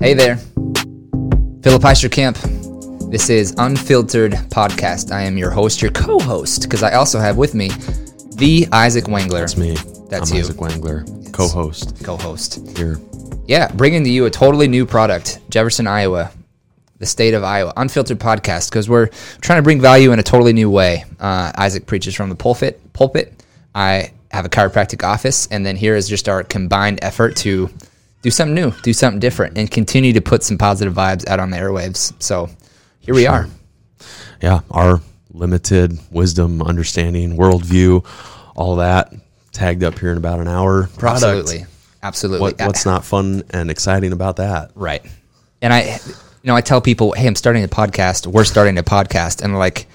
Hey 0.00 0.14
there, 0.14 0.36
Philip 1.62 1.82
Heisterkamp. 1.82 3.10
This 3.10 3.28
is 3.30 3.54
Unfiltered 3.58 4.32
Podcast. 4.50 5.10
I 5.10 5.22
am 5.22 5.36
your 5.36 5.50
host, 5.50 5.82
your 5.82 5.90
co-host, 5.90 6.62
because 6.62 6.82
I 6.84 6.92
also 6.92 7.18
have 7.18 7.36
with 7.36 7.54
me 7.54 7.70
the 8.36 8.68
Isaac 8.70 9.04
Wangler. 9.04 9.40
That's 9.40 9.56
me. 9.56 9.74
That's 10.08 10.30
I'm 10.30 10.36
you. 10.36 10.42
Isaac 10.44 10.56
Wangler, 10.56 11.32
co-host 11.32 12.04
Co-host. 12.04 12.76
here. 12.78 12.98
Yeah, 13.46 13.72
bringing 13.72 14.04
to 14.04 14.10
you 14.10 14.26
a 14.26 14.30
totally 14.30 14.68
new 14.68 14.86
product, 14.86 15.40
Jefferson, 15.50 15.86
Iowa, 15.86 16.30
the 16.98 17.06
state 17.06 17.34
of 17.34 17.42
Iowa, 17.42 17.72
Unfiltered 17.76 18.20
Podcast, 18.20 18.70
because 18.70 18.88
we're 18.88 19.08
trying 19.40 19.58
to 19.58 19.62
bring 19.62 19.80
value 19.80 20.12
in 20.12 20.18
a 20.18 20.22
totally 20.22 20.52
new 20.52 20.70
way. 20.70 21.04
Uh, 21.18 21.50
Isaac 21.56 21.86
preaches 21.86 22.14
from 22.14 22.28
the 22.28 22.36
pulpit. 22.36 22.80
Pulpit. 22.92 23.34
I 23.74 24.12
have 24.30 24.44
a 24.44 24.48
chiropractic 24.48 25.02
office, 25.02 25.48
and 25.50 25.66
then 25.66 25.76
here 25.76 25.96
is 25.96 26.08
just 26.08 26.28
our 26.28 26.44
combined 26.44 27.00
effort 27.02 27.34
to 27.36 27.68
do 28.22 28.30
something 28.30 28.54
new, 28.54 28.72
do 28.82 28.92
something 28.92 29.20
different, 29.20 29.56
and 29.58 29.70
continue 29.70 30.12
to 30.12 30.20
put 30.20 30.42
some 30.42 30.58
positive 30.58 30.94
vibes 30.94 31.26
out 31.28 31.40
on 31.40 31.50
the 31.50 31.56
airwaves. 31.56 32.12
So 32.22 32.50
here 33.00 33.14
we 33.14 33.26
are. 33.26 33.46
Yeah, 34.42 34.60
our 34.70 35.00
limited 35.32 35.98
wisdom, 36.10 36.62
understanding, 36.62 37.36
worldview, 37.36 38.04
all 38.54 38.76
that 38.76 39.12
tagged 39.52 39.82
up 39.82 39.98
here 39.98 40.12
in 40.12 40.18
about 40.18 40.40
an 40.40 40.48
hour. 40.48 40.88
Product. 40.98 41.24
Absolutely, 41.24 41.66
absolutely. 42.02 42.40
What, 42.40 42.60
what's 42.60 42.86
not 42.86 43.04
fun 43.04 43.42
and 43.50 43.70
exciting 43.70 44.12
about 44.12 44.36
that? 44.36 44.70
Right. 44.74 45.04
And 45.60 45.72
I, 45.72 45.98
you 46.42 46.44
know, 46.44 46.54
I 46.54 46.60
tell 46.60 46.80
people, 46.80 47.12
hey, 47.12 47.26
I'm 47.26 47.34
starting 47.34 47.64
a 47.64 47.68
podcast. 47.68 48.26
We're 48.26 48.44
starting 48.44 48.78
a 48.78 48.82
podcast. 48.82 49.42
And 49.42 49.52
they're 49.52 49.58
like, 49.58 49.86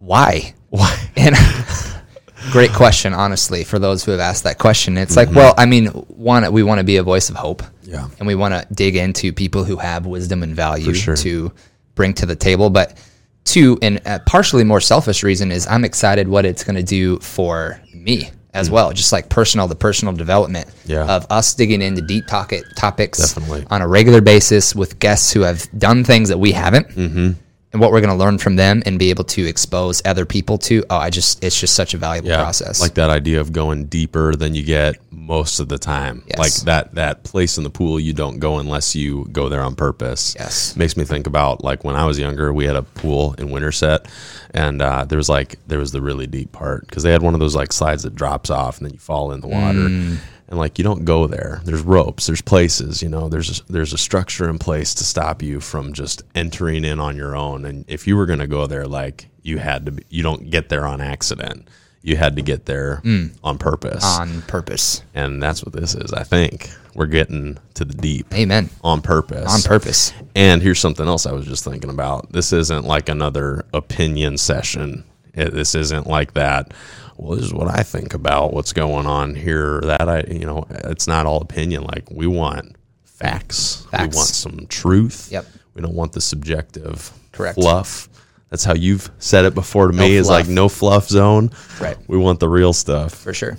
why? 0.00 0.54
Why? 0.70 1.10
And 1.16 1.36
great 2.50 2.72
question, 2.72 3.12
honestly, 3.14 3.64
for 3.64 3.78
those 3.78 4.04
who 4.04 4.10
have 4.10 4.20
asked 4.20 4.44
that 4.44 4.58
question. 4.58 4.96
It's 4.96 5.16
Mm-hmm. 5.16 5.34
like, 5.34 5.36
well, 5.36 5.54
I 5.56 5.66
mean, 5.66 5.86
one, 5.88 6.50
we 6.52 6.62
want 6.62 6.78
to 6.78 6.84
be 6.84 6.96
a 6.96 7.02
voice 7.02 7.30
of 7.30 7.36
hope. 7.36 7.62
Yeah. 7.82 8.08
And 8.18 8.26
we 8.26 8.34
want 8.34 8.54
to 8.54 8.66
dig 8.74 8.96
into 8.96 9.32
people 9.32 9.64
who 9.64 9.76
have 9.76 10.06
wisdom 10.06 10.42
and 10.42 10.54
value 10.54 10.94
sure. 10.94 11.16
to 11.16 11.52
bring 11.94 12.14
to 12.14 12.26
the 12.26 12.36
table. 12.36 12.70
But 12.70 12.96
two, 13.44 13.78
and 13.82 14.00
a 14.06 14.18
partially 14.20 14.64
more 14.64 14.80
selfish 14.80 15.22
reason 15.22 15.52
is 15.52 15.66
I'm 15.66 15.84
excited 15.84 16.26
what 16.28 16.44
it's 16.44 16.64
going 16.64 16.76
to 16.76 16.82
do 16.82 17.18
for 17.20 17.80
me 17.94 18.30
as 18.54 18.70
well, 18.70 18.92
just 18.92 19.12
like 19.12 19.28
personal 19.28 19.68
to 19.68 19.74
personal 19.74 20.14
development 20.14 20.68
Mm. 20.68 20.72
Yeah. 20.90 21.04
of 21.16 21.26
us 21.30 21.54
digging 21.54 21.82
into 21.82 22.02
deep 22.02 22.26
topic, 22.26 22.62
topics 22.76 23.18
Definitely. 23.34 23.66
on 23.70 23.82
a 23.82 23.88
regular 23.88 24.20
basis 24.20 24.74
with 24.74 24.98
guests 24.98 25.32
who 25.32 25.40
have 25.40 25.66
done 25.76 26.04
things 26.04 26.28
that 26.28 26.38
we 26.38 26.52
haven't 26.52 26.88
Mm-hmm. 26.90 27.32
And 27.74 27.80
what 27.80 27.90
we're 27.90 28.00
going 28.00 28.16
to 28.16 28.16
learn 28.16 28.38
from 28.38 28.54
them 28.56 28.82
and 28.86 28.98
be 28.98 29.10
able 29.10 29.24
to 29.24 29.44
expose 29.46 30.00
other 30.06 30.24
people 30.24 30.56
to. 30.58 30.82
Oh, 30.88 30.96
I 30.96 31.10
just, 31.10 31.42
it's 31.44 31.58
just 31.60 31.74
such 31.74 31.92
a 31.92 31.98
valuable 31.98 32.30
Yeah, 32.30 32.36
process. 32.36 32.80
like 32.80 32.94
that 32.94 33.10
idea 33.10 33.40
of 33.40 33.52
going 33.52 33.86
deeper 33.86 34.34
than 34.36 34.54
you 34.54 34.62
get 34.62 34.94
most 35.10 35.58
of 35.58 35.68
the 35.68 35.76
time. 35.76 36.22
Yes. 36.28 36.38
Like 36.38 36.52
that 36.66 36.94
that 36.94 37.24
place 37.24 37.58
in 37.58 37.64
the 37.64 37.70
pool 37.70 37.98
you 37.98 38.12
don't 38.12 38.38
go 38.38 38.58
unless 38.58 38.94
you 38.94 39.26
go 39.32 39.48
there 39.48 39.60
on 39.62 39.74
purpose. 39.74 40.36
Yes. 40.38 40.76
makes 40.76 40.96
me 40.96 41.04
think 41.04 41.26
about 41.26 41.64
like 41.64 41.82
when 41.84 41.96
I 41.96 42.06
was 42.06 42.18
younger, 42.18 42.52
we 42.52 42.64
had 42.64 42.76
a 42.76 42.82
pool 42.82 43.34
in 43.38 43.50
Winterset, 43.50 44.06
and 44.52 44.80
uh, 44.80 45.04
there 45.04 45.16
was 45.18 45.28
like 45.28 45.58
there 45.66 45.78
was 45.80 45.90
the 45.92 46.00
really 46.00 46.26
deep 46.28 46.52
part 46.52 46.86
because 46.86 47.02
they 47.02 47.10
had 47.10 47.22
one 47.22 47.34
of 47.34 47.40
those 47.40 47.56
like 47.56 47.72
slides 47.72 48.04
that 48.04 48.14
drops 48.14 48.50
off 48.50 48.78
and 48.78 48.86
then 48.86 48.92
you 48.94 49.00
fall 49.00 49.32
in 49.32 49.40
the 49.40 49.48
water. 49.48 49.88
Mm. 49.88 50.18
And 50.48 50.58
like 50.58 50.78
you 50.78 50.84
don't 50.84 51.04
go 51.04 51.26
there. 51.26 51.60
There's 51.64 51.82
ropes. 51.82 52.26
There's 52.26 52.42
places. 52.42 53.02
You 53.02 53.08
know. 53.08 53.28
There's 53.28 53.60
a, 53.60 53.72
there's 53.72 53.92
a 53.92 53.98
structure 53.98 54.48
in 54.48 54.58
place 54.58 54.94
to 54.94 55.04
stop 55.04 55.42
you 55.42 55.60
from 55.60 55.92
just 55.92 56.22
entering 56.34 56.84
in 56.84 57.00
on 57.00 57.16
your 57.16 57.34
own. 57.34 57.64
And 57.64 57.84
if 57.88 58.06
you 58.06 58.16
were 58.16 58.26
gonna 58.26 58.46
go 58.46 58.66
there, 58.66 58.86
like 58.86 59.28
you 59.42 59.58
had 59.58 59.86
to, 59.86 59.92
be, 59.92 60.04
you 60.08 60.22
don't 60.22 60.50
get 60.50 60.68
there 60.68 60.86
on 60.86 61.00
accident. 61.00 61.68
You 62.02 62.16
had 62.18 62.36
to 62.36 62.42
get 62.42 62.66
there 62.66 63.00
mm. 63.02 63.34
on 63.42 63.56
purpose. 63.56 64.04
on 64.04 64.42
purpose. 64.42 65.02
and 65.14 65.42
that's 65.42 65.64
what 65.64 65.72
this 65.72 65.94
is. 65.94 66.12
I 66.12 66.22
think 66.22 66.68
we're 66.94 67.06
getting 67.06 67.58
to 67.74 67.84
the 67.86 67.94
deep 67.94 68.32
Amen. 68.34 68.68
on 68.82 69.00
purpose. 69.00 69.52
On 69.52 69.62
purpose. 69.62 70.12
And 70.34 70.60
here's 70.60 70.80
something 70.80 71.06
else 71.06 71.24
I 71.24 71.32
was 71.32 71.46
just 71.46 71.64
thinking 71.64 71.88
about. 71.88 72.30
This 72.30 72.52
isn't 72.52 72.84
like 72.84 73.08
another 73.08 73.64
opinion 73.72 74.36
session. 74.36 75.04
It, 75.32 75.52
this 75.52 75.74
isn't 75.74 76.06
like 76.06 76.34
that. 76.34 76.72
Well, 77.16 77.36
this 77.36 77.46
is 77.46 77.54
what 77.54 77.68
I 77.68 77.82
think 77.82 78.14
about 78.14 78.52
what's 78.52 78.72
going 78.72 79.06
on 79.06 79.34
here. 79.34 79.80
That 79.82 80.08
I, 80.08 80.24
you 80.28 80.46
know, 80.46 80.66
it's 80.70 81.06
not 81.06 81.26
all 81.26 81.40
opinion. 81.40 81.84
Like 81.84 82.10
we 82.10 82.26
want 82.26 82.76
facts. 83.04 83.86
Facts. 83.90 84.14
We 84.14 84.16
want 84.18 84.28
some 84.28 84.66
truth. 84.68 85.28
Yep. 85.30 85.46
We 85.74 85.82
don't 85.82 85.94
want 85.94 86.12
the 86.12 86.20
subjective 86.20 87.12
Correct. 87.32 87.54
fluff. 87.56 88.08
That's 88.50 88.64
how 88.64 88.74
you've 88.74 89.10
said 89.18 89.44
it 89.44 89.54
before 89.54 89.88
to 89.88 89.92
me. 89.92 90.14
Is 90.14 90.28
like 90.28 90.46
no 90.48 90.68
fluff 90.68 91.08
zone. 91.08 91.50
Right. 91.80 91.96
We 92.08 92.18
want 92.18 92.40
the 92.40 92.48
real 92.48 92.72
stuff. 92.72 93.14
For 93.14 93.34
sure. 93.34 93.56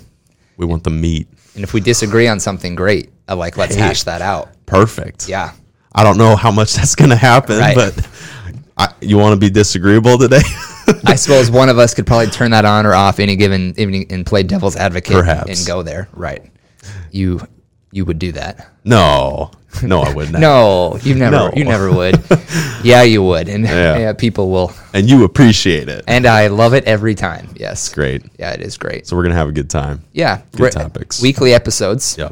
We 0.56 0.64
want 0.66 0.84
the 0.84 0.90
meat. 0.90 1.28
And 1.54 1.62
if 1.64 1.72
we 1.74 1.80
disagree 1.80 2.28
on 2.28 2.40
something 2.40 2.74
great, 2.74 3.10
I 3.28 3.34
like, 3.34 3.56
let's 3.56 3.74
Hey. 3.74 3.80
hash 3.82 4.04
that 4.04 4.22
out. 4.22 4.48
Perfect. 4.66 5.28
Yeah. 5.28 5.52
I 5.94 6.02
don't 6.04 6.18
know 6.18 6.36
how 6.36 6.50
much 6.50 6.74
that's 6.74 6.94
going 6.94 7.10
to 7.10 7.16
happen, 7.16 7.58
Right. 7.58 7.74
but 7.74 8.08
I, 8.78 8.92
you 9.00 9.16
want 9.18 9.32
to 9.32 9.40
be 9.40 9.50
disagreeable 9.50 10.18
today? 10.18 10.42
I 11.04 11.14
suppose 11.16 11.50
one 11.50 11.68
of 11.68 11.78
us 11.78 11.94
could 11.94 12.06
probably 12.06 12.28
turn 12.28 12.50
that 12.52 12.64
on 12.64 12.86
or 12.86 12.94
off 12.94 13.18
any 13.20 13.36
given 13.36 13.74
evening 13.78 14.06
and 14.10 14.24
play 14.24 14.42
devil's 14.42 14.76
advocate 14.76 15.12
Perhaps. 15.16 15.58
and 15.58 15.66
go 15.66 15.82
there. 15.82 16.08
Right. 16.12 16.50
You 17.10 17.40
you 17.92 18.04
would 18.04 18.18
do 18.18 18.32
that. 18.32 18.68
no, 18.84 19.50
no, 19.82 20.00
I 20.00 20.12
wouldn't. 20.14 20.38
No, 20.40 20.98
you 21.02 21.14
never 21.14 21.36
No. 21.36 21.50
you 21.54 21.64
never 21.64 21.90
would. 21.92 22.22
yeah, 22.82 23.02
you 23.02 23.22
would. 23.22 23.48
And 23.48 23.64
Yeah. 23.66 23.98
yeah. 23.98 24.12
people 24.12 24.50
will 24.50 24.72
and 24.92 25.08
you 25.08 25.24
appreciate 25.24 25.88
it. 25.88 26.04
and 26.06 26.26
I 26.26 26.48
love 26.48 26.74
it 26.74 26.84
every 26.84 27.14
time. 27.14 27.48
Yes. 27.56 27.92
Great. 27.92 28.22
Yeah, 28.38 28.52
it 28.52 28.60
is 28.60 28.76
great. 28.78 29.06
So 29.06 29.16
we're 29.16 29.22
gonna 29.22 29.34
have 29.34 29.48
a 29.48 29.52
good 29.52 29.70
time. 29.70 30.04
Yeah. 30.12 30.42
Good 30.52 30.60
Re- 30.60 30.70
topics. 30.70 31.20
Weekly 31.22 31.52
episodes. 31.54 32.16
Yeah. 32.18 32.30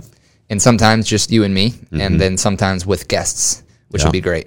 and 0.51 0.61
sometimes 0.61 1.07
just 1.09 1.31
you 1.33 1.43
and 1.45 1.55
me, 1.55 1.75
and 1.93 2.21
then 2.21 2.37
sometimes 2.37 2.85
with 2.87 3.09
guests, 3.09 3.63
which 3.89 4.01
Mm-hmm. 4.03 4.07
Yeah. 4.07 4.09
would 4.09 4.13
be 4.13 4.21
great 4.21 4.47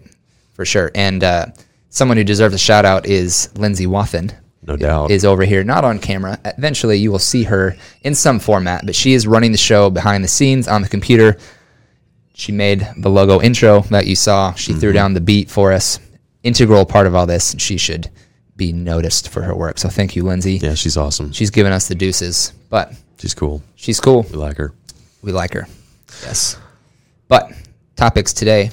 for 0.53 0.65
sure. 0.65 0.91
And 0.95 1.23
uh, 1.23 1.47
someone 1.89 2.17
who 2.17 2.23
deserves 2.23 2.53
a 2.55 2.57
shout 2.57 2.85
out 2.85 3.05
is 3.05 3.49
Lindsay 3.57 3.85
Wathen. 3.87 4.31
No 4.63 4.75
doubt. 4.75 5.11
Is 5.11 5.23
over 5.23 5.43
here, 5.45 5.63
not 5.63 5.85
on 5.85 5.97
camera. 5.99 6.37
Eventually, 6.43 6.97
you 6.97 7.11
will 7.11 7.19
see 7.19 7.43
her 7.43 7.75
in 8.01 8.13
some 8.15 8.39
format, 8.39 8.85
but 8.85 8.95
she 8.95 9.13
is 9.13 9.25
running 9.25 9.51
the 9.53 9.57
show 9.57 9.89
behind 9.89 10.23
the 10.23 10.27
scenes 10.27 10.67
on 10.67 10.81
the 10.81 10.89
computer. 10.89 11.37
She 12.33 12.51
made 12.51 12.85
the 12.97 13.09
logo 13.09 13.39
intro 13.41 13.81
that 13.91 14.07
you 14.07 14.15
saw. 14.15 14.53
She 14.53 14.71
Mm-hmm. 14.71 14.79
threw 14.81 14.91
down 14.93 15.13
the 15.13 15.21
beat 15.21 15.49
for 15.49 15.71
us. 15.71 15.99
Integral 16.43 16.85
part 16.85 17.07
of 17.07 17.15
all 17.15 17.25
this. 17.25 17.55
She 17.57 17.77
should 17.77 18.09
be 18.57 18.73
noticed 18.73 19.29
for 19.29 19.41
her 19.43 19.55
work. 19.55 19.77
So 19.77 19.87
thank 19.89 20.15
you, 20.15 20.23
Lindsay. 20.23 20.55
Yeah, 20.55 20.73
she's 20.73 20.97
awesome. 20.97 21.31
She's 21.31 21.49
given 21.49 21.71
us 21.71 21.87
the 21.87 21.95
deuces, 21.95 22.51
but 22.69 22.93
She's 23.19 23.33
cool. 23.33 23.63
she's 23.75 23.99
cool. 23.99 24.23
We 24.23 24.37
like 24.37 24.57
her. 24.57 24.73
We 25.21 25.31
like 25.31 25.53
her. 25.53 25.67
Yes. 26.23 26.57
But 27.27 27.51
topics 27.95 28.33
today. 28.33 28.71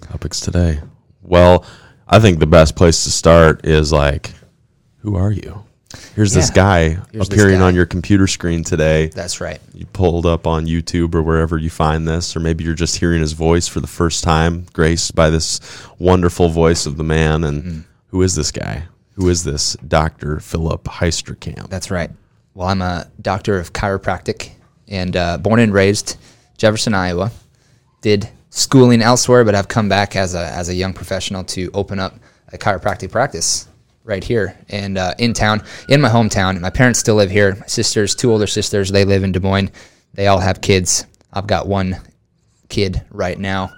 Topics 0.00 0.40
today. 0.40 0.80
Well, 1.22 1.64
I 2.12 2.20
think 2.20 2.38
the 2.38 2.46
best 2.46 2.76
place 2.76 3.04
to 3.04 3.10
start 3.10 3.64
is 3.66 3.90
like, 3.92 4.32
who 4.98 5.16
are 5.16 5.32
you? 5.32 5.64
Here's 6.14 6.32
this 6.32 6.50
guy 6.50 6.88
Here's 6.90 7.06
this 7.12 7.28
appearing 7.28 7.60
guy. 7.60 7.66
on 7.66 7.74
your 7.74 7.86
computer 7.86 8.26
screen 8.26 8.64
today. 8.64 9.06
That's 9.08 9.40
right. 9.40 9.60
you 9.74 9.86
pulled 9.86 10.26
up 10.26 10.46
on 10.46 10.66
YouTube 10.66 11.14
or 11.14 11.22
wherever 11.22 11.56
you 11.58 11.70
find 11.70 12.06
this, 12.06 12.36
or 12.36 12.40
maybe 12.40 12.64
you're 12.64 12.74
just 12.74 12.96
hearing 12.96 13.20
his 13.20 13.32
voice 13.32 13.66
for 13.68 13.80
the 13.80 13.86
first 13.86 14.22
time, 14.24 14.66
graced 14.72 15.14
by 15.14 15.30
this 15.30 15.58
wonderful 15.98 16.48
voice 16.50 16.84
of 16.86 16.96
the 16.98 17.04
man. 17.04 17.44
And 17.44 17.62
Mm. 17.64 17.84
who 18.08 18.22
is 18.22 18.34
this 18.34 18.50
guy? 18.50 18.84
Who 19.14 19.28
is 19.28 19.44
this 19.44 19.74
Dr. 19.86 20.38
Philip 20.40 20.84
Heisterkamp? 20.84 21.68
That's 21.70 21.90
right. 21.90 22.10
Well, 22.54 22.68
I'm 22.68 22.82
a 22.82 23.06
doctor 23.20 23.58
of 23.58 23.72
chiropractic 23.72 24.50
and 24.88 25.16
uh, 25.16 25.38
born 25.38 25.60
and 25.60 25.72
raised 25.72 26.16
Jefferson, 26.58 26.92
Iowa. 26.94 27.30
Did 28.02 28.28
schooling 28.52 29.00
elsewhere, 29.00 29.44
but 29.44 29.54
I've 29.54 29.68
come 29.68 29.88
back 29.88 30.14
as 30.14 30.34
a 30.34 30.46
as 30.46 30.68
a 30.68 30.74
young 30.74 30.92
professional 30.92 31.42
to 31.44 31.70
open 31.74 31.98
up 31.98 32.14
a 32.52 32.58
chiropractic 32.58 33.10
practice 33.10 33.66
right 34.04 34.22
here 34.22 34.56
and 34.68 34.98
uh, 34.98 35.14
in 35.18 35.32
town, 35.32 35.62
in 35.88 36.00
my 36.00 36.08
hometown. 36.08 36.60
My 36.60 36.70
parents 36.70 36.98
still 36.98 37.14
live 37.14 37.30
here. 37.30 37.54
My 37.54 37.66
sisters, 37.66 38.14
two 38.14 38.30
older 38.30 38.46
sisters, 38.46 38.90
they 38.90 39.04
live 39.04 39.22
in 39.22 39.32
Des 39.32 39.40
Moines. 39.40 39.70
They 40.14 40.26
all 40.26 40.38
have 40.38 40.60
kids. 40.60 41.06
I've 41.32 41.46
got 41.46 41.66
one 41.66 41.98
kid 42.68 43.02
right 43.10 43.38
now, 43.38 43.72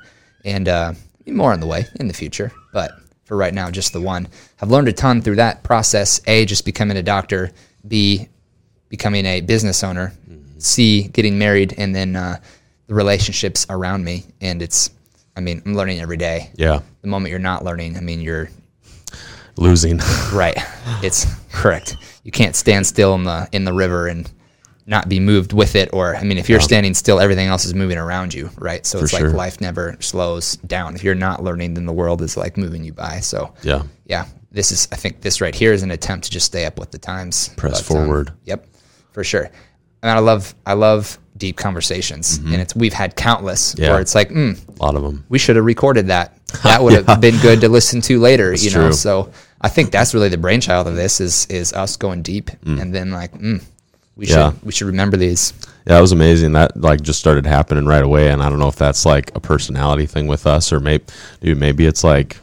and 0.44 0.68
uh, 0.68 0.94
more 1.26 1.52
on 1.52 1.60
the 1.60 1.66
way 1.66 1.86
in 2.00 2.08
the 2.08 2.14
future. 2.14 2.50
But 2.72 2.90
for 3.24 3.36
right 3.36 3.54
now, 3.54 3.70
just 3.70 3.92
the 3.92 4.00
one. 4.00 4.28
I've 4.60 4.70
learned 4.70 4.88
a 4.88 4.92
ton 4.92 5.22
through 5.22 5.36
that 5.36 5.62
process. 5.62 6.20
A, 6.26 6.44
just 6.44 6.64
becoming 6.64 6.96
a 6.96 7.02
doctor. 7.02 7.52
B, 7.86 8.28
becoming 8.88 9.24
a 9.24 9.40
business 9.40 9.84
owner. 9.84 10.12
C, 10.58 11.08
getting 11.08 11.38
married, 11.38 11.74
and 11.78 11.94
then 11.94 12.16
uh, 12.16 12.40
the 12.86 12.94
relationships 12.94 13.66
around 13.68 14.04
me. 14.04 14.24
And 14.40 14.62
it's, 14.62 14.90
I 15.36 15.40
mean, 15.40 15.62
I'm 15.64 15.74
learning 15.74 16.00
every 16.00 16.16
day. 16.16 16.50
Yeah, 16.54 16.80
The 17.02 17.08
moment 17.08 17.30
you're 17.30 17.38
not 17.38 17.64
learning, 17.64 17.96
I 17.96 18.00
mean, 18.00 18.20
you're 18.20 18.48
losing. 19.56 19.98
right. 20.32 20.56
It's 21.02 21.26
correct. 21.52 21.96
You 22.22 22.32
can't 22.32 22.56
stand 22.56 22.86
still 22.86 23.14
in 23.14 23.24
the 23.24 23.48
in 23.52 23.64
the 23.64 23.72
river 23.72 24.06
and 24.06 24.30
not 24.86 25.08
be 25.08 25.20
moved 25.20 25.52
with 25.52 25.76
it. 25.76 25.90
Or 25.92 26.16
I 26.16 26.22
mean, 26.22 26.38
if 26.38 26.48
you're 26.48 26.60
standing 26.60 26.94
still, 26.94 27.20
everything 27.20 27.48
else 27.48 27.64
is 27.64 27.74
moving 27.74 27.98
around 27.98 28.34
you, 28.34 28.50
right? 28.58 28.84
So 28.84 28.98
it's 28.98 29.10
sure. 29.10 29.28
like 29.28 29.36
life 29.36 29.60
never 29.60 29.96
slows 30.00 30.56
down. 30.58 30.94
If 30.94 31.02
you're 31.02 31.14
not 31.14 31.42
learning, 31.42 31.74
then 31.74 31.86
the 31.86 31.92
world 31.92 32.22
is 32.22 32.36
like 32.36 32.56
moving 32.56 32.84
you 32.84 32.92
by. 32.92 33.20
So 33.20 33.52
yeah, 33.62 33.82
yeah, 34.06 34.26
this 34.50 34.72
is 34.72 34.88
I 34.92 34.96
think 34.96 35.20
this 35.20 35.40
right 35.40 35.54
here 35.54 35.72
is 35.72 35.82
an 35.82 35.90
attempt 35.90 36.26
to 36.26 36.30
just 36.30 36.46
stay 36.46 36.64
up 36.64 36.78
with 36.78 36.90
the 36.90 36.98
times. 36.98 37.48
Press 37.56 37.78
um, 37.78 37.84
forward. 37.84 38.32
yep, 38.44 38.66
for 39.12 39.24
sure. 39.24 39.50
And 40.04 40.12
I 40.12 40.20
love 40.20 40.54
I 40.66 40.74
love 40.74 41.18
deep 41.36 41.56
conversations, 41.56 42.38
and 42.38 42.54
it's 42.54 42.76
we've 42.76 42.92
had 42.92 43.16
countless 43.16 43.72
Mm-hmm. 43.74 43.82
Yeah. 43.82 43.90
where 43.90 44.00
it's 44.00 44.14
like, 44.14 44.28
mm, 44.30 44.56
A 44.78 44.82
lot 44.84 44.94
of 44.94 45.02
them. 45.02 45.24
we 45.28 45.38
should 45.38 45.56
have 45.56 45.64
recorded 45.64 46.06
that. 46.08 46.38
That 46.62 46.80
would 46.82 46.92
have 47.04 47.20
been 47.20 47.38
good 47.40 47.60
to 47.62 47.68
listen 47.68 48.00
to 48.02 48.20
later, 48.20 48.54
you 48.54 48.70
know. 48.70 48.82
true. 48.84 48.92
So 48.92 49.32
I 49.60 49.68
think 49.68 49.90
that's 49.90 50.14
really 50.14 50.28
the 50.28 50.38
brainchild 50.38 50.86
of 50.86 50.94
this 50.94 51.20
is 51.20 51.46
is 51.46 51.72
us 51.72 51.96
going 51.96 52.22
deep, 52.22 52.50
and 52.64 52.94
then 52.94 53.10
like, 53.10 53.32
mm, 53.32 53.60
we 54.16 54.26
Yeah. 54.26 54.50
should 54.52 54.62
we 54.62 54.70
should 54.72 54.86
remember 54.86 55.16
these. 55.16 55.52
Yeah, 55.86 55.98
it 55.98 56.00
was 56.00 56.12
amazing. 56.12 56.52
That 56.52 56.76
like 56.80 57.02
just 57.02 57.18
started 57.18 57.44
happening 57.46 57.84
right 57.86 58.04
away, 58.04 58.28
and 58.30 58.40
I 58.42 58.48
don't 58.48 58.58
know 58.60 58.68
if 58.68 58.76
that's 58.76 59.04
like 59.04 59.32
a 59.34 59.40
personality 59.40 60.06
thing 60.06 60.28
with 60.28 60.46
us, 60.46 60.72
or 60.72 60.78
maybe, 60.80 61.04
dude, 61.40 61.58
maybe 61.58 61.84
it's 61.86 62.04
like 62.04 62.36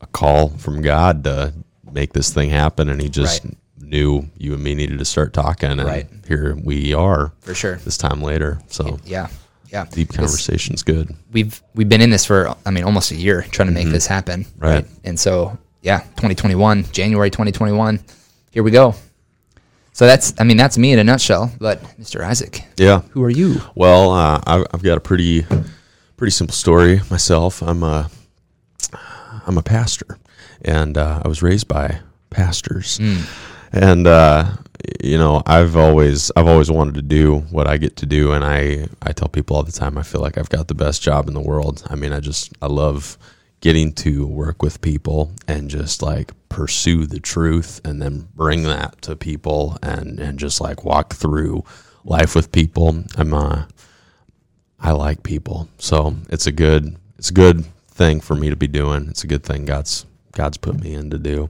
a 0.00 0.06
call 0.08 0.48
from 0.50 0.82
God 0.82 1.22
to 1.24 1.52
make 1.92 2.12
this 2.12 2.30
thing 2.34 2.50
happen, 2.50 2.88
and 2.88 3.00
He 3.00 3.08
just 3.08 3.44
Right. 3.44 3.54
Knew 3.86 4.26
you 4.36 4.54
and 4.54 4.62
me 4.62 4.74
needed 4.74 4.98
to 4.98 5.04
start 5.04 5.32
talking, 5.32 5.70
and 5.70 5.84
Right. 5.84 6.08
here 6.28 6.56
we 6.62 6.92
are 6.94 7.32
For 7.40 7.54
sure. 7.54 7.76
this 7.84 7.96
time 7.96 8.20
later. 8.22 8.58
So 8.68 8.98
Yeah, 9.04 9.28
yeah. 9.72 9.86
deep 9.90 10.12
conversation's 10.12 10.82
good. 10.82 11.14
we've 11.32 11.62
we've 11.74 11.88
been 11.88 12.00
in 12.02 12.10
this 12.10 12.24
for 12.26 12.54
I 12.66 12.70
mean 12.70 12.84
almost 12.84 13.10
a 13.12 13.16
year 13.16 13.42
trying 13.50 13.68
to 13.68 13.74
make 13.74 13.88
this 13.88 14.06
happen. 14.06 14.44
Mm-hmm. 14.44 14.62
Right. 14.64 14.86
And 15.04 15.18
so 15.18 15.56
yeah, 15.82 16.00
2021, 16.16 16.84
January 16.92 17.30
2021, 17.30 18.00
here 18.50 18.62
we 18.62 18.70
go. 18.70 18.94
So 19.92 20.06
that's 20.06 20.34
I 20.38 20.44
mean 20.44 20.56
that's 20.56 20.76
me 20.76 20.92
in 20.92 20.98
a 20.98 21.04
nutshell. 21.04 21.50
But 21.58 21.82
Mr. 21.98 22.20
Isaac, 22.24 22.62
Yeah. 22.76 23.00
who 23.10 23.22
are 23.22 23.30
you? 23.30 23.60
Well, 23.74 24.10
uh, 24.12 24.40
I've, 24.46 24.66
I've 24.74 24.82
got 24.82 24.98
a 24.98 25.00
pretty 25.00 25.46
pretty 26.16 26.32
simple 26.32 26.54
story 26.54 27.00
myself. 27.10 27.62
I'm 27.62 27.82
a 27.82 28.10
I'm 29.46 29.56
a 29.58 29.62
pastor, 29.62 30.18
and 30.62 30.98
uh, 30.98 31.22
I 31.24 31.28
was 31.28 31.40
raised 31.42 31.68
by 31.68 32.00
pastors, 32.30 32.98
and 33.72 34.06
uh, 34.06 34.56
you 35.02 35.18
know 35.18 35.42
I've 35.46 35.76
always 35.76 36.30
I've 36.36 36.46
always 36.46 36.70
wanted 36.70 36.94
to 36.94 37.02
do 37.02 37.38
what 37.50 37.66
I 37.66 37.76
get 37.76 37.96
to 37.96 38.06
do, 38.06 38.32
and 38.32 38.44
I 38.44 38.88
I 39.02 39.12
tell 39.12 39.28
people 39.28 39.56
all 39.56 39.62
the 39.62 39.72
time 39.72 39.98
I 39.98 40.02
feel 40.02 40.20
like 40.20 40.38
I've 40.38 40.48
got 40.48 40.68
the 40.68 40.74
best 40.74 41.02
job 41.02 41.28
in 41.28 41.34
the 41.34 41.40
world. 41.40 41.82
I 41.88 41.94
mean 41.94 42.12
I 42.12 42.20
just 42.20 42.52
I 42.62 42.66
love 42.66 43.18
getting 43.60 43.92
to 43.92 44.26
work 44.26 44.62
with 44.62 44.80
people 44.80 45.32
and 45.48 45.70
just 45.70 46.02
like 46.02 46.32
pursue 46.48 47.06
the 47.06 47.18
truth 47.18 47.80
and 47.84 48.00
then 48.00 48.28
bring 48.34 48.62
that 48.64 49.00
to 49.02 49.16
people 49.16 49.76
and 49.82 50.18
and 50.20 50.38
just 50.38 50.60
like 50.60 50.84
walk 50.84 51.14
through 51.14 51.64
life 52.04 52.34
with 52.34 52.52
people. 52.52 53.04
I'm 53.16 53.34
uh 53.34 53.64
I 54.78 54.92
like 54.92 55.22
people. 55.22 55.68
So 55.78 56.16
it's 56.28 56.46
a 56.46 56.52
good 56.52 56.96
it's 57.18 57.30
a 57.30 57.34
good 57.34 57.64
thing 57.88 58.20
for 58.20 58.34
me 58.34 58.50
to 58.50 58.56
be 58.56 58.68
doing. 58.68 59.08
It's 59.08 59.24
a 59.24 59.26
good 59.26 59.42
thing 59.42 59.64
God's 59.64 60.06
God's 60.36 60.56
put 60.56 60.80
me 60.80 60.94
in 60.94 61.10
to 61.10 61.18
do. 61.18 61.48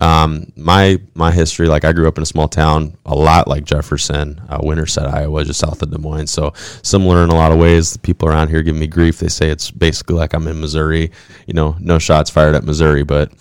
Um, 0.00 0.52
my 0.56 1.00
my 1.14 1.32
history, 1.32 1.66
like 1.66 1.84
I 1.84 1.92
grew 1.92 2.06
up 2.06 2.18
in 2.18 2.22
a 2.22 2.26
small 2.26 2.46
town, 2.46 2.96
a 3.04 3.14
lot 3.14 3.48
like 3.48 3.64
Jefferson, 3.64 4.40
uh, 4.48 4.60
Winterset, 4.62 5.06
Iowa, 5.06 5.44
just 5.44 5.58
south 5.58 5.82
of 5.82 5.90
Des 5.90 5.98
Moines. 5.98 6.28
So 6.30 6.52
similar 6.82 7.24
in 7.24 7.30
a 7.30 7.34
lot 7.34 7.50
of 7.50 7.58
ways. 7.58 7.94
The 7.94 7.98
people 7.98 8.28
around 8.28 8.48
here 8.48 8.62
give 8.62 8.76
me 8.76 8.86
grief. 8.86 9.18
They 9.18 9.28
say 9.28 9.50
it's 9.50 9.70
basically 9.70 10.16
like 10.16 10.34
I'm 10.34 10.46
in 10.46 10.60
Missouri. 10.60 11.10
You 11.46 11.54
know, 11.54 11.76
no 11.80 11.98
shots 11.98 12.30
fired 12.30 12.54
at 12.54 12.62
Missouri, 12.62 13.02
but 13.02 13.32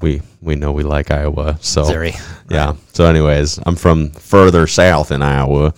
we 0.00 0.22
we 0.40 0.56
know 0.56 0.72
we 0.72 0.82
like 0.82 1.10
Iowa. 1.10 1.58
So 1.60 1.82
Missouri. 1.82 2.14
yeah. 2.50 2.74
So, 2.92 3.04
anyways, 3.06 3.60
I'm 3.66 3.76
from 3.76 4.10
further 4.10 4.66
south 4.66 5.12
in 5.12 5.22
Iowa. 5.22 5.74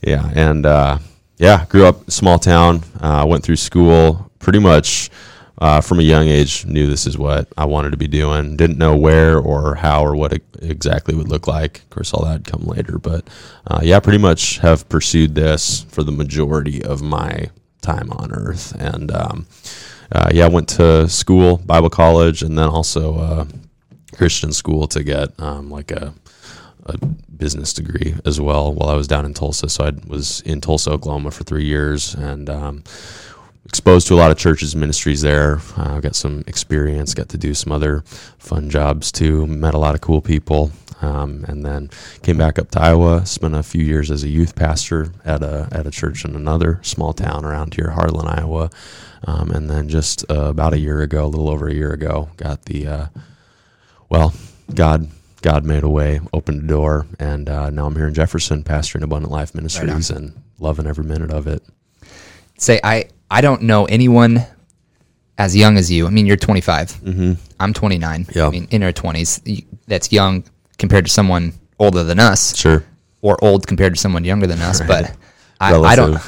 Yeah, 0.00 0.30
and 0.34 0.64
uh, 0.64 0.98
yeah, 1.38 1.66
grew 1.66 1.86
up 1.86 2.10
small 2.10 2.38
town. 2.38 2.82
Uh, 3.00 3.24
went 3.28 3.42
through 3.44 3.56
school 3.56 4.30
pretty 4.38 4.58
much 4.58 5.10
uh, 5.58 5.80
from 5.80 6.00
a 6.00 6.02
young 6.02 6.28
age. 6.28 6.64
Knew 6.66 6.86
this 6.86 7.06
is 7.06 7.18
what 7.18 7.48
I 7.56 7.64
wanted 7.64 7.90
to 7.90 7.96
be 7.96 8.08
doing. 8.08 8.56
Didn't 8.56 8.78
know 8.78 8.96
where 8.96 9.38
or 9.38 9.74
how 9.74 10.04
or 10.04 10.16
what 10.16 10.32
it 10.32 10.42
exactly 10.60 11.14
would 11.14 11.28
look 11.28 11.46
like. 11.46 11.78
Of 11.78 11.90
course, 11.90 12.12
all 12.12 12.24
that 12.24 12.44
come 12.44 12.62
later. 12.62 12.98
But 12.98 13.28
uh, 13.66 13.80
yeah, 13.82 14.00
pretty 14.00 14.18
much 14.18 14.58
have 14.58 14.88
pursued 14.88 15.34
this 15.34 15.82
for 15.88 16.02
the 16.02 16.12
majority 16.12 16.82
of 16.82 17.02
my 17.02 17.50
time 17.82 18.10
on 18.12 18.32
Earth. 18.32 18.74
And 18.78 19.10
um, 19.10 19.46
uh, 20.12 20.30
yeah, 20.32 20.46
I 20.46 20.48
went 20.48 20.68
to 20.70 21.08
school, 21.08 21.58
Bible 21.58 21.90
college, 21.90 22.42
and 22.42 22.58
then 22.58 22.68
also. 22.68 23.18
Uh, 23.18 23.44
Christian 24.14 24.52
school 24.52 24.86
to 24.88 25.02
get 25.02 25.38
um, 25.40 25.70
like 25.70 25.90
a, 25.90 26.14
a 26.86 26.96
business 27.36 27.72
degree 27.72 28.14
as 28.24 28.40
well 28.40 28.72
while 28.72 28.88
I 28.88 28.94
was 28.94 29.08
down 29.08 29.24
in 29.24 29.34
Tulsa. 29.34 29.68
So 29.68 29.84
I 29.84 29.92
was 30.06 30.40
in 30.42 30.60
Tulsa, 30.60 30.92
Oklahoma 30.92 31.30
for 31.30 31.44
three 31.44 31.64
years 31.64 32.14
and 32.14 32.48
um, 32.48 32.84
exposed 33.66 34.06
to 34.08 34.14
a 34.14 34.16
lot 34.16 34.30
of 34.30 34.38
churches 34.38 34.74
and 34.74 34.80
ministries 34.80 35.22
there. 35.22 35.60
uh, 35.76 36.00
got 36.00 36.16
some 36.16 36.44
experience, 36.46 37.14
got 37.14 37.28
to 37.30 37.38
do 37.38 37.54
some 37.54 37.72
other 37.72 38.02
fun 38.38 38.70
jobs 38.70 39.10
too, 39.10 39.46
met 39.46 39.74
a 39.74 39.78
lot 39.78 39.94
of 39.94 40.00
cool 40.00 40.20
people. 40.20 40.70
Um, 41.02 41.44
and 41.48 41.66
then 41.66 41.90
came 42.22 42.38
back 42.38 42.58
up 42.58 42.70
to 42.70 42.80
Iowa, 42.80 43.26
spent 43.26 43.54
a 43.54 43.62
few 43.62 43.84
years 43.84 44.10
as 44.10 44.22
a 44.22 44.28
youth 44.28 44.54
pastor 44.54 45.12
at 45.24 45.42
a, 45.42 45.68
at 45.70 45.86
a 45.86 45.90
church 45.90 46.24
in 46.24 46.34
another 46.34 46.80
small 46.82 47.12
town 47.12 47.44
around 47.44 47.74
here, 47.74 47.90
Harlan, 47.90 48.26
Iowa. 48.26 48.70
Um, 49.26 49.50
and 49.50 49.68
then 49.68 49.88
just 49.88 50.24
uh, 50.30 50.44
about 50.44 50.72
a 50.72 50.78
year 50.78 51.02
ago, 51.02 51.24
a 51.24 51.26
little 51.26 51.50
over 51.50 51.68
a 51.68 51.74
year 51.74 51.92
ago, 51.92 52.30
got 52.36 52.64
the 52.66 52.86
uh, 52.86 53.06
well, 54.08 54.32
God 54.72 55.08
God 55.42 55.64
made 55.64 55.82
a 55.82 55.88
way, 55.88 56.20
opened 56.32 56.64
a 56.64 56.66
door, 56.66 57.06
and 57.18 57.48
uh, 57.50 57.68
now 57.70 57.86
I'm 57.86 57.96
here 57.96 58.06
in 58.06 58.14
Jefferson, 58.14 58.62
pastoring 58.62 59.02
Abundant 59.02 59.32
Life 59.32 59.54
Ministries, 59.54 60.10
and 60.10 60.40
loving 60.58 60.86
every 60.86 61.04
minute 61.04 61.30
of 61.30 61.46
it. 61.46 61.62
Say 62.56 62.80
I 62.82 63.08
I 63.34 63.40
don't 63.40 63.62
know 63.62 63.84
anyone 63.86 64.42
as 65.38 65.56
young 65.56 65.76
as 65.76 65.90
you. 65.90 66.06
I 66.06 66.10
mean, 66.10 66.26
you're 66.26 66.36
25. 66.36 66.92
Mm-hmm. 66.92 67.32
I'm 67.58 67.72
29. 67.74 68.26
Yeah. 68.34 68.46
I 68.46 68.50
mean, 68.50 68.68
in 68.70 68.82
our 68.82 68.92
20s. 68.92 69.64
That's 69.88 70.12
young 70.12 70.44
compared 70.78 71.06
to 71.06 71.10
someone 71.10 71.52
older 71.78 72.04
than 72.04 72.20
us. 72.20 72.56
Sure. 72.56 72.84
or 73.22 73.42
old 73.42 73.66
compared 73.66 73.94
to 73.94 74.00
someone 74.00 74.24
younger 74.24 74.46
than 74.46 74.60
us, 74.60 74.80
but 74.86 75.10
I, 75.60 75.74
I 75.74 75.96
don't 75.96 76.20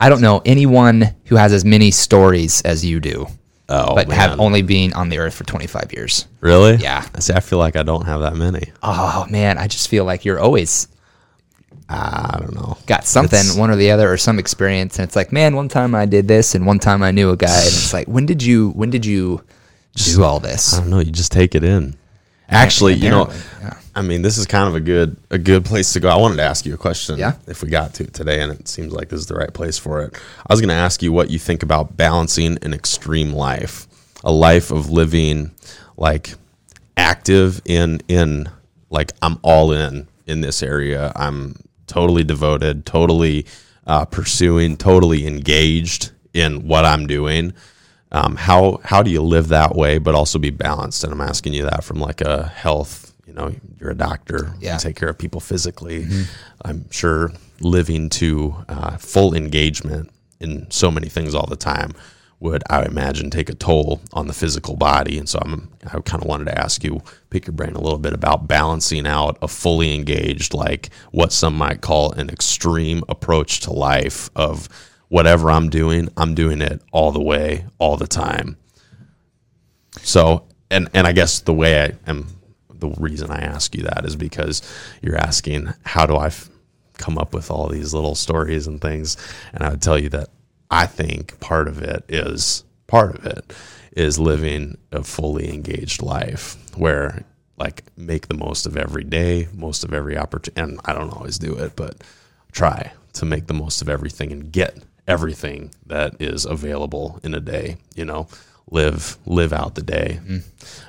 I 0.00 0.08
don't 0.08 0.20
know 0.20 0.42
anyone 0.44 1.14
who 1.26 1.36
has 1.36 1.52
as 1.52 1.64
many 1.64 1.90
stories 1.92 2.60
as 2.62 2.84
you 2.84 2.98
do, 3.00 3.26
Oh, 3.68 3.94
but 3.94 4.08
man. 4.08 4.18
have 4.18 4.40
only 4.40 4.62
been 4.62 4.92
on 4.92 5.08
the 5.08 5.18
earth 5.18 5.34
for 5.34 5.44
25 5.44 5.92
years. 5.92 6.26
really? 6.40 6.74
Yeah. 6.76 7.06
I 7.14 7.20
see. 7.20 7.32
I 7.32 7.40
feel 7.40 7.58
like 7.60 7.76
I 7.76 7.84
don't 7.84 8.04
have 8.06 8.20
that 8.22 8.34
many. 8.36 8.72
Oh 8.82 9.24
man, 9.30 9.56
I 9.56 9.68
just 9.68 9.86
feel 9.88 10.04
like 10.04 10.24
you're 10.26 10.40
always 10.40 10.88
I 11.92 12.38
don't 12.40 12.54
know. 12.54 12.76
got 12.86 13.06
something, 13.06 13.38
It's- 13.40 13.56
one 13.56 13.70
or 13.70 13.76
the 13.76 13.90
other, 13.90 14.10
or 14.12 14.16
some 14.16 14.38
experience, 14.38 14.98
and 14.98 15.06
it's 15.06 15.16
like, 15.16 15.32
man, 15.32 15.54
one 15.56 15.68
time 15.68 15.94
I 15.94 16.06
did 16.06 16.28
this, 16.28 16.54
and 16.54 16.66
one 16.66 16.78
time 16.78 17.02
I 17.02 17.10
knew 17.10 17.30
a 17.30 17.36
guy, 17.36 17.56
and 17.58 17.66
it's 17.66 17.92
like, 17.92 18.08
when 18.08 18.26
did 18.26 18.42
you 18.42 18.70
when 18.70 18.90
did 18.90 19.04
you 19.06 19.42
do 19.94 20.22
all 20.24 20.40
this? 20.40 20.74
I 20.74 20.80
don't 20.80 20.90
know. 20.90 21.00
You 21.00 21.10
just 21.12 21.32
take 21.32 21.54
it 21.54 21.64
in. 21.64 21.94
Actually, 22.48 22.94
you 22.94 23.08
know, 23.08 23.30
yeah. 23.62 23.74
I 23.94 24.02
mean, 24.02 24.20
this 24.22 24.36
is 24.36 24.46
kind 24.46 24.68
of 24.68 24.74
a 24.74 24.80
good 24.80 25.16
a 25.30 25.38
good 25.38 25.64
place 25.64 25.92
to 25.94 26.00
go. 26.00 26.08
I 26.10 26.16
wanted 26.16 26.36
to 26.36 26.42
ask 26.42 26.66
you 26.66 26.74
a 26.74 26.78
question, 26.78 27.18
Yeah. 27.18 27.34
if 27.46 27.62
we 27.62 27.68
got 27.70 27.94
to 27.94 28.04
today, 28.06 28.40
and 28.42 28.52
it 28.52 28.68
seems 28.68 28.92
like 28.92 29.08
this 29.08 29.20
is 29.20 29.26
the 29.26 29.34
right 29.34 29.52
place 29.52 29.78
for 29.78 30.02
it. 30.02 30.14
I 30.46 30.52
was 30.52 30.60
going 30.60 30.68
to 30.68 30.74
ask 30.74 31.02
you 31.02 31.12
what 31.12 31.30
you 31.30 31.38
think 31.38 31.62
about 31.62 31.96
balancing 31.96 32.58
an 32.62 32.74
extreme 32.74 33.32
life, 33.32 33.86
a 34.24 34.32
life 34.32 34.70
of 34.70 34.90
living 34.90 35.50
like 35.96 36.34
active 36.96 37.60
in 37.64 38.00
in 38.08 38.48
like 38.90 39.12
I'm 39.22 39.38
all 39.42 39.72
in 39.72 40.06
in 40.26 40.40
this 40.42 40.62
area. 40.62 41.12
I'm 41.16 41.56
totally 41.92 42.24
devoted, 42.24 42.86
totally 42.86 43.46
uh, 43.86 44.04
pursuing, 44.06 44.76
totally 44.76 45.26
engaged 45.26 46.10
in 46.32 46.66
what 46.66 46.84
I'm 46.84 47.06
doing. 47.06 47.52
Um, 48.10 48.36
how 48.36 48.80
how 48.84 49.02
do 49.02 49.10
you 49.10 49.22
live 49.22 49.48
that 49.48 49.74
way 49.74 49.98
but 49.98 50.14
also 50.14 50.38
be 50.38 50.50
balanced? 50.50 51.04
And 51.04 51.12
i'm 51.12 51.20
asking 51.20 51.52
you 51.54 51.62
that 51.64 51.82
from 51.84 51.98
like 51.98 52.20
a 52.20 52.46
health 52.48 53.14
you 53.26 53.32
know 53.34 53.54
you're 53.78 53.90
a 53.90 53.94
doctor 54.10 54.54
Yeah. 54.60 54.74
you 54.74 54.80
take 54.80 54.96
care 54.96 55.08
of 55.08 55.16
people 55.18 55.40
physically. 55.40 56.06
I'm 56.64 56.90
sure 56.90 57.32
living 57.60 58.08
to 58.20 58.54
uh, 58.68 58.96
full 58.98 59.34
engagement 59.34 60.10
in 60.40 60.70
so 60.70 60.90
many 60.90 61.08
things 61.08 61.34
all 61.34 61.46
the 61.46 61.56
time 61.56 61.92
would 62.42 62.62
i 62.68 62.84
imagine 62.84 63.30
take 63.30 63.48
a 63.48 63.54
toll 63.54 64.00
on 64.12 64.26
the 64.26 64.32
physical 64.32 64.76
body 64.76 65.18
and 65.18 65.28
so 65.28 65.38
i'm 65.42 65.70
i 65.86 66.00
kind 66.00 66.22
of 66.22 66.28
wanted 66.28 66.44
to 66.44 66.58
ask 66.58 66.84
you 66.84 67.00
pick 67.30 67.46
your 67.46 67.54
brain 67.54 67.74
a 67.74 67.80
little 67.80 67.98
bit 67.98 68.12
about 68.12 68.48
balancing 68.48 69.06
out 69.06 69.38
a 69.42 69.48
fully 69.48 69.94
engaged 69.94 70.52
like 70.52 70.90
what 71.12 71.32
some 71.32 71.54
might 71.56 71.80
call 71.80 72.12
an 72.12 72.28
extreme 72.28 73.02
approach 73.08 73.60
to 73.60 73.72
life 73.72 74.28
of 74.36 74.68
whatever 75.12 75.50
I'm 75.50 75.68
doing, 75.68 76.08
I'm 76.16 76.34
doing 76.34 76.62
it 76.62 76.80
all 76.90 77.12
the 77.12 77.20
way, 77.20 77.66
all 77.78 77.98
the 77.98 78.06
time. 78.06 78.56
So, 80.00 80.46
and 80.70 80.88
and 80.94 81.06
I 81.06 81.12
guess 81.12 81.40
the 81.40 81.52
way 81.52 81.82
I 81.82 81.92
am, 82.10 82.28
the 82.70 82.88
reason 82.98 83.30
I 83.30 83.40
ask 83.42 83.74
you 83.74 83.82
that 83.82 84.06
is 84.06 84.16
because 84.16 84.62
you're 85.02 85.18
asking 85.18 85.68
how 85.84 86.06
do 86.06 86.14
I 86.14 86.28
f- 86.28 86.48
come 86.96 87.18
up 87.18 87.34
with 87.34 87.50
all 87.50 87.68
these 87.68 87.92
little 87.92 88.14
stories 88.14 88.66
and 88.66 88.80
things, 88.80 89.18
and 89.52 89.62
I 89.62 89.68
would 89.68 89.82
tell 89.82 89.98
you 89.98 90.08
that 90.08 90.30
I 90.72 90.86
think 90.86 91.38
part 91.38 91.68
of 91.68 91.82
it 91.82 92.04
is 92.08 92.64
part 92.86 93.14
of 93.16 93.26
it 93.26 93.52
is 93.94 94.18
living 94.18 94.78
a 94.90 95.02
fully 95.04 95.52
engaged 95.52 96.02
life 96.02 96.56
where 96.76 97.24
like 97.58 97.84
make 97.96 98.28
the 98.28 98.34
most 98.34 98.66
of 98.66 98.76
every 98.76 99.04
day, 99.04 99.48
most 99.52 99.84
of 99.84 99.92
every 99.92 100.16
opportunity, 100.16 100.60
and 100.60 100.80
I 100.86 100.94
don't 100.94 101.12
always 101.12 101.38
do 101.38 101.54
it, 101.56 101.76
but 101.76 102.02
try 102.50 102.92
to 103.12 103.26
make 103.26 103.46
the 103.46 103.54
most 103.54 103.82
of 103.82 103.88
everything 103.88 104.32
and 104.32 104.50
get 104.50 104.78
everything 105.06 105.70
that 105.86 106.14
is 106.20 106.44
available 106.46 107.20
in 107.22 107.34
a 107.34 107.40
day. 107.40 107.76
You 107.94 108.06
know, 108.06 108.28
live 108.70 109.18
live 109.26 109.52
out 109.52 109.74
the 109.74 109.82
day. 109.82 110.20
Mm-hmm. 110.22 110.38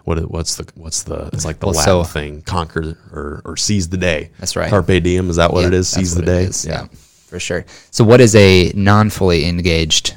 What 0.06 0.32
what's 0.32 0.56
the 0.56 0.72
what's 0.75 1.04
the 1.04 1.30
it's 1.34 1.44
like 1.46 1.60
the. 1.60 1.68
Well, 1.68 1.75
Latin 1.75 1.84
so- 1.86 2.04
thing 2.06 2.42
conquer 2.42 2.98
or 3.12 3.42
or 3.44 3.58
seize 3.58 3.90
the 3.90 3.98
day. 3.98 4.32
That's 4.40 4.56
right. 4.56 4.70
Carpe 4.70 5.04
diem 5.04 5.30
is 5.30 5.36
that 5.36 5.52
what 5.52 5.62
Yeah, 5.62 5.68
it 5.68 5.74
is? 5.74 5.90
Seize 5.90 6.16
the 6.16 6.22
day. 6.24 6.46
is, 6.46 6.66
Yeah. 6.66 6.88
For 7.34 7.40
sure. 7.40 7.66
So, 7.90 8.04
what 8.04 8.18
does 8.18 8.36
a 8.36 8.72
non-fully 8.75 9.46
engaged 9.48 10.13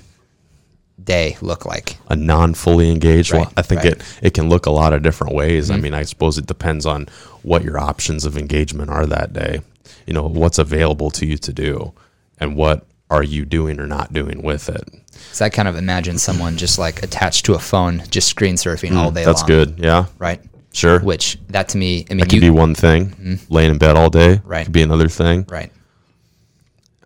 day 1.03 1.37
look 1.41 1.65
like? 1.65 1.97
a 2.11 2.17
non-fully 2.17 2.91
engaged 2.91 3.33
well 3.33 3.51
i 3.57 3.63
think 3.63 3.83
right. 3.83 3.93
it 3.95 4.03
it 4.23 4.35
can 4.35 4.49
look 4.49 4.67
a 4.67 4.71
lot 4.71 4.93
of 4.93 5.03
different 5.03 5.35
ways 5.35 5.67
Mm-hmm. 5.69 5.79
i 5.79 5.81
mean 5.81 5.95
i 5.95 6.03
suppose 6.03 6.37
it 6.39 6.47
depends 6.47 6.85
on 6.87 7.07
what 7.43 7.63
your 7.65 7.79
options 7.79 8.25
of 8.25 8.37
engagement 8.37 8.91
are 8.91 9.07
that 9.07 9.33
day 9.33 9.61
you 10.07 10.13
know 10.15 10.27
what's 10.29 10.59
available 10.59 11.11
to 11.11 11.25
you 11.27 11.37
to 11.39 11.53
do 11.53 11.93
and 12.39 12.57
what 12.57 12.87
are 13.11 13.23
you 13.23 13.45
doing 13.45 13.79
or 13.79 13.87
not 13.87 14.13
doing 14.13 14.43
with 14.43 14.69
it 14.69 14.85
So, 15.33 15.45
I 15.45 15.49
kind 15.51 15.69
of 15.69 15.77
imagine 15.77 16.19
someone 16.19 16.57
just 16.57 16.79
like 16.79 17.03
attached 17.03 17.45
to 17.47 17.55
a 17.55 17.59
phone, 17.59 18.03
just 18.11 18.29
screen 18.29 18.57
surfing 18.57 18.97
all 18.97 19.11
day 19.11 19.23
Mm, 19.23 19.27
that's 19.27 19.43
long. 19.43 19.49
good 19.57 19.79
yeah 19.79 20.07
right? 20.19 20.41
sure 20.73 20.99
Which 21.01 21.39
that 21.49 21.69
to 21.71 21.79
me, 21.79 22.05
I 22.11 22.15
mean, 22.15 22.19
that 22.21 22.25
could 22.31 22.43
you, 22.43 22.53
be 22.53 22.59
one 22.65 22.75
thing 22.75 23.39
laying 23.49 23.71
in 23.71 23.79
bed 23.79 23.97
all 23.97 24.11
day 24.11 24.41
Right. 24.45 24.65
could 24.65 24.73
be 24.73 24.83
another 24.83 25.09
thing 25.09 25.45
right? 25.49 25.71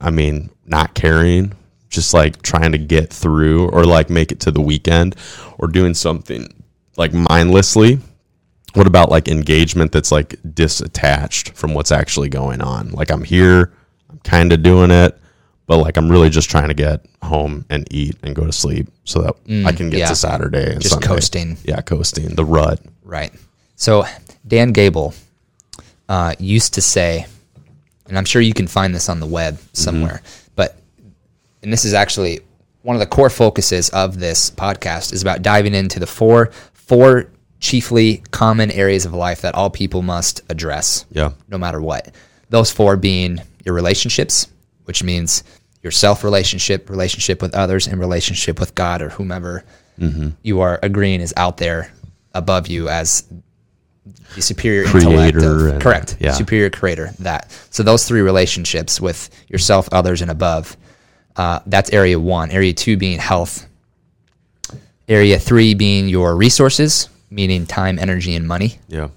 I 0.01 0.11
mean, 0.11 0.51
not 0.67 0.95
caring, 0.95 1.53
just 1.89 2.15
like 2.15 2.41
trying 2.43 2.73
to 2.73 2.79
get 2.79 3.13
through 3.13 3.69
or 3.71 3.85
like 3.85 4.09
make 4.11 4.33
it 4.33 4.41
to 4.41 4.51
the 4.51 4.61
weekend 4.61 5.17
or 5.59 5.69
doing 5.69 5.95
something 5.95 6.49
like 6.97 7.13
mindlessly. 7.13 7.99
What 8.75 8.87
about 8.87 9.11
like 9.11 9.29
engagement 9.29 9.91
that's 9.91 10.13
like 10.13 10.31
disattached 10.43 11.55
from 11.55 11.75
what's 11.75 11.91
actually 11.91 12.29
going 12.29 12.61
on? 12.61 12.91
Like 12.91 13.11
I'm 13.11 13.25
here, 13.25 13.73
I'm 14.09 14.19
kind 14.21 14.53
of 14.53 14.63
doing 14.63 14.93
it, 14.93 15.19
but 15.67 15.79
like 15.79 15.97
I'm 15.97 16.09
really 16.09 16.31
just 16.31 16.49
trying 16.49 16.69
to 16.69 16.75
get 16.75 17.05
home 17.23 17.65
and 17.69 17.87
eat 17.91 18.17
and 18.23 18.35
go 18.35 18.47
to 18.47 18.53
sleep 18.53 18.89
so 19.05 19.23
that 19.23 19.67
I 19.67 19.73
can 19.73 19.91
get 19.91 19.99
yeah. 19.99 20.09
to 20.09 20.17
Saturday 20.17 20.73
and 20.73 20.81
Just 20.81 20.95
Sunday. 20.95 21.07
coasting. 21.09 21.57
Yeah, 21.65 21.81
coasting. 21.81 22.35
The 22.37 22.45
rut. 22.45 22.81
Right. 23.03 23.33
So 23.75 24.05
Dan 24.47 24.73
Gable 24.73 25.15
uh, 26.09 26.35
used 26.39 26.75
to 26.75 26.83
say, 26.83 27.27
and 28.11 28.19
I'm 28.19 28.27
sure 28.27 28.43
you 28.43 28.53
can 28.53 28.67
find 28.67 28.95
this 28.95 29.09
on 29.09 29.21
the 29.21 29.27
web 29.27 29.55
mm-hmm. 29.55 29.69
somewhere, 29.73 30.21
but 30.57 30.77
and 31.63 31.73
this 31.73 31.85
is 31.87 31.95
actually 31.95 32.41
one 32.83 32.97
of 32.97 33.01
the 33.01 33.07
core 33.07 33.31
focuses 33.31 33.89
of 33.91 34.19
this 34.19 34.51
podcast 34.51 35.13
is 35.13 35.23
about 35.23 35.43
diving 35.43 35.75
into 35.75 35.99
the 35.99 36.07
four 36.07 36.51
four 36.75 37.31
chiefly 37.61 38.23
common 38.31 38.71
areas 38.71 39.05
of 39.07 39.15
life 39.15 39.43
that 39.43 39.55
all 39.55 39.71
people 39.71 40.03
must 40.03 40.43
address. 40.49 41.07
Yeah. 41.11 41.33
No 41.49 41.59
matter 41.59 41.81
what. 41.81 42.15
Those 42.49 42.71
four 42.71 42.97
being 42.97 43.41
your 43.65 43.75
relationships, 43.75 44.49
which 44.85 45.03
means 45.03 45.45
your 45.83 45.93
self 45.93 46.25
relationship, 46.25 46.91
relationship 46.91 47.41
with 47.41 47.55
others, 47.55 47.87
and 47.87 48.01
relationship 48.01 48.59
with 48.59 48.75
God 48.75 49.03
or 49.03 49.11
whomever 49.11 49.65
mm-hmm. 49.99 50.31
you 50.43 50.61
are 50.61 50.81
agreeing 50.83 51.21
is 51.21 51.33
out 51.37 51.59
there 51.59 51.93
above 52.35 52.69
you 52.69 52.89
as 52.89 53.25
the 54.35 54.43
superior 54.43 54.85
intellect 54.85 55.37
of- 55.37 55.67
and- 55.67 55.83
correct. 55.83 56.17
yeah. 56.21 56.33
superior 56.33 56.71
creator 56.71 57.11
that. 57.21 57.51
So 57.71 57.83
those 57.83 58.07
three 58.09 58.21
relationships 58.23 59.01
with 59.01 59.29
yourself 59.49 59.89
others 59.93 60.23
and 60.23 60.31
above 60.31 60.77
uh, 61.37 61.61
that's 61.67 61.91
area 61.93 62.19
one. 62.19 62.51
Area 62.51 62.73
two 62.73 62.97
being 62.97 63.19
health. 63.19 63.67
Area 65.09 65.39
three 65.39 65.75
being 65.75 66.09
your 66.09 66.37
resources 66.37 67.09
meaning 67.31 67.65
time 67.67 67.99
energy 67.99 68.35
and 68.35 68.47
money. 68.47 68.79
Yeah. 68.89 69.09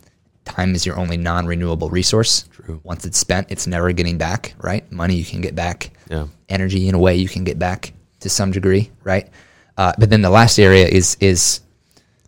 time 0.45 0.75
is 0.75 0.85
your 0.85 0.97
only 0.99 1.17
non-renewable 1.17 1.89
resource. 1.89 2.45
True. 2.51 2.79
once 2.83 3.05
it's 3.05 3.17
spent 3.17 3.47
it's 3.51 3.65
never 3.67 3.91
getting 3.91 4.17
back 4.17 4.53
right? 4.59 4.89
Money 4.91 5.15
you 5.15 5.25
can 5.25 5.41
get 5.41 5.55
back. 5.55 5.91
Yeah. 6.09 6.27
energy 6.49 6.87
in 6.87 6.95
a 6.95 6.99
way 6.99 7.15
you 7.15 7.27
can 7.27 7.43
get 7.43 7.57
back 7.57 7.93
to 8.19 8.29
some 8.29 8.51
degree 8.51 8.91
right? 9.03 9.29
Uh, 9.77 9.93
but 9.97 10.09
then 10.09 10.21
the 10.21 10.29
last 10.29 10.59
area 10.59 10.85
is 10.87 11.17
is 11.19 11.61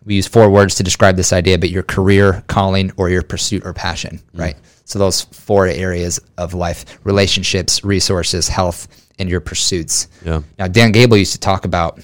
we 0.05 0.15
use 0.15 0.27
four 0.27 0.50
words 0.50 0.75
to 0.75 0.83
describe 0.83 1.15
this 1.15 1.33
idea 1.33 1.57
but 1.57 1.69
your 1.69 1.83
career 1.83 2.43
calling 2.47 2.91
or 2.97 3.09
your 3.09 3.21
pursuit 3.21 3.65
or 3.65 3.74
passion 3.74 4.21
mm. 4.33 4.39
right? 4.39 4.55
So 4.85 5.00
those 5.00 5.21
four 5.21 5.67
areas 5.67 6.19
of 6.38 6.53
life 6.53 7.00
relationships 7.03 7.83
resources 7.83 8.47
health 8.47 8.88
and 9.17 9.29
your 9.29 9.41
pursuits. 9.41 10.07
Yeah. 10.24 10.41
now 10.59 10.67
dan 10.67 10.91
gable 10.91 11.17
used 11.17 11.33
to 11.33 11.39
talk 11.39 11.65
about 11.65 12.00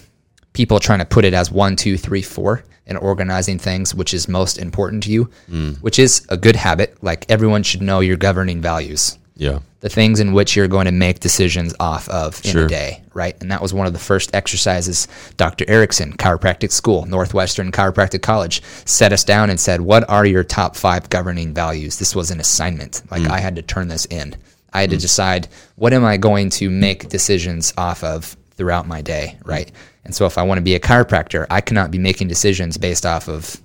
people 0.53 0.79
trying 0.79 0.99
to 0.99 1.05
put 1.05 1.25
it 1.25 1.33
as 1.33 1.51
one 1.51 1.75
two 1.75 1.97
three 1.97 2.21
four 2.21 2.63
and 2.87 2.97
organizing 2.97 3.59
things 3.59 3.93
which 3.95 4.13
is 4.13 4.27
most 4.27 4.57
important 4.57 5.03
to 5.03 5.11
you 5.11 5.29
mm. 5.49 5.77
which 5.81 5.99
is 5.99 6.25
a 6.29 6.37
good 6.37 6.55
habit. 6.55 7.01
Like 7.03 7.25
everyone 7.29 7.63
should 7.63 7.81
know 7.81 7.99
your 7.99 8.17
governing 8.17 8.61
values 8.61 9.17
Yeah. 9.41 9.59
the 9.79 9.89
things 9.89 10.19
in 10.19 10.33
which 10.33 10.55
you're 10.55 10.67
going 10.67 10.85
to 10.85 10.91
make 10.91 11.19
decisions 11.19 11.73
off 11.79 12.07
of 12.09 12.39
in 12.45 12.51
Sure. 12.51 12.65
a 12.65 12.67
day, 12.67 13.01
right? 13.15 13.35
And 13.41 13.49
that 13.51 13.59
was 13.59 13.73
one 13.73 13.87
of 13.87 13.93
the 13.93 13.97
first 13.97 14.35
exercises 14.35 15.07
Dr. 15.37 15.65
Erickson, 15.67 16.13
chiropractic 16.13 16.71
school, 16.71 17.07
Northwestern 17.07 17.71
Chiropractic 17.71 18.21
College, 18.21 18.61
set 18.85 19.11
us 19.11 19.23
down 19.23 19.49
and 19.49 19.59
said, 19.59 19.81
What 19.81 20.07
are 20.07 20.27
your 20.27 20.43
top 20.43 20.75
five 20.75 21.09
governing 21.09 21.55
values? 21.55 21.97
This 21.97 22.15
was 22.15 22.29
an 22.29 22.39
assignment. 22.39 23.01
Like 23.09 23.23
mm. 23.23 23.31
I 23.31 23.39
had 23.39 23.55
to 23.55 23.63
turn 23.63 23.87
this 23.87 24.05
in. 24.05 24.35
I 24.73 24.81
had 24.81 24.91
to 24.91 24.97
mm. 24.97 25.01
decide, 25.01 25.47
what 25.75 25.91
am 25.91 26.05
I 26.05 26.17
going 26.17 26.51
to 26.51 26.69
make 26.69 27.09
decisions 27.09 27.73
off 27.79 28.03
of 28.03 28.37
throughout 28.51 28.87
my 28.87 29.01
day, 29.01 29.39
right? 29.43 29.71
And 30.05 30.13
so 30.13 30.27
if 30.27 30.37
I 30.37 30.43
want 30.43 30.59
to 30.59 30.63
be 30.63 30.75
a 30.75 30.79
chiropractor, 30.79 31.47
I 31.49 31.61
cannot 31.61 31.89
be 31.89 31.97
making 31.97 32.27
decisions 32.27 32.77
based 32.77 33.07
off 33.07 33.27
of 33.27 33.59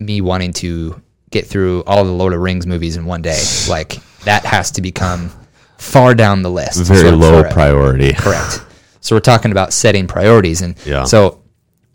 me 0.00 0.20
wanting 0.20 0.52
to 0.54 1.00
get 1.30 1.46
through 1.46 1.84
all 1.86 2.04
the 2.04 2.10
Lord 2.10 2.32
of 2.32 2.40
Rings 2.40 2.66
movies 2.66 2.96
in 2.96 3.04
one 3.04 3.22
day. 3.22 3.40
Like 3.68 3.98
that 4.26 4.44
has 4.44 4.70
to 4.72 4.82
become 4.82 5.30
far 5.78 6.14
down 6.14 6.42
the 6.42 6.50
list. 6.50 6.82
Very 6.84 7.10
So 7.10 7.16
low 7.16 7.42
for 7.42 7.48
priority. 7.50 8.12
Correct. 8.12 8.62
So 9.00 9.14
we're 9.14 9.20
talking 9.20 9.52
about 9.52 9.72
setting 9.72 10.08
priorities, 10.08 10.62
and 10.62 10.74
Yeah. 10.84 11.04
so 11.04 11.40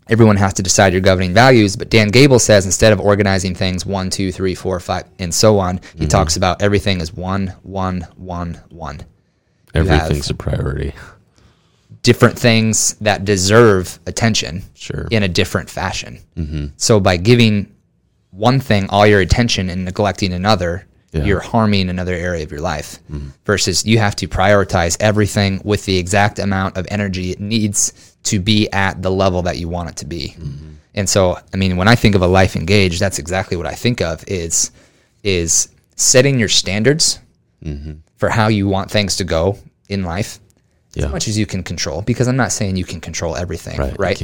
everyone 0.08 0.36
has 0.38 0.54
to 0.54 0.62
decide 0.62 0.92
your 0.94 1.02
governing 1.02 1.34
values. 1.34 1.76
But 1.76 1.90
Dan 1.90 2.08
Gable 2.08 2.38
says 2.38 2.64
instead 2.64 2.90
of 2.90 3.00
organizing 3.00 3.54
things 3.54 3.84
one, 3.84 4.08
two, 4.08 4.32
three, 4.32 4.54
four, 4.54 4.80
five, 4.80 5.04
and 5.18 5.34
so 5.34 5.58
on, 5.58 5.78
Mm-hmm. 5.78 5.98
he 6.00 6.06
talks 6.06 6.36
about 6.38 6.62
everything 6.62 7.02
is 7.02 7.12
one, 7.12 7.48
one, 7.64 8.06
one, 8.16 8.58
one. 8.70 9.00
Everything's 9.74 10.30
a 10.30 10.34
priority. 10.34 10.94
Different 12.02 12.38
things 12.38 12.94
that 13.02 13.26
deserve 13.26 14.00
attention 14.06 14.62
Sure. 14.72 15.06
in 15.10 15.22
a 15.22 15.28
different 15.28 15.68
fashion. 15.68 16.18
So 16.78 16.98
by 16.98 17.18
giving 17.18 17.74
one 18.30 18.58
thing 18.58 18.86
all 18.88 19.06
your 19.06 19.20
attention 19.20 19.68
and 19.68 19.84
neglecting 19.84 20.32
another, 20.32 20.86
Yeah. 21.12 21.24
you're 21.24 21.40
harming 21.40 21.88
another 21.90 22.14
area 22.14 22.42
of 22.42 22.50
your 22.50 22.60
life. 22.62 22.98
Mm-hmm. 23.10 23.28
Versus 23.44 23.84
you 23.84 23.98
have 23.98 24.16
to 24.16 24.28
prioritize 24.28 24.96
everything 25.00 25.60
with 25.64 25.84
the 25.84 25.98
exact 25.98 26.38
amount 26.38 26.76
of 26.76 26.86
energy 26.90 27.30
it 27.30 27.40
needs 27.40 28.14
to 28.24 28.40
be 28.40 28.70
at 28.72 29.02
the 29.02 29.10
level 29.10 29.42
that 29.42 29.58
you 29.58 29.68
want 29.68 29.90
it 29.90 29.96
to 29.96 30.06
be. 30.06 30.34
Mm-hmm. 30.38 30.68
And 30.94 31.08
so, 31.08 31.36
I 31.52 31.56
mean, 31.56 31.76
when 31.76 31.88
I 31.88 31.94
think 31.96 32.14
of 32.14 32.22
a 32.22 32.26
life 32.26 32.54
engaged, 32.56 33.00
that's 33.00 33.18
exactly 33.18 33.56
what 33.56 33.66
I 33.66 33.74
think 33.74 34.00
of 34.00 34.24
is 34.26 34.70
is 35.22 35.68
setting 35.96 36.38
your 36.38 36.48
standards 36.48 37.18
mm-hmm. 37.62 37.92
for 38.16 38.28
how 38.28 38.48
you 38.48 38.66
want 38.68 38.90
things 38.90 39.16
to 39.16 39.24
go 39.24 39.58
in 39.88 40.02
life 40.04 40.40
Yeah. 40.94 41.06
as 41.06 41.12
much 41.12 41.28
as 41.28 41.38
you 41.38 41.46
can 41.46 41.62
control 41.62 42.02
because 42.02 42.26
I'm 42.26 42.36
not 42.36 42.52
saying 42.52 42.76
you 42.76 42.84
can 42.84 43.00
control 43.00 43.36
everything, 43.36 43.78
Right. 43.78 43.96
right? 43.98 44.22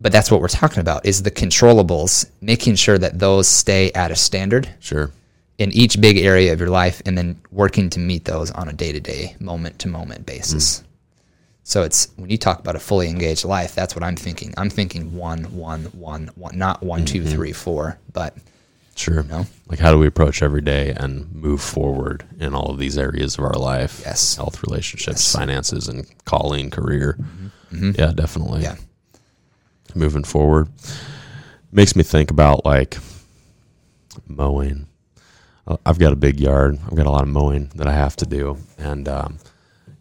But 0.00 0.12
that's 0.12 0.30
what 0.30 0.40
we're 0.40 0.48
talking 0.48 0.80
about 0.80 1.06
is 1.06 1.22
the 1.22 1.30
controllables, 1.30 2.26
making 2.40 2.74
sure 2.76 2.98
that 2.98 3.18
those 3.18 3.48
stay 3.48 3.90
at 3.92 4.10
a 4.10 4.16
standard 4.16 4.68
Sure. 4.80 5.10
In 5.58 5.70
each 5.72 6.00
big 6.00 6.18
area 6.18 6.52
of 6.52 6.60
your 6.60 6.70
life 6.70 7.00
and 7.06 7.16
then 7.16 7.40
working 7.50 7.88
to 7.90 8.00
meet 8.00 8.24
those 8.24 8.50
on 8.50 8.68
a 8.68 8.72
day-to-day, 8.72 9.36
moment-to-moment 9.40 10.26
basis. 10.26 10.80
Mm. 10.80 10.84
So 11.62 11.82
it's 11.82 12.08
when 12.16 12.28
you 12.28 12.36
talk 12.36 12.60
about 12.60 12.76
a 12.76 12.80
fully 12.80 13.08
engaged 13.08 13.44
life, 13.44 13.74
that's 13.74 13.94
what 13.94 14.02
I'm 14.04 14.16
thinking. 14.16 14.52
I'm 14.56 14.68
thinking 14.68 15.16
one, 15.16 15.44
one, 15.56 15.84
one, 15.84 16.30
one, 16.34 16.58
not 16.58 16.82
one, 16.82 17.04
two, 17.04 17.22
mm-hmm. 17.22 17.30
three, 17.30 17.52
four, 17.52 17.98
but 18.12 18.36
Sure. 18.96 19.22
know? 19.24 19.46
Like, 19.68 19.80
how 19.80 19.90
do 19.90 19.98
we 19.98 20.06
approach 20.06 20.42
every 20.42 20.60
day 20.60 20.94
and 20.96 21.32
move 21.34 21.60
forward 21.60 22.24
in 22.38 22.54
all 22.54 22.70
of 22.70 22.78
these 22.78 22.96
areas 22.96 23.36
of 23.38 23.44
our 23.44 23.54
life? 23.54 24.02
Yes. 24.04 24.36
Health, 24.36 24.62
relationships, 24.62 25.32
finances, 25.32 25.88
and 25.88 26.06
calling, 26.24 26.70
career. 26.70 27.16
Mm-hmm. 27.18 27.46
Mm-hmm. 27.74 28.00
Yeah, 28.00 28.12
definitely. 28.12 28.62
yeah, 28.62 28.76
Moving 29.94 30.22
forward. 30.22 30.68
Makes 31.72 31.96
me 31.96 32.04
think 32.04 32.30
about 32.30 32.64
like 32.64 32.98
mowing. 34.28 34.86
Uh, 35.66 35.76
I've 35.86 35.98
got 35.98 36.12
a 36.12 36.16
big 36.16 36.40
yard. 36.40 36.78
I've 36.86 36.96
got 36.96 37.06
a 37.06 37.10
lot 37.10 37.22
of 37.22 37.28
mowing 37.28 37.70
that 37.76 37.86
I 37.86 37.92
have 37.92 38.16
to 38.16 38.26
do. 38.26 38.58
And, 38.78 39.08
um, 39.08 39.38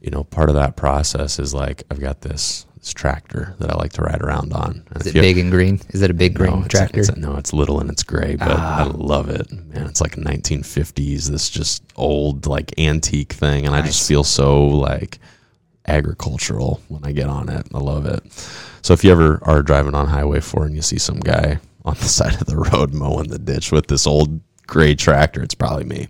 you 0.02 0.12
know, 0.12 0.24
part 0.24 0.50
of 0.50 0.56
that 0.56 0.76
process 0.76 1.40
is 1.40 1.54
like, 1.54 1.84
I've 1.90 2.00
got 2.02 2.22
this, 2.22 2.66
this 2.78 2.94
tractor 2.94 3.56
that 3.60 3.72
I 3.72 3.76
like 3.76 3.94
to 3.94 4.02
ride 4.02 4.22
around 4.22 4.52
on. 4.52 4.84
And 4.90 5.02
is 5.02 5.08
it 5.08 5.16
you- 5.16 5.22
big 5.22 5.38
and 5.38 5.52
green? 5.52 5.80
Is 5.90 6.02
it 6.02 6.12
a 6.12 6.14
big 6.14 6.34
green 6.34 6.62
no, 6.62 6.68
tractor? 6.68 7.00
It's, 7.00 7.16
no, 7.16 7.38
it's 7.38 7.54
little 7.54 7.80
and 7.80 7.90
it's 7.90 8.04
gray, 8.04 8.36
but 8.36 8.52
I 8.52 8.84
love 8.84 9.30
it. 9.30 9.50
Man, 9.52 9.88
it's 9.88 10.02
like 10.02 10.16
1950s, 10.16 11.30
this 11.30 11.50
just 11.50 11.84
old, 11.96 12.46
like 12.46 12.78
antique 12.78 13.34
thing. 13.34 13.66
And 13.66 13.74
I 13.74 13.82
just 13.82 14.06
feel 14.06 14.26
so 14.26 14.66
like 14.66 15.20
agricultural 15.88 16.82
when 16.88 17.06
I 17.06 17.12
get 17.12 17.28
on 17.28 17.50
it. 17.50 17.68
I 17.74 17.78
love 17.78 18.06
it. 18.06 18.24
So 18.82 18.94
if 18.94 19.04
you 19.04 19.12
ever 19.12 19.40
are 19.44 19.62
driving 19.62 19.96
on 19.96 20.08
Highway 20.08 20.42
4 20.42 20.66
and 20.66 20.76
you 20.76 20.82
see 20.82 20.98
some 20.98 21.20
guy 21.20 21.60
on 21.86 21.96
the 21.96 22.04
side 22.04 22.36
of 22.36 22.48
the 22.48 22.58
road 22.58 22.94
mowing 22.94 23.30
the 23.30 23.40
ditch 23.40 23.72
with 23.72 23.88
this 23.88 24.06
old 24.06 24.42
gray 24.68 24.96
tractor, 24.96 25.42
it's 25.44 25.56
probably 25.56 25.86
me. 25.86 26.08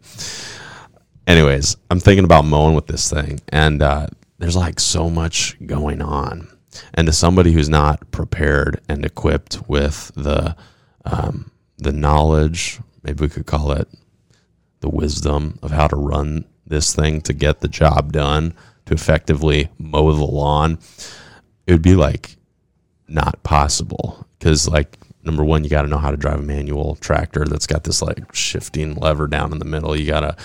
Anyways, 1.25 1.77
I'm 1.89 1.99
thinking 1.99 2.25
about 2.25 2.45
mowing 2.45 2.75
with 2.75 2.87
this 2.87 3.09
thing, 3.09 3.39
and 3.49 3.81
uh, 3.81 4.07
there's 4.39 4.55
like 4.55 4.79
so 4.79 5.09
much 5.09 5.57
going 5.65 6.01
on. 6.01 6.47
And 6.95 7.07
to 7.07 7.13
somebody 7.13 7.51
who's 7.51 7.69
not 7.69 8.09
prepared 8.11 8.81
and 8.89 9.05
equipped 9.05 9.67
with 9.67 10.11
the 10.15 10.55
um, 11.05 11.51
the 11.77 11.91
knowledge, 11.91 12.79
maybe 13.03 13.21
we 13.21 13.29
could 13.29 13.45
call 13.45 13.71
it 13.71 13.87
the 14.79 14.89
wisdom 14.89 15.59
of 15.61 15.71
how 15.71 15.87
to 15.87 15.95
run 15.95 16.45
this 16.65 16.93
thing 16.93 17.21
to 17.21 17.33
get 17.33 17.59
the 17.59 17.67
job 17.67 18.11
done, 18.11 18.53
to 18.85 18.93
effectively 18.93 19.69
mow 19.77 20.11
the 20.11 20.23
lawn, 20.23 20.79
it 21.67 21.71
would 21.71 21.81
be 21.81 21.95
like 21.95 22.37
not 23.07 23.41
possible. 23.43 24.27
Because, 24.37 24.67
like, 24.67 24.97
number 25.23 25.43
one, 25.43 25.63
you 25.63 25.69
got 25.69 25.83
to 25.83 25.87
know 25.87 25.97
how 25.97 26.11
to 26.11 26.17
drive 26.17 26.39
a 26.39 26.43
manual 26.43 26.95
tractor 26.95 27.45
that's 27.45 27.67
got 27.67 27.83
this 27.83 28.01
like 28.01 28.33
shifting 28.33 28.95
lever 28.95 29.27
down 29.27 29.51
in 29.51 29.59
the 29.59 29.65
middle. 29.65 29.95
You 29.95 30.05
got 30.05 30.21
to 30.21 30.35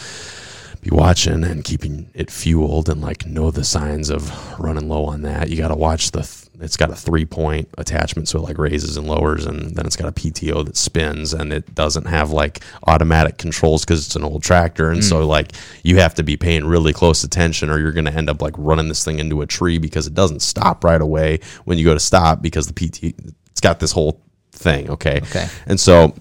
be 0.81 0.91
watching 0.91 1.45
and 1.45 1.65
keeping 1.65 2.09
it 2.15 2.31
fueled 2.31 2.89
and 2.89 3.01
like 3.01 3.27
know 3.27 3.51
the 3.51 3.65
signs 3.65 4.11
of 4.11 4.59
running 4.59 4.89
low 4.89 5.05
on 5.07 5.23
that. 5.23 5.49
You 5.49 5.57
got 5.57 5.69
to 5.69 5.77
watch 5.77 6.13
the. 6.13 6.23
Th- 6.23 6.45
it's 6.61 6.77
got 6.77 6.91
a 6.91 6.97
three 6.97 7.25
point 7.25 7.69
attachment, 7.79 8.29
so 8.29 8.41
it 8.41 8.43
like 8.43 8.59
raises 8.59 8.97
and 8.97 9.07
lowers, 9.07 9.47
and 9.47 9.77
then 9.77 9.87
it's 9.87 9.95
got 9.95 10.09
a 10.09 10.13
PTO 10.13 10.65
that 10.65 10.77
spins, 10.77 11.33
and 11.33 11.53
it 11.53 11.73
doesn't 11.75 12.07
have 12.07 12.33
like 12.33 12.65
automatic 12.87 13.39
controls 13.39 13.85
because 13.85 14.05
it's 14.05 14.17
an 14.17 14.25
old 14.25 14.43
tractor, 14.43 14.91
and 14.91 15.05
so 15.05 15.23
mm. 15.23 15.29
like 15.29 15.53
you 15.85 15.99
have 15.99 16.15
to 16.15 16.25
be 16.25 16.37
paying 16.37 16.65
really 16.67 16.93
close 16.93 17.23
attention, 17.23 17.71
or 17.71 17.79
you're 17.79 17.93
going 17.93 18.07
to 18.07 18.13
end 18.13 18.29
up 18.29 18.43
like 18.43 18.55
running 18.59 18.89
this 18.89 19.05
thing 19.05 19.21
into 19.21 19.41
a 19.41 19.47
tree 19.47 19.79
because 19.79 20.09
it 20.09 20.15
doesn't 20.15 20.41
stop 20.41 20.83
right 20.83 21.01
away 21.01 21.39
when 21.65 21.79
you 21.79 21.85
go 21.85 21.95
to 21.95 22.01
stop 22.01 22.43
because 22.43 22.67
the 22.67 22.75
PT 22.75 23.15
it's 23.51 23.61
got 23.61 23.79
this 23.79 23.93
whole 23.93 24.21
thing. 24.53 24.91
Okay. 24.91 25.21
Okay. 25.23 25.47
And 25.67 25.79
so 25.79 26.15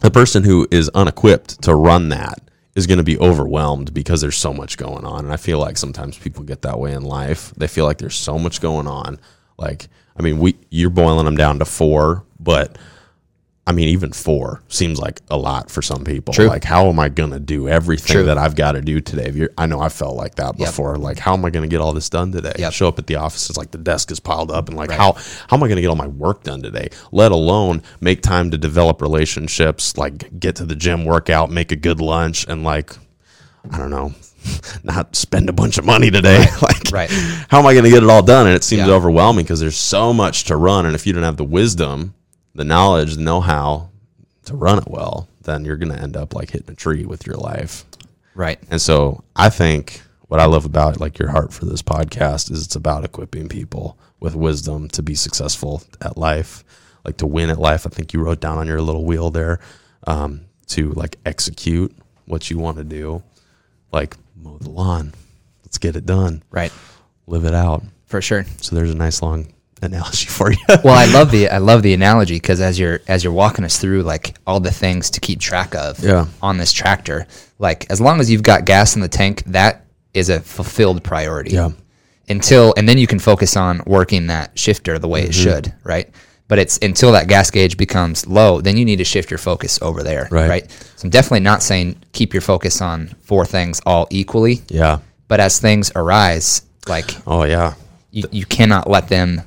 the 0.00 0.10
person 0.10 0.44
who 0.44 0.66
is 0.70 0.88
unequipped 0.90 1.62
to 1.62 1.74
run 1.74 2.10
that 2.10 2.40
is 2.74 2.86
going 2.86 2.98
to 2.98 3.04
be 3.04 3.18
overwhelmed 3.18 3.94
because 3.94 4.20
there's 4.20 4.36
so 4.36 4.52
much 4.52 4.76
going 4.76 5.04
on. 5.04 5.24
And 5.24 5.32
I 5.32 5.36
feel 5.38 5.58
like 5.58 5.78
sometimes 5.78 6.18
people 6.18 6.44
get 6.44 6.62
that 6.62 6.78
way 6.78 6.92
in 6.92 7.02
life. 7.02 7.52
They 7.56 7.66
feel 7.66 7.86
like 7.86 7.98
there's 7.98 8.14
so 8.14 8.38
much 8.38 8.60
going 8.60 8.86
on. 8.86 9.18
Like, 9.56 9.88
I 10.18 10.22
mean, 10.22 10.38
we 10.38 10.56
you're 10.70 10.90
boiling 10.90 11.24
them 11.24 11.36
down 11.36 11.58
to 11.58 11.64
four, 11.64 12.24
but 12.38 12.76
I 13.68 13.72
mean, 13.72 13.88
even 13.88 14.12
four 14.12 14.62
seems 14.68 15.00
like 15.00 15.20
a 15.28 15.36
lot 15.36 15.72
for 15.72 15.82
some 15.82 16.04
people. 16.04 16.32
True. 16.32 16.46
Like, 16.46 16.62
how 16.62 16.86
am 16.88 17.00
I 17.00 17.08
going 17.08 17.32
to 17.32 17.40
do 17.40 17.68
everything 17.68 18.14
True. 18.14 18.24
that 18.26 18.38
I've 18.38 18.54
got 18.54 18.72
to 18.72 18.80
do 18.80 19.00
today? 19.00 19.48
I 19.58 19.66
know 19.66 19.80
I 19.80 19.88
felt 19.88 20.14
like 20.16 20.36
that 20.36 20.56
Yep. 20.56 20.68
before. 20.68 20.96
Like, 20.96 21.18
how 21.18 21.32
am 21.32 21.44
I 21.44 21.50
going 21.50 21.64
to 21.64 21.68
get 21.68 21.80
all 21.80 21.92
this 21.92 22.08
done 22.08 22.30
today? 22.30 22.52
Yep. 22.60 22.72
Show 22.72 22.86
up 22.86 22.98
at 23.00 23.08
the 23.08 23.16
office, 23.16 23.48
it's 23.50 23.58
like 23.58 23.72
the 23.72 23.78
desk 23.78 24.12
is 24.12 24.20
piled 24.20 24.52
up, 24.52 24.68
and 24.68 24.76
like, 24.76 24.90
Right. 24.90 24.98
how 24.98 25.14
how 25.48 25.56
am 25.56 25.64
I 25.64 25.66
going 25.66 25.76
to 25.76 25.82
get 25.82 25.88
all 25.88 25.96
my 25.96 26.06
work 26.06 26.44
done 26.44 26.62
today? 26.62 26.90
Let 27.10 27.32
alone 27.32 27.82
make 28.00 28.22
time 28.22 28.52
to 28.52 28.58
develop 28.58 29.02
relationships, 29.02 29.96
like 29.96 30.38
get 30.38 30.54
to 30.56 30.64
the 30.64 30.76
gym, 30.76 31.04
work 31.04 31.28
out, 31.28 31.50
make 31.50 31.72
a 31.72 31.76
good 31.76 32.00
lunch, 32.00 32.46
and 32.48 32.62
like, 32.62 32.92
I 33.72 33.78
don't 33.78 33.90
know, 33.90 34.14
not 34.84 35.16
spend 35.16 35.48
a 35.48 35.52
bunch 35.52 35.76
of 35.76 35.84
money 35.84 36.12
today. 36.12 36.46
like, 36.62 36.92
Right. 36.92 37.10
how 37.48 37.58
am 37.58 37.66
I 37.66 37.72
going 37.74 37.82
to 37.84 37.90
get 37.90 38.04
it 38.04 38.08
all 38.08 38.22
done? 38.22 38.46
And 38.46 38.54
it 38.54 38.62
seems 38.62 38.86
Yeah. 38.86 38.94
overwhelming 38.94 39.44
because 39.44 39.58
there's 39.58 39.76
so 39.76 40.12
much 40.12 40.44
to 40.44 40.56
run, 40.56 40.86
and 40.86 40.94
if 40.94 41.04
you 41.04 41.12
don't 41.12 41.24
have 41.24 41.36
the 41.36 41.42
wisdom, 41.44 42.14
the 42.56 42.64
knowledge, 42.64 43.14
the 43.14 43.22
know-how 43.22 43.90
to 44.44 44.56
run 44.56 44.78
it 44.78 44.88
well, 44.88 45.28
then 45.42 45.64
you're 45.64 45.76
going 45.76 45.92
to 45.92 46.00
end 46.00 46.16
up 46.16 46.34
like 46.34 46.50
hitting 46.50 46.70
a 46.70 46.74
tree 46.74 47.04
with 47.04 47.26
your 47.26 47.36
life. 47.36 47.84
Right. 48.34 48.58
And 48.70 48.80
so 48.80 49.24
I 49.34 49.48
think 49.50 50.02
what 50.28 50.40
I 50.40 50.46
love 50.46 50.64
about 50.64 51.00
like 51.00 51.18
your 51.18 51.28
heart 51.28 51.52
for 51.52 51.64
this 51.64 51.82
podcast 51.82 52.50
is 52.50 52.64
it's 52.64 52.76
about 52.76 53.04
equipping 53.04 53.48
people 53.48 53.98
with 54.20 54.34
wisdom 54.34 54.88
to 54.88 55.02
be 55.02 55.14
successful 55.14 55.82
at 56.00 56.16
life, 56.16 56.64
like 57.04 57.16
to 57.18 57.26
win 57.26 57.50
at 57.50 57.58
life. 57.58 57.86
I 57.86 57.90
think 57.90 58.12
you 58.12 58.22
wrote 58.22 58.40
down 58.40 58.58
on 58.58 58.66
your 58.66 58.80
little 58.80 59.04
wheel 59.04 59.30
there 59.30 59.60
um, 60.06 60.42
to 60.68 60.92
like 60.92 61.18
execute 61.24 61.94
what 62.26 62.50
you 62.50 62.58
want 62.58 62.78
to 62.78 62.84
do, 62.84 63.22
like 63.92 64.16
mow 64.34 64.58
the 64.58 64.70
lawn. 64.70 65.12
Let's 65.64 65.78
get 65.78 65.96
it 65.96 66.06
done. 66.06 66.42
Right. 66.50 66.72
Live 67.26 67.44
it 67.44 67.54
out. 67.54 67.82
For 68.06 68.22
sure. 68.22 68.44
So 68.60 68.76
there's 68.76 68.90
a 68.90 68.96
nice 68.96 69.22
long 69.22 69.52
analogy 69.82 70.26
for 70.28 70.50
you. 70.52 70.58
Well, 70.84 70.94
I 70.94 71.06
love 71.06 71.30
the 71.30 71.48
I 71.48 71.58
love 71.58 71.82
the 71.82 71.94
analogy 71.94 72.36
because 72.36 72.60
as 72.60 72.78
you're 72.78 73.00
as 73.08 73.22
you're 73.24 73.32
walking 73.32 73.64
us 73.64 73.78
through 73.78 74.02
like 74.02 74.36
all 74.46 74.60
the 74.60 74.70
things 74.70 75.10
to 75.10 75.20
keep 75.20 75.40
track 75.40 75.74
of 75.74 75.98
Yeah. 76.02 76.26
on 76.42 76.58
this 76.58 76.72
tractor, 76.72 77.26
like 77.58 77.90
as 77.90 78.00
long 78.00 78.20
as 78.20 78.30
you've 78.30 78.42
got 78.42 78.64
gas 78.64 78.94
in 78.96 79.02
the 79.02 79.08
tank, 79.08 79.42
that 79.46 79.84
is 80.14 80.28
a 80.28 80.40
fulfilled 80.40 81.02
priority. 81.04 81.50
Yeah. 81.52 81.70
Until 82.28 82.74
and 82.76 82.88
then 82.88 82.98
you 82.98 83.06
can 83.06 83.18
focus 83.18 83.56
on 83.56 83.82
working 83.86 84.26
that 84.28 84.58
shifter 84.58 84.98
the 84.98 85.08
way 85.08 85.20
Mm-hmm. 85.22 85.30
it 85.30 85.34
should, 85.34 85.74
right? 85.84 86.10
But 86.48 86.58
it's 86.60 86.78
until 86.78 87.12
that 87.12 87.26
gas 87.28 87.50
gauge 87.50 87.76
becomes 87.76 88.26
low, 88.26 88.60
then 88.60 88.76
you 88.76 88.84
need 88.84 88.96
to 88.96 89.04
shift 89.04 89.30
your 89.30 89.38
focus 89.38 89.80
over 89.82 90.02
there, 90.04 90.28
Right. 90.30 90.48
right? 90.48 90.70
So 90.96 91.04
I'm 91.06 91.10
definitely 91.10 91.40
not 91.40 91.62
saying 91.62 91.96
keep 92.12 92.32
your 92.32 92.40
focus 92.40 92.80
on 92.80 93.08
four 93.22 93.44
things 93.44 93.80
all 93.84 94.06
equally, 94.10 94.62
yeah. 94.68 95.00
but 95.28 95.40
as 95.40 95.58
things 95.60 95.90
arise, 95.96 96.62
like 96.88 97.16
Oh 97.26 97.42
yeah. 97.44 97.74
you, 98.12 98.24
you 98.30 98.46
cannot 98.46 98.88
let 98.88 99.08
them 99.08 99.42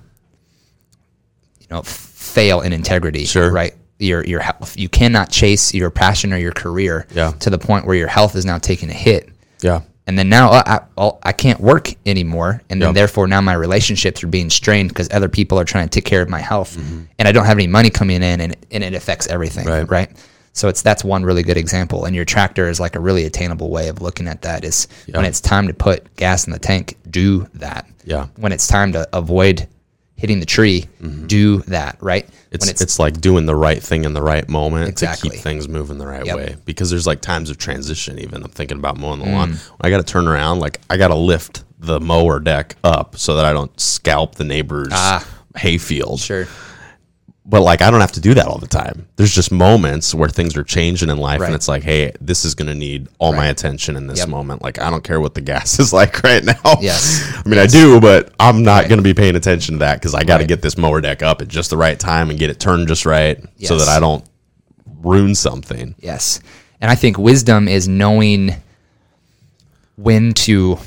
know 1.69 1.81
fail 1.83 2.61
in 2.61 2.73
integrity 2.73 3.25
Sure. 3.25 3.51
right 3.51 3.73
your 3.97 4.23
your 4.25 4.39
health 4.39 4.77
you 4.77 4.87
cannot 4.89 5.29
chase 5.29 5.73
your 5.73 5.89
passion 5.89 6.31
or 6.33 6.37
your 6.37 6.51
career 6.53 7.05
Yeah. 7.13 7.31
to 7.39 7.49
the 7.49 7.57
point 7.57 7.85
where 7.85 7.95
your 7.95 8.07
health 8.07 8.35
is 8.35 8.45
now 8.45 8.57
taking 8.57 8.89
a 8.89 8.93
hit 8.93 9.29
Yeah. 9.61 9.81
and 10.07 10.17
then 10.17 10.29
now 10.29 10.51
I, 10.51 10.79
I, 10.97 11.11
I 11.23 11.31
can't 11.33 11.59
work 11.59 11.89
anymore 12.05 12.61
and 12.69 12.81
then 12.81 12.89
Yep. 12.89 12.95
therefore 12.95 13.27
now 13.27 13.41
my 13.41 13.53
relationships 13.53 14.23
are 14.23 14.27
being 14.27 14.49
strained 14.49 14.89
because 14.89 15.09
other 15.11 15.27
people 15.29 15.59
are 15.59 15.65
trying 15.65 15.87
to 15.89 15.91
take 15.91 16.05
care 16.05 16.21
of 16.21 16.29
my 16.29 16.39
health 16.39 16.77
Mm-hmm. 16.77 17.01
and 17.19 17.27
i 17.27 17.31
don't 17.31 17.45
have 17.45 17.57
any 17.57 17.67
money 17.67 17.89
coming 17.89 18.23
in 18.23 18.39
and, 18.41 18.55
and 18.71 18.83
it 18.83 18.93
affects 18.93 19.27
everything 19.27 19.67
Right. 19.67 19.89
right 19.89 20.09
so 20.53 20.67
it's 20.69 20.81
that's 20.81 21.03
one 21.03 21.23
really 21.23 21.43
good 21.43 21.57
example 21.57 22.05
and 22.05 22.15
your 22.15 22.25
tractor 22.25 22.67
is 22.69 22.79
like 22.79 22.95
a 22.95 22.99
really 22.99 23.25
attainable 23.25 23.69
way 23.69 23.87
of 23.89 24.01
looking 24.01 24.27
at 24.27 24.41
that 24.43 24.63
is 24.63 24.87
when 25.11 25.25
it's 25.25 25.41
time 25.41 25.67
to 25.67 25.73
put 25.73 26.15
gas 26.15 26.47
in 26.47 26.53
the 26.53 26.59
tank 26.59 26.95
do 27.09 27.47
that 27.55 27.85
Yeah. 28.05 28.27
when 28.37 28.51
it's 28.53 28.67
time 28.67 28.93
to 28.93 29.07
avoid 29.13 29.67
hitting 30.19 30.39
the 30.39 30.45
tree, 30.45 30.85
do 31.27 31.59
that, 31.63 31.97
right? 32.01 32.25
Mm-hmm. 32.27 32.35
It's, 32.51 32.65
when 32.65 32.75
it's 32.81 32.99
like 32.99 33.21
doing 33.21 33.45
the 33.45 33.55
right 33.55 33.81
thing 33.81 34.03
in 34.05 34.13
the 34.13 34.21
right 34.21 34.47
moment 34.49 34.89
Exactly. 34.89 35.29
to 35.29 35.35
keep 35.35 35.43
things 35.43 35.67
moving 35.69 35.97
the 35.97 36.05
right 36.07 36.25
Yep. 36.25 36.35
way. 36.35 36.55
Because 36.65 36.89
there's 36.89 37.07
like 37.07 37.21
times 37.21 37.49
of 37.49 37.57
transition. 37.57 38.19
Even 38.19 38.43
I'm 38.43 38.49
thinking 38.49 38.77
about 38.77 38.97
mowing 38.97 39.19
the 39.19 39.25
Mm. 39.25 39.33
lawn. 39.33 39.57
I 39.81 39.89
got 39.89 39.97
to 39.97 40.03
turn 40.03 40.27
around, 40.27 40.59
like 40.59 40.79
I 40.89 40.97
got 40.97 41.07
to 41.09 41.15
lift 41.15 41.63
the 41.79 41.99
mower 42.01 42.39
deck 42.39 42.75
up 42.83 43.17
so 43.17 43.35
that 43.37 43.45
I 43.45 43.53
don't 43.53 43.79
scalp 43.79 44.35
the 44.35 44.43
neighbor's 44.43 44.89
Ah. 44.91 45.25
hayfield. 45.55 46.19
sure. 46.19 46.47
But 47.51 47.61
like 47.61 47.81
I 47.81 47.89
don't 47.89 47.99
have 48.01 48.11
to 48.11 48.19
do 48.21 48.35
that 48.35 48.45
all 48.45 48.59
the 48.59 48.67
time. 48.67 49.07
There's 49.15 49.33
just 49.33 49.51
moments 49.51 50.13
where 50.13 50.29
things 50.29 50.55
are 50.55 50.63
changing 50.63 51.09
in 51.09 51.17
life, 51.17 51.39
Right. 51.41 51.47
and 51.47 51.55
it's 51.55 51.67
like, 51.67 51.81
hey, 51.81 52.11
this 52.21 52.45
is 52.45 52.53
going 52.53 52.67
to 52.67 52.75
need 52.75 53.07
all 53.17 53.33
my 53.33 53.47
attention 53.47 53.95
in 53.95 54.05
this 54.05 54.19
Yep. 54.19 54.27
moment. 54.29 54.61
Like 54.61 54.79
I 54.79 54.91
don't 54.91 55.03
care 55.03 55.19
what 55.19 55.33
the 55.33 55.41
gas 55.41 55.79
is 55.83 55.91
like 55.91 56.21
right 56.23 56.43
now. 56.43 56.77
Yes. 56.79 57.23
I 57.43 57.49
mean, 57.49 57.57
I 57.57 57.65
do, 57.65 57.99
but 57.99 58.31
I'm 58.39 58.61
not 58.61 58.81
Right. 58.81 58.89
going 58.89 58.99
to 58.99 59.03
be 59.03 59.15
paying 59.15 59.35
attention 59.35 59.75
to 59.75 59.79
that 59.79 59.95
because 59.95 60.13
I 60.13 60.23
got 60.23 60.37
to 60.37 60.41
Right. 60.43 60.47
get 60.47 60.61
this 60.61 60.77
mower 60.77 61.01
deck 61.01 61.23
up 61.23 61.41
at 61.41 61.47
just 61.47 61.71
the 61.71 61.77
right 61.77 61.99
time 61.99 62.29
and 62.29 62.37
get 62.37 62.51
it 62.51 62.59
turned 62.59 62.87
just 62.87 63.03
right 63.07 63.43
so 63.63 63.77
that 63.79 63.87
I 63.87 63.99
don't 63.99 64.23
ruin 65.01 65.33
something. 65.33 65.95
Yes. 65.99 66.41
And 66.81 66.91
I 66.91 66.95
think 66.95 67.17
wisdom 67.17 67.67
is 67.67 67.87
knowing 67.87 68.55
when 69.95 70.33
to 70.33 70.77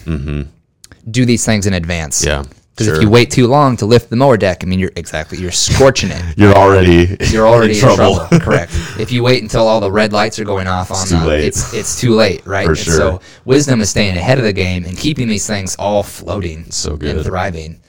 do 1.11 1.25
these 1.27 1.45
things 1.45 1.67
in 1.67 1.75
advance. 1.75 2.25
Mm-hmm. 2.25 2.45
Yeah, 2.49 2.53
Because 2.73 2.87
sure. 2.87 2.97
if 2.97 3.03
you 3.03 3.11
wait 3.11 3.31
too 3.31 3.47
long 3.47 3.77
to 3.77 3.87
lift 3.87 4.09
the 4.09 4.17
mower 4.17 4.39
deck, 4.39 4.65
I 4.65 4.67
mean, 4.67 4.79
you're 4.79 4.93
exactly, 4.97 5.37
you're 5.39 5.51
scorching 5.53 6.11
it. 6.11 6.23
You're 6.39 6.55
already 6.55 7.19
You're 7.29 7.47
already 7.47 7.75
in 7.75 7.81
trouble. 7.81 8.27
Correct. 8.41 8.73
If 8.99 9.13
you 9.13 9.23
wait 9.23 9.43
until 9.43 9.69
all 9.69 9.79
the 9.79 9.93
red 9.93 10.15
lights 10.15 10.39
are 10.39 10.45
going 10.45 10.67
off 10.67 10.91
on 10.91 11.07
too 11.07 11.19
the, 11.19 11.27
late. 11.27 11.45
it's 11.45 11.75
it's 11.75 12.01
too 12.01 12.15
late, 12.15 12.47
right? 12.47 12.67
For 12.67 12.75
sure. 12.75 12.95
So 12.95 13.21
wisdom 13.45 13.83
is 13.83 13.91
staying 13.91 14.17
ahead 14.17 14.39
of 14.39 14.45
the 14.45 14.55
game 14.55 14.87
and 14.87 14.97
keeping 14.97 15.29
these 15.29 15.47
things 15.47 15.77
all 15.77 16.03
floating 16.03 16.71
So 16.71 16.97
good. 16.97 17.17
and 17.17 17.25
thriving, 17.27 17.83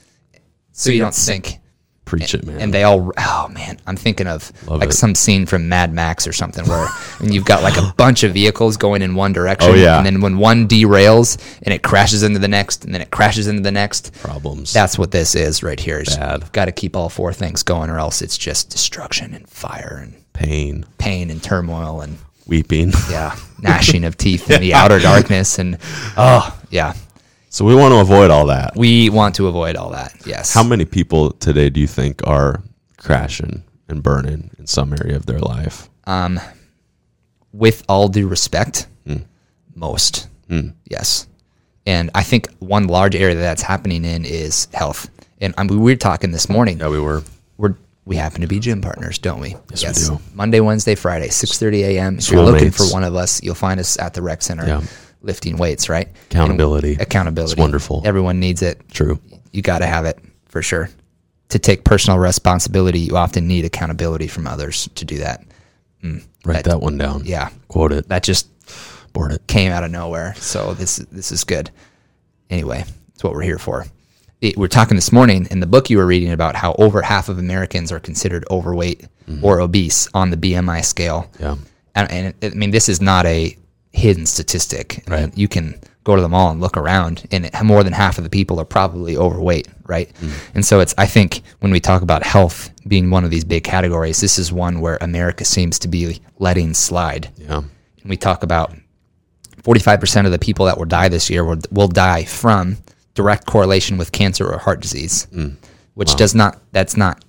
so 0.73 0.91
you 0.91 0.99
don't 0.99 1.15
sink. 1.15 1.59
Preach 2.17 2.33
it, 2.35 2.45
man. 2.45 2.59
and 2.61 2.73
they 2.73 2.83
all 2.83 3.11
oh 3.17 3.47
man 3.53 3.79
i'm 3.87 3.95
thinking 3.97 4.27
of 4.27 4.51
Love 4.67 4.79
like 4.81 4.89
it. 4.89 4.93
some 4.93 5.15
scene 5.15 5.45
from 5.45 5.67
mad 5.69 5.93
max 5.93 6.25
or 6.27 6.33
something 6.33 6.65
where 6.67 6.87
and 7.19 7.33
you've 7.33 7.45
got 7.45 7.63
like 7.63 7.77
a 7.77 7.93
bunch 7.97 8.23
of 8.23 8.33
vehicles 8.33 8.77
going 8.77 9.01
in 9.01 9.15
one 9.15 9.33
direction 9.33 9.71
Oh, 9.71 9.75
yeah. 9.75 9.97
and 9.97 10.05
then 10.05 10.21
when 10.21 10.37
one 10.37 10.67
derails 10.67 11.37
and 11.63 11.73
it 11.73 11.81
crashes 11.83 12.23
into 12.23 12.39
the 12.39 12.47
next 12.47 12.85
and 12.85 12.93
then 12.93 13.01
it 13.01 13.11
crashes 13.11 13.47
into 13.47 13.61
the 13.61 13.71
next 13.71 14.13
Problems. 14.21 14.71
that's 14.73 14.97
what 14.97 15.11
this 15.11 15.35
is 15.35 15.63
right 15.63 15.79
here 15.79 15.99
is 15.99 16.15
Bad. 16.17 16.41
you've 16.41 16.51
got 16.51 16.65
to 16.65 16.71
keep 16.71 16.95
all 16.95 17.09
four 17.09 17.33
things 17.33 17.63
going 17.63 17.89
or 17.89 17.97
else 17.99 18.21
it's 18.21 18.37
just 18.37 18.69
destruction 18.69 19.33
and 19.33 19.47
fire 19.49 19.99
and 20.03 20.15
Pain, 20.33 20.83
pain 20.97 21.29
and 21.29 21.41
turmoil 21.43 22.01
and 22.01 22.17
weeping. 22.47 22.91
yeah 23.09 23.35
gnashing 23.61 24.03
of 24.03 24.17
teeth 24.17 24.49
in 24.51 24.61
the 24.61 24.73
outer 24.81 24.99
darkness 24.99 25.59
and 25.59 25.77
oh 26.17 26.59
yeah 26.69 26.93
So 27.53 27.63
we 27.65 27.75
want 27.75 27.93
to 27.93 27.99
avoid 27.99 28.31
all 28.31 28.47
that. 28.47 28.75
we 28.75 29.11
want 29.11 29.35
to 29.35 29.47
avoid 29.47 29.75
all 29.75 29.91
that 29.91 30.11
yes 30.25 30.53
How 30.53 30.63
many 30.63 30.85
people 30.85 31.31
today 31.33 31.69
do 31.69 31.79
you 31.79 31.87
think 31.87 32.25
are 32.25 32.63
crashing 32.97 33.63
and 33.87 34.01
burning 34.01 34.49
in 34.57 34.65
some 34.65 34.91
area 34.93 35.15
of 35.15 35.25
their 35.27 35.39
life? 35.39 35.87
Um, 36.05 36.39
with 37.51 37.83
all 37.87 38.07
due 38.09 38.27
respect, 38.27 38.87
Hmm. 39.05 39.21
most, 39.75 40.27
yes. 40.89 41.27
And 41.85 42.09
I 42.15 42.23
think 42.23 42.47
one 42.59 42.87
large 42.87 43.15
area 43.15 43.35
that 43.35 43.41
that's 43.41 43.61
happening 43.61 44.03
in 44.05 44.23
is 44.25 44.67
health. 44.73 45.09
And 45.41 45.53
I 45.57 45.63
mean, 45.63 45.79
we 45.81 45.91
were 45.91 45.97
talking 45.97 46.31
this 46.31 46.47
morning. 46.49 46.79
Yeah, 46.79 46.87
we 46.89 46.99
were. 46.99 47.21
We're 47.57 47.75
we 48.05 48.15
happen 48.15 48.41
to 48.41 48.47
be 48.47 48.59
gym 48.59 48.79
partners, 48.81 49.17
don't 49.17 49.39
we? 49.41 49.55
Yes, 49.75 50.09
we 50.09 50.15
do. 50.15 50.21
Monday, 50.33 50.61
Wednesday, 50.61 50.95
Friday, 50.95 51.29
six 51.29 51.59
thirty 51.59 51.83
a.m. 51.83 52.17
If 52.17 52.31
you're 52.31 52.43
looking 52.45 52.71
for 52.71 52.87
one 52.87 53.03
of 53.03 53.15
us, 53.15 53.43
you'll 53.43 53.55
find 53.67 53.79
us 53.79 53.99
at 53.99 54.13
the 54.13 54.21
rec 54.21 54.41
center, 54.41 54.65
Yeah. 54.65 54.81
Lifting 55.23 55.57
weights. 55.57 55.89
Right? 55.89 56.09
Accountability. 56.29 56.93
And 56.93 57.01
accountability. 57.01 57.53
It's 57.53 57.59
wonderful. 57.59 58.03
Everyone 58.05 58.39
needs 58.39 58.61
it. 58.61 58.81
True. 58.89 59.19
You 59.51 59.61
got 59.61 59.79
to 59.79 59.87
have 59.87 60.05
it 60.05 60.19
for 60.45 60.61
sure. 60.61 60.89
to 61.49 61.59
take 61.59 61.83
personal 61.83 62.19
responsibility, 62.19 62.99
you 62.99 63.15
often 63.17 63.47
need 63.47 63.65
accountability 63.65 64.27
from 64.27 64.47
others 64.47 64.89
to 64.95 65.05
do 65.05 65.17
that. 65.19 65.43
Mm. 66.03 66.23
Write 66.45 66.65
that 66.65 66.81
one 66.81 66.97
down. 66.97 67.23
Yeah, 67.25 67.49
Quote 67.67 67.91
it. 67.91 68.09
that 68.09 68.23
just 68.23 68.49
Board 69.13 69.31
it. 69.33 69.47
came 69.47 69.71
out 69.71 69.83
of 69.83 69.91
nowhere. 69.91 70.33
So 70.35 70.73
this 70.73 70.97
this 71.11 71.31
is 71.31 71.43
good. 71.43 71.69
Anyway, 72.49 72.83
that's 73.09 73.23
what 73.23 73.33
we're 73.33 73.43
here 73.43 73.59
for. 73.59 73.85
It, 74.41 74.57
we're 74.57 74.67
talking 74.67 74.95
this 74.95 75.11
morning 75.11 75.47
in 75.51 75.59
the 75.59 75.67
book 75.67 75.89
you 75.89 75.97
were 75.97 76.05
reading 76.05 76.31
about 76.31 76.55
how 76.55 76.73
over 76.77 77.01
half 77.01 77.29
of 77.29 77.37
Americans 77.39 77.91
are 77.91 77.99
considered 77.99 78.43
overweight 78.51 79.07
mm-hmm. 79.29 79.45
or 79.45 79.59
obese 79.61 80.07
on 80.13 80.31
the 80.31 80.37
BMI 80.37 80.83
scale. 80.83 81.29
Yeah. 81.39 81.55
And, 81.95 82.11
and 82.11 82.33
it, 82.41 82.53
I 82.53 82.55
mean, 82.55 82.71
this 82.71 82.89
is 82.89 82.99
not 82.99 83.25
a 83.25 83.55
hidden 83.93 84.25
statistic. 84.25 85.03
I 85.07 85.09
mean, 85.11 85.23
Right. 85.25 85.37
you 85.37 85.47
can 85.47 85.79
go 86.03 86.15
to 86.17 86.21
the 86.21 86.27
mall 86.27 86.49
and 86.51 86.59
look 86.59 86.75
around, 86.75 87.23
and 87.31 87.45
it, 87.45 87.53
more 87.63 87.83
than 87.83 87.93
half 87.93 88.17
of 88.17 88.25
the 88.25 88.29
people 88.29 88.59
are 88.59 88.65
probably 88.65 89.15
overweight, 89.15 89.67
right? 89.87 90.11
Hmm. 90.17 90.29
And 90.55 90.65
so 90.65 90.81
it's. 90.81 90.93
I 90.97 91.05
think 91.05 91.41
when 91.61 91.71
we 91.71 91.79
talk 91.79 92.01
about 92.01 92.23
health 92.23 92.71
being 92.87 93.09
one 93.09 93.23
of 93.23 93.31
these 93.31 93.45
big 93.45 93.63
categories, 93.63 94.19
this 94.19 94.37
is 94.37 94.51
one 94.51 94.81
where 94.81 94.97
America 94.99 95.45
seems 95.45 95.79
to 95.79 95.87
be 95.87 96.19
letting 96.39 96.73
slide 96.73 97.29
Yeah. 97.37 97.59
and 98.01 98.09
we 98.09 98.17
talk 98.17 98.43
about 98.43 98.73
45% 99.63 100.25
of 100.25 100.31
the 100.33 100.39
people 100.39 100.65
that 100.65 100.77
will 100.77 100.85
die 100.85 101.07
this 101.07 101.29
year 101.29 101.45
will, 101.45 101.59
will 101.71 101.87
die 101.87 102.25
from 102.25 102.77
direct 103.13 103.45
correlation 103.45 103.97
with 103.97 104.11
cancer 104.11 104.51
or 104.51 104.57
heart 104.57 104.81
disease, 104.81 105.25
hmm. 105.31 105.49
which 105.93 106.15
does 106.15 106.35
not, 106.35 106.57
that's 106.73 106.97
not 106.97 107.23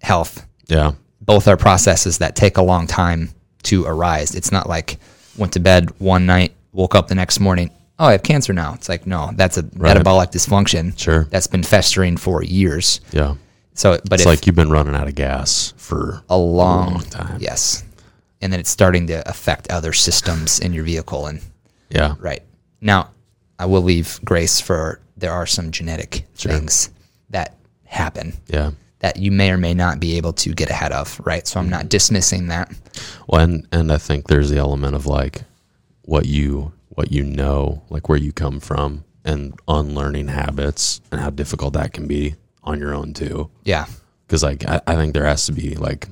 health. 0.00 0.46
Yeah. 0.68 0.92
Both 1.20 1.48
are 1.48 1.56
processes 1.58 2.18
that 2.18 2.36
take 2.36 2.56
a 2.56 2.62
long 2.62 2.86
time 2.86 3.30
to 3.64 3.84
arise. 3.84 4.34
It's 4.34 4.52
not 4.52 4.68
like 4.68 4.98
went 5.38 5.52
to 5.54 5.60
bed 5.60 5.90
one 5.98 6.26
night, 6.26 6.54
woke 6.72 6.94
up 6.94 7.08
the 7.08 7.14
next 7.14 7.40
morning, 7.40 7.70
oh, 7.98 8.06
I 8.06 8.12
have 8.12 8.22
cancer 8.22 8.52
now. 8.52 8.74
It's 8.74 8.88
like, 8.88 9.06
no, 9.06 9.30
that's 9.34 9.56
a 9.56 9.64
metabolic 9.74 10.30
dysfunction. 10.30 10.98
Sure. 10.98 11.24
That's 11.24 11.46
been 11.46 11.62
festering 11.62 12.16
for 12.16 12.42
years. 12.42 13.00
Yeah. 13.12 13.36
So, 13.74 13.98
but 14.08 14.20
It's 14.20 14.26
like 14.26 14.46
you've 14.46 14.56
been 14.56 14.70
running 14.70 14.94
out 14.94 15.06
of 15.08 15.14
gas 15.14 15.74
for 15.76 16.22
a 16.28 16.36
long, 16.36 16.94
long 16.94 17.02
time. 17.04 17.38
Yes. 17.40 17.84
And 18.40 18.52
then 18.52 18.60
it's 18.60 18.70
starting 18.70 19.06
to 19.08 19.28
affect 19.28 19.70
other 19.70 19.92
systems 19.92 20.60
in 20.60 20.72
your 20.72 20.84
vehicle 20.84 21.26
and 21.26 21.40
Yeah. 21.90 22.14
Right. 22.18 22.42
Now, 22.80 23.10
I 23.58 23.66
will 23.66 23.82
leave 23.82 24.20
grace 24.24 24.60
for 24.60 25.00
there 25.16 25.32
are 25.32 25.46
some 25.46 25.70
genetic 25.70 26.26
things 26.34 26.90
that 27.30 27.54
happen 27.84 28.34
Yeah. 28.48 28.72
That 29.06 29.18
you 29.18 29.30
may 29.30 29.52
or 29.52 29.56
may 29.56 29.72
not 29.72 30.00
be 30.00 30.16
able 30.16 30.32
to 30.32 30.52
get 30.52 30.68
ahead 30.68 30.90
of, 30.90 31.20
right? 31.24 31.46
So 31.46 31.60
I'm 31.60 31.68
not 31.68 31.82
mm-hmm. 31.82 31.88
dismissing 31.88 32.48
that. 32.48 32.72
Well, 33.28 33.40
and 33.40 33.66
and 33.70 33.92
I 33.92 33.98
think 33.98 34.26
there's 34.26 34.50
the 34.50 34.58
element 34.58 34.96
of 34.96 35.06
like 35.06 35.42
what 36.02 36.26
you 36.26 36.72
what 36.88 37.12
you 37.12 37.22
know, 37.22 37.82
like 37.88 38.08
where 38.08 38.18
you 38.18 38.32
come 38.32 38.58
from, 38.58 39.04
and 39.24 39.54
unlearning 39.68 40.26
habits, 40.28 41.00
and 41.12 41.20
how 41.20 41.30
difficult 41.30 41.74
that 41.74 41.92
can 41.92 42.08
be 42.08 42.34
on 42.64 42.80
your 42.80 42.94
own 42.94 43.12
too. 43.14 43.48
Yeah. 43.64 43.86
Because 44.26 44.42
like 44.42 44.68
I, 44.68 44.80
I 44.88 44.96
think 44.96 45.14
there 45.14 45.24
has 45.24 45.46
to 45.46 45.52
be 45.52 45.76
like 45.76 46.08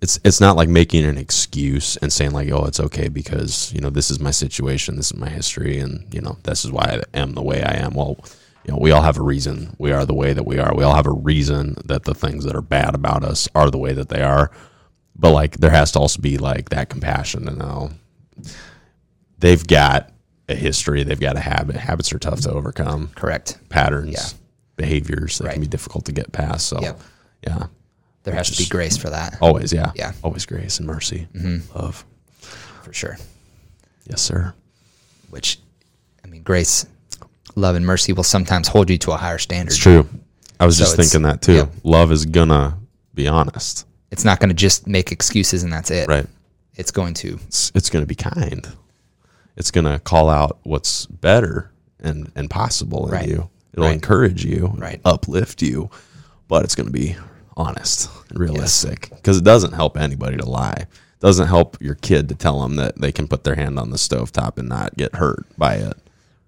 it's 0.00 0.20
it's 0.24 0.40
not 0.40 0.54
like 0.54 0.68
making 0.68 1.04
an 1.04 1.18
excuse 1.18 1.96
and 1.96 2.12
saying 2.12 2.30
like 2.30 2.50
oh 2.52 2.66
it's 2.66 2.78
okay 2.78 3.08
because 3.08 3.72
you 3.72 3.80
know 3.80 3.90
this 3.90 4.12
is 4.12 4.20
my 4.20 4.30
situation, 4.30 4.94
this 4.94 5.10
is 5.10 5.18
my 5.18 5.28
history, 5.28 5.80
and 5.80 6.06
you 6.14 6.20
know 6.20 6.38
this 6.44 6.64
is 6.64 6.70
why 6.70 7.00
I 7.14 7.18
am 7.18 7.32
the 7.32 7.42
way 7.42 7.64
I 7.64 7.74
am. 7.84 7.94
Well. 7.94 8.24
You 8.68 8.74
know, 8.74 8.80
we 8.80 8.90
all 8.90 9.00
have 9.00 9.16
a 9.16 9.22
reason 9.22 9.74
we 9.78 9.92
are 9.92 10.04
the 10.04 10.12
way 10.12 10.34
that 10.34 10.44
we 10.44 10.58
are. 10.58 10.74
We 10.76 10.84
all 10.84 10.94
have 10.94 11.06
a 11.06 11.10
reason 11.12 11.74
that 11.86 12.04
the 12.04 12.12
things 12.14 12.44
that 12.44 12.54
are 12.54 12.60
bad 12.60 12.94
about 12.94 13.24
us 13.24 13.48
are 13.54 13.70
the 13.70 13.78
way 13.78 13.94
that 13.94 14.10
they 14.10 14.20
are 14.22 14.50
but 15.16 15.32
like 15.32 15.56
there 15.56 15.70
has 15.70 15.90
to 15.92 15.98
also 15.98 16.20
be 16.20 16.36
like 16.36 16.68
that 16.68 16.90
compassion 16.90 17.46
to 17.46 17.52
know 17.52 17.90
they've 19.38 19.66
got 19.66 20.12
a 20.50 20.54
history 20.54 21.02
they've 21.02 21.18
got 21.18 21.36
a 21.36 21.40
habit 21.40 21.76
habits 21.76 22.12
are 22.12 22.18
tough 22.18 22.40
to 22.42 22.50
overcome 22.52 23.10
Correct. 23.14 23.58
patterns 23.70 24.12
Yeah. 24.12 24.38
behaviors 24.76 25.38
that 25.38 25.44
Right. 25.46 25.52
can 25.54 25.62
be 25.62 25.66
difficult 25.66 26.04
to 26.04 26.12
get 26.12 26.30
past 26.32 26.66
so 26.68 26.78
Yep. 26.80 27.00
yeah 27.46 27.66
There 28.24 28.34
has 28.34 28.50
to 28.50 28.62
be 28.62 28.68
grace 28.68 28.96
for 28.98 29.08
that, 29.10 29.38
always 29.40 29.72
yeah 29.72 29.92
Yeah. 29.94 30.12
always 30.22 30.44
grace 30.46 30.78
and 30.78 30.86
mercy 30.86 31.26
mm-hmm. 31.34 31.76
love 31.76 32.04
for 32.82 32.92
sure. 32.92 33.16
yes 34.08 34.20
sir 34.20 34.52
Which, 35.30 35.58
I 36.24 36.28
mean, 36.28 36.42
grace, 36.42 36.86
love, 37.58 37.76
and 37.76 37.84
mercy 37.84 38.12
will 38.12 38.22
sometimes 38.24 38.68
hold 38.68 38.88
you 38.90 38.98
to 38.98 39.12
a 39.12 39.16
higher 39.16 39.38
standard. 39.38 39.72
it's 39.72 39.76
true 39.76 40.08
i 40.60 40.66
was 40.66 40.76
So 40.78 40.84
just 40.84 40.96
thinking 40.96 41.22
that 41.22 41.42
too 41.42 41.54
yep. 41.54 41.70
love 41.84 42.10
is 42.12 42.24
gonna 42.24 42.78
be 43.14 43.28
honest 43.28 43.86
It's 44.10 44.24
not 44.24 44.40
to 44.40 44.54
just 44.54 44.86
make 44.86 45.12
excuses 45.12 45.62
and 45.64 45.72
that's 45.72 45.90
it. 45.90 46.08
right 46.08 46.26
It's 46.76 46.90
going 46.90 47.14
to, 47.14 47.38
it's, 47.46 47.72
it's 47.74 47.90
gonna 47.90 48.06
be 48.06 48.14
kind 48.14 48.66
it's 49.56 49.70
gonna 49.72 49.98
call 49.98 50.30
out 50.30 50.58
what's 50.62 51.06
better 51.06 51.70
and 52.00 52.30
and 52.36 52.48
possible 52.48 53.06
in 53.06 53.12
Right. 53.12 53.28
you 53.28 53.50
it'll 53.72 53.86
Right. 53.86 53.94
encourage 53.94 54.44
you 54.44 54.72
Right. 54.76 55.00
uplift 55.04 55.62
you 55.62 55.90
but 56.48 56.64
it's 56.64 56.74
gonna 56.74 56.90
be 56.90 57.16
honest 57.56 58.08
and 58.30 58.38
realistic 58.38 59.10
because 59.10 59.36
it 59.38 59.44
doesn't 59.44 59.72
help 59.72 59.96
anybody 59.96 60.36
to 60.36 60.46
lie 60.48 60.86
it 60.86 61.20
doesn't 61.20 61.48
help 61.48 61.76
your 61.80 61.96
kid 61.96 62.28
to 62.28 62.34
tell 62.36 62.60
them 62.62 62.76
that 62.76 63.00
they 63.00 63.10
can 63.10 63.26
put 63.26 63.42
their 63.42 63.56
hand 63.56 63.78
on 63.80 63.90
the 63.90 63.96
stovetop 63.96 64.58
and 64.58 64.68
not 64.68 64.96
get 64.96 65.16
hurt 65.16 65.44
by 65.58 65.74
it 65.74 65.96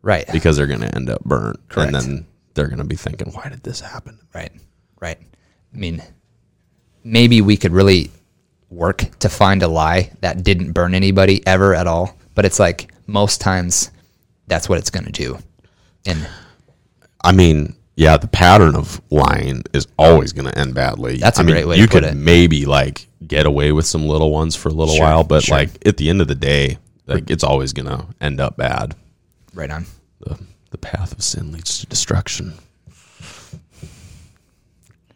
right. 0.02 0.26
because 0.32 0.56
they're 0.56 0.66
gonna 0.66 0.90
end 0.94 1.08
up 1.10 1.22
burnt 1.24 1.58
Correct. 1.68 1.94
and 1.94 1.94
then 1.94 2.26
they're 2.54 2.68
gonna 2.68 2.84
be 2.84 2.96
thinking 2.96 3.32
why 3.32 3.48
did 3.48 3.62
this 3.62 3.80
happen 3.80 4.18
Right. 4.34 4.52
Right. 5.00 5.18
I 5.74 5.76
mean, 5.76 6.02
maybe 7.02 7.40
we 7.40 7.56
could 7.56 7.72
really 7.72 8.10
work 8.70 9.18
to 9.20 9.28
find 9.28 9.62
a 9.62 9.68
lie 9.68 10.12
that 10.20 10.42
didn't 10.44 10.72
burn 10.72 10.94
anybody 10.94 11.44
ever 11.46 11.74
at 11.74 11.86
all. 11.86 12.16
But 12.34 12.44
it's 12.44 12.60
like 12.60 12.92
most 13.06 13.40
times 13.40 13.90
that's 14.46 14.68
what 14.68 14.78
it's 14.78 14.90
going 14.90 15.04
to 15.06 15.12
do. 15.12 15.38
And 16.06 16.26
I 17.22 17.32
mean, 17.32 17.74
yeah, 17.96 18.16
the 18.16 18.28
pattern 18.28 18.76
of 18.76 19.00
lying 19.10 19.62
is 19.72 19.86
always 19.98 20.32
going 20.32 20.50
to 20.50 20.58
end 20.58 20.74
badly. 20.74 21.16
That's 21.16 21.38
a 21.38 21.42
I 21.42 21.44
mean, 21.44 21.54
great 21.54 21.66
way 21.68 21.74
to 21.76 21.80
you 21.80 21.88
could 21.88 22.14
maybe 22.16 22.66
like 22.66 23.08
get 23.26 23.46
away 23.46 23.72
with 23.72 23.86
some 23.86 24.06
little 24.06 24.30
ones 24.30 24.54
for 24.56 24.68
a 24.68 24.72
little 24.72 24.94
Sure, 24.94 25.04
while, 25.04 25.24
but 25.24 25.44
sure. 25.44 25.58
like 25.58 25.70
at 25.86 25.96
the 25.96 26.08
end 26.08 26.20
of 26.20 26.28
the 26.28 26.34
day, 26.34 26.78
like 27.06 27.30
it's 27.30 27.44
always 27.44 27.72
going 27.72 27.86
to 27.88 28.06
end 28.20 28.40
up 28.40 28.56
bad. 28.56 28.94
Right 29.54 29.70
on. 29.70 29.86
The 30.20 30.38
the 30.70 30.78
path 30.78 31.12
of 31.12 31.22
sin 31.22 31.52
leads 31.52 31.80
to 31.80 31.86
destruction. 31.86 32.54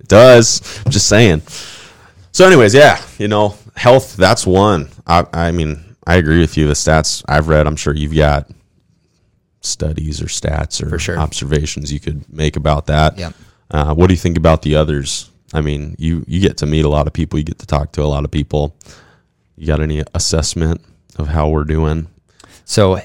It 0.00 0.08
does. 0.08 0.82
I'm 0.84 0.92
just 0.92 1.08
saying. 1.08 1.42
So, 2.32 2.46
anyways, 2.46 2.74
yeah, 2.74 3.00
you 3.18 3.28
know, 3.28 3.56
health. 3.76 4.16
That's 4.16 4.46
one. 4.46 4.88
I, 5.06 5.24
I 5.32 5.52
mean, 5.52 5.96
I 6.06 6.16
agree 6.16 6.40
with 6.40 6.56
you. 6.56 6.66
The 6.66 6.74
stats 6.74 7.24
I've 7.28 7.48
read, 7.48 7.66
I'm 7.66 7.76
sure 7.76 7.94
you've 7.94 8.14
got 8.14 8.50
studies 9.60 10.20
or 10.20 10.26
stats 10.26 10.84
or 10.84 10.98
sure. 10.98 11.18
observations 11.18 11.92
you 11.92 12.00
could 12.00 12.30
make 12.32 12.56
about 12.56 12.86
that. 12.86 13.16
Yep. 13.16 13.34
Uh, 13.70 13.94
what 13.94 14.08
do 14.08 14.12
you 14.12 14.18
think 14.18 14.36
about 14.36 14.62
the 14.62 14.74
others? 14.74 15.30
I 15.52 15.60
mean, 15.60 15.94
you 15.98 16.24
you 16.26 16.40
get 16.40 16.58
to 16.58 16.66
meet 16.66 16.84
a 16.84 16.88
lot 16.88 17.06
of 17.06 17.12
people. 17.12 17.38
You 17.38 17.44
get 17.44 17.60
to 17.60 17.66
talk 17.66 17.92
to 17.92 18.02
a 18.02 18.04
lot 18.04 18.24
of 18.24 18.30
people. 18.30 18.76
You 19.56 19.66
got 19.66 19.80
any 19.80 20.02
assessment 20.14 20.80
of 21.16 21.28
how 21.28 21.48
we're 21.48 21.64
doing? 21.64 22.08
So, 22.64 23.00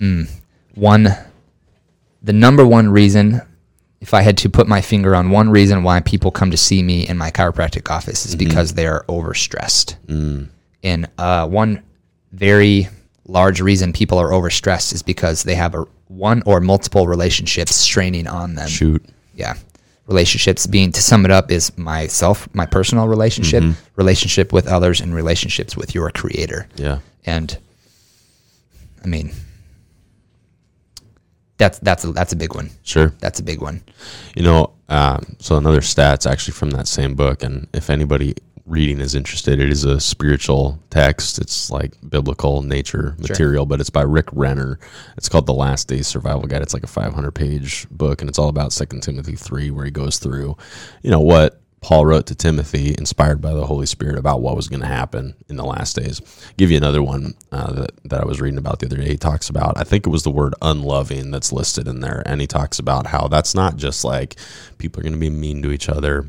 mm, 0.00 0.28
one, 0.74 1.08
the 2.22 2.32
number 2.32 2.66
one 2.66 2.88
reason, 2.88 3.40
if 4.00 4.14
I 4.14 4.22
had 4.22 4.38
to 4.38 4.48
put 4.48 4.66
my 4.66 4.80
finger 4.80 5.14
on 5.14 5.30
one 5.30 5.50
reason 5.50 5.82
why 5.82 6.00
people 6.00 6.30
come 6.30 6.50
to 6.50 6.56
see 6.56 6.82
me 6.82 7.06
in 7.06 7.16
my 7.16 7.30
chiropractic 7.30 7.90
office, 7.90 8.26
is 8.26 8.34
mm-hmm. 8.34 8.48
because 8.48 8.74
they 8.74 8.86
are 8.86 9.04
overstressed. 9.08 9.96
Mm. 10.06 10.48
And 10.82 11.08
uh, 11.18 11.46
one 11.46 11.82
very 12.32 12.88
large 13.26 13.60
reason 13.60 13.92
people 13.92 14.18
are 14.18 14.30
overstressed 14.30 14.92
is 14.92 15.02
because 15.02 15.44
they 15.44 15.54
have 15.54 15.74
a 15.74 15.86
one 16.08 16.42
or 16.44 16.60
multiple 16.60 17.06
relationships 17.06 17.74
straining 17.74 18.26
on 18.26 18.54
them. 18.54 18.68
Shoot. 18.68 19.04
Yeah. 19.34 19.54
Relationships 20.06 20.66
being 20.66 20.92
to 20.92 21.00
sum 21.00 21.24
it 21.24 21.30
up 21.30 21.50
is 21.50 21.76
myself, 21.78 22.52
my 22.54 22.66
personal 22.66 23.08
relationship, 23.08 23.62
mm-hmm. 23.62 23.80
relationship 23.96 24.52
with 24.52 24.66
others, 24.66 25.00
and 25.00 25.14
relationships 25.14 25.76
with 25.76 25.94
your 25.94 26.10
creator. 26.10 26.68
Yeah. 26.74 26.98
And 27.24 27.56
I 29.02 29.06
mean, 29.06 29.32
that's 31.62 31.78
that's 31.78 32.04
a, 32.04 32.12
that's 32.12 32.32
a 32.32 32.36
big 32.36 32.54
one. 32.54 32.70
Sure. 32.82 33.12
That's 33.20 33.38
a 33.40 33.42
big 33.42 33.60
one. 33.60 33.82
You 34.34 34.42
know, 34.42 34.72
um, 34.88 35.36
so 35.38 35.56
another 35.56 35.80
stats 35.80 36.30
actually 36.30 36.54
from 36.54 36.70
that 36.70 36.88
same 36.88 37.14
book, 37.14 37.42
and 37.42 37.68
if 37.72 37.88
anybody 37.88 38.34
reading 38.66 39.00
is 39.00 39.14
interested, 39.14 39.60
it 39.60 39.70
is 39.70 39.84
a 39.84 40.00
spiritual 40.00 40.78
text. 40.90 41.38
It's 41.38 41.70
like 41.70 41.94
biblical 42.08 42.62
nature 42.62 43.14
material, 43.18 43.64
but 43.64 43.80
it's 43.80 43.90
by 43.90 44.02
Rick 44.02 44.26
Renner. 44.32 44.78
It's 45.16 45.28
called 45.28 45.46
The 45.46 45.54
Last 45.54 45.88
Days 45.88 46.06
Survival 46.08 46.42
Guide. 46.42 46.62
It's 46.62 46.74
like 46.74 46.84
a 46.84 46.88
500 46.88 47.30
page 47.32 47.86
book, 47.90 48.20
and 48.20 48.28
it's 48.28 48.38
all 48.38 48.48
about 48.48 48.72
Second 48.72 49.02
Timothy 49.02 49.36
three, 49.36 49.70
where 49.70 49.84
he 49.84 49.90
goes 49.90 50.18
through, 50.18 50.56
you 51.02 51.10
know, 51.10 51.20
what 51.20 51.61
Paul 51.82 52.06
wrote 52.06 52.26
to 52.26 52.34
Timothy, 52.36 52.94
inspired 52.96 53.40
by 53.40 53.52
the 53.52 53.66
Holy 53.66 53.86
Spirit, 53.86 54.16
about 54.16 54.40
what 54.40 54.54
was 54.54 54.68
going 54.68 54.80
to 54.80 54.86
happen 54.86 55.34
in 55.48 55.56
the 55.56 55.64
last 55.64 55.96
days. 55.96 56.20
give 56.56 56.70
you 56.70 56.76
another 56.76 57.02
one 57.02 57.34
uh, 57.50 57.72
that, 57.72 57.90
that 58.04 58.20
I 58.20 58.24
was 58.24 58.40
reading 58.40 58.58
about 58.58 58.78
the 58.78 58.86
other 58.86 58.96
day. 58.96 59.08
He 59.08 59.16
talks 59.16 59.48
about, 59.48 59.76
I 59.76 59.82
think 59.82 60.06
it 60.06 60.10
was 60.10 60.22
the 60.22 60.30
word 60.30 60.54
unloving 60.62 61.32
that's 61.32 61.52
listed 61.52 61.88
in 61.88 62.00
there. 62.00 62.22
And 62.24 62.40
he 62.40 62.46
talks 62.46 62.78
about 62.78 63.08
how 63.08 63.26
that's 63.26 63.54
not 63.54 63.76
just 63.76 64.04
like 64.04 64.36
people 64.78 65.00
are 65.00 65.02
going 65.02 65.14
to 65.14 65.18
be 65.18 65.28
mean 65.28 65.60
to 65.62 65.72
each 65.72 65.88
other, 65.88 66.28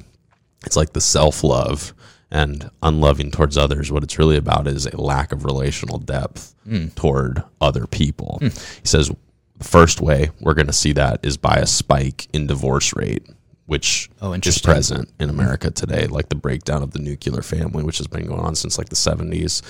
it's 0.65 0.75
like 0.75 0.93
the 0.93 1.01
self 1.01 1.43
love 1.43 1.93
and 2.31 2.71
unloving 2.81 3.29
towards 3.29 3.55
others. 3.55 3.91
What 3.91 4.03
it's 4.03 4.17
really 4.17 4.37
about 4.37 4.67
is 4.67 4.87
a 4.87 4.99
lack 4.99 5.31
of 5.31 5.45
relational 5.45 5.99
depth 5.99 6.55
toward 6.95 7.43
other 7.61 7.85
people. 7.85 8.39
He 8.41 8.49
says, 8.87 9.11
the 9.57 9.63
first 9.63 10.01
way 10.01 10.31
we're 10.41 10.55
going 10.55 10.67
to 10.67 10.73
see 10.73 10.93
that 10.93 11.23
is 11.23 11.37
by 11.37 11.57
a 11.57 11.67
spike 11.67 12.27
in 12.33 12.47
divorce 12.47 12.95
rate 12.95 13.23
which 13.65 14.09
Oh, 14.21 14.33
is 14.33 14.59
present 14.59 15.09
in 15.19 15.29
America 15.29 15.71
today, 15.71 16.07
like 16.07 16.29
the 16.29 16.35
breakdown 16.35 16.83
of 16.83 16.91
the 16.91 16.99
nuclear 16.99 17.41
family, 17.41 17.83
which 17.83 17.97
has 17.97 18.07
been 18.07 18.25
going 18.25 18.39
on 18.39 18.55
since 18.55 18.77
like 18.77 18.89
the 18.89 18.95
70s. 18.95 19.61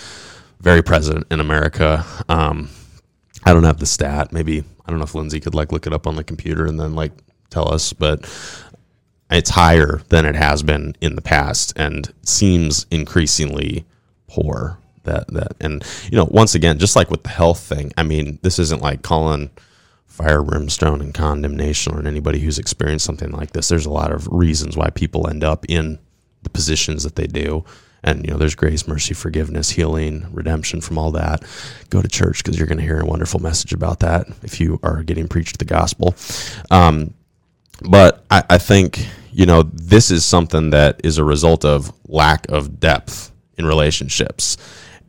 Very 0.60 0.82
present 0.82 1.25
in 1.29 1.39
America. 1.39 2.06
Um, 2.29 2.69
I 3.43 3.53
don't 3.53 3.65
have 3.65 3.79
the 3.79 3.86
stat. 3.86 4.32
Maybe 4.32 4.63
I 4.86 4.89
don't 4.89 4.99
know 4.99 5.06
if 5.06 5.13
Lindsay 5.15 5.39
could 5.39 5.56
like 5.56 5.71
look 5.71 5.86
it 5.86 5.93
up 5.93 6.08
on 6.08 6.15
the 6.15 6.23
computer 6.23 6.65
and 6.65 6.79
then 6.79 6.95
like 6.95 7.12
tell 7.49 7.71
us, 7.71 7.93
but 7.93 8.21
it's 9.29 9.49
higher 9.49 10.01
than 10.10 10.25
it 10.25 10.36
has 10.36 10.63
been 10.63 10.95
in 11.01 11.15
the 11.15 11.21
past 11.21 11.73
and 11.75 12.13
seems 12.23 12.86
increasingly 12.91 13.86
poor. 14.27 14.77
That 15.03 15.27
that 15.34 15.58
and 15.60 15.84
you 16.10 16.17
know 16.17 16.27
once 16.32 16.56
again, 16.56 16.79
just 16.79 16.95
like 16.95 17.12
with 17.12 17.23
the 17.23 17.29
health 17.29 17.60
thing, 17.60 17.91
I 17.97 18.03
mean, 18.03 18.39
this 18.41 18.58
isn't 18.58 18.82
like 18.82 19.01
calling 19.01 19.49
fire, 20.13 20.43
brimstone, 20.43 21.02
and 21.02 21.12
condemnation 21.12 21.95
on 21.95 22.06
anybody 22.06 22.38
who's 22.38 22.60
experienced 22.60 23.04
something 23.04 23.32
like 23.32 23.49
this. 23.49 23.67
There's 23.67 23.88
a 23.88 23.91
lot 23.91 24.12
of 24.12 24.28
reasons 24.28 24.78
why 24.78 24.91
people 24.91 25.28
end 25.28 25.43
up 25.43 25.65
in 25.67 25.97
the 26.43 26.52
positions 26.52 27.02
that 27.02 27.15
they 27.15 27.26
do. 27.26 27.65
And, 28.04 28.23
you 28.23 28.32
know, 28.32 28.38
there's 28.38 28.54
grace, 28.54 28.88
mercy, 28.88 29.15
forgiveness, 29.15 29.71
healing, 29.71 30.28
redemption 30.32 30.82
from 30.82 30.99
all 30.99 31.10
that. 31.13 31.43
Go 31.89 31.99
to 31.99 32.08
church 32.08 32.43
because 32.43 32.60
you're 32.60 32.67
going 32.67 32.78
to 32.78 32.84
hear 32.84 32.99
a 32.99 33.06
wonderful 33.08 33.39
message 33.39 33.73
about 33.73 34.02
that 34.02 34.28
if 34.43 34.60
you 34.60 34.80
are 34.84 35.02
getting 35.02 35.28
preached 35.28 35.58
the 35.58 35.65
gospel. 35.65 36.13
Um, 36.69 37.15
but 37.82 38.23
I, 38.30 38.43
I 38.52 38.58
think, 38.60 39.08
you 39.32 39.47
know, 39.47 39.63
this 39.63 40.12
is 40.12 40.23
something 40.23 40.69
that 40.69 41.02
is 41.04 41.17
a 41.17 41.23
result 41.23 41.65
of 41.65 41.91
lack 42.08 42.45
of 42.49 42.80
depth 42.80 43.32
in 43.58 43.65
relationships. 43.65 44.58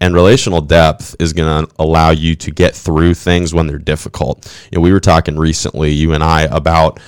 And 0.00 0.14
relational 0.14 0.61
depth 0.61 1.16
is 1.18 1.33
going 1.33 1.66
to 1.66 1.72
allow 1.78 2.11
you 2.11 2.35
to 2.37 2.50
get 2.50 2.74
through 2.74 3.14
things 3.14 3.54
when 3.54 3.66
they're 3.66 3.78
difficult. 3.78 4.52
You 4.70 4.78
know, 4.78 4.83
we 4.83 4.92
were 4.92 5.00
talking 5.00 5.37
recently, 5.37 5.92
you 5.92 6.12
and 6.12 6.22
I, 6.22 6.42
about 6.42 7.00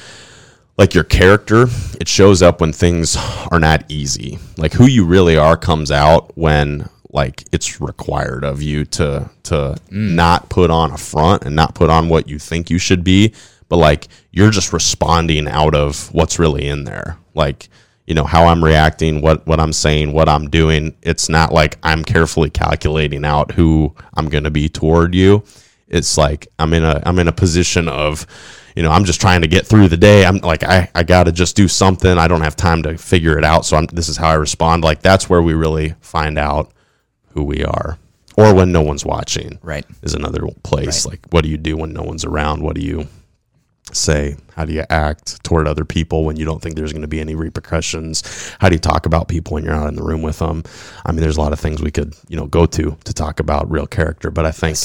like 0.78 0.94
your 0.94 1.04
character. 1.04 1.66
It 2.00 2.08
shows 2.08 2.42
up 2.42 2.60
when 2.60 2.72
things 2.72 3.16
are 3.50 3.58
not 3.58 3.84
easy. 3.88 4.38
Like 4.56 4.72
who 4.72 4.86
you 4.86 5.04
really 5.04 5.36
are 5.36 5.56
comes 5.56 5.90
out 5.90 6.36
when 6.36 6.88
like 7.10 7.44
it's 7.52 7.80
required 7.80 8.44
of 8.44 8.62
you 8.62 8.84
to 8.84 9.30
to 9.44 9.54
mm. 9.54 10.14
not 10.14 10.48
put 10.50 10.70
on 10.70 10.92
a 10.92 10.98
front 10.98 11.44
and 11.44 11.56
not 11.56 11.74
put 11.74 11.88
on 11.88 12.08
what 12.08 12.28
you 12.28 12.38
think 12.38 12.70
you 12.70 12.78
should 12.78 13.04
be, 13.04 13.32
but 13.68 13.76
like 13.76 14.08
you're 14.32 14.50
just 14.50 14.72
responding 14.72 15.48
out 15.48 15.74
of 15.74 16.12
what's 16.12 16.38
really 16.38 16.66
in 16.66 16.84
there. 16.84 17.18
Like 17.34 17.68
you 18.06 18.14
know 18.14 18.24
how 18.24 18.46
I'm 18.46 18.62
reacting, 18.64 19.20
what 19.20 19.46
what 19.46 19.60
I'm 19.60 19.72
saying, 19.72 20.12
what 20.12 20.28
I'm 20.28 20.48
doing. 20.48 20.96
It's 21.02 21.28
not 21.28 21.52
like 21.52 21.78
I'm 21.82 22.04
carefully 22.04 22.50
calculating 22.50 23.24
out 23.24 23.52
who 23.52 23.94
I'm 24.14 24.28
going 24.28 24.44
to 24.44 24.50
be 24.50 24.68
toward 24.68 25.14
you. 25.14 25.44
It's 25.88 26.16
like 26.18 26.48
I'm 26.58 26.72
in 26.72 26.84
a 26.84 27.02
I'm 27.04 27.18
in 27.18 27.28
a 27.28 27.32
position 27.32 27.88
of 27.88 28.26
you 28.76 28.82
know, 28.82 28.90
I'm 28.90 29.04
just 29.06 29.22
trying 29.22 29.40
to 29.40 29.48
get 29.48 29.66
through 29.66 29.88
the 29.88 29.96
day. 29.96 30.26
I'm 30.26 30.36
like, 30.36 30.62
I, 30.62 30.90
I 30.94 31.02
got 31.02 31.24
to 31.24 31.32
just 31.32 31.56
do 31.56 31.66
something. 31.66 32.18
I 32.18 32.28
don't 32.28 32.42
have 32.42 32.56
time 32.56 32.82
to 32.82 32.98
figure 32.98 33.38
it 33.38 33.44
out. 33.44 33.64
So 33.64 33.78
I'm, 33.78 33.86
this 33.86 34.10
is 34.10 34.18
how 34.18 34.28
I 34.28 34.34
respond. 34.34 34.84
Like, 34.84 35.00
that's 35.00 35.30
where 35.30 35.40
we 35.40 35.54
really 35.54 35.94
find 36.02 36.38
out 36.38 36.72
who 37.32 37.42
we 37.42 37.64
are. 37.64 37.96
Or 38.36 38.54
when 38.54 38.72
no 38.72 38.82
one's 38.82 39.02
watching, 39.02 39.58
Right. 39.62 39.86
is 40.02 40.12
another 40.12 40.42
place. 40.62 41.06
Right. 41.06 41.12
Like, 41.12 41.20
what 41.30 41.42
do 41.42 41.48
you 41.48 41.56
do 41.56 41.78
when 41.78 41.94
no 41.94 42.02
one's 42.02 42.26
around? 42.26 42.62
What 42.62 42.74
do 42.76 42.82
you 42.82 43.08
say? 43.92 44.36
How 44.54 44.64
do 44.64 44.72
you 44.72 44.84
act 44.90 45.42
toward 45.44 45.68
other 45.68 45.84
people 45.84 46.24
when 46.24 46.36
you 46.36 46.44
don't 46.44 46.60
think 46.60 46.76
there's 46.76 46.92
going 46.92 47.02
to 47.02 47.08
be 47.08 47.20
any 47.20 47.34
repercussions? 47.34 48.54
How 48.58 48.68
do 48.68 48.74
you 48.74 48.80
talk 48.80 49.06
about 49.06 49.28
people 49.28 49.54
when 49.54 49.64
you're 49.64 49.74
not 49.74 49.88
in 49.88 49.96
the 49.96 50.02
room 50.02 50.22
with 50.22 50.38
them? 50.38 50.64
I 51.04 51.12
mean, 51.12 51.20
there's 51.20 51.36
a 51.36 51.40
lot 51.40 51.52
of 51.52 51.60
things 51.60 51.82
we 51.82 51.90
could, 51.90 52.14
you 52.28 52.36
know, 52.36 52.46
go 52.46 52.66
to 52.66 52.96
to 53.04 53.12
talk 53.12 53.40
about 53.40 53.70
real 53.70 53.86
character. 53.86 54.30
But 54.30 54.46
I 54.46 54.50
think, 54.50 54.78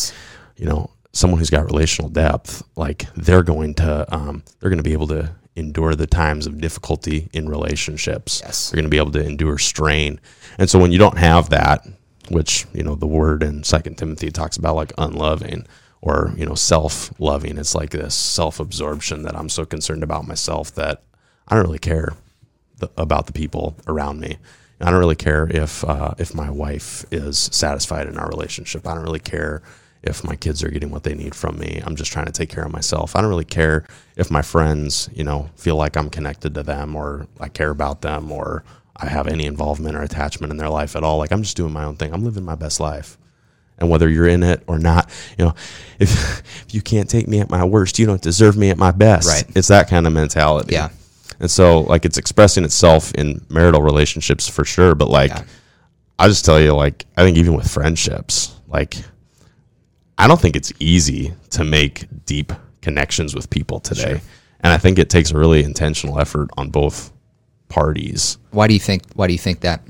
you 0.57 0.65
know, 0.65 0.91
someone 1.13 1.39
who's 1.39 1.49
got 1.49 1.65
relational 1.65 2.09
depth, 2.09 2.63
like 2.75 3.05
they're 3.15 3.43
going 3.43 3.73
to, 3.75 4.13
um, 4.13 4.43
they're 4.59 4.69
going 4.69 4.77
to 4.77 4.83
be 4.83 4.93
able 4.93 5.07
to 5.07 5.31
endure 5.55 5.95
the 5.95 6.07
times 6.07 6.47
of 6.47 6.61
difficulty 6.61 7.29
in 7.33 7.49
relationships. 7.49 8.41
Yes. 8.43 8.69
They're 8.69 8.77
going 8.77 8.85
to 8.85 8.89
be 8.89 8.97
able 8.97 9.11
to 9.11 9.25
endure 9.25 9.57
strain. 9.57 10.19
And 10.57 10.69
so 10.69 10.79
when 10.79 10.91
you 10.91 10.99
don't 10.99 11.17
have 11.17 11.49
that, 11.49 11.85
which, 12.29 12.65
you 12.73 12.83
know, 12.83 12.95
the 12.95 13.07
word 13.07 13.43
in 13.43 13.63
Second 13.63 13.97
Timothy 13.97 14.31
talks 14.31 14.57
about 14.57 14.75
like 14.75 14.93
unloving 14.97 15.65
or, 16.01 16.33
you 16.35 16.45
know, 16.45 16.55
self 16.55 17.13
loving, 17.19 17.57
it's 17.57 17.75
like 17.75 17.91
this 17.91 18.15
self 18.15 18.59
absorption 18.59 19.23
that 19.23 19.35
I'm 19.35 19.49
so 19.49 19.65
concerned 19.65 20.03
about 20.03 20.27
myself 20.27 20.73
that 20.75 21.03
I 21.47 21.55
don't 21.55 21.65
really 21.65 21.79
care 21.79 22.13
the, 22.77 22.89
about 22.97 23.27
the 23.27 23.33
people 23.33 23.75
around 23.87 24.19
me. 24.19 24.37
I 24.79 24.89
don't 24.89 24.99
really 24.99 25.15
care 25.15 25.47
if 25.49 25.83
uh, 25.83 26.15
if 26.17 26.33
my 26.33 26.49
wife 26.49 27.05
is 27.11 27.37
satisfied 27.37 28.07
in 28.07 28.17
our 28.17 28.27
relationship. 28.27 28.87
I 28.87 28.95
don't 28.95 29.03
really 29.03 29.19
care 29.19 29.61
if 30.01 30.23
my 30.23 30.35
kids 30.35 30.63
are 30.63 30.69
getting 30.69 30.89
what 30.89 31.03
they 31.03 31.13
need 31.13 31.35
from 31.35 31.59
me. 31.59 31.81
I'm 31.85 31.95
just 31.95 32.11
trying 32.11 32.25
to 32.25 32.31
take 32.31 32.49
care 32.49 32.65
of 32.65 32.71
myself. 32.71 33.15
I 33.15 33.21
don't 33.21 33.29
really 33.29 33.45
care 33.45 33.85
if 34.15 34.31
my 34.31 34.41
friends, 34.41 35.09
you 35.13 35.23
know, 35.23 35.49
feel 35.55 35.75
like 35.75 35.95
I'm 35.95 36.09
connected 36.09 36.55
to 36.55 36.63
them 36.63 36.95
or 36.95 37.27
I 37.39 37.49
care 37.49 37.69
about 37.69 38.01
them 38.01 38.31
or 38.31 38.63
I 38.95 39.07
have 39.07 39.27
any 39.27 39.45
involvement 39.45 39.95
or 39.95 40.01
attachment 40.01 40.51
in 40.51 40.57
their 40.57 40.69
life 40.69 40.95
at 40.95 41.03
all. 41.03 41.19
Like 41.19 41.31
I'm 41.31 41.43
just 41.43 41.57
doing 41.57 41.73
my 41.73 41.83
own 41.83 41.97
thing. 41.97 42.13
I'm 42.13 42.23
living 42.23 42.43
my 42.43 42.55
best 42.55 42.79
life. 42.79 43.17
And 43.81 43.89
whether 43.89 44.07
you're 44.07 44.27
in 44.27 44.43
it 44.43 44.63
or 44.67 44.79
not, 44.79 45.09
you 45.37 45.43
know, 45.43 45.55
if, 45.99 46.39
if 46.67 46.73
you 46.73 46.81
can't 46.81 47.09
take 47.09 47.27
me 47.27 47.41
at 47.41 47.49
my 47.49 47.65
worst, 47.65 47.99
you 47.99 48.05
don't 48.05 48.21
deserve 48.21 48.55
me 48.55 48.69
at 48.69 48.77
my 48.77 48.91
best. 48.91 49.27
Right. 49.27 49.57
It's 49.57 49.67
that 49.67 49.89
kind 49.89 50.07
of 50.07 50.13
mentality. 50.13 50.73
Yeah. 50.75 50.89
And 51.39 51.49
so 51.49 51.81
like 51.81 52.05
it's 52.05 52.17
expressing 52.19 52.63
itself 52.63 53.13
in 53.15 53.43
marital 53.49 53.81
relationships 53.81 54.47
for 54.47 54.63
sure, 54.63 54.95
but 54.95 55.09
like 55.09 55.31
Yeah. 55.31 55.43
I 56.19 56.27
just 56.27 56.45
tell 56.45 56.61
you 56.61 56.73
like 56.73 57.05
I 57.17 57.23
think 57.23 57.37
even 57.37 57.55
with 57.55 57.69
friendships, 57.69 58.55
like 58.67 58.95
I 60.17 60.27
don't 60.27 60.39
think 60.39 60.55
it's 60.55 60.71
easy 60.79 61.33
to 61.49 61.63
make 61.63 62.05
deep 62.25 62.53
connections 62.81 63.33
with 63.33 63.49
people 63.49 63.79
today. 63.79 64.11
Sure. 64.11 64.21
And 64.59 64.71
I 64.71 64.77
think 64.77 64.99
it 64.99 65.09
takes 65.09 65.31
a 65.31 65.37
really 65.37 65.63
intentional 65.63 66.19
effort 66.19 66.49
on 66.57 66.69
both 66.69 67.11
parties. 67.69 68.37
Why 68.51 68.67
do 68.67 68.75
you 68.75 68.79
think? 68.79 69.01
Why 69.15 69.25
do 69.25 69.33
you 69.33 69.39
think 69.39 69.61
that? 69.61 69.81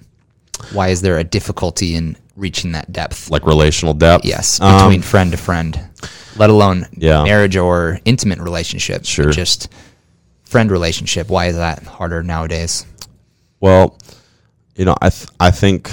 Why 0.72 0.88
is 0.90 1.02
there 1.02 1.18
a 1.18 1.24
difficulty 1.26 1.96
in 1.96 2.16
reaching 2.36 2.72
that 2.74 2.91
depth? 2.91 3.30
Like 3.30 3.46
relational 3.46 3.94
depth. 3.94 4.26
Yes, 4.26 4.60
Um, 4.62 4.78
between 4.78 5.02
friend 5.02 5.32
to 5.32 5.38
friend, 5.38 5.80
let 6.38 6.50
alone 6.50 6.88
Yeah. 6.98 7.24
marriage 7.24 7.56
or 7.58 8.00
intimate 8.06 8.39
relationships. 8.39 9.02
but 9.02 9.08
Sure. 9.08 9.32
Just 9.32 9.67
friend 10.44 10.72
relationship. 10.72 11.30
Why 11.30 11.48
is 11.48 11.56
that 11.56 11.84
harder 11.84 12.24
nowadays? 12.24 12.86
Well, 13.60 13.98
you 14.76 14.86
know, 14.86 14.96
I 15.02 15.10
th- 15.10 15.28
I 15.39 15.52
think 15.52 15.91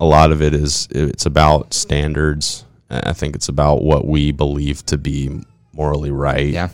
a 0.00 0.04
lot 0.04 0.32
of 0.32 0.40
it 0.42 0.54
is 0.54 0.88
it's 0.90 1.26
about 1.26 1.74
standards. 1.74 2.64
I 2.90 3.12
think 3.12 3.34
it's 3.34 3.48
about 3.48 3.82
what 3.82 4.06
we 4.06 4.30
believe 4.32 4.84
to 4.86 4.96
be 4.98 5.30
morally 5.72 6.10
right. 6.10 6.46
Yeah. 6.52 6.68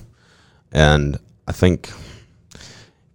And 0.73 1.19
I 1.49 1.53
think 1.53 1.91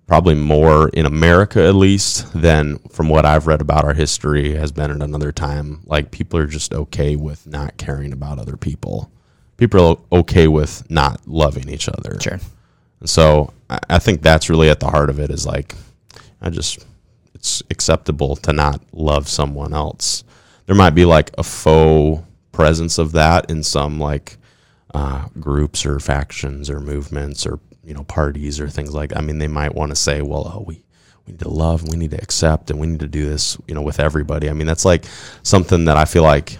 probably 0.08 0.36
more 0.36 0.90
in 0.90 1.06
America, 1.06 1.66
at 1.66 1.76
least, 1.76 2.32
than 2.34 2.78
from 2.90 3.10
what 3.10 3.26
I've 3.26 3.48
read 3.48 3.62
about 3.62 3.86
our 3.86 3.94
history 3.94 4.54
has 4.54 4.72
been 4.72 4.92
at 4.92 5.02
another 5.02 5.32
time. 5.32 5.82
Like 5.86 6.12
people 6.12 6.40
are 6.40 6.46
just 6.46 6.74
okay 6.74 7.16
with 7.16 7.48
not 7.48 7.78
caring 7.78 8.14
about 8.14 8.38
other 8.38 8.56
people. 8.56 9.12
People 9.58 9.82
are 10.12 10.20
okay 10.20 10.48
with 10.48 10.90
not 10.92 11.28
loving 11.28 11.70
each 11.70 11.90
other. 11.90 12.20
Sure. 12.20 12.40
And 13.00 13.10
so 13.10 13.54
I, 13.70 13.80
I 13.90 14.00
think 14.00 14.22
that's 14.22 14.50
really 14.50 14.70
at 14.70 14.80
the 14.80 14.90
heart 14.90 15.10
of 15.10 15.20
it 15.20 15.32
is 15.32 15.46
like, 15.46 15.74
I 16.42 16.50
just, 16.50 16.86
it's 17.34 17.64
acceptable 17.72 18.36
to 18.36 18.54
not 18.54 18.82
love 18.94 19.28
someone 19.28 19.74
else. 19.74 20.24
There 20.68 20.76
might 20.76 20.92
be 20.96 21.06
like 21.06 21.32
a 21.38 21.44
faux 21.44 22.24
presence 22.52 22.98
of 22.98 23.12
that 23.14 23.50
in 23.50 23.64
some 23.64 24.00
like 24.00 24.38
uh, 24.94 25.28
groups 25.40 25.86
or 25.86 26.00
factions 26.00 26.70
or 26.70 26.80
movements 26.80 27.46
or, 27.46 27.60
you 27.86 27.94
know, 27.94 28.04
parties 28.04 28.60
or 28.60 28.70
things 28.70 28.94
like 28.94 29.16
I 29.16 29.22
mean, 29.22 29.38
they 29.38 29.48
might 29.48 29.76
want 29.76 29.92
to 29.92 29.96
say, 29.96 30.22
well, 30.22 30.52
oh, 30.54 30.64
we, 30.66 30.84
we 31.26 31.32
need 31.32 31.40
to 31.40 31.50
love, 31.50 31.84
and 31.84 31.92
we 31.92 31.98
need 31.98 32.12
to 32.12 32.22
accept, 32.22 32.70
and 32.70 32.80
we 32.80 32.88
need 32.88 33.00
to 33.00 33.08
do 33.08 33.26
this, 33.26 33.58
you 33.68 33.76
know, 33.76 33.82
with 33.82 34.00
everybody. 34.00 34.50
I 34.50 34.54
mean, 34.54 34.68
that's 34.68 34.86
like 34.86 35.06
something 35.44 35.86
that 35.86 35.98
I 35.98 36.06
feel 36.06 36.24
like 36.24 36.58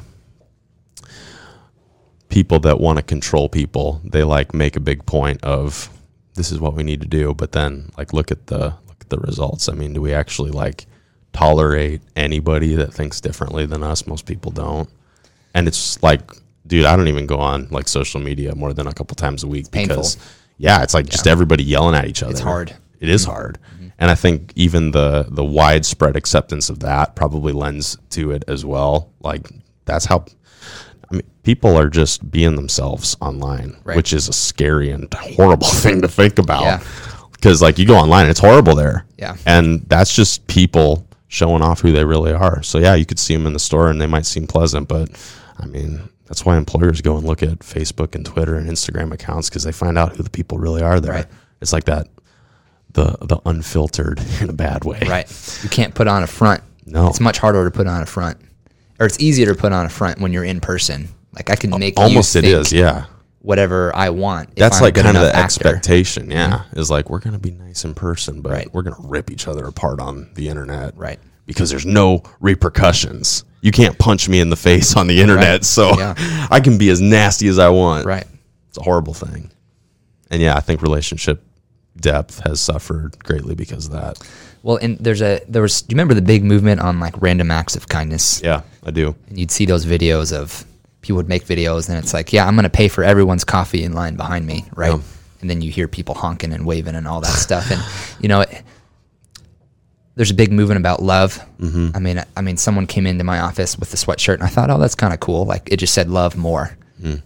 people 2.30 2.60
that 2.60 2.80
want 2.80 2.98
to 2.98 3.04
control 3.04 3.50
people, 3.50 4.02
they 4.04 4.24
like 4.24 4.54
make 4.54 4.76
a 4.76 4.80
big 4.80 5.06
point 5.06 5.44
of 5.44 5.90
this 6.34 6.52
is 6.52 6.60
what 6.60 6.74
we 6.74 6.84
need 6.84 7.02
to 7.02 7.08
do, 7.08 7.34
but 7.34 7.52
then 7.54 7.90
like 7.98 8.14
look 8.14 8.32
at 8.32 8.48
the 8.48 8.76
look 8.88 8.98
at 9.02 9.10
the 9.10 9.20
results. 9.20 9.70
I 9.70 9.74
mean, 9.74 9.94
do 9.94 10.02
we 10.02 10.14
actually 10.14 10.52
like 10.52 10.86
tolerate 11.34 12.02
anybody 12.16 12.76
that 12.76 12.94
thinks 12.94 13.22
differently 13.22 13.66
than 13.66 13.84
us? 13.84 14.06
Most 14.06 14.26
people 14.26 14.52
don't. 14.52 14.90
And 15.54 15.68
it's 15.68 16.02
like, 16.04 16.30
dude, 16.68 16.86
I 16.86 16.96
don't 16.96 17.08
even 17.08 17.26
go 17.26 17.38
on 17.38 17.68
like 17.72 17.88
social 17.88 18.20
media 18.20 18.54
more 18.54 18.74
than 18.74 18.88
a 18.88 18.94
couple 18.94 19.16
times 19.16 19.44
a 19.44 19.48
week 19.48 19.72
painful. 19.72 19.98
because 19.98 20.18
yeah, 20.58 20.84
it's 20.84 20.94
like 20.94 21.08
just 21.08 21.28
everybody 21.28 21.64
yelling 21.64 21.96
at 21.96 22.06
each 22.06 22.24
other. 22.24 22.32
It's 22.32 22.40
hard. 22.40 22.76
It 23.00 23.10
is 23.10 23.24
mm-hmm. 23.24 23.32
hard. 23.32 23.60
Mm-hmm. 23.74 23.88
And 24.00 24.12
I 24.12 24.16
think 24.16 24.52
even 24.56 24.92
the 24.92 25.26
the 25.30 25.44
widespread 25.44 26.16
acceptance 26.16 26.70
of 26.70 26.80
that 26.80 27.16
probably 27.16 27.54
lends 27.54 27.98
to 28.12 28.32
it 28.32 28.44
as 28.48 28.66
well. 28.66 29.12
Like 29.22 29.50
that's 29.86 30.06
how 30.06 30.26
I 31.10 31.16
mean 31.16 31.24
people 31.44 31.78
are 31.78 31.90
just 31.90 32.30
being 32.30 32.56
themselves 32.56 33.16
online, 33.22 33.78
Right. 33.84 33.98
which 33.98 34.14
is 34.14 34.28
a 34.28 34.34
scary 34.34 34.92
and 34.92 35.14
horrible 35.14 35.68
thing 35.84 36.02
to 36.02 36.08
think 36.08 36.40
about. 36.40 36.64
Yeah. 36.64 36.84
Cuz 37.42 37.62
like 37.62 37.78
you 37.78 37.86
go 37.86 37.96
online, 37.96 38.28
it's 38.28 38.40
horrible 38.40 38.76
there. 38.76 39.06
Yeah. 39.18 39.36
And 39.46 39.86
that's 39.88 40.14
just 40.16 40.48
people 40.48 41.08
showing 41.28 41.62
off 41.62 41.82
who 41.82 41.92
they 41.92 42.06
really 42.06 42.32
are. 42.32 42.64
So 42.64 42.80
yeah, 42.80 42.96
you 42.96 43.06
could 43.06 43.20
see 43.20 43.36
them 43.36 43.46
in 43.46 43.54
the 43.54 43.60
store 43.60 43.90
and 43.90 44.00
they 44.00 44.08
might 44.08 44.26
seem 44.26 44.48
pleasant, 44.48 44.88
but 44.88 45.10
I 45.58 45.66
mean, 45.66 46.10
that's 46.26 46.46
why 46.46 46.58
employers 46.58 47.02
go 47.02 47.18
and 47.18 47.26
look 47.26 47.44
at 47.44 47.60
Facebook 47.60 48.16
and 48.16 48.26
Twitter 48.26 48.56
and 48.56 48.70
Instagram 48.70 49.12
accounts 49.14 49.50
because 49.50 49.64
they 49.64 49.72
find 49.72 49.98
out 49.98 50.16
who 50.16 50.24
the 50.24 50.30
people 50.30 50.58
really 50.58 50.82
are 50.82 51.00
there. 51.00 51.14
Right. 51.14 51.26
It's 51.62 51.74
like 51.74 51.86
that 51.86 52.08
the 52.92 53.18
the 53.22 53.40
unfiltered 53.46 54.20
in 54.42 54.50
a 54.50 54.54
bad 54.54 54.84
way. 54.86 55.00
Right. 55.08 55.60
You 55.64 55.70
can't 55.70 55.94
put 55.94 56.08
on 56.08 56.24
a 56.24 56.28
front. 56.28 56.64
No. 56.86 57.08
It's 57.08 57.20
much 57.20 57.38
harder 57.38 57.64
to 57.66 57.72
put 57.72 57.88
on 57.88 58.02
a 58.02 58.06
front. 58.06 58.38
Or 59.00 59.06
it's 59.06 59.20
easier 59.20 59.48
to 59.48 59.56
put 59.56 59.74
on 59.74 59.86
a 59.86 59.90
front 59.90 60.20
when 60.22 60.32
you're 60.32 60.44
in 60.46 60.62
person. 60.62 61.10
Like 61.34 61.50
I 61.50 61.56
can 61.56 61.78
make 61.78 62.00
Almost 62.00 62.36
it 62.38 62.46
is, 62.46 62.72
yeah. 62.72 63.06
whatever 63.40 63.94
I 63.94 64.10
want. 64.10 64.56
That's 64.56 64.80
like 64.82 64.96
kind 64.96 65.18
of 65.18 65.24
the 65.24 65.36
actor. 65.36 65.44
expectation, 65.68 66.32
yeah. 66.32 66.60
Mm-hmm. 66.60 66.80
Is 66.80 66.90
like 66.90 67.10
we're 67.10 67.20
gonna 67.20 67.40
be 67.40 67.52
nice 67.52 67.84
in 67.84 67.94
person, 67.94 68.42
but 68.42 68.52
Right. 68.54 68.74
we're 68.74 68.84
gonna 68.84 68.96
rip 69.00 69.30
each 69.30 69.48
other 69.50 69.66
apart 69.66 70.00
on 70.00 70.30
the 70.36 70.48
internet. 70.48 70.96
Right. 70.98 71.20
Because 71.46 71.70
there's 71.70 71.86
no 71.86 72.24
repercussions. 72.40 73.44
You 73.62 73.72
can't 73.72 73.98
punch 73.98 74.28
me 74.30 74.40
in 74.40 74.50
the 74.50 74.56
face 74.56 74.96
on 74.96 75.08
the 75.08 75.22
internet, 75.22 75.48
Right. 75.60 75.66
so 75.66 75.98
Yeah. 75.98 76.14
I 76.52 76.60
can 76.60 76.78
be 76.78 76.90
as 76.90 77.02
nasty 77.02 77.48
as 77.48 77.60
I 77.60 77.70
want. 77.70 78.06
Right. 78.06 78.26
It's 78.70 78.78
a 78.78 78.84
horrible 78.84 79.14
thing. 79.14 79.52
And 80.32 80.42
yeah, 80.42 80.56
I 80.56 80.60
think 80.60 80.82
relationship 80.82 81.44
depth 81.98 82.40
has 82.48 82.60
suffered 82.60 83.18
greatly 83.24 83.56
because 83.56 83.86
of 83.88 83.92
that. 83.94 84.20
Well, 84.64 84.78
and 84.78 84.98
there's 84.98 85.22
a 85.22 85.42
there 85.48 85.62
was. 85.62 85.84
Do 85.84 85.94
you 85.94 85.96
remember 85.96 86.16
the 86.16 86.22
big 86.24 86.44
movement 86.44 86.82
on 86.82 87.00
like 87.00 87.14
random 87.22 87.52
acts 87.52 87.76
of 87.76 87.88
kindness? 87.88 88.42
Yeah, 88.44 88.64
I 88.84 88.90
do. 88.92 89.16
And 89.30 89.38
you'd 89.40 89.52
see 89.52 89.66
those 89.66 89.86
videos 89.86 90.34
of 90.36 90.66
people 91.02 91.18
would 91.18 91.30
make 91.30 91.46
videos, 91.46 91.88
and 91.88 91.98
it's 92.00 92.14
like, 92.16 92.34
yeah, 92.34 92.48
I'm 92.48 92.56
going 92.56 92.64
to 92.64 92.70
pay 92.72 92.88
for 92.88 93.04
everyone's 93.04 93.44
coffee 93.44 93.84
in 93.84 93.94
line 93.94 94.16
behind 94.16 94.48
me, 94.48 94.66
right? 94.76 94.92
Yeah. 94.94 95.00
And 95.42 95.50
then 95.52 95.62
you 95.62 95.70
hear 95.70 95.88
people 95.88 96.16
honking 96.16 96.52
and 96.52 96.66
waving 96.66 96.96
and 96.96 97.08
all 97.08 97.22
that 97.22 97.28
stuff, 97.38 97.70
and 97.70 97.80
you 98.20 98.28
know, 98.28 98.42
it, 98.42 98.64
there's 100.16 100.32
a 100.32 100.34
big 100.36 100.52
movement 100.52 100.80
about 100.80 101.02
love. 101.04 101.40
Mm-hmm. 101.60 101.90
I 101.96 102.00
mean, 102.00 102.24
I 102.38 102.42
mean, 102.42 102.58
someone 102.58 102.88
came 102.88 103.06
into 103.06 103.24
my 103.24 103.40
office 103.40 103.78
with 103.78 103.92
the 103.92 103.98
sweatshirt, 103.98 104.36
and 104.36 104.44
I 104.44 104.48
thought, 104.48 104.70
oh, 104.70 104.78
that's 104.78 104.96
kind 104.96 105.14
of 105.14 105.20
cool. 105.20 105.46
Like 105.46 105.70
it 105.72 105.78
just 105.78 105.94
said 105.94 106.10
"love 106.10 106.36
more." 106.38 106.78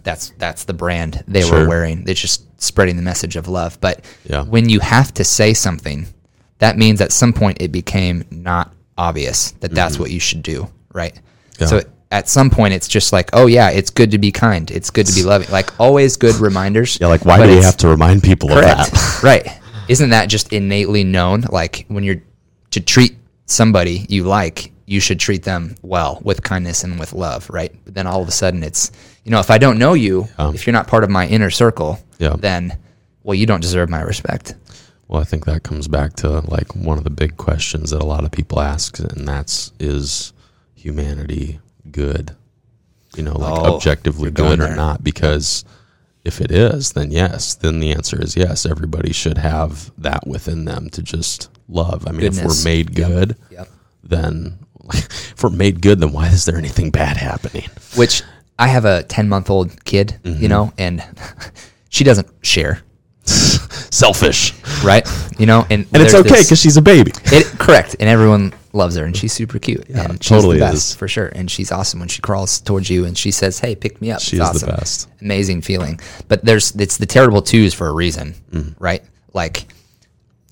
That's 0.02 0.30
that's 0.36 0.64
the 0.64 0.74
brand 0.74 1.24
they 1.26 1.40
were 1.44 1.46
Mm. 1.46 1.50
Sure. 1.60 1.68
wearing. 1.68 2.04
It's 2.06 2.20
just 2.20 2.44
spreading 2.60 2.96
the 2.96 3.02
message 3.02 3.36
of 3.36 3.48
love. 3.48 3.78
But 3.80 4.04
Yeah. 4.28 4.42
when 4.42 4.68
you 4.68 4.80
have 4.80 5.14
to 5.14 5.24
say 5.24 5.54
something, 5.54 6.06
that 6.58 6.76
means 6.76 7.00
at 7.00 7.12
some 7.12 7.32
point 7.32 7.58
it 7.62 7.72
became 7.72 8.24
not 8.30 8.74
obvious 8.98 9.52
that 9.60 9.70
that's 9.74 9.98
what 9.98 10.10
you 10.10 10.20
should 10.20 10.42
do, 10.42 10.68
right? 10.92 11.14
Mm-hmm. 11.14 11.62
Yeah. 11.62 11.66
So 11.68 11.80
at 12.10 12.28
some 12.28 12.50
point 12.50 12.74
it's 12.74 12.88
just 12.88 13.12
like, 13.12 13.30
oh 13.32 13.46
yeah, 13.46 13.70
it's 13.70 13.88
good 13.88 14.10
to 14.10 14.18
be 14.18 14.30
kind, 14.32 14.70
it's 14.70 14.90
good 14.90 15.06
to 15.06 15.14
be 15.14 15.22
loving, 15.22 15.48
like 15.50 15.70
always 15.80 16.16
good 16.18 16.34
reminders. 16.34 16.98
Yeah, 17.00 17.06
like 17.06 17.24
why 17.24 17.38
do 17.46 17.48
we 17.56 17.62
have 17.62 17.78
to 17.78 17.88
remind 17.88 18.22
people 18.22 18.52
of 18.52 18.60
that? 18.62 19.20
right. 19.22 19.46
Isn't 19.88 20.10
that 20.10 20.28
just 20.28 20.52
innately 20.52 21.04
known? 21.04 21.42
Like 21.48 21.86
when 21.88 22.04
you're 22.04 22.20
to 22.70 22.80
treat 22.80 23.16
somebody 23.46 24.06
you 24.08 24.24
like, 24.24 24.72
you 24.86 25.00
should 25.00 25.20
treat 25.20 25.42
them 25.42 25.74
well 25.82 26.20
with 26.22 26.42
kindness 26.42 26.84
and 26.84 26.98
with 26.98 27.12
love, 27.12 27.48
right? 27.50 27.72
But 27.84 27.94
then 27.94 28.06
all 28.06 28.22
of 28.22 28.28
a 28.28 28.32
sudden 28.32 28.62
it's, 28.62 28.90
you 29.24 29.30
know, 29.30 29.40
if 29.40 29.50
I 29.50 29.58
don't 29.58 29.78
know 29.78 29.94
you, 29.94 30.28
if 30.38 30.66
you're 30.66 30.72
not 30.72 30.86
part 30.88 31.04
of 31.04 31.10
my 31.10 31.26
inner 31.26 31.50
circle, 31.50 31.98
Yeah. 32.18 32.36
then, 32.38 32.76
well, 33.22 33.34
you 33.34 33.46
don't 33.46 33.60
deserve 33.60 33.88
my 33.88 34.00
respect. 34.02 34.54
Well, 35.08 35.20
I 35.20 35.24
think 35.24 35.44
that 35.46 35.64
comes 35.64 35.88
back 35.88 36.14
to 36.16 36.40
like 36.48 36.74
one 36.76 36.96
of 36.98 37.04
the 37.04 37.10
big 37.10 37.36
questions 37.36 37.90
that 37.90 38.00
a 38.00 38.06
lot 38.06 38.24
of 38.24 38.30
people 38.30 38.60
ask, 38.60 38.98
and 39.00 39.26
that's 39.26 39.72
is 39.80 40.32
humanity 40.74 41.60
good? 41.90 42.34
You 43.16 43.24
know, 43.24 43.36
like 43.36 43.52
Oh, 43.58 43.74
objectively 43.74 44.30
good 44.30 44.60
or 44.60 44.74
not? 44.74 45.02
Because 45.02 45.64
if 46.24 46.40
it 46.40 46.50
is, 46.52 46.92
then 46.92 47.10
yes, 47.10 47.54
then 47.54 47.80
the 47.80 47.90
answer 47.92 48.22
is 48.22 48.36
yes. 48.36 48.64
Everybody 48.64 49.12
should 49.12 49.38
have 49.38 49.90
that 49.98 50.26
within 50.26 50.64
them 50.64 50.88
to 50.90 51.02
just 51.02 51.48
love. 51.70 52.06
I 52.06 52.12
mean, 52.12 52.26
if 52.26 52.42
we're 52.42 52.64
made 52.64 52.94
good, 52.94 53.36
Yep. 53.50 53.68
then 54.04 54.58
if 54.92 55.42
we're 55.42 55.50
made 55.50 55.80
good, 55.80 56.00
then 56.00 56.12
why 56.12 56.28
is 56.28 56.44
there 56.44 56.56
anything 56.58 56.90
bad 56.90 57.16
happening? 57.16 57.68
Which 57.96 58.22
I 58.58 58.66
have 58.68 58.84
a 58.84 59.02
10 59.04 59.28
month 59.28 59.48
old 59.50 59.84
kid, 59.84 60.18
Mm-hmm. 60.24 60.42
you 60.42 60.48
know, 60.48 60.72
and 60.78 61.02
she 61.88 62.04
doesn't 62.04 62.28
share, 62.42 62.82
Selfish, 63.92 64.54
right? 64.84 65.06
You 65.38 65.46
know, 65.46 65.66
and 65.70 65.86
and 65.92 66.02
it's 66.02 66.14
okay 66.14 66.42
because 66.42 66.60
she's 66.60 66.76
a 66.76 66.82
baby. 66.82 67.12
It 67.26 67.46
correct, 67.58 67.96
and 68.00 68.08
everyone 68.08 68.52
loves 68.72 68.94
her, 68.96 69.04
and 69.04 69.16
she's 69.16 69.32
super 69.32 69.58
cute. 69.58 69.88
and 69.88 70.22
she's 70.22 70.28
totally 70.28 70.58
the 70.58 70.64
best 70.64 70.90
is. 70.90 70.94
for 70.94 71.08
sure. 71.08 71.26
And 71.26 71.50
she's 71.50 71.72
awesome 71.72 71.98
when 72.00 72.08
she 72.08 72.20
crawls 72.22 72.60
towards 72.60 72.88
you 72.88 73.04
and 73.04 73.16
she 73.18 73.30
says, 73.30 73.58
"Hey, 73.58 73.74
pick 73.74 74.00
me 74.00 74.10
up." 74.10 74.20
She 74.20 74.36
It's 74.38 74.54
is 74.54 74.60
the 74.60 74.66
best. 74.68 75.08
Amazing 75.20 75.62
feeling. 75.62 76.00
But 76.28 76.44
there's 76.44 76.72
it's 76.76 76.96
the 76.98 77.06
terrible 77.06 77.42
twos 77.42 77.74
for 77.74 77.88
a 77.88 77.92
reason, 77.92 78.34
Mm-hmm. 78.52 78.82
right? 78.82 79.02
Like 79.32 79.66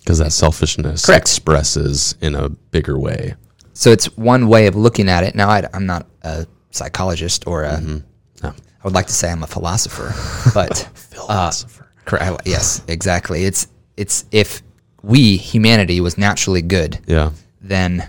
Because 0.09 0.21
that 0.21 0.33
selfishness 0.33 1.05
Correct. 1.05 1.21
expresses 1.21 2.15
in 2.23 2.35
a 2.35 2.49
bigger 2.49 2.99
way. 2.99 3.35
so, 3.75 3.91
it's 3.91 4.07
one 4.17 4.49
way 4.49 4.67
of 4.67 4.75
looking 4.75 5.07
at 5.07 5.23
it. 5.23 5.35
Now, 5.35 5.51
I, 5.51 5.69
am 5.75 5.85
not 5.85 6.07
a 6.23 6.47
psychologist 6.71 7.47
or 7.47 7.65
a. 7.65 7.73
Mm-hmm. 7.73 7.99
No. 8.43 8.49
I 8.49 8.85
would 8.85 8.95
like 8.95 9.07
to 9.09 9.13
say 9.13 9.31
I'm 9.31 9.43
a 9.43 9.47
philosopher, 9.47 10.15
but 10.55 10.79
Philosopher. 10.95 11.93
correct. 12.07 12.41
Yes, 12.47 12.83
exactly. 12.89 13.45
It's 13.45 13.69
it's 13.99 14.25
if 14.33 14.63
we 15.03 15.37
humanity 15.37 16.01
was 16.01 16.17
naturally 16.17 16.63
good, 16.63 16.99
yeah. 17.07 17.33
then 17.61 18.09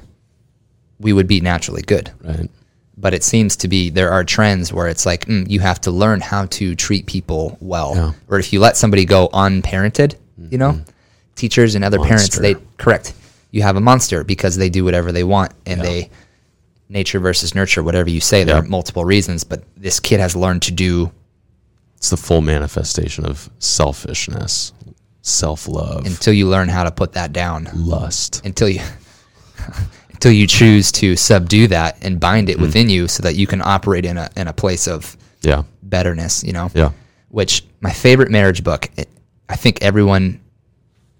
we 1.01 1.11
would 1.11 1.27
be 1.27 1.41
naturally 1.41 1.81
good. 1.81 2.11
Right. 2.23 2.49
but 2.97 3.13
it 3.13 3.25
seems 3.25 3.57
to 3.57 3.67
be 3.67 3.89
there 3.89 4.11
are 4.11 4.23
trends 4.23 4.71
where 4.71 4.87
it's 4.87 5.05
like 5.05 5.25
mm, 5.25 5.49
you 5.49 5.59
have 5.59 5.81
to 5.81 5.91
learn 5.91 6.21
how 6.21 6.45
to 6.45 6.75
treat 6.75 7.07
people 7.07 7.57
well 7.59 7.91
Yeah. 7.95 8.11
or 8.29 8.39
if 8.39 8.53
you 8.53 8.61
let 8.61 8.77
somebody 8.77 9.03
go 9.03 9.27
unparented 9.33 10.15
you 10.49 10.57
know 10.57 10.79
teachers 11.39 11.75
and 11.75 11.83
other 11.83 11.99
parents 11.99 12.37
they 12.37 12.55
correct 12.77 13.13
you 13.51 13.61
have 13.63 13.75
a 13.77 13.81
monster 13.81 14.23
because 14.23 14.55
they 14.57 14.69
do 14.69 14.83
whatever 14.85 15.11
they 15.11 15.23
want 15.23 15.51
and 15.65 15.81
they 15.81 16.09
nature 16.89 17.19
versus 17.19 17.55
nurture 17.55 17.81
whatever 17.83 18.09
you 18.09 18.19
say 18.21 18.43
there 18.43 18.55
are 18.57 18.63
multiple 18.63 19.05
reasons 19.05 19.43
but 19.43 19.63
this 19.77 19.99
kid 19.99 20.19
has 20.19 20.35
learned 20.35 20.61
to 20.61 20.71
do 20.71 21.11
It's 21.97 22.09
the 22.09 22.17
full 22.17 22.41
manifestation 22.41 23.25
of 23.25 23.49
selfishness, 23.59 24.73
self 25.21 25.67
love, 25.67 26.05
until 26.05 26.33
you 26.33 26.47
learn 26.49 26.69
how 26.69 26.83
to 26.83 26.91
put 26.91 27.11
that 27.13 27.31
down 27.33 27.67
lust. 27.73 28.41
until 28.45 28.69
you 28.69 28.81
until 30.13 30.31
you 30.31 30.47
choose 30.47 30.91
to 30.91 31.15
subdue 31.15 31.67
that 31.67 31.97
and 32.03 32.19
bind 32.19 32.49
it 32.49 32.53
mm-hmm. 32.53 32.63
within 32.63 32.89
you 32.89 33.07
so 33.07 33.23
that 33.23 33.35
you 33.35 33.47
can 33.47 33.61
operate 33.61 34.05
in 34.05 34.17
a 34.17 34.29
in 34.35 34.47
a 34.47 34.53
place 34.53 34.87
of 34.87 35.15
Yeah. 35.41 35.63
betterness, 35.83 36.43
you 36.43 36.53
know? 36.53 36.69
Yeah. 36.73 36.91
Which 37.29 37.63
my 37.81 37.91
favorite 37.93 38.29
marriage 38.31 38.61
book, 38.63 38.89
it, 38.97 39.07
I 39.47 39.55
think 39.55 39.81
everyone 39.81 40.39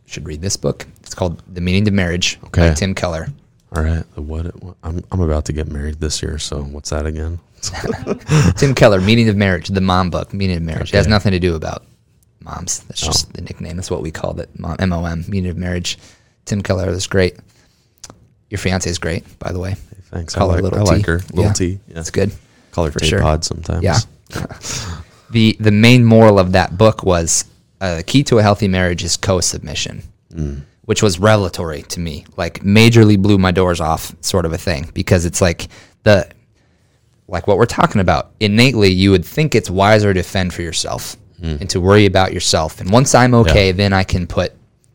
should 0.10 0.28
read 0.28 0.42
this 0.42 0.58
book. 0.58 0.86
It's 1.02 1.14
called 1.16 1.42
The 1.54 1.62
Meaning 1.62 1.88
of 1.88 1.94
Marriage 1.94 2.40
Okay. 2.46 2.70
by 2.70 2.74
Tim 2.76 2.94
Keller. 2.96 3.28
All 3.76 3.84
right. 3.84 4.04
The 4.16 4.22
What, 4.22 4.46
what 4.64 4.76
I'm, 4.84 5.04
I'm 5.12 5.22
about 5.22 5.46
to 5.46 5.54
get 5.54 5.68
married 5.68 6.00
this 6.00 6.22
year. 6.24 6.40
So 6.40 6.62
what's 6.64 6.90
that 6.90 7.06
again? 7.06 7.40
Tim 8.58 8.74
Keller, 8.74 9.02
Meaning 9.02 9.30
of 9.30 9.36
Marriage, 9.36 9.68
the 9.68 9.82
mom 9.82 10.10
book, 10.10 10.34
Meaning 10.34 10.58
of 10.58 10.64
Marriage. 10.64 10.94
It 10.94 10.98
has 10.98 11.08
nothing 11.08 11.32
to 11.34 11.40
do 11.40 11.56
about 11.56 11.84
moms. 12.42 12.80
That's 12.82 13.04
Oh. 13.04 13.08
just 13.08 13.34
the 13.34 13.42
nickname. 13.42 13.76
That's 13.76 13.92
what 13.92 14.02
we 14.02 14.12
called 14.12 14.40
it. 14.40 14.50
Mom, 14.58 14.76
M-O-M, 14.80 15.26
Meaning 15.28 15.52
of 15.52 15.58
Marriage. 15.58 15.98
Tim 16.46 16.62
Keller 16.64 16.90
is 16.90 17.06
great. 17.06 17.36
Your 18.50 18.58
fiance 18.58 18.90
is 18.90 18.98
great, 18.98 19.38
by 19.40 19.52
the 19.52 19.60
way. 19.60 19.76
Thanks. 20.06 20.34
Call 20.34 20.50
I 20.50 20.56
her 20.56 20.62
like, 20.62 20.72
Little 20.72 20.88
I 20.88 20.92
like 20.94 21.06
T. 21.06 21.12
her. 21.12 21.18
Little 21.34 21.44
Yeah. 21.44 21.54
T. 21.54 21.80
Yeah. 21.88 22.00
It's 22.00 22.10
good. 22.10 22.32
Call 22.72 22.86
her 22.86 22.92
for 22.92 23.00
Tay 23.00 23.08
sure. 23.08 23.22
Pod 23.22 23.46
sometimes. 23.46 23.84
Yeah. 23.84 24.00
the 25.30 25.56
the 25.60 25.72
main 25.72 26.04
moral 26.04 26.40
of 26.40 26.54
that 26.54 26.78
book 26.78 27.04
was 27.04 27.46
uh, 27.82 27.98
the 27.98 28.04
key 28.04 28.24
to 28.24 28.40
a 28.40 28.42
healthy 28.44 28.68
marriage 28.68 29.04
is 29.04 29.18
co-submission, 29.18 30.04
which 30.84 31.02
was 31.04 31.20
revelatory 31.20 31.82
to 31.84 32.00
me. 32.00 32.26
Like 32.38 32.62
majorly 32.62 33.22
blew 33.22 33.38
my 33.38 33.52
doors 33.52 33.80
off, 33.82 34.14
sort 34.22 34.46
of 34.46 34.54
a 34.54 34.58
thing, 34.58 34.90
because 34.94 35.26
it's 35.26 35.42
like 35.42 35.68
the 36.04 36.30
like 37.28 37.48
what 37.48 37.58
we're 37.58 37.66
talking 37.66 38.02
about. 38.02 38.32
Innately, 38.40 38.90
you 38.90 39.12
would 39.12 39.24
think 39.26 39.54
it's 39.56 39.70
wiser 39.70 40.14
to 40.14 40.24
fend 40.24 40.54
for 40.54 40.62
yourself 40.62 41.16
and 41.42 41.70
to 41.70 41.80
worry 41.80 42.06
about 42.06 42.34
yourself. 42.34 42.82
And 42.82 42.90
once 42.92 43.16
I'm 43.16 43.34
okay, 43.34 43.68
Yeah. 43.68 43.72
then 43.74 43.94
I 43.94 44.04
can 44.04 44.28
put 44.28 44.52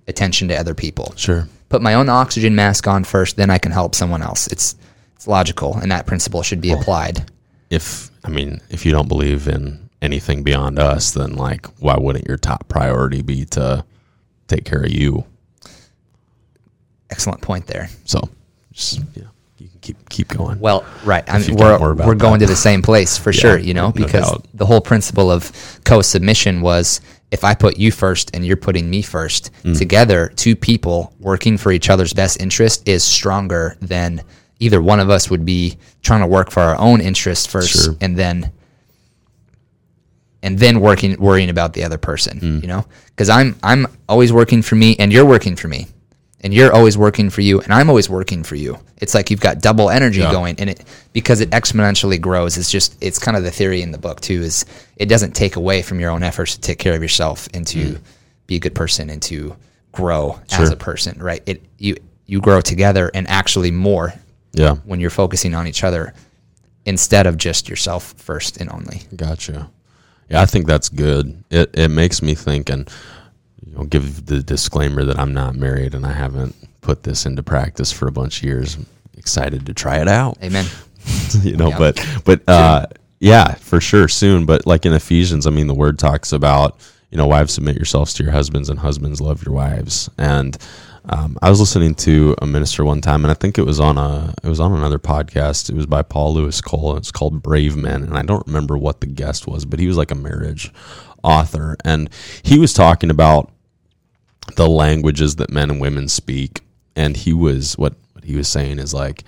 attention 0.08 0.48
to 0.48 0.54
other 0.54 0.74
people. 0.74 1.14
Sure. 1.16 1.48
Put 1.70 1.80
my 1.80 1.94
own 1.94 2.10
oxygen 2.10 2.54
mask 2.54 2.86
on 2.86 3.02
first, 3.04 3.36
then 3.36 3.48
I 3.48 3.56
can 3.56 3.72
help 3.72 3.94
someone 3.94 4.20
else. 4.20 4.46
It's 4.48 4.76
it's 5.16 5.26
logical, 5.26 5.74
and 5.76 5.90
that 5.90 6.04
principle 6.06 6.42
should 6.42 6.60
be 6.60 6.70
applied. 6.72 7.30
If, 7.70 8.10
I 8.24 8.28
mean, 8.28 8.60
if 8.68 8.84
you 8.84 8.92
don't 8.92 9.08
believe 9.08 9.48
in 9.48 9.83
anything 10.04 10.42
beyond 10.42 10.78
us, 10.78 11.10
then 11.12 11.34
like, 11.34 11.66
why 11.80 11.96
wouldn't 11.98 12.26
your 12.28 12.36
top 12.36 12.68
priority 12.68 13.22
be 13.22 13.44
to 13.46 13.84
take 14.46 14.64
care 14.64 14.82
of 14.84 14.90
you? 14.92 15.24
Excellent 17.10 17.40
point 17.42 17.66
there. 17.66 17.88
So 18.04 18.20
just, 18.72 19.00
yeah, 19.14 19.24
you 19.58 19.68
can 19.68 19.80
keep, 19.80 20.08
keep 20.08 20.28
going. 20.28 20.58
Well, 20.58 20.84
right. 21.04 21.24
I 21.28 21.38
mean, 21.38 21.56
we're, 21.56 21.78
we're 21.94 22.14
going 22.14 22.40
that. 22.40 22.46
to 22.46 22.52
the 22.52 22.56
same 22.56 22.82
place 22.82 23.16
for 23.18 23.32
sure, 23.42 23.58
you 23.58 23.74
know, 23.74 23.92
because 23.92 24.30
doubt. 24.30 24.46
the 24.54 24.66
whole 24.66 24.80
principle 24.80 25.30
of 25.30 25.52
co 25.84 26.02
submission 26.02 26.60
was 26.60 27.00
if 27.30 27.44
I 27.44 27.54
put 27.54 27.78
you 27.78 27.90
first 27.92 28.34
and 28.34 28.44
you're 28.46 28.56
putting 28.56 28.88
me 28.88 29.02
first, 29.02 29.50
Mm. 29.64 29.78
together, 29.78 30.32
two 30.36 30.54
people 30.56 31.12
working 31.20 31.56
for 31.58 31.72
each 31.72 31.90
other's 31.90 32.12
best 32.12 32.40
interest 32.40 32.88
is 32.88 33.02
stronger 33.04 33.76
than 33.80 34.22
either 34.60 34.80
one 34.80 35.00
of 35.00 35.10
us 35.10 35.30
would 35.30 35.44
be 35.44 35.76
trying 36.02 36.20
to 36.20 36.26
work 36.26 36.50
for 36.50 36.60
our 36.62 36.78
own 36.78 37.00
interest 37.00 37.50
first 37.50 37.84
Sure. 37.84 37.96
and 38.00 38.16
then 38.16 38.50
and 40.44 40.58
then 40.58 40.80
working 40.80 41.18
worrying 41.18 41.50
about 41.50 41.72
the 41.72 41.82
other 41.84 41.98
person 41.98 42.38
Mm. 42.40 42.62
you 42.62 42.68
know 42.68 42.84
because 43.06 43.28
i'm 43.38 43.56
i'm 43.62 43.86
always 44.08 44.32
working 44.32 44.62
for 44.62 44.76
me 44.76 44.94
and 45.00 45.12
you're 45.12 45.24
working 45.36 45.56
for 45.56 45.68
me 45.68 45.86
and 46.42 46.52
you're 46.52 46.72
always 46.72 46.96
working 46.96 47.30
for 47.30 47.40
you 47.40 47.60
and 47.62 47.72
i'm 47.72 47.88
always 47.88 48.08
working 48.08 48.44
for 48.44 48.54
you 48.64 48.78
it's 49.02 49.14
like 49.14 49.30
you've 49.30 49.40
got 49.48 49.60
double 49.60 49.88
energy 49.90 50.20
Yeah. 50.20 50.30
going 50.32 50.54
and 50.60 50.68
it 50.70 50.84
because 51.12 51.40
it 51.40 51.50
exponentially 51.50 52.20
grows 52.20 52.56
it's 52.58 52.70
just 52.70 52.96
it's 53.00 53.18
kind 53.18 53.36
of 53.36 53.42
the 53.42 53.50
theory 53.50 53.80
in 53.82 53.90
the 53.90 53.98
book 53.98 54.20
too 54.20 54.42
is 54.42 54.64
it 54.96 55.06
doesn't 55.08 55.32
take 55.34 55.56
away 55.56 55.82
from 55.82 55.98
your 56.00 56.10
own 56.10 56.22
efforts 56.22 56.54
to 56.54 56.60
take 56.60 56.78
care 56.78 56.94
of 56.94 57.02
yourself 57.02 57.48
and 57.54 57.66
to 57.68 57.78
Mm. 57.78 58.00
be 58.46 58.56
a 58.56 58.60
good 58.60 58.74
person 58.74 59.10
and 59.10 59.22
to 59.22 59.56
grow 59.92 60.38
as 60.52 60.70
a 60.70 60.76
person, 60.76 61.18
right? 61.22 61.42
It 61.46 61.62
you 61.78 61.96
you 62.26 62.40
grow 62.40 62.60
together 62.60 63.10
and 63.14 63.26
actually 63.28 63.70
more 63.70 64.12
Yeah. 64.52 64.74
when 64.84 65.00
you're 65.00 65.16
focusing 65.22 65.54
on 65.54 65.66
each 65.66 65.82
other 65.84 66.12
instead 66.84 67.26
of 67.26 67.36
just 67.38 67.68
yourself 67.70 68.12
first 68.18 68.58
and 68.60 68.68
only. 68.70 69.02
Gotcha. 69.16 69.70
Yeah, 70.28 70.40
I 70.42 70.46
think 70.46 70.66
that's 70.66 70.88
good. 70.88 71.42
It 71.50 71.70
it 71.74 71.90
makes 71.90 72.22
me 72.22 72.34
think, 72.34 72.68
and 72.70 72.88
you 73.64 73.72
know, 73.76 73.84
give 73.84 74.26
the 74.26 74.42
disclaimer 74.42 75.04
that 75.04 75.18
I'm 75.18 75.32
not 75.34 75.54
married 75.54 75.94
and 75.94 76.06
I 76.06 76.12
haven't 76.12 76.54
put 76.80 77.02
this 77.02 77.26
into 77.26 77.42
practice 77.42 77.90
for 77.92 78.08
a 78.08 78.12
bunch 78.12 78.38
of 78.38 78.44
years. 78.44 78.76
I'm 78.76 78.86
excited 79.16 79.66
to 79.66 79.74
try 79.74 79.98
it 80.00 80.08
out. 80.08 80.38
Amen. 80.42 80.66
you 81.42 81.56
know, 81.56 81.68
Yeah. 81.70 81.78
but 81.78 82.06
but 82.24 82.48
uh, 82.48 82.86
yeah, 83.20 83.54
for 83.54 83.80
sure, 83.80 84.08
soon. 84.08 84.44
But 84.46 84.66
like 84.66 84.86
in 84.86 84.92
Ephesians, 84.92 85.46
I 85.46 85.50
mean, 85.50 85.66
the 85.66 85.74
word 85.74 85.98
talks 85.98 86.32
about 86.32 86.78
you 87.10 87.18
know, 87.18 87.26
wives 87.28 87.52
submit 87.52 87.76
yourselves 87.76 88.12
to 88.14 88.24
your 88.24 88.32
husbands, 88.32 88.68
and 88.68 88.78
husbands 88.78 89.20
love 89.20 89.44
your 89.44 89.54
wives. 89.54 90.10
And 90.18 90.56
um, 91.06 91.36
I 91.42 91.50
was 91.50 91.60
listening 91.60 91.94
to 91.96 92.34
a 92.40 92.46
minister 92.46 92.84
one 92.84 93.00
time, 93.00 93.24
and 93.24 93.30
I 93.30 93.34
think 93.34 93.58
it 93.58 93.66
was 93.66 93.78
on 93.78 93.98
a 93.98 94.34
it 94.42 94.48
was 94.48 94.60
on 94.60 94.72
another 94.72 94.98
podcast. 94.98 95.68
It 95.68 95.76
was 95.76 95.86
by 95.86 96.02
Paul 96.02 96.34
Louis 96.34 96.60
Cole. 96.60 96.96
It's 96.96 97.12
called 97.12 97.42
Brave 97.42 97.76
Men, 97.76 98.02
and 98.02 98.16
I 98.16 98.22
don't 98.22 98.46
remember 98.46 98.78
what 98.78 99.00
the 99.00 99.06
guest 99.06 99.46
was, 99.46 99.64
but 99.66 99.80
he 99.80 99.86
was 99.86 99.98
like 99.98 100.10
a 100.10 100.16
marriage 100.16 100.72
author, 101.22 101.76
and 101.84 102.08
he 102.42 102.58
was 102.58 102.72
talking 102.72 103.10
about 103.10 103.50
the 104.56 104.68
languages 104.68 105.36
that 105.36 105.50
men 105.50 105.70
and 105.70 105.80
women 105.80 106.08
speak. 106.08 106.62
And 106.96 107.16
he 107.16 107.32
was 107.32 107.76
what 107.76 107.94
what 108.12 108.24
he 108.24 108.36
was 108.36 108.48
saying 108.48 108.78
is 108.78 108.94
like 108.94 109.24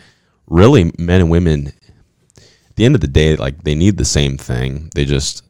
really 0.46 0.92
men 0.98 1.20
and 1.20 1.30
women 1.30 1.68
at 2.38 2.76
the 2.76 2.84
end 2.84 2.94
of 2.94 3.00
the 3.00 3.08
day 3.08 3.36
like 3.36 3.64
they 3.64 3.74
need 3.74 3.98
the 3.98 4.04
same 4.04 4.38
thing. 4.38 4.90
They 4.94 5.04
just 5.04 5.42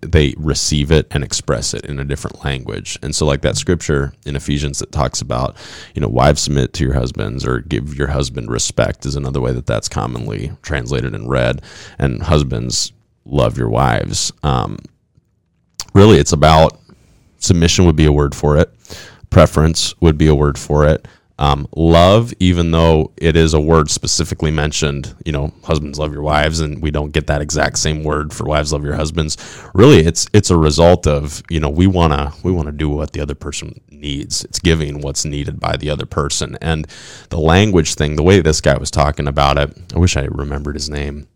they 0.00 0.34
receive 0.38 0.92
it 0.92 1.06
and 1.10 1.24
express 1.24 1.74
it 1.74 1.84
in 1.84 1.98
a 1.98 2.04
different 2.04 2.44
language. 2.44 2.98
And 3.02 3.14
so 3.14 3.26
like 3.26 3.42
that 3.42 3.56
scripture 3.56 4.12
in 4.24 4.36
Ephesians 4.36 4.78
that 4.78 4.92
talks 4.92 5.20
about, 5.20 5.56
you 5.94 6.00
know, 6.00 6.08
wives 6.08 6.42
submit 6.42 6.72
to 6.74 6.84
your 6.84 6.94
husbands 6.94 7.44
or 7.44 7.60
give 7.60 7.94
your 7.94 8.08
husband 8.08 8.50
respect 8.50 9.04
is 9.04 9.16
another 9.16 9.40
way 9.40 9.52
that 9.52 9.66
that's 9.66 9.88
commonly 9.88 10.52
translated 10.62 11.14
and 11.14 11.28
read 11.28 11.60
and 11.98 12.22
husbands 12.22 12.92
love 13.24 13.58
your 13.58 13.68
wives. 13.68 14.32
Um, 14.42 14.78
really 15.92 16.18
it's 16.18 16.32
about 16.32 16.78
submission 17.38 17.84
would 17.84 17.96
be 17.96 18.06
a 18.06 18.12
word 18.12 18.34
for 18.34 18.56
it. 18.56 18.72
Preference 19.30 20.00
would 20.00 20.16
be 20.16 20.28
a 20.28 20.34
word 20.34 20.56
for 20.56 20.86
it. 20.86 21.08
Um, 21.36 21.66
love, 21.74 22.32
even 22.38 22.70
though 22.70 23.12
it 23.16 23.36
is 23.36 23.54
a 23.54 23.60
word 23.60 23.90
specifically 23.90 24.52
mentioned, 24.52 25.16
you 25.26 25.32
know, 25.32 25.52
husbands 25.64 25.98
love 25.98 26.12
your 26.12 26.22
wives, 26.22 26.60
and 26.60 26.80
we 26.80 26.92
don't 26.92 27.12
get 27.12 27.26
that 27.26 27.42
exact 27.42 27.78
same 27.78 28.04
word 28.04 28.32
for 28.32 28.44
wives 28.44 28.72
love 28.72 28.84
your 28.84 28.94
husbands. 28.94 29.36
Really, 29.74 30.00
it's 30.00 30.28
it's 30.32 30.50
a 30.50 30.56
result 30.56 31.08
of 31.08 31.42
you 31.50 31.58
know 31.58 31.70
we 31.70 31.88
wanna 31.88 32.32
we 32.44 32.52
wanna 32.52 32.70
do 32.70 32.88
what 32.88 33.12
the 33.12 33.20
other 33.20 33.34
person 33.34 33.80
needs. 33.90 34.44
It's 34.44 34.60
giving 34.60 35.00
what's 35.00 35.24
needed 35.24 35.58
by 35.58 35.76
the 35.76 35.90
other 35.90 36.06
person, 36.06 36.56
and 36.60 36.86
the 37.30 37.40
language 37.40 37.94
thing. 37.94 38.14
The 38.14 38.22
way 38.22 38.40
this 38.40 38.60
guy 38.60 38.78
was 38.78 38.92
talking 38.92 39.26
about 39.26 39.58
it, 39.58 39.76
I 39.92 39.98
wish 39.98 40.16
I 40.16 40.26
remembered 40.26 40.76
his 40.76 40.88
name. 40.88 41.26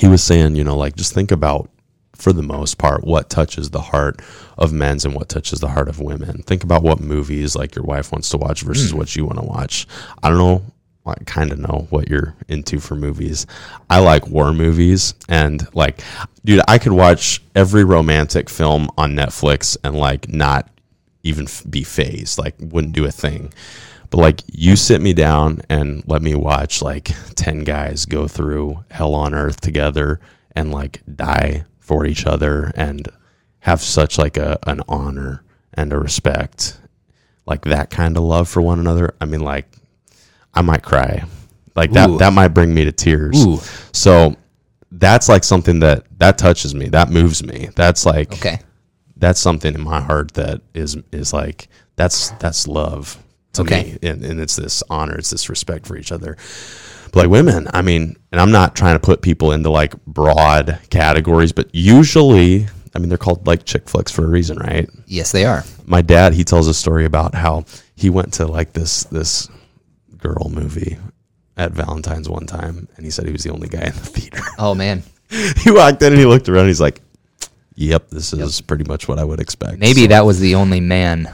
He 0.00 0.08
was 0.08 0.22
saying, 0.22 0.56
you 0.56 0.64
know, 0.64 0.76
like 0.76 0.96
just 0.96 1.14
think 1.14 1.30
about 1.30 1.70
for 2.18 2.32
the 2.32 2.42
most 2.42 2.78
part, 2.78 3.04
what 3.04 3.30
touches 3.30 3.70
the 3.70 3.80
heart 3.80 4.20
of 4.58 4.72
men's 4.72 5.04
and 5.04 5.14
what 5.14 5.28
touches 5.28 5.60
the 5.60 5.68
heart 5.68 5.88
of 5.88 6.00
women. 6.00 6.42
Think 6.42 6.64
about 6.64 6.82
what 6.82 7.00
movies 7.00 7.54
like 7.54 7.76
your 7.76 7.84
wife 7.84 8.10
wants 8.12 8.28
to 8.30 8.36
watch 8.36 8.62
versus 8.62 8.92
what 8.92 9.14
you 9.14 9.24
want 9.24 9.38
to 9.38 9.44
watch. 9.44 9.86
I 10.22 10.28
don't 10.28 10.38
know. 10.38 10.62
I 11.06 11.14
kind 11.24 11.52
of 11.52 11.58
know 11.58 11.86
what 11.88 12.10
you're 12.10 12.34
into 12.48 12.80
for 12.80 12.94
movies. 12.94 13.46
I 13.88 14.00
like 14.00 14.26
war 14.26 14.52
movies 14.52 15.14
and 15.26 15.66
like, 15.74 16.02
dude, 16.44 16.60
I 16.68 16.76
could 16.76 16.92
watch 16.92 17.42
every 17.54 17.82
romantic 17.84 18.50
film 18.50 18.90
on 18.98 19.14
Netflix 19.14 19.78
and 19.82 19.96
like 19.96 20.28
not 20.28 20.68
even 21.22 21.46
be 21.70 21.82
fazed, 21.82 22.38
like 22.38 22.56
wouldn't 22.58 22.92
do 22.92 23.06
a 23.06 23.10
thing. 23.10 23.54
But 24.10 24.18
like 24.18 24.42
you 24.52 24.76
sit 24.76 25.00
me 25.00 25.14
down 25.14 25.62
and 25.70 26.02
let 26.06 26.20
me 26.20 26.34
watch 26.34 26.82
like 26.82 27.10
10 27.36 27.64
guys 27.64 28.04
go 28.04 28.28
through 28.28 28.84
hell 28.90 29.14
on 29.14 29.34
earth 29.34 29.60
together 29.60 30.20
and 30.52 30.72
like 30.72 31.00
die 31.14 31.64
for 31.88 32.04
each 32.04 32.26
other 32.26 32.70
and 32.76 33.08
have 33.60 33.80
such 33.80 34.18
like 34.18 34.36
a 34.36 34.58
an 34.66 34.82
honor 34.88 35.42
and 35.72 35.90
a 35.92 35.98
respect 35.98 36.78
like 37.46 37.62
that 37.62 37.88
kind 37.88 38.16
of 38.18 38.22
love 38.22 38.46
for 38.46 38.60
one 38.60 38.78
another 38.78 39.14
i 39.22 39.24
mean 39.24 39.40
like 39.40 39.66
i 40.52 40.60
might 40.60 40.82
cry 40.82 41.24
like 41.74 41.90
that 41.92 42.10
Ooh. 42.10 42.18
that 42.18 42.34
might 42.34 42.48
bring 42.48 42.74
me 42.74 42.84
to 42.84 42.92
tears 42.92 43.42
Ooh. 43.46 43.56
so 43.92 44.36
that's 44.92 45.30
like 45.30 45.44
something 45.44 45.80
that 45.80 46.04
that 46.18 46.36
touches 46.36 46.74
me 46.74 46.88
that 46.90 47.08
moves 47.10 47.42
me 47.42 47.70
that's 47.74 48.04
like 48.04 48.32
Okay. 48.34 48.58
that's 49.16 49.40
something 49.40 49.74
in 49.74 49.80
my 49.80 50.00
heart 50.00 50.34
that 50.34 50.60
is 50.74 50.98
is 51.10 51.32
like 51.32 51.68
that's 51.96 52.30
that's 52.32 52.68
love 52.68 53.16
to 53.54 53.62
Okay. 53.62 53.96
me 54.02 54.08
and, 54.10 54.22
and 54.24 54.40
it's 54.40 54.56
this 54.56 54.82
honor 54.90 55.16
it's 55.16 55.30
this 55.30 55.48
respect 55.48 55.86
for 55.86 55.96
each 55.96 56.12
other 56.12 56.36
but 57.12 57.16
like 57.22 57.28
women 57.30 57.66
i 57.72 57.82
mean 57.82 58.16
and 58.32 58.40
i'm 58.40 58.50
not 58.50 58.74
trying 58.76 58.94
to 58.94 59.00
put 59.00 59.22
people 59.22 59.52
into 59.52 59.70
like 59.70 59.94
broad 60.06 60.78
categories 60.90 61.52
but 61.52 61.68
usually 61.72 62.66
i 62.94 62.98
mean 62.98 63.08
they're 63.08 63.18
called 63.18 63.46
like 63.46 63.64
chick 63.64 63.88
flicks 63.88 64.10
for 64.12 64.24
a 64.24 64.28
reason 64.28 64.56
right? 64.58 64.88
Yes, 65.06 65.32
they 65.32 65.44
are. 65.44 65.64
my 65.86 66.02
dad 66.02 66.32
he 66.34 66.44
tells 66.44 66.68
a 66.68 66.74
story 66.74 67.04
about 67.04 67.34
how 67.34 67.64
he 67.96 68.10
went 68.10 68.32
to 68.34 68.46
like 68.46 68.72
this 68.72 69.04
this 69.04 69.48
girl 70.18 70.48
movie 70.50 70.98
at 71.56 71.72
valentine's 71.72 72.28
one 72.28 72.46
time 72.46 72.88
and 72.96 73.04
he 73.04 73.10
said 73.10 73.26
he 73.26 73.32
was 73.32 73.42
the 73.44 73.50
only 73.52 73.68
guy 73.68 73.80
in 73.86 73.92
the 73.94 74.00
theater. 74.00 74.42
Oh 74.58 74.74
man. 74.74 75.02
he 75.62 75.70
walked 75.70 76.02
in 76.02 76.12
and 76.12 76.18
he 76.18 76.26
looked 76.26 76.48
around 76.48 76.60
and 76.62 76.68
he's 76.68 76.80
like 76.80 77.00
yep 77.74 78.08
this 78.10 78.32
is 78.32 78.60
pretty 78.60 78.84
much 78.84 79.06
what 79.08 79.18
i 79.18 79.24
would 79.24 79.40
expect. 79.40 79.78
Maybe 79.78 80.06
that 80.08 80.24
was 80.24 80.40
the 80.40 80.54
only 80.56 80.80
man, 80.80 81.32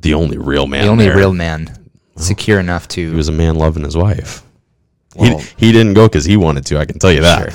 the 0.00 0.14
only 0.14 0.38
real 0.38 0.66
man 0.66 0.84
the 0.84 0.90
only 0.90 1.06
there. 1.06 1.16
real 1.16 1.32
man 1.32 1.76
secure 2.16 2.60
enough 2.60 2.86
to 2.88 3.10
he 3.10 3.16
was 3.16 3.28
a 3.28 3.32
man 3.32 3.54
loving 3.56 3.84
his 3.84 3.96
wife 3.96 4.42
Well- 5.16 5.38
he, 5.38 5.66
he 5.66 5.72
didn't 5.72 5.94
go 5.94 6.08
because 6.08 6.24
he 6.24 6.36
wanted 6.36 6.64
to 6.66 6.78
i 6.78 6.84
can 6.84 6.98
tell 6.98 7.12
you 7.12 7.20
that 7.22 7.52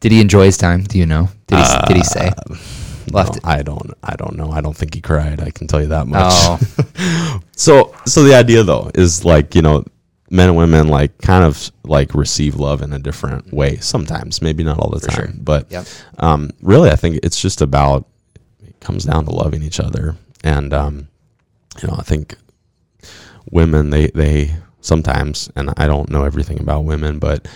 Did 0.00 0.12
he 0.12 0.20
enjoy 0.20 0.44
his 0.44 0.56
time? 0.56 0.84
Do 0.84 0.96
you 0.96 1.06
know? 1.06 1.28
Did 1.48 1.58
he 1.58 1.64
did 1.88 1.96
he 1.96 2.02
say? 2.04 2.30
We'll 3.12 3.24
No, 3.24 3.32
to- 3.32 3.40
i 3.44 3.62
don't 3.62 3.90
i 4.02 4.14
don't 4.16 4.36
know 4.36 4.50
i 4.52 4.60
don't 4.60 4.76
think 4.76 4.94
he 4.94 5.00
cried 5.00 5.40
i 5.40 5.50
can 5.50 5.66
tell 5.66 5.80
you 5.80 5.88
that 5.88 6.06
much 6.06 6.30
oh, 6.30 7.40
so 7.56 7.94
so 8.06 8.22
the 8.22 8.34
idea 8.34 8.62
though 8.62 8.90
is 8.94 9.24
like 9.24 9.54
you 9.54 9.62
know 9.62 9.82
men 10.30 10.48
and 10.50 10.58
women 10.58 10.88
like 10.88 11.16
kind 11.18 11.42
of 11.42 11.72
like 11.84 12.14
receive 12.14 12.56
love 12.56 12.82
in 12.82 12.92
a 12.92 12.98
different 12.98 13.50
way 13.50 13.76
sometimes 13.76 14.42
maybe 14.42 14.62
not 14.62 14.78
all 14.78 14.90
the 14.90 15.00
time 15.00 15.32
sure. 15.32 15.34
but 15.40 15.70
Yep. 15.72 15.86
um, 16.18 16.50
really 16.60 16.90
i 16.90 16.96
think 16.96 17.18
it's 17.22 17.40
just 17.40 17.62
about 17.62 18.06
it 18.62 18.78
comes 18.80 19.04
down 19.04 19.24
to 19.24 19.30
loving 19.30 19.62
each 19.62 19.80
other 19.80 20.14
and 20.44 20.74
um, 20.74 21.08
you 21.80 21.88
know 21.88 21.96
i 21.98 22.02
think 22.02 22.36
women 23.50 23.88
they 23.88 24.08
they 24.08 24.54
sometimes 24.80 25.50
and 25.56 25.70
i 25.76 25.86
don't 25.86 26.10
know 26.10 26.24
everything 26.24 26.60
about 26.60 26.84
women 26.84 27.18
but 27.18 27.46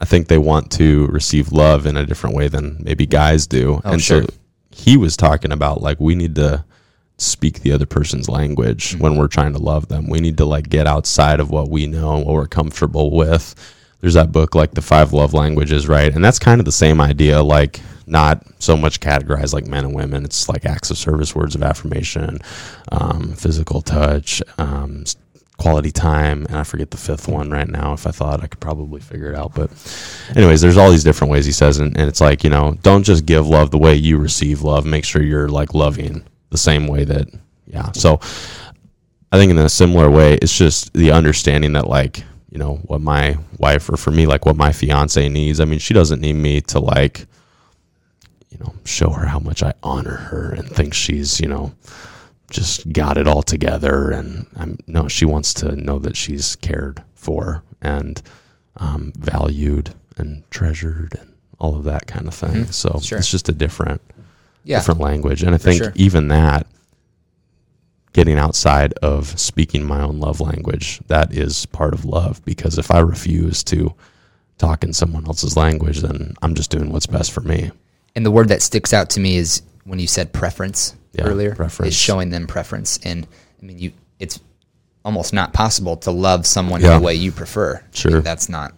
i 0.00 0.04
think 0.04 0.28
they 0.28 0.38
want 0.38 0.70
to 0.70 1.06
receive 1.08 1.52
love 1.52 1.86
in 1.86 1.96
a 1.96 2.06
different 2.06 2.36
way 2.36 2.48
than 2.48 2.76
maybe 2.82 3.06
guys 3.06 3.46
do. 3.46 3.80
Oh, 3.84 3.92
and 3.92 4.00
sure. 4.02 4.22
so 4.22 4.28
he 4.70 4.96
was 4.96 5.16
talking 5.16 5.52
about 5.52 5.80
like 5.82 5.98
we 6.00 6.14
need 6.14 6.34
to 6.36 6.64
speak 7.18 7.60
the 7.60 7.72
other 7.72 7.86
person's 7.86 8.28
language 8.28 8.92
Mm-hmm. 8.92 9.02
when 9.02 9.16
we're 9.16 9.28
trying 9.28 9.52
to 9.52 9.58
love 9.58 9.88
them. 9.88 10.08
We 10.08 10.20
need 10.20 10.38
to 10.38 10.46
like 10.46 10.70
get 10.70 10.86
outside 10.86 11.38
of 11.40 11.50
what 11.50 11.68
we 11.68 11.86
know 11.86 12.16
and 12.16 12.24
what 12.24 12.34
we're 12.34 12.46
comfortable 12.46 13.10
with. 13.10 13.54
There's 14.00 14.14
that 14.14 14.32
book 14.32 14.54
like 14.54 14.72
the 14.72 14.80
five 14.80 15.12
love 15.12 15.34
languages 15.34 15.86
right? 15.86 16.14
And 16.14 16.24
that's 16.24 16.38
kind 16.38 16.60
of 16.60 16.64
the 16.64 16.72
same 16.72 17.00
idea 17.00 17.42
like 17.42 17.80
not 18.06 18.42
so 18.58 18.76
much 18.76 19.00
categorized 19.00 19.52
like 19.52 19.66
men 19.66 19.84
and 19.84 19.94
women. 19.94 20.24
It's 20.24 20.48
like 20.48 20.64
acts 20.64 20.90
of 20.90 20.96
service 20.96 21.34
words 21.34 21.54
of 21.54 21.62
affirmation 21.62 22.38
um, 22.90 23.34
physical 23.34 23.82
touch 23.82 24.42
um, 24.56 25.04
quality 25.60 25.90
time 25.90 26.46
and 26.46 26.56
i 26.56 26.64
forget 26.64 26.90
the 26.90 26.96
fifth 26.96 27.28
one 27.28 27.50
right 27.50 27.68
now 27.68 27.92
if 27.92 28.06
i 28.06 28.10
thought 28.10 28.42
i 28.42 28.46
could 28.46 28.60
probably 28.60 28.98
figure 28.98 29.30
it 29.30 29.36
out 29.36 29.54
but 29.54 29.70
anyways 30.34 30.62
there's 30.62 30.78
all 30.78 30.90
these 30.90 31.04
different 31.04 31.30
ways 31.30 31.44
he 31.44 31.52
says 31.52 31.76
and, 31.78 31.94
and 31.98 32.08
it's 32.08 32.20
like 32.20 32.42
you 32.42 32.48
know 32.48 32.78
don't 32.82 33.02
just 33.02 33.26
give 33.26 33.46
love 33.46 33.70
the 33.70 33.78
way 33.78 33.94
you 33.94 34.18
receive 34.18 34.62
love. 34.62 34.86
Make 34.86 35.04
sure 35.04 35.22
you're 35.22 35.48
like 35.48 35.74
loving 35.74 36.24
the 36.50 36.58
same 36.58 36.86
way 36.86 37.04
that 37.04 37.28
yeah. 37.66 37.92
So 37.92 38.20
i 39.32 39.38
think 39.38 39.50
in 39.50 39.58
a 39.58 39.68
similar 39.68 40.10
way 40.10 40.34
it's 40.34 40.56
just 40.56 40.92
the 40.94 41.12
understanding 41.12 41.74
that 41.74 41.86
like 41.86 42.24
you 42.50 42.58
know 42.58 42.76
what 42.86 43.00
my 43.00 43.36
wife 43.58 43.88
or 43.88 43.96
for 43.96 44.10
me 44.10 44.26
like 44.26 44.46
what 44.46 44.56
my 44.56 44.72
fiance 44.72 45.28
needs. 45.28 45.60
I 45.60 45.66
mean 45.66 45.78
she 45.78 45.94
doesn't 45.94 46.20
need 46.20 46.34
me 46.34 46.60
to 46.62 46.80
like 46.80 47.26
you 48.50 48.58
know 48.58 48.74
show 48.84 49.10
her 49.10 49.26
how 49.26 49.38
much 49.38 49.62
i 49.62 49.72
honor 49.82 50.16
her 50.16 50.52
and 50.52 50.68
think 50.68 50.94
she's 50.94 51.38
you 51.38 51.48
know 51.48 51.72
just 52.50 52.92
got 52.92 53.16
it 53.16 53.26
all 53.26 53.42
together 53.42 54.10
and 54.10 54.46
i'm 54.56 54.78
no 54.86 55.08
she 55.08 55.24
wants 55.24 55.54
to 55.54 55.74
know 55.76 55.98
that 55.98 56.16
she's 56.16 56.56
cared 56.56 57.02
for 57.14 57.62
and 57.80 58.22
um, 58.76 59.12
valued 59.16 59.94
and 60.16 60.48
treasured 60.50 61.14
and 61.18 61.34
all 61.58 61.76
of 61.76 61.84
that 61.84 62.06
kind 62.06 62.26
of 62.26 62.34
thing 62.34 62.66
so 62.66 62.90
Mm-hmm. 62.90 62.98
Sure. 63.00 63.18
it's 63.18 63.30
just 63.30 63.48
a 63.48 63.52
different 63.52 64.00
yeah. 64.64 64.78
different 64.78 65.00
language. 65.00 65.42
And 65.42 65.54
I 65.54 65.58
think 65.58 65.82
sure. 65.82 65.92
even 65.94 66.28
that, 66.28 66.66
getting 68.12 68.38
outside 68.38 68.92
of 68.94 69.38
speaking 69.38 69.84
my 69.84 70.00
own 70.00 70.20
love 70.20 70.40
language, 70.40 71.00
that 71.06 71.32
is 71.32 71.66
part 71.66 71.94
of 71.94 72.04
love. 72.04 72.44
Because 72.44 72.78
if 72.78 72.90
I 72.90 73.00
refuse 73.00 73.62
to 73.64 73.94
talk 74.58 74.84
in 74.84 74.92
someone 74.92 75.26
else's 75.26 75.56
language, 75.56 76.00
then 76.00 76.34
I'm 76.42 76.54
just 76.54 76.70
doing 76.70 76.92
what's 76.92 77.06
best 77.06 77.32
for 77.32 77.40
me. 77.40 77.70
And 78.14 78.26
the 78.26 78.30
word 78.30 78.48
that 78.48 78.62
sticks 78.62 78.92
out 78.92 79.10
to 79.10 79.20
me 79.20 79.36
is 79.36 79.62
when 79.84 79.98
you 79.98 80.06
said 80.06 80.32
preference 80.32 80.96
Yeah, 81.12 81.24
earlier. 81.24 81.54
preference. 81.54 81.94
Is 81.94 81.98
showing 82.00 82.30
them 82.30 82.46
preference, 82.46 82.98
and 83.02 83.26
I 83.62 83.66
mean, 83.66 83.78
you 83.78 83.92
it's 84.18 84.38
almost 85.04 85.32
not 85.32 85.52
possible 85.52 85.96
to 85.96 86.10
love 86.10 86.46
someone 86.46 86.80
Yeah. 86.80 86.98
the 86.98 87.04
way 87.04 87.14
you 87.14 87.32
prefer. 87.32 87.76
I 87.76 87.80
Sure. 87.92 88.12
mean, 88.12 88.22
that's 88.22 88.48
not 88.48 88.72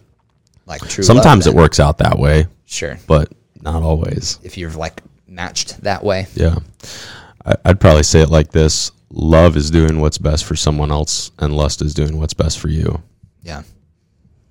like 0.65 0.81
true. 0.87 1.03
Sometimes 1.03 1.47
it 1.47 1.53
works 1.53 1.79
out 1.79 1.97
that 1.99 2.17
way, 2.17 2.47
Sure. 2.65 2.97
but 3.07 3.31
not 3.61 3.83
always. 3.83 4.39
If 4.43 4.57
you're 4.57 4.71
like 4.71 5.01
matched 5.27 5.81
that 5.83 6.03
way. 6.03 6.27
Yeah. 6.35 6.55
I, 7.45 7.55
I'd 7.65 7.79
probably 7.79 8.03
say 8.03 8.21
it 8.21 8.29
like 8.29 8.51
this 8.51 8.91
love 9.11 9.55
is 9.57 9.69
doing 9.69 9.99
what's 9.99 10.17
best 10.17 10.45
for 10.45 10.55
someone 10.55 10.91
else, 10.91 11.31
and 11.39 11.55
lust 11.55 11.81
is 11.81 11.93
doing 11.93 12.17
what's 12.17 12.33
best 12.33 12.57
for 12.59 12.69
you. 12.69 13.01
Yeah. 13.43 13.63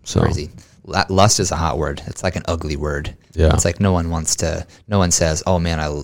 So, 0.04 0.20
Crazy. 0.20 0.50
Lust 0.84 1.40
is 1.40 1.50
a 1.52 1.56
hot 1.56 1.78
word. 1.78 2.02
It's 2.06 2.22
like 2.22 2.36
an 2.36 2.42
ugly 2.46 2.76
word. 2.76 3.14
Yeah. 3.34 3.54
It's 3.54 3.64
like 3.64 3.80
no 3.80 3.92
one 3.92 4.10
wants 4.10 4.36
to, 4.36 4.66
no 4.88 4.98
one 4.98 5.10
says, 5.12 5.42
oh 5.46 5.58
man, 5.58 5.78
I 5.80 6.02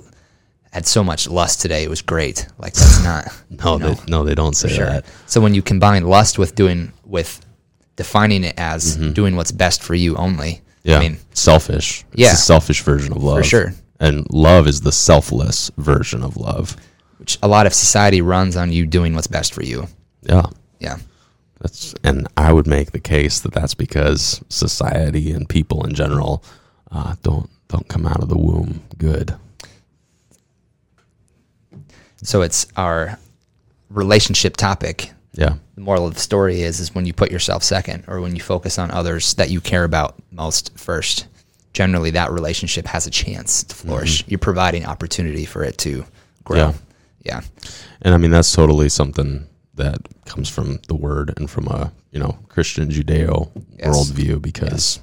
had 0.79 0.87
so 0.87 1.03
much 1.03 1.29
lust 1.29 1.61
today. 1.61 1.83
It 1.83 1.91
was 1.91 2.03
great. 2.03 2.47
Like 2.59 2.73
that's 2.75 3.03
not. 3.03 3.27
no, 3.51 3.75
you 3.75 3.79
know, 3.81 3.95
they, 3.95 4.11
no, 4.11 4.25
they 4.25 4.35
don't 4.35 4.57
say 4.57 4.69
sure. 4.69 4.87
that. 4.87 5.05
So 5.27 5.41
when 5.41 5.53
you 5.55 5.63
combine 5.63 6.05
lust 6.05 6.39
with 6.39 6.55
doing, 6.55 6.93
with 7.05 7.45
defining 7.97 8.45
it 8.45 8.55
as 8.57 8.97
doing 8.97 9.35
what's 9.37 9.51
best 9.53 9.83
for 9.83 9.95
you 9.95 10.15
only. 10.17 10.53
Mm-hmm. 10.53 10.89
Yeah. 10.89 10.97
I 10.97 11.01
mean, 11.01 11.19
selfish. 11.35 12.05
It's 12.13 12.21
Yeah. 12.21 12.35
selfish 12.35 12.83
version 12.83 13.13
of 13.13 13.23
love. 13.23 13.39
For 13.39 13.45
sure. 13.45 13.75
And 13.99 14.25
love 14.31 14.69
is 14.69 14.81
the 14.81 14.93
selfless 14.93 15.71
version 15.77 16.23
of 16.23 16.37
love. 16.37 16.77
which 17.19 17.37
a 17.43 17.49
lot 17.49 17.67
of 17.67 17.75
society 17.75 18.23
runs 18.23 18.57
on 18.57 18.71
you 18.71 18.87
doing 18.87 19.15
what's 19.17 19.27
best 19.27 19.53
for 19.53 19.65
you. 19.65 19.89
Yeah. 20.23 20.47
Yeah. 20.79 20.99
That's 21.61 21.93
and 22.05 22.29
I 22.37 22.53
would 22.53 22.69
make 22.69 22.93
the 22.93 23.01
case 23.01 23.41
that 23.41 23.53
that's 23.53 23.75
because 23.75 24.41
society 24.49 25.33
and 25.33 25.49
people 25.49 25.85
in 25.85 25.95
general 25.95 26.45
uh, 26.93 27.17
don't 27.25 27.51
don't 27.67 27.89
come 27.89 28.07
out 28.07 28.23
of 28.23 28.29
the 28.29 28.39
womb 28.39 28.83
good. 28.97 29.35
So 32.23 32.43
it's 32.43 32.67
our 32.77 33.19
relationship 33.91 34.57
topic. 34.57 35.13
Yeah. 35.33 35.55
The 35.75 35.81
moral 35.81 36.07
of 36.07 36.15
the 36.15 36.21
story 36.21 36.63
is 36.63 36.81
is 36.81 36.95
when 36.95 37.07
you 37.07 37.13
put 37.13 37.31
yourself 37.31 37.63
second 37.63 38.05
or 38.09 38.21
when 38.21 38.35
you 38.35 38.43
focus 38.43 38.79
on 38.79 38.91
others 38.91 39.35
that 39.35 39.51
you 39.51 39.61
care 39.61 39.85
about 39.85 40.17
most 40.33 40.77
first, 40.79 41.27
generally 41.73 42.11
that 42.11 42.33
relationship 42.33 42.87
has 42.87 43.07
a 43.07 43.11
chance 43.11 43.63
to 43.65 43.75
mm-hmm. 43.75 43.89
flourish. 43.89 44.25
You're 44.27 44.39
providing 44.39 44.85
opportunity 44.85 45.45
for 45.45 45.63
it 45.63 45.79
to 45.79 46.05
grow. 46.45 46.57
Yeah. 46.59 46.73
Yeah. 47.25 47.41
And 48.03 48.15
I 48.15 48.17
mean 48.19 48.31
that's 48.31 48.53
totally 48.53 48.89
something 48.89 49.47
that 49.75 49.99
comes 50.25 50.49
from 50.49 50.81
the 50.89 50.95
word 50.97 51.35
and 51.37 51.49
from 51.49 51.69
a 51.69 51.93
you 52.11 52.19
know 52.19 52.39
Christian 52.49 52.89
Judeo 52.91 53.51
Yes. 53.79 53.89
worldview 53.89 54.43
because 54.43 55.01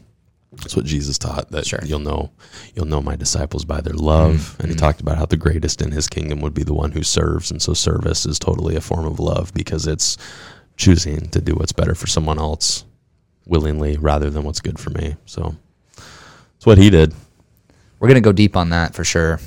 that's 0.58 0.76
what 0.76 0.86
Jesus 0.86 1.18
taught 1.18 1.52
that 1.52 1.66
Sure. 1.66 1.80
you'll 1.84 2.00
know 2.00 2.32
you'll 2.76 2.86
know 2.86 3.02
my 3.02 3.16
disciples 3.16 3.66
by 3.66 3.82
their 3.82 3.94
love 3.94 4.36
mm-hmm. 4.36 4.62
and 4.62 4.70
he 4.72 4.76
mm-hmm. 4.76 4.86
talked 4.86 5.02
about 5.02 5.18
how 5.18 5.26
the 5.26 5.38
greatest 5.38 5.82
in 5.82 5.92
his 5.92 6.08
kingdom 6.08 6.42
would 6.42 6.54
be 6.54 6.64
the 6.64 6.74
one 6.74 6.92
who 6.92 7.04
serves 7.04 7.52
and 7.52 7.62
so 7.62 7.74
service 7.74 8.26
is 8.26 8.40
totally 8.40 8.76
a 8.76 8.82
form 8.82 9.06
of 9.06 9.20
love 9.20 9.54
because 9.54 9.88
it's 9.88 10.18
choosing 10.78 11.30
to 11.30 11.40
do 11.42 11.54
what's 11.56 11.72
better 11.72 11.96
for 11.96 12.08
someone 12.08 12.38
else 12.40 12.84
willingly 13.46 13.98
rather 13.98 14.30
than 14.30 14.44
what's 14.44 14.60
good 14.62 14.80
for 14.80 14.90
me 14.92 15.16
so 15.26 15.56
that's 15.96 16.66
what 16.66 16.78
he 16.78 16.90
did 16.90 17.14
We're 18.00 18.08
gonna 18.08 18.22
go 18.22 18.32
deep 18.32 18.56
on 18.58 18.70
that 18.70 18.94
for 18.96 19.04
sure. 19.04 19.40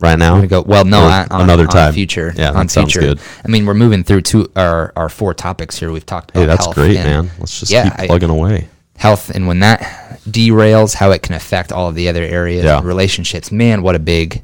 right 0.00 0.18
now 0.18 0.40
We're 0.40 0.46
go 0.46 0.62
well 0.62 0.84
no 0.84 1.00
on, 1.00 1.28
on 1.30 1.40
another 1.42 1.64
on 1.64 1.68
time. 1.70 1.92
future. 1.94 2.32
Yeah, 2.36 2.52
on 2.52 2.68
future. 2.68 3.00
good. 3.00 3.20
I 3.44 3.48
mean 3.48 3.66
we're 3.66 3.74
moving 3.74 4.04
through 4.04 4.22
two 4.22 4.50
our, 4.56 4.92
our 4.96 5.08
four 5.08 5.34
topics 5.34 5.78
here. 5.78 5.90
We've 5.90 6.04
talked 6.06 6.30
about 6.30 6.40
hey 6.40 6.46
that's 6.46 6.66
great 6.74 6.94
man 6.96 7.30
let's 7.38 7.58
just 7.60 7.72
Yeah, 7.72 7.84
keep 7.90 7.98
I- 8.00 8.06
plugging 8.06 8.30
away 8.30 8.68
health 9.00 9.30
and 9.30 9.46
when 9.48 9.60
that 9.60 9.80
derails 10.28 10.94
how 10.94 11.10
it 11.10 11.22
can 11.22 11.34
affect 11.34 11.72
all 11.72 11.88
of 11.88 11.94
the 11.94 12.08
other 12.08 12.22
areas 12.22 12.64
Yeah. 12.64 12.76
Mm-hmm. 12.78 12.86
relationships 12.86 13.50
man 13.50 13.82
what 13.82 13.94
a 13.94 13.98
big 13.98 14.42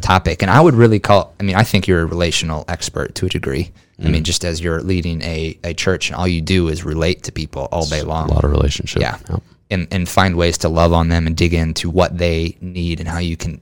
topic 0.00 0.42
and 0.42 0.50
i 0.50 0.60
would 0.60 0.74
really 0.74 1.00
call 1.00 1.34
i 1.40 1.42
mean 1.42 1.56
i 1.56 1.64
think 1.64 1.86
you're 1.88 2.02
a 2.02 2.06
relational 2.06 2.64
expert 2.68 3.14
to 3.16 3.26
a 3.26 3.28
degree 3.28 3.72
i 3.98 4.02
Mm. 4.04 4.10
mean 4.12 4.24
just 4.24 4.44
as 4.44 4.60
you're 4.60 4.80
leading 4.82 5.22
a, 5.22 5.58
a 5.64 5.72
church 5.74 6.08
and 6.10 6.16
all 6.16 6.28
you 6.28 6.40
do 6.42 6.68
is 6.68 6.84
relate 6.84 7.22
to 7.24 7.32
people 7.32 7.66
all 7.72 7.86
day 7.86 8.02
long. 8.02 8.30
a 8.30 8.34
lot 8.34 8.44
of 8.44 8.50
relationship 8.52 9.00
yeah 9.02 9.16
Yep. 9.30 9.42
and, 9.70 9.88
and 9.90 10.08
find 10.08 10.36
ways 10.36 10.58
to 10.58 10.68
love 10.68 10.92
on 10.92 11.08
them 11.08 11.26
and 11.26 11.34
dig 11.36 11.52
into 11.54 11.88
what 11.90 12.16
they 12.16 12.56
need 12.60 13.00
and 13.00 13.08
how 13.08 13.18
you 13.18 13.36
can 13.36 13.60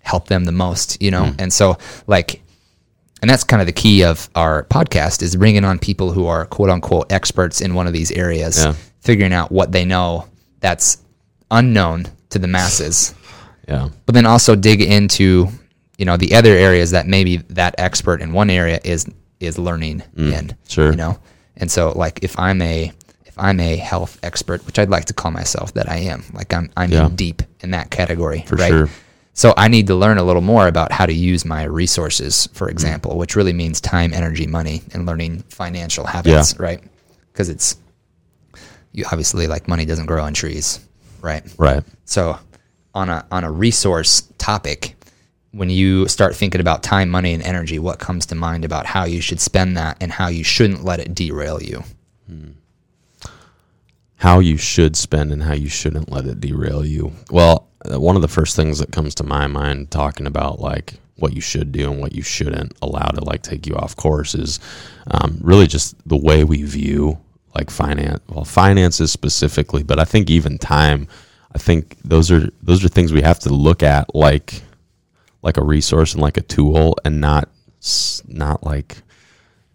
help 0.00 0.26
them 0.28 0.44
the 0.46 0.52
most 0.66 1.00
you 1.02 1.10
know 1.10 1.24
Mm. 1.24 1.34
and 1.42 1.52
so 1.52 1.78
like 2.06 2.40
and 3.22 3.30
that's 3.30 3.44
kind 3.44 3.60
of 3.62 3.66
the 3.66 3.72
key 3.84 4.02
of 4.04 4.28
our 4.34 4.64
podcast 4.64 5.22
is 5.22 5.36
bringing 5.36 5.64
on 5.64 5.78
people 5.78 6.10
who 6.12 6.26
are 6.26 6.44
quote 6.46 6.70
unquote 6.70 7.12
experts 7.12 7.60
in 7.60 7.74
one 7.74 7.86
of 7.86 7.92
these 7.92 8.10
areas 8.12 8.64
Yeah. 8.64 8.74
Figuring 9.04 9.32
out 9.32 9.52
what 9.52 9.70
they 9.72 9.84
know 9.84 10.26
that's 10.60 10.98
unknown 11.50 12.06
to 12.30 12.38
the 12.38 12.48
masses 12.48 13.14
yeah 13.68 13.88
but 14.06 14.14
then 14.14 14.26
also 14.26 14.56
dig 14.56 14.80
into 14.82 15.46
you 15.98 16.04
know 16.04 16.16
the 16.16 16.34
other 16.34 16.52
areas 16.52 16.90
that 16.90 17.06
maybe 17.06 17.36
that 17.48 17.74
expert 17.78 18.20
in 18.20 18.32
one 18.32 18.50
area 18.50 18.80
is 18.84 19.06
is 19.40 19.58
learning 19.58 20.02
in 20.16 20.32
Mm, 20.48 20.56
sure. 20.68 20.90
you 20.90 20.96
know 20.96 21.18
and 21.56 21.70
so 21.70 21.92
like 21.94 22.18
if 22.22 22.38
i'm 22.38 22.60
a 22.62 22.90
if 23.26 23.34
i'm 23.38 23.60
a 23.60 23.76
health 23.76 24.18
expert 24.22 24.64
which 24.66 24.78
i'd 24.78 24.90
like 24.90 25.04
to 25.06 25.14
call 25.14 25.30
myself 25.30 25.74
that 25.74 25.88
i 25.88 25.98
am 25.98 26.24
like 26.32 26.52
i'm 26.52 26.70
i'm 26.76 26.90
Yeah. 26.90 27.08
deep 27.14 27.42
in 27.60 27.70
that 27.72 27.90
category 27.90 28.44
For 28.48 28.56
right 28.56 28.70
sure. 28.70 28.88
so 29.34 29.52
i 29.56 29.68
need 29.68 29.86
to 29.88 29.94
learn 29.94 30.18
a 30.18 30.24
little 30.24 30.42
more 30.42 30.66
about 30.66 30.90
how 30.92 31.04
to 31.06 31.12
use 31.12 31.44
my 31.44 31.64
resources 31.64 32.48
Mm. 32.48 32.56
for 32.56 32.68
example 32.70 33.18
which 33.18 33.36
really 33.36 33.52
means 33.52 33.80
time 33.80 34.12
energy 34.14 34.46
money 34.46 34.82
and 34.94 35.04
learning 35.06 35.44
financial 35.50 36.04
habits 36.06 36.58
right 36.58 36.82
because 37.32 37.48
it's 37.50 37.76
you 38.94 39.04
obviously 39.12 39.46
like 39.46 39.68
money 39.68 39.84
doesn't 39.84 40.06
grow 40.06 40.22
on 40.22 40.32
trees 40.32 40.80
right 41.20 41.44
right 41.58 41.84
so 42.06 42.38
on 42.94 43.08
a 43.08 43.26
on 43.30 43.44
a 43.44 43.50
resource 43.50 44.22
topic, 44.38 44.94
when 45.52 45.70
you 45.70 46.08
start 46.08 46.34
thinking 46.34 46.60
about 46.60 46.82
time, 46.82 47.10
money, 47.10 47.34
and 47.34 47.42
energy, 47.42 47.78
what 47.78 47.98
comes 47.98 48.26
to 48.26 48.34
mind 48.34 48.64
about 48.64 48.86
how 48.86 49.04
you 49.04 49.20
should 49.20 49.40
spend 49.40 49.76
that 49.76 49.96
and 50.00 50.12
how 50.12 50.28
you 50.28 50.44
shouldn't 50.44 50.84
let 50.84 51.00
it 51.00 51.14
derail 51.14 51.62
you? 51.62 51.82
how 54.16 54.38
you 54.38 54.56
should 54.56 54.96
spend 54.96 55.32
and 55.32 55.42
how 55.42 55.52
you 55.52 55.68
shouldn't 55.68 56.10
let 56.10 56.26
it 56.26 56.40
derail 56.40 56.84
you. 56.84 57.12
Well, 57.30 57.68
uh, 57.90 58.00
one 58.00 58.16
of 58.16 58.22
the 58.22 58.28
first 58.28 58.56
things 58.56 58.78
that 58.78 58.92
comes 58.92 59.14
to 59.16 59.24
my 59.24 59.46
mind 59.46 59.90
talking 59.90 60.26
about 60.26 60.60
like 60.60 60.94
what 61.16 61.34
you 61.34 61.40
should 61.40 61.72
do 61.72 61.90
and 61.90 62.00
what 62.00 62.12
you 62.12 62.22
shouldn't 62.22 62.74
allow 62.80 63.06
to 63.06 63.24
like 63.24 63.42
take 63.42 63.66
you 63.66 63.74
off 63.76 63.94
course 63.96 64.34
is 64.34 64.60
um, 65.10 65.38
really 65.42 65.66
just 65.66 65.96
the 66.08 66.16
way 66.16 66.42
we 66.42 66.62
view 66.62 67.18
like 67.54 67.70
finance. 67.70 68.20
Well, 68.28 68.44
finances 68.44 69.12
specifically, 69.12 69.82
but 69.82 69.98
I 69.98 70.04
think 70.04 70.30
even 70.30 70.58
time. 70.58 71.08
I 71.54 71.58
think 71.58 71.96
those 72.04 72.32
are 72.32 72.48
those 72.62 72.84
are 72.84 72.88
things 72.88 73.12
we 73.12 73.22
have 73.22 73.38
to 73.40 73.48
look 73.50 73.82
at 73.82 74.14
like 74.14 74.62
like 75.42 75.56
a 75.56 75.62
resource 75.62 76.14
and 76.14 76.22
like 76.22 76.36
a 76.36 76.42
tool 76.42 76.96
and 77.04 77.20
not 77.20 77.48
not 78.26 78.64
like 78.64 79.02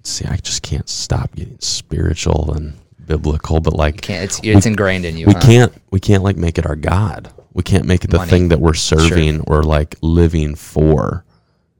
see 0.03 0.25
I 0.25 0.37
just 0.37 0.61
can't 0.61 0.89
stop 0.89 1.35
getting 1.35 1.59
spiritual 1.59 2.51
and 2.53 2.73
biblical 3.09 3.59
but 3.59 3.73
like 3.73 4.07
it's 4.09 4.39
it's 4.43 4.67
ingrained 4.67 5.03
in 5.03 5.17
you. 5.17 5.25
we 5.25 5.33
huh? 5.33 5.39
can't 5.41 5.73
we 5.89 5.99
can't 5.99 6.23
like 6.23 6.37
make 6.37 6.59
it 6.59 6.65
our 6.67 6.75
god 6.75 7.33
we 7.53 7.63
can't 7.63 7.85
make 7.85 8.03
it 8.03 8.11
the 8.11 8.17
Money. 8.17 8.29
thing 8.29 8.49
that 8.49 8.59
we're 8.59 8.75
serving 8.75 9.41
or 9.47 9.63
like 9.63 9.95
living 10.01 10.53
for 10.53 11.25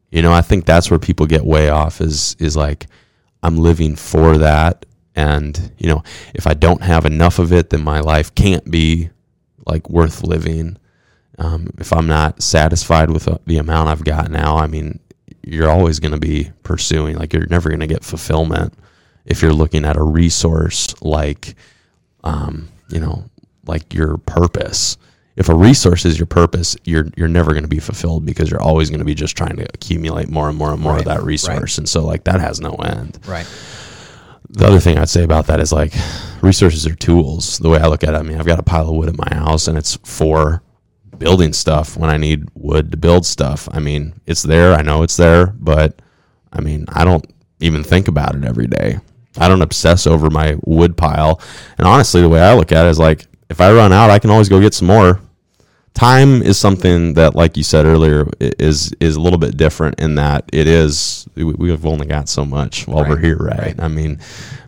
you 0.10 0.24
know 0.24 0.34
i 0.34 0.42
think 0.42 0.66
that's 0.66 0.90
where 0.90 0.98
people 0.98 1.28
get 1.28 1.46
way 1.46 1.70
off 1.70 2.02
is 2.02 2.36
is 2.40 2.58
like 2.58 2.88
i'm 3.44 3.58
living 3.58 3.96
for 3.96 4.40
that 4.40 4.88
and 5.16 5.72
you 5.78 5.90
know 5.90 6.04
if 6.34 6.46
i 6.48 6.54
don't 6.54 6.82
have 6.82 7.06
enough 7.06 7.40
of 7.40 7.52
it 7.52 7.70
then 7.70 7.84
my 7.84 8.00
life 8.00 8.34
can't 8.36 8.70
be 8.70 9.10
like 9.66 9.90
worth 9.90 10.24
living 10.24 10.78
um, 11.38 11.68
if 11.78 11.92
i'm 11.94 12.08
not 12.08 12.42
satisfied 12.42 13.10
with 13.10 13.28
uh, 13.28 13.38
the 13.46 13.58
amount 13.58 13.90
i've 13.90 14.04
got 14.04 14.30
now 14.32 14.58
i 14.58 14.68
mean 14.68 15.00
you're 15.44 15.70
always 15.70 16.00
going 16.00 16.12
to 16.14 16.20
be 16.20 16.52
pursuing 16.64 17.18
like 17.18 17.34
you're 17.34 17.48
never 17.48 17.70
going 17.70 17.80
to 17.80 17.88
get 17.88 18.04
fulfillment 18.04 18.74
if 19.26 19.42
you're 19.42 19.54
looking 19.54 19.86
at 19.86 19.96
a 19.98 20.04
resource 20.04 20.94
like 21.02 21.56
um, 22.24 22.68
you 22.90 23.00
know, 23.00 23.24
like 23.66 23.94
your 23.94 24.18
purpose. 24.18 24.98
If 25.36 25.48
a 25.48 25.56
resource 25.56 26.04
is 26.04 26.20
your 26.20 26.26
purpose, 26.26 26.76
you're 26.84 27.08
you're 27.16 27.30
never 27.30 27.52
going 27.52 27.64
to 27.64 27.70
be 27.70 27.80
fulfilled 27.80 28.26
because 28.26 28.52
you're 28.52 28.62
always 28.62 28.90
going 28.90 29.00
to 29.00 29.06
be 29.06 29.16
just 29.16 29.38
trying 29.38 29.56
to 29.56 29.64
accumulate 29.74 30.28
more 30.28 30.50
and 30.50 30.58
more 30.58 30.72
and 30.74 30.82
more 30.82 30.94
Right, 30.94 31.00
of 31.02 31.06
that 31.06 31.24
resource, 31.24 31.78
and 31.78 31.88
so 31.88 32.06
like 32.06 32.26
that 32.26 32.42
has 32.42 32.60
no 32.60 32.74
end. 32.74 33.20
right. 33.26 33.48
The 34.50 34.66
other 34.66 34.80
thing 34.80 34.98
I'd 34.98 35.10
say 35.10 35.24
about 35.24 35.48
that 35.48 35.60
is 35.60 35.72
like 35.72 35.94
resources 36.42 36.88
are 36.88 36.96
tools. 36.96 37.60
The 37.60 37.70
way 37.70 37.80
I 37.80 37.88
look 37.88 38.04
at 38.04 38.14
it, 38.14 38.18
I 38.18 38.24
mean, 38.24 38.40
I've 38.40 38.46
got 38.46 38.60
a 38.60 38.64
pile 38.64 38.90
of 38.90 38.96
wood 38.96 39.10
at 39.10 39.18
my 39.18 39.36
house, 39.36 39.68
and 39.68 39.78
it's 39.78 39.98
for 40.04 40.64
building 41.18 41.54
stuff 41.54 41.98
when 41.98 42.10
I 42.10 42.18
need 42.18 42.48
wood 42.56 42.92
to 42.92 42.98
build 42.98 43.26
stuff. 43.26 43.70
I 43.72 43.80
mean, 43.80 44.20
it's 44.26 44.42
there. 44.42 44.74
I 44.74 44.82
know 44.82 45.04
it's 45.04 45.18
there, 45.18 45.48
but 45.48 46.02
I 46.52 46.62
mean, 46.62 46.86
I 46.90 47.06
don't 47.06 47.26
even 47.60 47.84
think 47.84 48.08
about 48.08 48.36
it 48.36 48.44
every 48.44 48.68
day. 48.68 49.00
I 49.38 49.48
don't 49.48 49.62
obsess 49.62 50.08
over 50.08 50.30
my 50.30 50.58
wood 50.64 50.98
pile. 50.98 51.40
And 51.78 51.88
honestly, 51.88 52.22
the 52.22 52.30
way 52.30 52.42
I 52.42 52.56
look 52.56 52.72
at 52.72 52.88
it 52.88 52.90
is 52.90 53.00
like, 53.00 53.28
if 53.50 53.62
I 53.62 53.72
run 53.72 53.94
out, 53.94 54.10
I 54.10 54.20
can 54.20 54.32
always 54.32 54.50
go 54.50 54.60
get 54.60 54.74
some 54.74 54.88
more. 54.88 55.20
Time 55.94 56.42
is 56.42 56.58
something 56.58 57.14
that, 57.16 57.36
like 57.36 57.58
you 57.58 57.64
said 57.64 57.86
earlier, 57.86 58.28
is 58.40 58.94
is 59.00 59.16
a 59.16 59.22
little 59.22 59.40
bit 59.40 59.58
different 59.58 60.00
in 60.00 60.16
that 60.16 60.46
it 60.54 60.68
is 60.68 61.28
we- 61.36 61.44
we've 61.46 61.86
only 61.86 62.06
got 62.06 62.30
so 62.30 62.46
much 62.46 62.88
while 62.88 63.04
we're 63.08 63.18
here, 63.18 63.38
right? 63.38 63.60
right. 63.60 63.76
I 63.80 63.88
mean, 63.90 64.20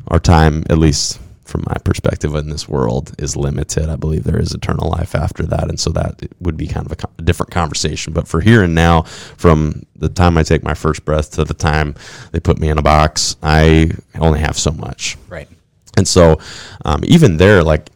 our 0.07 0.19
time, 0.19 0.63
at 0.69 0.77
least 0.77 1.19
from 1.45 1.63
my 1.67 1.75
perspective 1.83 2.33
in 2.35 2.49
this 2.49 2.67
world 2.67 3.13
is 3.19 3.35
limited. 3.35 3.89
I 3.89 3.97
believe 3.97 4.23
there 4.23 4.39
is 4.39 4.53
eternal 4.53 4.89
life 4.89 5.13
after 5.15 5.43
that, 5.43 5.69
and 5.69 5.79
so 5.79 5.89
that 5.91 6.21
would 6.39 6.57
be 6.57 6.65
kind 6.67 6.85
of 6.85 6.93
a, 6.93 7.07
a 7.19 7.21
different 7.21 7.51
conversation. 7.51 8.13
But 8.13 8.27
for 8.27 8.41
here 8.41 8.63
and 8.63 8.73
now, 8.73 9.03
from 9.03 9.85
the 9.95 10.09
time 10.09 10.37
I 10.37 10.43
take 10.43 10.63
my 10.63 10.73
first 10.73 11.05
breath 11.05 11.31
to 11.31 11.43
the 11.43 11.53
time 11.53 11.93
they 12.31 12.39
put 12.39 12.57
me 12.57 12.69
in 12.69 12.77
a 12.77 12.81
box, 12.81 13.35
I 13.43 13.91
only 14.17 14.39
have 14.39 14.57
so 14.57 14.71
much. 14.71 15.17
Right. 15.29 15.49
And 15.97 16.07
so, 16.07 16.39
um, 16.85 17.01
even 17.03 17.35
there, 17.37 17.63
like, 17.63 17.89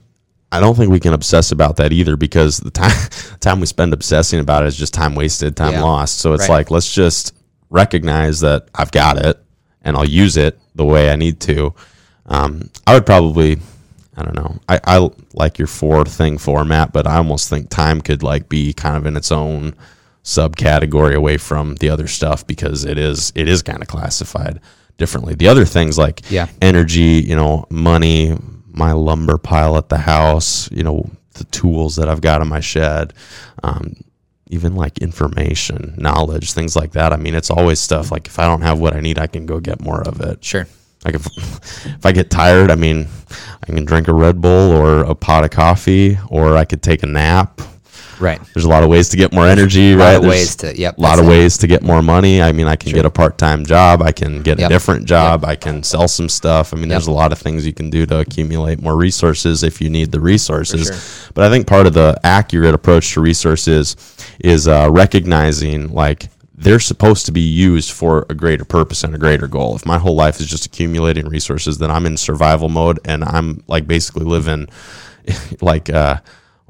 I 0.58 0.60
don't 0.60 0.76
think 0.76 0.92
we 0.92 1.00
can 1.00 1.14
obsess 1.14 1.52
about 1.52 1.76
that 1.78 1.92
either 1.92 2.16
because 2.18 2.58
the 2.58 2.72
time 2.72 2.92
time 3.40 3.60
we 3.60 3.66
spend 3.66 3.94
obsessing 3.94 4.40
about 4.40 4.64
it 4.64 4.68
is 4.68 4.78
just 4.78 4.94
time 4.94 5.16
wasted, 5.16 5.56
time 5.56 5.74
Yeah. 5.74 5.84
lost. 5.84 6.20
So 6.20 6.34
it's 6.34 6.42
Right. 6.50 6.50
like 6.58 6.72
let's 6.72 6.92
just 6.94 7.34
recognize 7.70 8.40
that 8.42 8.68
I've 8.74 8.92
got 8.92 9.18
it 9.24 9.42
and 9.84 9.96
I'll 9.98 10.06
use 10.08 10.38
it 10.38 10.60
the 10.76 10.86
way 10.86 11.12
I 11.12 11.16
need 11.16 11.40
to. 11.42 11.74
Um, 12.28 12.70
I 12.88 12.94
would 12.96 13.06
probably, 13.06 13.58
I 14.18 14.24
don't 14.24 14.36
know, 14.36 14.58
I, 14.68 14.80
I 14.86 15.10
like 15.34 15.58
your 15.60 15.68
four 15.68 16.06
thing 16.06 16.38
format, 16.38 16.92
but 16.94 17.06
I 17.06 17.18
almost 17.18 17.50
think 17.50 17.70
time 17.70 18.02
could 18.02 18.24
like 18.24 18.50
be 18.50 18.74
kind 18.74 18.98
of 18.98 19.06
in 19.06 19.16
its 19.18 19.32
own 19.32 19.74
subcategory 20.24 21.14
away 21.16 21.38
from 21.38 21.76
the 21.76 21.90
other 21.90 22.08
stuff 22.08 22.46
because 22.48 22.84
it 22.84 22.98
is 22.98 23.32
it 23.36 23.48
is 23.48 23.62
kind 23.62 23.82
of 23.82 23.88
classified 23.88 24.60
differently. 24.98 25.36
The 25.36 25.48
other 25.48 25.66
things 25.66 25.98
like 25.98 26.22
Yeah. 26.32 26.48
energy, 26.62 27.24
you 27.28 27.36
know, 27.36 27.66
money, 27.70 28.36
my 28.76 28.92
lumber 28.92 29.38
pile 29.38 29.78
at 29.78 29.90
the 29.90 29.98
house, 29.98 30.70
you 30.72 30.84
know, 30.84 31.10
the 31.34 31.44
tools 31.46 31.96
that 31.96 32.10
I've 32.10 32.22
got 32.22 32.42
in 32.42 32.48
my 32.48 32.60
shed, 32.60 33.14
um, 33.64 33.96
even 34.48 34.76
like 34.76 35.00
information, 35.00 35.96
knowledge, 35.98 36.54
things 36.54 36.76
like 36.76 36.92
that. 36.92 37.14
I 37.14 37.18
mean, 37.18 37.36
it's 37.36 37.50
always 37.50 37.80
stuff 37.80 38.12
like 38.12 38.28
if 38.28 38.40
I 38.40 38.46
don't 38.46 38.62
have 38.62 38.80
what 38.80 38.96
I 38.96 39.00
need, 39.00 39.20
I 39.20 39.28
can 39.28 39.46
go 39.46 39.60
get 39.60 39.82
more 39.82 40.02
of 40.08 40.22
it. 40.22 40.44
Sure. 40.44 40.68
Like 41.04 41.16
if 41.16 41.26
if 41.86 42.06
I 42.06 42.12
get 42.12 42.30
tired, 42.30 42.72
I 42.72 42.76
mean, 42.76 43.08
I 43.64 43.68
can 43.68 43.86
drink 43.86 44.08
a 44.08 44.14
Red 44.14 44.42
Bull 44.42 44.72
or 44.72 45.02
a 45.02 45.16
pot 45.16 45.44
of 45.44 45.52
coffee, 45.52 46.18
or 46.30 46.58
I 46.58 46.66
could 46.66 46.82
take 46.82 47.04
a 47.04 47.08
nap. 47.08 47.62
Right. 48.20 48.40
There's 48.54 48.66
a 48.66 48.70
lot 48.70 48.84
of 48.84 48.90
ways 48.90 49.10
to 49.10 49.18
get 49.18 49.34
more 49.34 49.46
energy, 49.48 49.94
A 49.94 49.98
lot 49.98 50.04
right? 50.06 50.16
of 50.16 50.22
There's 50.22 50.32
ways 50.34 50.56
to. 50.58 50.78
Yep. 50.80 50.98
a 50.98 51.02
lot 51.02 51.20
of 51.20 51.26
it. 51.26 51.30
ways 51.30 51.58
to 51.58 51.68
get 51.68 51.82
more 51.84 52.02
money. 52.02 52.42
I 52.42 52.52
mean, 52.52 52.68
I 52.68 52.76
can 52.76 52.90
Sure. 52.92 52.98
get 52.98 53.06
a 53.06 53.10
part-time 53.10 53.66
job. 53.66 54.02
I 54.02 54.12
can 54.12 54.42
get 54.42 54.58
Yep. 54.60 54.70
a 54.70 54.74
different 54.74 55.06
job. 55.06 55.44
I 55.44 55.56
can 55.56 55.84
sell 55.84 56.08
some 56.08 56.30
stuff. 56.30 56.74
I 56.74 56.78
mean, 56.78 56.88
there's 56.90 57.08
a 57.08 57.12
lot 57.12 57.32
of 57.32 57.38
things 57.40 57.66
you 57.66 57.74
can 57.74 57.90
do 57.90 58.06
to 58.06 58.20
accumulate 58.20 58.82
more 58.82 58.96
resources 58.96 59.64
if 59.64 59.82
you 59.82 59.90
need 59.90 60.12
the 60.12 60.20
resources. 60.20 60.88
sure. 60.88 61.32
But 61.34 61.44
I 61.46 61.50
think 61.50 61.68
part 61.68 61.88
of 61.88 61.94
the 61.94 62.18
accurate 62.24 62.74
approach 62.74 63.14
to 63.14 63.22
resources 63.22 63.96
is 64.40 64.68
uh, 64.68 64.88
recognizing 64.92 65.94
like 65.94 66.30
they're 66.58 66.80
supposed 66.80 67.26
to 67.26 67.34
be 67.34 67.42
used 67.42 67.92
for 67.92 68.26
a 68.30 68.34
greater 68.34 68.64
purpose 68.64 69.04
and 69.04 69.14
a 69.14 69.18
greater 69.18 69.46
goal. 69.48 69.76
If 69.76 69.86
my 69.86 69.98
whole 69.98 70.16
life 70.16 70.40
is 70.40 70.48
just 70.48 70.66
accumulating 70.66 71.28
resources, 71.28 71.80
then 71.80 71.92
I'm 71.92 72.06
in 72.06 72.16
survival 72.16 72.70
mode 72.70 73.00
and 73.04 73.26
I'm 73.26 73.62
like 73.68 73.88
basically 73.88 74.24
living 74.24 74.70
like 75.62 75.90
uh, 75.90 76.18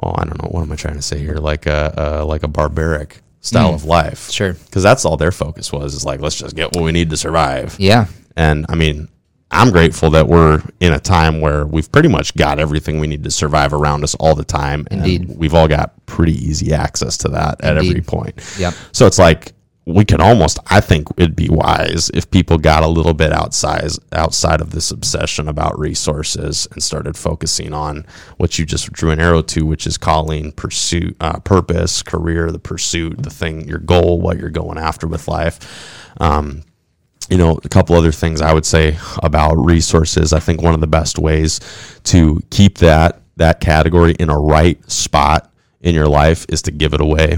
oh 0.01 0.13
I 0.15 0.25
don't 0.25 0.41
know 0.41 0.49
what 0.49 0.61
am 0.61 0.71
I 0.71 0.75
trying 0.75 0.95
to 0.95 1.01
say 1.01 1.19
here 1.19 1.35
like 1.35 1.65
a 1.65 2.21
uh, 2.21 2.25
like 2.25 2.43
a 2.43 2.47
barbaric 2.47 3.21
style 3.41 3.73
of 3.73 3.85
life. 3.85 4.27
Mm. 4.29 4.33
Sure. 4.33 4.53
because 4.53 4.83
that's 4.83 5.05
all 5.05 5.17
their 5.17 5.31
focus 5.31 5.71
was 5.71 5.93
is 5.93 6.05
like 6.05 6.19
let's 6.19 6.35
just 6.35 6.55
get 6.55 6.73
what 6.73 6.83
we 6.83 6.91
need 6.91 7.09
to 7.11 7.17
survive. 7.17 7.75
Yeah. 7.79 8.07
And 8.35 8.65
I 8.69 8.75
mean, 8.75 9.07
I'm 9.51 9.71
grateful 9.71 10.09
that 10.11 10.27
we're 10.27 10.61
in 10.79 10.91
a 10.91 10.99
time 10.99 11.39
where 11.39 11.65
we've 11.65 11.89
pretty 11.91 12.09
much 12.09 12.35
got 12.35 12.59
everything 12.59 12.99
we 12.99 13.07
need 13.07 13.23
to 13.23 13.31
survive 13.31 13.73
around 13.73 14.03
us 14.03 14.15
all 14.15 14.35
the 14.35 14.43
time. 14.43 14.87
And 14.91 15.01
Indeed. 15.05 15.37
we've 15.37 15.53
all 15.53 15.67
got 15.67 15.93
pretty 16.07 16.33
easy 16.33 16.73
access 16.73 17.17
to 17.19 17.29
that 17.29 17.63
at 17.63 17.77
every 17.77 18.01
point. 18.01 18.35
Yep. 18.59 18.73
So 18.91 19.05
it's 19.05 19.19
like 19.19 19.53
we 19.85 20.03
could 20.03 20.19
almost 20.19 20.57
I 20.67 20.81
think 20.81 21.07
it'd 21.17 21.35
be 21.35 21.49
wise 21.49 22.09
if 22.13 22.29
people 22.31 22.57
got 22.57 22.83
a 22.83 22.87
little 22.87 23.13
bit 23.13 23.31
outside 23.31 23.91
outside 24.11 24.59
of 24.59 24.71
this 24.71 24.89
obsession 24.89 25.47
about 25.47 25.77
resources 25.77 26.67
and 26.71 26.81
started 26.81 27.15
focusing 27.15 27.71
on 27.71 28.05
what 28.37 28.57
you 28.57 28.65
just 28.65 28.91
drew 28.91 29.11
an 29.11 29.19
arrow 29.19 29.43
to, 29.43 29.65
which 29.65 29.85
is 29.85 29.97
calling, 29.97 30.51
pursuit, 30.53 31.15
uh, 31.21 31.39
purpose, 31.39 32.01
career, 32.01 32.51
the 32.51 32.59
pursuit, 32.59 33.21
the 33.21 33.29
thing, 33.29 33.67
your 33.67 33.77
goal, 33.79 34.19
what 34.19 34.39
you're 34.39 34.49
going 34.49 34.77
after 34.77 35.07
with 35.07 35.27
life. 35.27 35.59
Um, 36.19 36.63
you 37.29 37.37
know, 37.37 37.59
a 37.63 37.69
couple 37.69 37.95
other 37.95 38.11
things 38.11 38.41
I 38.41 38.53
would 38.53 38.65
say 38.65 38.97
about 39.21 39.55
resources. 39.55 40.33
I 40.33 40.39
think 40.39 40.61
one 40.61 40.73
of 40.73 40.81
the 40.81 40.87
best 40.87 41.19
ways 41.19 41.59
to 42.05 42.41
keep 42.49 42.79
that 42.79 43.21
that 43.37 43.59
category 43.59 44.15
in 44.19 44.29
a 44.29 44.37
right 44.37 44.79
spot 44.89 45.51
in 45.81 45.93
your 45.93 46.07
life 46.07 46.45
is 46.49 46.61
to 46.63 46.71
give 46.71 46.93
it 46.93 47.01
away. 47.01 47.37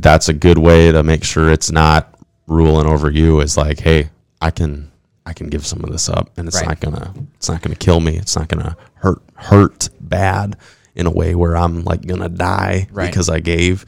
That's 0.00 0.28
a 0.28 0.32
good 0.34 0.58
way 0.58 0.92
to 0.92 1.02
make 1.02 1.24
sure 1.24 1.50
it's 1.50 1.70
not 1.70 2.18
ruling 2.46 2.86
over 2.86 3.10
you. 3.10 3.40
Is 3.40 3.56
like, 3.56 3.80
hey, 3.80 4.10
I 4.40 4.50
can 4.50 4.90
I 5.24 5.32
can 5.32 5.48
give 5.48 5.66
some 5.66 5.82
of 5.84 5.90
this 5.90 6.08
up, 6.08 6.30
and 6.36 6.46
it's 6.46 6.56
Right. 6.56 6.68
not 6.68 6.80
gonna 6.80 7.14
it's 7.36 7.48
not 7.48 7.62
gonna 7.62 7.76
kill 7.76 8.00
me. 8.00 8.16
It's 8.16 8.36
not 8.36 8.48
gonna 8.48 8.76
hurt 8.94 9.22
hurt 9.34 9.88
bad 10.00 10.56
in 10.94 11.06
a 11.06 11.10
way 11.10 11.34
where 11.34 11.56
I'm 11.56 11.84
like 11.84 12.06
gonna 12.06 12.28
die 12.28 12.88
Right. 12.92 13.10
because 13.10 13.28
I 13.28 13.40
gave. 13.40 13.84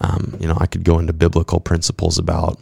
Um, 0.00 0.36
you 0.40 0.48
know, 0.48 0.56
I 0.60 0.66
could 0.66 0.82
go 0.84 0.98
into 0.98 1.12
biblical 1.12 1.60
principles 1.60 2.18
about 2.18 2.58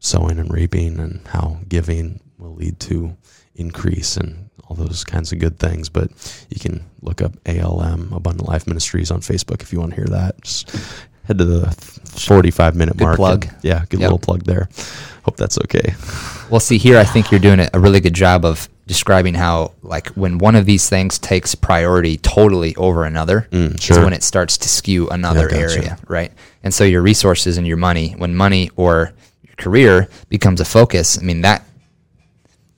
sowing 0.00 0.38
and 0.38 0.52
reaping 0.52 0.98
and 0.98 1.20
how 1.28 1.58
giving 1.68 2.20
will 2.38 2.54
lead 2.54 2.80
to 2.80 3.16
increase 3.54 4.16
and 4.16 4.48
all 4.66 4.74
those 4.74 5.04
kinds 5.04 5.30
of 5.30 5.38
good 5.38 5.58
things. 5.58 5.88
But 5.90 6.10
you 6.48 6.58
can 6.58 6.84
look 7.02 7.20
up 7.20 7.36
ALM, 7.46 8.12
Abundant 8.14 8.48
Life 8.48 8.66
Ministries, 8.66 9.10
on 9.10 9.20
Facebook 9.20 9.60
if 9.62 9.72
you 9.74 9.78
want 9.80 9.90
to 9.90 9.96
hear 9.96 10.06
that. 10.06 10.42
Just 10.42 10.74
head 11.26 11.38
to 11.38 11.44
the 11.44 11.70
45 12.16 12.74
minute 12.76 12.96
Good 12.96 13.04
mark. 13.04 13.16
plug. 13.16 13.44
and- 13.46 13.54
yeah, 13.62 13.84
good 13.88 14.00
Yep. 14.00 14.06
little 14.06 14.18
plug 14.18 14.44
there. 14.44 14.68
Hope 15.24 15.36
that's 15.36 15.58
okay. 15.58 15.94
Well, 16.50 16.60
see 16.60 16.76
here, 16.78 16.98
I 16.98 17.04
think 17.04 17.30
you're 17.30 17.40
doing 17.40 17.66
a 17.72 17.80
really 17.80 18.00
good 18.00 18.12
job 18.14 18.44
of 18.44 18.68
describing 18.86 19.32
how, 19.34 19.72
like, 19.82 20.08
when 20.08 20.36
one 20.36 20.54
of 20.54 20.66
these 20.66 20.88
things 20.90 21.18
takes 21.18 21.54
priority 21.54 22.18
totally 22.18 22.76
over 22.76 23.04
another, 23.04 23.48
Mm, 23.50 23.90
is 23.90 23.98
when 23.98 24.12
it 24.12 24.22
starts 24.22 24.58
to 24.58 24.68
skew 24.68 25.08
another 25.08 25.48
gotcha. 25.48 25.58
area, 25.58 25.98
right? 26.06 26.30
And 26.62 26.74
so 26.74 26.84
your 26.84 27.00
resources 27.00 27.56
and 27.56 27.66
your 27.66 27.78
money, 27.78 28.14
when 28.18 28.34
money 28.34 28.70
or 28.76 29.12
your 29.42 29.54
career 29.56 30.08
becomes 30.28 30.60
a 30.60 30.66
focus, 30.66 31.18
I 31.18 31.24
mean 31.24 31.40
that, 31.40 31.64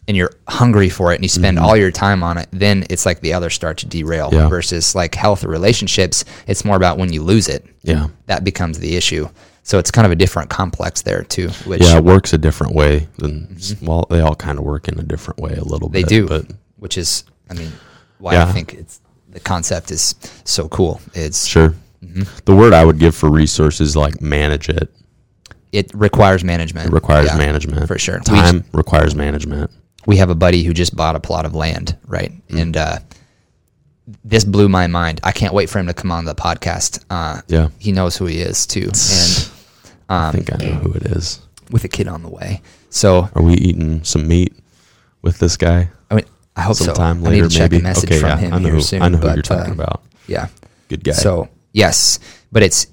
and 0.09 0.17
you're 0.17 0.31
hungry 0.49 0.89
for 0.89 1.13
it 1.13 1.17
and 1.17 1.25
you 1.25 1.29
spend 1.29 1.59
all 1.59 1.77
your 1.77 1.91
time 1.91 2.23
on 2.23 2.39
it, 2.39 2.49
then 2.53 2.85
it's 2.91 3.05
like 3.07 3.21
the 3.21 3.33
other 3.33 3.51
start 3.51 3.79
to 3.79 3.87
derail. 3.87 4.27
Mm-hmm. 4.31 4.37
Yeah. 4.39 4.49
Versus 4.49 4.95
like 4.95 5.15
health 5.15 5.45
or 5.45 5.49
relationships, 5.49 6.25
it's 6.47 6.65
more 6.65 6.77
about 6.77 6.97
when 6.99 7.13
you 7.13 7.23
lose 7.23 7.49
it. 7.49 7.67
Yeah. 7.83 8.09
That 8.27 8.45
becomes 8.45 8.79
the 8.79 8.97
issue. 8.97 9.29
So 9.65 9.79
it's 9.81 9.91
kind 9.91 10.07
of 10.07 10.13
a 10.13 10.17
different 10.17 10.49
complex 10.49 11.03
there 11.03 11.23
too, 11.25 11.49
which 11.65 11.83
Yeah, 11.83 11.99
it 11.99 12.05
works 12.05 12.33
a 12.33 12.39
different 12.39 12.75
way 12.75 13.09
than, 13.19 13.57
well, 13.83 14.07
they 14.09 14.21
all 14.21 14.37
kind 14.37 14.59
of 14.59 14.65
work 14.65 14.87
in 14.87 14.97
a 15.01 15.03
different 15.03 15.41
way 15.41 15.55
a 15.55 15.65
little 15.65 15.89
Mm-hmm. 15.89 15.93
They 15.93 16.03
bit. 16.03 16.09
do, 16.09 16.27
But 16.29 16.47
which 16.77 16.97
is, 16.97 17.25
I 17.51 17.55
mean, 17.55 17.73
why 18.19 18.37
I 18.37 18.45
think 18.47 18.75
it's 18.75 19.01
the 19.31 19.41
concept 19.41 19.91
is 19.91 20.15
so 20.45 20.69
cool. 20.69 21.01
It's 21.15 21.47
sure. 21.47 21.75
Mm-hmm. 22.05 22.23
The 22.45 22.55
word 22.55 22.73
I 22.75 22.85
would 22.85 22.99
give 23.01 23.17
for 23.17 23.29
resources 23.31 23.97
like 23.97 24.21
manage 24.21 24.69
it. 24.69 24.89
it 25.73 25.91
requires 25.95 26.45
management. 26.45 26.89
It 26.91 26.93
requires 26.93 27.27
Yeah, 27.27 27.37
management. 27.39 27.89
for 27.89 27.99
sure. 27.99 28.19
We 28.19 28.25
Time 28.37 28.65
requires 28.73 29.17
management. 29.17 29.71
We 30.07 30.17
have 30.19 30.31
a 30.31 30.35
buddy 30.35 30.63
who 30.63 30.73
just 30.73 30.95
bought 30.97 31.17
a 31.17 31.21
plot 31.21 31.45
of 31.47 31.55
land, 31.55 31.97
right? 32.07 32.31
Mm. 32.49 32.63
And 32.63 32.77
uh, 32.77 32.99
this 34.25 34.45
blew 34.45 34.69
my 34.69 34.87
mind. 34.87 35.21
I 35.25 35.33
can't 35.33 35.53
wait 35.53 35.69
for 35.69 35.79
him 35.79 35.87
to 35.89 35.95
come 35.95 36.13
on 36.13 36.25
the 36.25 36.35
podcast. 36.35 37.05
Uh, 37.11 37.41
Yeah. 37.49 37.69
he 37.79 37.93
knows 37.93 38.17
who 38.17 38.27
he 38.27 38.41
is 38.41 38.67
too, 38.67 38.83
and 38.93 39.51
um, 40.09 40.27
I 40.29 40.31
think 40.33 40.53
I 40.55 40.57
know 40.65 40.75
who 40.77 40.93
it 40.93 41.03
is. 41.07 41.41
with 41.71 41.83
a 41.85 41.89
kid 41.89 42.07
on 42.09 42.23
the 42.23 42.29
way. 42.29 42.63
So 42.91 43.29
Are 43.35 43.43
we 43.43 43.55
eating 43.55 44.05
some 44.05 44.27
meat 44.29 44.55
with 45.23 45.39
this 45.41 45.57
guy 45.57 45.91
I 46.11 46.15
mean, 46.15 46.25
I 46.55 46.63
hope 46.63 46.77
sometime 46.77 47.21
so. 47.21 47.27
I 47.27 47.31
later? 47.31 47.43
need 47.45 47.51
to 47.51 47.57
check 47.59 47.71
maybe. 47.73 47.81
a 47.81 47.83
message 47.83 48.11
okay, 48.11 48.21
from 48.21 48.29
yeah, 48.31 48.37
him 48.39 48.53
I 48.55 48.59
know 48.59 48.65
here 48.65 48.75
who, 48.75 48.81
soon. 48.81 49.03
I 49.03 49.09
know 49.09 49.19
who 49.19 49.23
but, 49.25 49.35
you're 49.35 49.43
talking 49.43 49.73
uh, 49.73 49.83
about. 49.83 50.03
Yeah. 50.29 50.47
Good 50.89 51.03
guy. 51.03 51.13
So 51.13 51.49
yes, 51.73 52.21
but 52.53 52.63
it's 52.63 52.87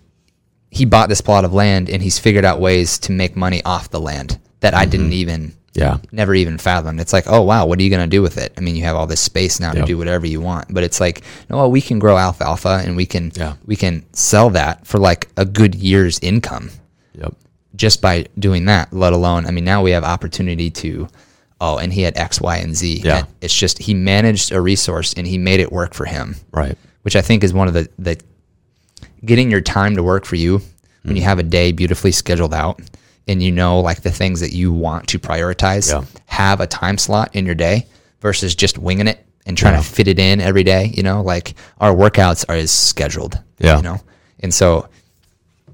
he 0.72 0.86
bought 0.86 1.08
this 1.10 1.22
plot 1.22 1.46
of 1.46 1.54
land 1.54 1.90
and 1.92 2.02
he's 2.02 2.18
figured 2.18 2.44
out 2.44 2.60
ways 2.60 2.98
to 3.00 3.12
make 3.12 3.36
money 3.36 3.62
off 3.64 3.92
the 3.92 4.00
land 4.02 4.40
that 4.62 4.74
I 4.74 4.82
Mm-hmm. 4.82 4.90
didn't 4.92 5.14
even 5.14 5.54
yeah, 5.74 5.98
never 6.12 6.36
even 6.36 6.58
fathomed. 6.58 7.00
It's 7.00 7.14
like, 7.14 7.26
oh 7.28 7.42
wow, 7.42 7.66
what 7.66 7.80
are 7.80 7.82
you 7.82 7.90
gonna 7.90 8.08
do 8.08 8.22
with 8.22 8.38
it? 8.38 8.54
I 8.58 8.62
mean, 8.62 8.76
you 8.76 8.84
have 8.84 8.96
all 8.96 9.08
this 9.08 9.22
space 9.22 9.60
now 9.60 9.72
to 9.72 9.84
do 9.84 9.98
whatever 9.98 10.28
you 10.28 10.40
want. 10.40 10.72
But 10.72 10.84
it's 10.84 11.00
like, 11.00 11.24
no, 11.50 11.58
well, 11.58 11.72
we 11.72 11.82
can 11.82 11.98
grow 12.00 12.18
alfalfa 12.18 12.84
and 12.86 12.96
we 12.96 13.06
can 13.06 13.32
Yeah. 13.36 13.56
we 13.66 13.76
can 13.76 14.06
sell 14.14 14.52
that 14.52 14.86
for 14.86 15.00
like 15.00 15.30
a 15.36 15.46
good 15.46 15.74
year's 15.74 16.20
income 16.20 16.70
yep, 17.14 17.34
just 17.76 18.02
by 18.02 18.28
doing 18.38 18.66
that. 18.66 18.94
Let 18.94 19.14
alone, 19.14 19.48
I 19.48 19.52
mean, 19.52 19.66
now 19.66 19.82
we 19.82 19.92
have 19.92 20.04
opportunity 20.04 20.70
to. 20.70 21.08
Oh, 21.60 21.78
and 21.78 21.94
he 21.94 22.02
had 22.02 22.18
X, 22.18 22.42
Y, 22.42 22.58
and 22.58 22.76
Z. 22.76 23.02
Yeah. 23.04 23.20
And 23.20 23.28
it's 23.40 23.56
just 23.56 23.78
he 23.80 23.94
managed 23.94 24.52
a 24.52 24.60
resource 24.60 25.14
and 25.14 25.26
he 25.26 25.38
made 25.38 25.60
it 25.62 25.72
work 25.72 25.94
for 25.94 26.06
him 26.06 26.36
right. 26.52 26.78
which 27.04 27.16
I 27.16 27.22
think 27.22 27.42
is 27.42 27.54
one 27.54 27.70
of 27.70 27.74
the, 27.74 27.88
the 27.98 28.20
getting 29.24 29.50
your 29.50 29.62
time 29.62 29.96
to 29.96 30.04
work 30.04 30.26
for 30.26 30.36
you 30.36 30.62
when 31.04 31.16
mm. 31.16 31.20
you 31.20 31.24
have 31.24 31.40
a 31.40 31.44
day 31.44 31.72
beautifully 31.72 32.12
scheduled 32.12 32.54
out 32.54 32.82
and 33.28 33.42
you 33.42 33.52
know 33.52 33.80
like 33.80 34.02
the 34.02 34.12
things 34.12 34.40
that 34.42 34.52
you 34.54 34.72
want 34.74 35.08
to 35.08 35.20
prioritize 35.20 35.90
Yeah. 35.92 36.04
have 36.26 36.60
a 36.62 36.68
time 36.68 36.98
slot 36.98 37.36
in 37.36 37.46
your 37.46 37.56
day 37.56 37.88
versus 38.22 38.56
just 38.56 38.78
winging 38.78 39.08
it 39.08 39.26
and 39.46 39.58
trying 39.58 39.74
Yeah. 39.76 39.82
to 39.82 39.86
fit 39.88 40.08
it 40.08 40.20
in 40.20 40.42
every 40.42 40.64
day 40.64 40.92
you 40.94 41.04
know 41.04 41.22
like 41.22 41.56
our 41.80 41.94
workouts 41.94 42.46
are 42.50 42.56
is 42.56 42.72
scheduled 42.72 43.40
Yeah. 43.60 43.78
you 43.78 43.84
know 43.84 44.00
and 44.40 44.54
so 44.54 44.88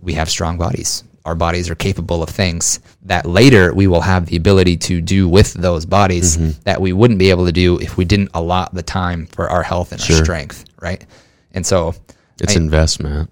we 0.01 0.13
have 0.13 0.29
strong 0.29 0.57
bodies 0.57 1.03
our 1.25 1.35
bodies 1.35 1.69
are 1.69 1.75
capable 1.75 2.23
of 2.23 2.29
things 2.29 2.79
that 3.03 3.25
later 3.25 3.73
we 3.73 3.87
will 3.87 4.01
have 4.01 4.25
the 4.27 4.37
ability 4.37 4.77
to 4.77 5.01
do 5.01 5.27
with 5.27 5.53
those 5.53 5.85
bodies 5.85 6.37
Mm-hmm. 6.37 6.61
that 6.63 6.81
we 6.81 6.93
wouldn't 6.93 7.19
be 7.19 7.29
able 7.29 7.45
to 7.45 7.51
do 7.51 7.77
if 7.79 7.97
we 7.97 8.05
didn't 8.05 8.29
allot 8.33 8.73
the 8.73 8.81
time 8.83 9.27
for 9.27 9.49
our 9.49 9.61
health 9.61 9.91
and 9.91 10.01
our 10.01 10.23
strength, 10.23 10.65
right? 10.81 11.05
And 11.53 11.65
so 11.65 11.93
It's 12.41 12.55
I- 12.55 12.59
investment. 12.59 13.29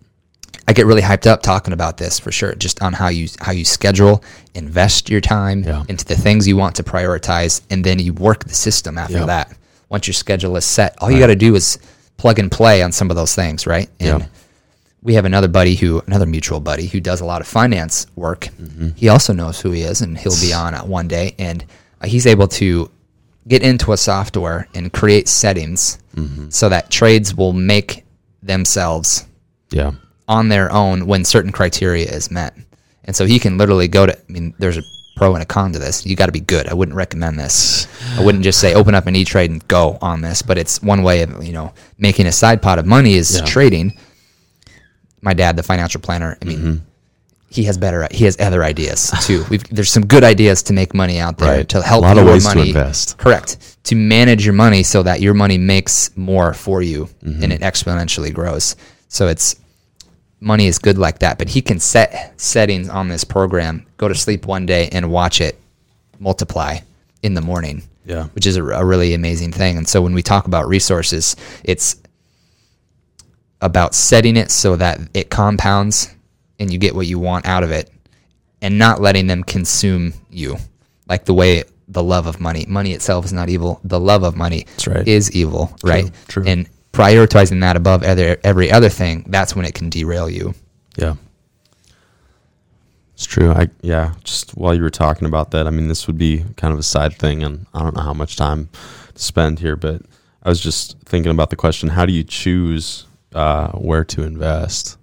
I 0.67 0.73
get 0.73 0.85
really 0.85 1.01
hyped 1.01 1.25
up 1.27 1.41
talking 1.41 1.73
about 1.73 1.97
this 1.97 2.19
for 2.19 2.31
sure, 2.31 2.53
just 2.55 2.81
on 2.81 2.93
how 2.93 3.07
you 3.07 3.27
how 3.39 3.51
you 3.53 3.63
schedule, 3.65 4.23
invest 4.53 5.09
your 5.09 5.21
time 5.21 5.63
Yeah. 5.63 5.83
into 5.87 6.03
the 6.05 6.15
things 6.15 6.47
you 6.47 6.57
want 6.57 6.75
to 6.75 6.83
prioritize, 6.83 7.61
and 7.69 7.83
then 7.83 7.99
you 7.99 8.13
work 8.13 8.43
the 8.45 8.53
system 8.53 8.97
after 8.97 9.25
that. 9.25 9.55
Once 9.89 10.07
your 10.07 10.13
schedule 10.13 10.57
is 10.57 10.65
set, 10.65 10.95
all 10.99 11.09
you 11.09 11.19
got 11.19 11.27
to 11.27 11.35
do 11.35 11.55
is 11.55 11.79
plug 12.17 12.39
and 12.39 12.51
play 12.51 12.81
on 12.83 12.91
some 12.91 13.09
of 13.09 13.15
those 13.15 13.33
things, 13.33 13.65
right? 13.65 13.89
And 14.01 14.27
we 15.01 15.13
have 15.13 15.23
another 15.25 15.47
buddy 15.47 15.75
who, 15.75 16.01
another 16.07 16.25
mutual 16.25 16.59
buddy 16.59 16.87
who 16.87 16.99
does 16.99 17.21
a 17.21 17.25
lot 17.25 17.39
of 17.39 17.47
finance 17.47 18.07
work. 18.15 18.49
Mm-hmm. 18.61 18.89
He 18.95 19.07
also 19.07 19.31
knows 19.31 19.61
who 19.61 19.71
he 19.71 19.83
is, 19.83 20.01
and 20.01 20.17
he'll 20.17 20.41
be 20.41 20.51
on 20.51 20.73
one 20.89 21.07
day, 21.07 21.33
and 21.39 21.63
uh, 22.01 22.07
he's 22.07 22.27
able 22.27 22.47
to 22.49 22.91
get 23.47 23.61
into 23.63 23.93
a 23.93 23.97
software 23.97 24.67
and 24.75 24.91
create 24.91 25.27
settings 25.29 25.99
Mm-hmm. 26.15 26.49
so 26.49 26.67
that 26.67 26.89
trades 26.89 27.35
will 27.35 27.53
make 27.53 28.03
themselves 28.41 29.27
Yeah. 29.69 29.91
On 30.27 30.49
their 30.49 30.71
own 30.71 31.05
when 31.07 31.23
certain 31.25 31.51
criteria 31.51 32.05
is 32.09 32.29
met. 32.31 32.53
And 33.05 33.15
so 33.15 33.25
he 33.25 33.39
can 33.39 33.57
literally 33.57 33.87
go 33.87 34.05
to, 34.05 34.17
I 34.17 34.31
mean, 34.31 34.53
there's 34.59 34.77
a 34.77 34.81
pro 35.15 35.33
and 35.33 35.41
a 35.41 35.45
con 35.45 35.71
to 35.73 35.79
this. 35.79 36.05
You 36.05 36.15
got 36.15 36.25
to 36.27 36.31
be 36.31 36.41
good. 36.41 36.67
I 36.67 36.73
wouldn't 36.73 36.95
recommend 36.95 37.39
this. 37.39 37.87
I 38.17 38.23
wouldn't 38.23 38.43
just 38.43 38.59
say 38.59 38.73
open 38.73 38.93
up 38.93 39.07
an 39.07 39.15
E 39.15 39.23
Trade 39.23 39.49
and 39.49 39.65
go 39.67 39.97
on 40.01 40.21
this, 40.21 40.41
but 40.41 40.57
it's 40.57 40.81
one 40.81 41.01
way 41.03 41.21
of, 41.23 41.43
you 41.43 41.53
know, 41.53 41.73
making 41.97 42.25
a 42.27 42.31
side 42.31 42.61
pot 42.61 42.77
of 42.79 42.85
money 42.85 43.13
is 43.13 43.37
Yeah. 43.39 43.45
trading. 43.45 43.97
My 45.21 45.33
dad, 45.33 45.55
the 45.55 45.63
financial 45.63 46.01
planner, 46.01 46.37
I 46.41 46.45
mean, 46.45 46.57
Mm-hmm. 46.57 46.75
he 47.49 47.63
has 47.63 47.77
better, 47.77 48.07
he 48.11 48.25
has 48.25 48.37
other 48.39 48.63
ideas 48.63 49.11
too. 49.21 49.45
We've, 49.49 49.63
there's 49.69 49.91
some 49.91 50.05
good 50.05 50.23
ideas 50.23 50.61
to 50.63 50.73
make 50.73 50.93
money 50.93 51.17
out 51.19 51.37
there 51.37 51.57
Right. 51.59 51.69
to 51.69 51.81
help 51.81 52.03
A 52.03 52.07
lot 52.07 52.17
of 52.17 52.25
your 52.25 52.33
ways 52.33 52.43
to 52.47 52.55
money. 52.55 52.67
invest. 52.69 53.17
Correct. 53.17 53.57
To 53.85 53.95
manage 53.95 54.45
your 54.45 54.53
money 54.53 54.83
so 54.83 55.01
that 55.03 55.21
your 55.21 55.33
money 55.33 55.57
makes 55.57 56.11
more 56.17 56.53
for 56.53 56.81
you 56.81 57.09
Mm-hmm. 57.23 57.43
and 57.43 57.53
it 57.53 57.61
exponentially 57.61 58.33
grows. 58.33 58.75
So 59.07 59.27
it's 59.27 59.55
money 60.39 60.67
is 60.67 60.79
good 60.79 60.97
like 60.97 61.19
that, 61.19 61.37
but 61.37 61.49
he 61.49 61.61
can 61.61 61.79
set 61.79 62.39
settings 62.39 62.89
on 62.89 63.07
this 63.07 63.23
program, 63.23 63.85
go 63.97 64.07
to 64.07 64.15
sleep 64.15 64.45
one 64.45 64.65
day 64.65 64.89
and 64.91 65.11
watch 65.11 65.41
it 65.41 65.59
multiply 66.19 66.77
in 67.23 67.33
the 67.33 67.41
morning. 67.41 67.83
Yeah. 68.05 68.25
Which 68.27 68.45
is 68.45 68.55
a, 68.55 68.63
a 68.63 68.85
really 68.85 69.13
amazing 69.13 69.51
thing. 69.51 69.77
And 69.77 69.87
so 69.87 70.01
when 70.01 70.13
we 70.13 70.21
talk 70.21 70.47
about 70.47 70.67
resources, 70.67 71.35
it's 71.63 71.97
about 73.61 73.95
setting 73.95 74.37
it 74.37 74.51
so 74.51 74.75
that 74.75 74.99
it 75.13 75.29
compounds 75.29 76.13
and 76.59 76.71
you 76.71 76.79
get 76.79 76.95
what 76.95 77.07
you 77.07 77.19
want 77.19 77.45
out 77.45 77.63
of 77.63 77.71
it 77.71 77.91
and 78.61 78.77
not 78.77 79.01
letting 79.01 79.27
them 79.27 79.43
consume 79.43 80.13
you 80.29 80.57
like 81.07 81.25
the 81.25 81.33
way 81.33 81.63
the 81.87 82.03
love 82.03 82.27
of 82.27 82.39
money 82.39 82.65
money 82.67 82.93
itself 82.93 83.25
is 83.25 83.33
not 83.33 83.49
evil 83.49 83.79
the 83.83 83.99
love 83.99 84.23
of 84.23 84.35
money 84.35 84.65
right. 84.85 85.07
is 85.07 85.31
evil 85.31 85.75
right 85.83 86.11
true. 86.27 86.43
and 86.45 86.67
prioritizing 86.97 87.61
that 87.61 87.75
above 87.75 88.03
other, 88.03 88.37
every 88.43 88.71
other 88.71 88.89
thing 88.89 89.25
that's 89.27 89.55
when 89.55 89.65
it 89.65 89.73
can 89.73 89.89
derail 89.89 90.29
you 90.29 90.53
Yeah. 90.97 91.15
It's 93.13 93.25
true. 93.25 93.51
I 93.51 93.69
yeah, 93.81 94.13
just 94.23 94.51
while 94.51 94.75
you 94.75 94.83
were 94.83 94.91
talking 94.91 95.27
about 95.27 95.49
that, 95.49 95.65
I 95.65 95.71
mean 95.71 95.87
this 95.87 96.05
would 96.05 96.19
be 96.19 96.45
kind 96.55 96.71
of 96.71 96.79
a 96.79 96.83
side 96.83 97.13
thing 97.17 97.43
and 97.43 97.65
I 97.73 97.81
don't 97.81 97.95
know 97.95 98.03
how 98.03 98.13
much 98.13 98.35
time 98.35 98.69
to 99.15 99.19
spend 99.19 99.57
here, 99.57 99.75
but 99.75 100.03
I 100.43 100.49
was 100.49 100.59
just 100.59 100.99
thinking 100.99 101.31
about 101.31 101.49
the 101.49 101.55
question, 101.55 101.89
how 101.89 102.05
do 102.05 102.13
you 102.13 102.23
choose 102.23 103.05
uh, 103.33 103.69
where 103.71 104.03
to 104.03 104.21
invest? 104.21 104.99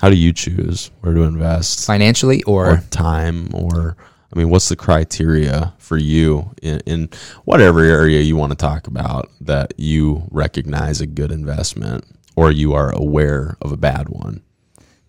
How 0.00 0.10
do 0.10 0.16
you 0.16 0.32
choose 0.32 0.90
where 1.00 1.14
to 1.14 1.22
invest? 1.22 1.86
financially 1.86 2.42
or, 2.42 2.72
or 2.72 2.76
time 2.90 3.54
or 3.54 3.96
I 4.34 4.38
mean 4.38 4.50
what's 4.50 4.68
the 4.68 4.76
criteria 4.76 5.74
for 5.78 5.96
you 5.96 6.50
in, 6.60 6.80
in 6.86 7.08
whatever 7.44 7.80
area 7.80 8.20
you 8.20 8.36
want 8.36 8.50
to 8.50 8.56
talk 8.56 8.86
about 8.86 9.30
that 9.42 9.74
you 9.76 10.24
recognize 10.30 11.00
a 11.00 11.06
good 11.06 11.30
investment 11.30 12.04
or 12.34 12.50
you 12.50 12.74
are 12.74 12.90
aware 12.90 13.56
of 13.62 13.70
a 13.70 13.76
bad 13.76 14.08
one? 14.08 14.42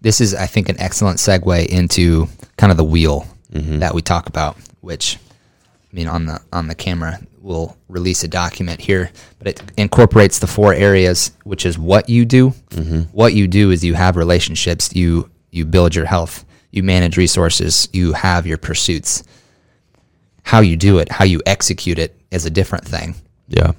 this 0.05 0.21
is 0.21 0.35
i 0.35 0.45
think 0.45 0.69
an 0.69 0.79
excellent 0.79 1.17
segue 1.17 1.65
into 1.65 2.27
kind 2.57 2.71
of 2.71 2.77
the 2.77 2.83
wheel 2.83 3.27
mm-hmm. 3.51 3.79
that 3.79 3.93
we 3.93 4.01
talk 4.01 4.27
about 4.27 4.55
which 4.81 5.17
i 5.91 5.95
mean 5.95 6.07
on 6.07 6.27
the 6.27 6.39
on 6.53 6.67
the 6.67 6.75
camera 6.75 7.19
we'll 7.41 7.75
release 7.89 8.23
a 8.23 8.27
document 8.27 8.79
here 8.79 9.11
but 9.39 9.47
it 9.47 9.61
incorporates 9.77 10.39
the 10.39 10.47
four 10.47 10.73
areas 10.73 11.31
which 11.43 11.65
is 11.65 11.77
what 11.77 12.09
you 12.09 12.25
do. 12.25 12.49
Mm-hmm. 12.69 13.01
What 13.11 13.35
you 13.35 13.47
do 13.47 13.69
is 13.69 13.83
you 13.83 13.93
have 13.93 14.15
relationships 14.15 14.95
you 14.95 15.29
you 15.51 15.65
build 15.65 15.93
your 15.93 16.05
health 16.05 16.43
you 16.75 16.83
manage 16.83 17.17
resources 17.17 17.87
you 17.93 18.13
have 18.13 18.45
your 18.45 18.57
pursuits 18.57 19.23
how 20.43 20.59
you 20.59 20.75
do 20.75 20.99
it 20.99 21.11
how 21.11 21.25
you 21.25 21.41
execute 21.45 21.97
it 21.97 22.19
is 22.31 22.45
a 22.45 22.49
different 22.49 22.85
thing 22.85 23.15
Yeah. 23.47 23.71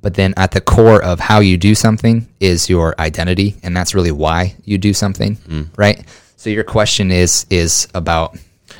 but 0.00 0.14
then 0.14 0.34
at 0.36 0.50
the 0.52 0.60
core 0.60 1.02
of 1.02 1.20
how 1.20 1.40
you 1.40 1.56
do 1.56 1.74
something 1.74 2.26
is 2.40 2.68
your 2.68 2.94
identity 2.98 3.56
and 3.62 3.76
that's 3.76 3.94
really 3.94 4.12
why 4.12 4.56
you 4.64 4.78
do 4.78 4.92
something 4.94 5.36
mm. 5.36 5.68
right 5.76 6.04
so 6.36 6.50
your 6.50 6.64
question 6.64 7.10
is 7.10 7.46
is 7.50 7.88
about 7.94 8.36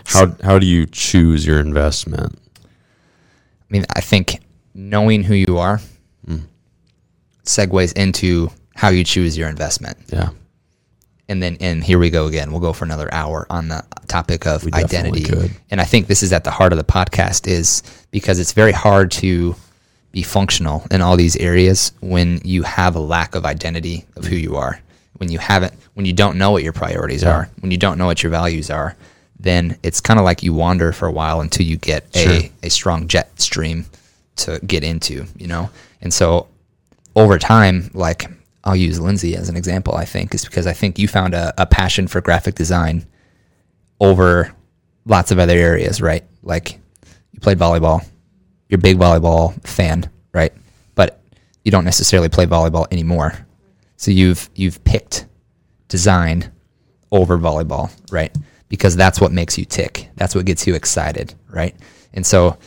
How 0.06 0.34
how 0.42 0.58
do 0.58 0.66
you 0.66 0.86
choose 0.86 1.46
your 1.46 1.60
investment? 1.60 2.38
i 2.58 3.68
mean 3.68 3.84
i 3.94 4.00
think 4.00 4.40
knowing 4.74 5.22
who 5.22 5.34
you 5.34 5.58
are 5.58 5.80
mm. 6.26 6.42
segues 7.44 7.92
into 7.96 8.50
how 8.74 8.88
you 8.88 9.04
choose 9.04 9.36
your 9.38 9.48
investment 9.48 9.96
Yeah. 10.12 10.30
And 11.28 11.42
then 11.42 11.56
and 11.60 11.82
here 11.82 11.98
we 11.98 12.10
go 12.10 12.26
again. 12.26 12.50
We'll 12.50 12.60
go 12.60 12.72
for 12.72 12.84
another 12.84 13.12
hour 13.12 13.46
on 13.50 13.68
the 13.68 13.84
topic 14.08 14.46
of 14.46 14.66
identity. 14.74 15.22
could. 15.24 15.50
and 15.70 15.80
i 15.80 15.84
think 15.84 16.06
this 16.06 16.22
is 16.22 16.32
at 16.32 16.44
the 16.44 16.50
heart 16.50 16.72
of 16.72 16.78
the 16.78 16.84
podcast 16.84 17.46
is 17.48 17.82
because 18.10 18.38
it's 18.38 18.52
very 18.52 18.72
hard 18.72 19.10
to 19.10 19.56
be 20.12 20.22
functional 20.22 20.86
in 20.90 21.00
all 21.00 21.16
these 21.16 21.34
areas 21.36 21.92
when 22.00 22.40
you 22.44 22.62
have 22.62 22.94
a 22.94 23.00
lack 23.00 23.34
of 23.34 23.44
identity 23.44 24.04
of 24.16 24.24
who 24.24 24.36
you 24.36 24.54
are. 24.56 24.78
When 25.16 25.30
you 25.30 25.38
haven't 25.38 25.72
when 25.94 26.06
you 26.06 26.12
don't 26.12 26.36
know 26.38 26.50
what 26.50 26.62
your 26.62 26.72
priorities 26.72 27.22
are 27.24 27.48
when 27.60 27.70
you 27.70 27.78
don't 27.78 27.98
know 27.98 28.06
what 28.06 28.22
your 28.22 28.30
values 28.30 28.68
are 28.70 28.96
then 29.38 29.76
it's 29.82 30.00
kind 30.00 30.18
of 30.18 30.24
like 30.24 30.42
you 30.42 30.52
wander 30.52 30.92
for 30.92 31.06
a 31.06 31.12
while 31.12 31.40
until 31.40 31.64
you 31.66 31.76
get 31.76 32.04
Sure. 32.14 32.32
a, 32.32 32.52
a 32.64 32.68
strong 32.68 33.06
jet 33.08 33.40
stream 33.40 33.86
to 34.36 34.58
get 34.66 34.82
into 34.84 35.24
you 35.36 35.46
know? 35.46 35.70
And 36.02 36.12
so 36.12 36.48
over 37.16 37.38
time, 37.38 37.90
like 37.94 38.26
I'll 38.64 38.76
use 38.76 38.98
Lindsay 38.98 39.36
as 39.36 39.48
an 39.48 39.56
example, 39.56 39.94
I 39.94 40.04
think, 40.06 40.34
is 40.34 40.44
because 40.44 40.66
I 40.66 40.72
think 40.72 40.98
you 40.98 41.06
found 41.06 41.34
a, 41.34 41.52
a 41.58 41.66
passion 41.66 42.08
for 42.08 42.20
graphic 42.20 42.54
design 42.54 43.06
over 44.00 44.54
lots 45.04 45.30
of 45.30 45.38
other 45.38 45.54
areas, 45.54 46.00
right? 46.00 46.24
Like 46.42 46.80
you 47.32 47.40
played 47.40 47.58
volleyball, 47.58 48.04
you're 48.68 48.78
a 48.78 48.82
big 48.82 48.98
volleyball 48.98 49.62
fan, 49.66 50.10
right? 50.32 50.52
But 50.94 51.20
you 51.62 51.70
don't 51.70 51.84
necessarily 51.84 52.28
play 52.28 52.46
volleyball 52.46 52.86
anymore. 52.90 53.34
So 53.96 54.10
you've 54.10 54.48
you've 54.54 54.82
picked 54.84 55.26
design 55.88 56.50
over 57.12 57.38
volleyball, 57.38 57.90
right? 58.10 58.34
Because 58.68 58.96
that's 58.96 59.20
what 59.20 59.30
makes 59.30 59.58
you 59.58 59.64
tick. 59.64 60.08
That's 60.16 60.34
what 60.34 60.46
gets 60.46 60.66
you 60.66 60.74
excited, 60.74 61.34
right? 61.48 61.76
And 62.14 62.26
so 62.26 62.58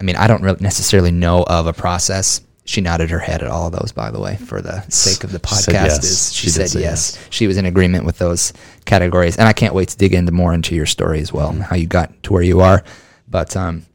I 0.00 0.04
mean, 0.04 0.16
I 0.16 0.26
don't 0.26 0.42
really 0.42 0.60
necessarily 0.60 1.10
know 1.10 1.44
of 1.44 1.66
a 1.66 1.72
process. 1.72 2.40
She 2.68 2.82
nodded 2.82 3.08
her 3.08 3.18
head 3.18 3.42
at 3.42 3.48
all 3.48 3.68
of 3.68 3.72
those, 3.72 3.92
by 3.92 4.10
the 4.10 4.20
way, 4.20 4.36
for 4.36 4.60
the 4.60 4.82
sake 4.90 5.24
of 5.24 5.32
the 5.32 5.40
She 5.48 5.54
said 5.54 5.74
podcast. 5.74 5.84
yes. 5.86 6.04
Is 6.04 6.32
she, 6.34 6.42
She 6.44 6.50
said 6.50 6.68
say 6.68 6.80
yes. 6.80 7.18
She 7.30 7.46
was 7.46 7.56
in 7.56 7.64
agreement 7.64 8.04
with 8.04 8.18
those 8.18 8.52
categories, 8.84 9.38
and 9.38 9.48
I 9.48 9.54
can't 9.54 9.72
wait 9.72 9.88
to 9.88 9.96
dig 9.96 10.12
into 10.12 10.32
more 10.32 10.52
into 10.52 10.74
your 10.74 10.84
story 10.84 11.20
as 11.20 11.32
well, 11.32 11.52
how 11.54 11.76
you 11.76 11.86
got 11.86 12.22
to 12.24 12.32
where 12.34 12.42
you 12.42 12.60
are. 12.60 12.84
But 13.26 13.56
um, 13.56 13.86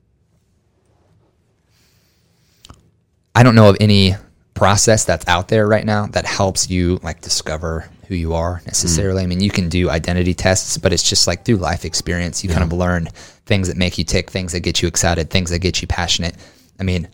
I 3.35 3.43
don't 3.43 3.53
know 3.53 3.69
of 3.69 3.77
any 3.79 4.15
process 4.55 5.05
that's 5.05 5.27
out 5.27 5.49
there 5.49 5.67
right 5.67 5.85
now 5.85 6.07
that 6.07 6.25
helps 6.25 6.67
you 6.69 6.99
like 7.03 7.21
discover 7.21 7.87
who 8.07 8.15
you 8.15 8.33
are 8.33 8.61
necessarily. 8.65 9.21
I 9.23 9.27
mean, 9.27 9.39
you 9.39 9.49
can 9.51 9.69
do 9.69 9.89
identity 9.91 10.33
tests, 10.33 10.79
but 10.79 10.93
it's 10.93 11.07
just 11.07 11.27
like 11.27 11.45
through 11.45 11.57
life 11.57 11.85
experience, 11.85 12.43
you 12.43 12.49
kind 12.49 12.63
of 12.63 12.73
learn 12.73 13.07
things 13.45 13.67
that 13.67 13.77
make 13.77 13.97
you 13.99 14.03
tick, 14.03 14.31
things 14.31 14.51
that 14.53 14.59
get 14.61 14.81
you 14.81 14.87
excited, 14.87 15.29
things 15.29 15.49
that 15.51 15.59
get 15.59 15.81
you 15.81 15.87
passionate. 15.87 16.35
I 16.79 16.83
mean, 16.83 17.07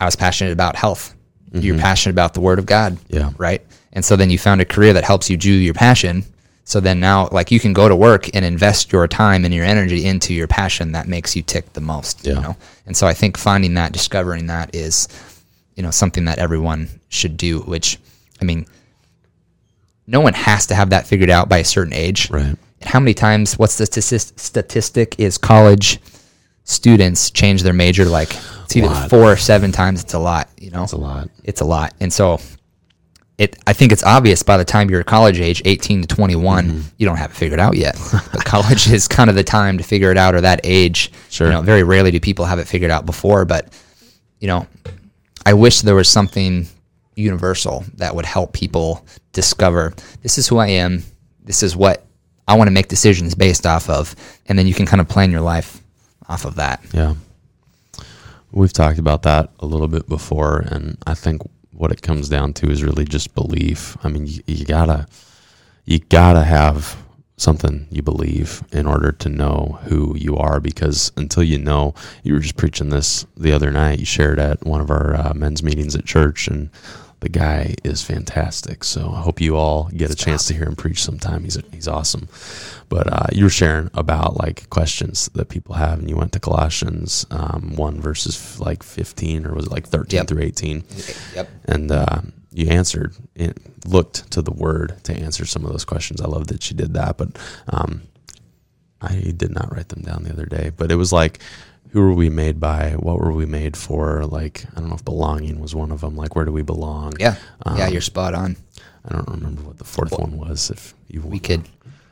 I 0.00 0.04
was 0.04 0.16
passionate 0.16 0.52
about 0.52 0.76
health. 0.76 1.14
You're 1.52 1.74
mm-hmm. 1.74 1.82
passionate 1.82 2.12
about 2.12 2.34
the 2.34 2.40
word 2.40 2.58
of 2.58 2.66
God. 2.66 2.98
Yeah. 3.08 3.30
Right. 3.38 3.64
And 3.92 4.04
so 4.04 4.16
then 4.16 4.30
you 4.30 4.38
found 4.38 4.60
a 4.60 4.64
career 4.64 4.92
that 4.92 5.04
helps 5.04 5.30
you 5.30 5.36
do 5.36 5.50
your 5.50 5.74
passion. 5.74 6.24
So 6.64 6.78
then 6.80 7.00
now, 7.00 7.28
like, 7.32 7.50
you 7.50 7.58
can 7.58 7.72
go 7.72 7.88
to 7.88 7.96
work 7.96 8.28
and 8.34 8.44
invest 8.44 8.92
your 8.92 9.08
time 9.08 9.46
and 9.46 9.54
your 9.54 9.64
energy 9.64 10.04
into 10.04 10.34
your 10.34 10.46
passion 10.46 10.92
that 10.92 11.08
makes 11.08 11.34
you 11.34 11.42
tick 11.42 11.72
the 11.72 11.80
most. 11.80 12.26
You 12.26 12.34
know. 12.34 12.56
And 12.84 12.94
so 12.94 13.06
I 13.06 13.14
think 13.14 13.38
finding 13.38 13.74
that, 13.74 13.92
discovering 13.92 14.48
that 14.48 14.74
is, 14.74 15.08
you 15.74 15.82
know, 15.82 15.90
something 15.90 16.26
that 16.26 16.38
everyone 16.38 17.00
should 17.08 17.38
do. 17.38 17.60
Which, 17.60 17.98
I 18.42 18.44
mean, 18.44 18.66
no 20.06 20.20
one 20.20 20.34
has 20.34 20.66
to 20.66 20.74
have 20.74 20.90
that 20.90 21.06
figured 21.06 21.30
out 21.30 21.48
by 21.48 21.58
a 21.58 21.64
certain 21.64 21.94
age. 21.94 22.30
Right. 22.30 22.44
And 22.44 22.58
how 22.84 23.00
many 23.00 23.14
times? 23.14 23.58
What's 23.58 23.78
the 23.78 23.84
statis- 23.84 24.38
statistic? 24.38 25.18
Is 25.18 25.38
college 25.38 25.98
students 26.68 27.30
change 27.30 27.62
their 27.62 27.72
major 27.72 28.04
like 28.04 28.36
it's 28.64 28.76
either 28.76 28.88
Lot. 28.88 29.08
four 29.10 29.32
or 29.32 29.36
seven 29.36 29.72
times? 29.72 30.02
It's 30.02 30.12
a 30.12 30.18
lot. 30.18 30.50
You 30.60 30.70
know, 30.70 30.84
It's 30.84 30.92
a 30.92 30.98
lot. 30.98 31.30
it's 31.42 31.60
a 31.62 31.64
lot. 31.64 31.94
And 32.00 32.12
so 32.12 32.40
it 33.38 33.56
I 33.66 33.72
think 33.72 33.90
it's 33.90 34.04
obvious 34.04 34.42
by 34.42 34.58
the 34.58 34.66
time 34.66 34.90
you're 34.90 35.02
college 35.02 35.40
age, 35.40 35.62
18 35.64 36.02
to 36.02 36.06
21, 36.06 36.64
mm-hmm. 36.66 36.80
you 36.98 37.06
don't 37.06 37.16
have 37.16 37.30
it 37.30 37.36
figured 37.36 37.58
out 37.58 37.76
yet. 37.76 37.98
but 38.12 38.44
college 38.44 38.86
is 38.92 39.08
kind 39.08 39.30
of 39.30 39.36
the 39.36 39.42
time 39.42 39.78
to 39.78 39.84
figure 39.84 40.10
it 40.10 40.18
out 40.18 40.34
or 40.34 40.42
that 40.42 40.60
age. 40.62 41.10
Sure. 41.30 41.46
You 41.46 41.54
know, 41.54 41.62
very 41.62 41.82
rarely 41.82 42.10
do 42.10 42.20
people 42.20 42.44
have 42.44 42.58
it 42.58 42.68
figured 42.68 42.90
out 42.90 43.06
before, 43.06 43.46
but 43.46 43.72
you 44.38 44.46
know, 44.46 44.66
I 45.46 45.54
wish 45.54 45.80
there 45.80 45.94
was 45.94 46.08
something 46.08 46.68
universal 47.16 47.84
that 47.94 48.14
would 48.14 48.26
help 48.26 48.52
people 48.52 49.04
discover 49.32 49.94
this 50.22 50.36
is 50.36 50.46
who 50.46 50.58
I 50.58 50.68
am, 50.68 51.02
this 51.42 51.62
is 51.62 51.74
what 51.74 52.04
I 52.46 52.56
want 52.56 52.68
to 52.68 52.72
make 52.72 52.88
decisions 52.88 53.34
based 53.34 53.66
off 53.66 53.88
of, 53.88 54.14
and 54.46 54.58
then 54.58 54.66
you 54.66 54.74
can 54.74 54.84
kind 54.86 55.00
of 55.00 55.08
plan 55.08 55.30
your 55.30 55.40
life 55.40 55.82
off 56.28 56.44
of 56.44 56.56
that. 56.56 56.82
Yeah. 56.92 57.14
We've 58.50 58.72
talked 58.72 58.98
about 58.98 59.22
that 59.22 59.50
a 59.60 59.66
little 59.66 59.88
bit 59.88 60.08
before, 60.08 60.58
and 60.60 60.96
I 61.06 61.14
think 61.14 61.42
what 61.72 61.92
it 61.92 62.02
comes 62.02 62.28
down 62.28 62.54
to 62.54 62.70
is 62.70 62.82
really 62.82 63.04
just 63.04 63.34
belief. 63.34 63.96
I 64.02 64.08
mean, 64.08 64.26
you, 64.26 64.42
you 64.46 64.64
gotta, 64.64 65.06
you 65.84 65.98
gotta 65.98 66.42
have 66.42 66.96
something 67.38 67.86
you 67.90 68.02
believe 68.02 68.62
in 68.72 68.86
order 68.86 69.12
to 69.12 69.28
know 69.28 69.78
who 69.84 70.16
you 70.16 70.36
are. 70.36 70.60
Because 70.60 71.12
until 71.16 71.42
you 71.42 71.58
know, 71.58 71.94
you 72.22 72.34
were 72.34 72.40
just 72.40 72.56
preaching 72.56 72.90
this 72.90 73.26
the 73.36 73.52
other 73.52 73.70
night. 73.70 74.00
You 74.00 74.04
shared 74.04 74.38
at 74.38 74.64
one 74.66 74.80
of 74.80 74.90
our 74.90 75.14
uh, 75.14 75.32
men's 75.34 75.62
meetings 75.62 75.94
at 75.94 76.04
church, 76.04 76.48
and 76.48 76.70
the 77.20 77.28
guy 77.28 77.74
is 77.84 78.02
fantastic. 78.02 78.84
So 78.84 79.10
I 79.12 79.20
hope 79.22 79.40
you 79.40 79.56
all 79.56 79.90
get 79.94 80.10
a 80.10 80.14
chance 80.14 80.46
to 80.46 80.54
hear 80.54 80.64
him 80.64 80.76
preach 80.76 81.02
sometime. 81.02 81.44
He's 81.44 81.58
he's 81.72 81.88
awesome. 81.88 82.28
But 82.88 83.12
uh, 83.12 83.26
you 83.32 83.44
were 83.44 83.50
sharing 83.50 83.90
about 83.94 84.36
like 84.36 84.70
questions 84.70 85.28
that 85.34 85.48
people 85.48 85.74
have, 85.74 85.98
and 85.98 86.08
you 86.08 86.16
went 86.16 86.32
to 86.32 86.40
Colossians 86.40 87.26
um, 87.30 87.74
one 87.76 88.00
verses 88.00 88.58
like 88.60 88.82
fifteen, 88.82 89.46
or 89.46 89.54
was 89.54 89.66
it 89.66 89.72
like 89.72 89.86
thirteen 89.88 90.18
Yep. 90.18 90.26
through 90.28 90.42
eighteen? 90.42 90.84
Yep. 91.34 91.48
And 91.66 91.90
uh, 91.90 92.20
you 92.52 92.68
answered, 92.68 93.14
it 93.34 93.58
looked 93.86 94.30
to 94.32 94.40
the 94.42 94.50
word 94.52 94.96
to 95.04 95.12
answer 95.12 95.44
some 95.44 95.64
of 95.64 95.70
those 95.72 95.84
questions. 95.84 96.20
I 96.20 96.26
love 96.26 96.46
that 96.48 96.70
you 96.70 96.76
did 96.76 96.94
that, 96.94 97.18
but 97.18 97.38
um, 97.68 98.02
I 99.00 99.32
did 99.36 99.52
not 99.52 99.70
write 99.74 99.90
them 99.90 100.02
down 100.02 100.24
the 100.24 100.32
other 100.32 100.46
day. 100.46 100.70
But 100.76 100.90
it 100.90 100.96
was 100.96 101.12
like, 101.12 101.40
who 101.90 102.00
were 102.00 102.12
we 102.14 102.28
made 102.30 102.60
by? 102.60 102.90
What 102.92 103.18
were 103.18 103.32
we 103.32 103.46
made 103.46 103.76
for? 103.76 104.24
Like, 104.26 104.64
I 104.76 104.80
don't 104.80 104.88
know 104.88 104.94
if 104.94 105.04
belonging 105.04 105.60
was 105.60 105.74
one 105.74 105.90
of 105.90 106.00
them. 106.00 106.16
Like, 106.16 106.36
where 106.36 106.44
do 106.44 106.52
we 106.52 106.62
belong? 106.62 107.14
Yeah. 107.18 107.36
yeah, 107.66 107.86
Um, 107.86 107.92
you're 107.92 108.00
spot 108.00 108.34
on. 108.34 108.56
I 109.06 109.14
don't 109.14 109.28
remember 109.28 109.62
what 109.62 109.78
the 109.78 109.84
fourth 109.84 110.12
one 110.18 110.36
was. 110.36 110.70
If 110.70 110.94
you 111.08 111.22
We 111.22 111.38
could, 111.38 111.62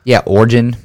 yeah, 0.05 0.23
origin, 0.27 0.77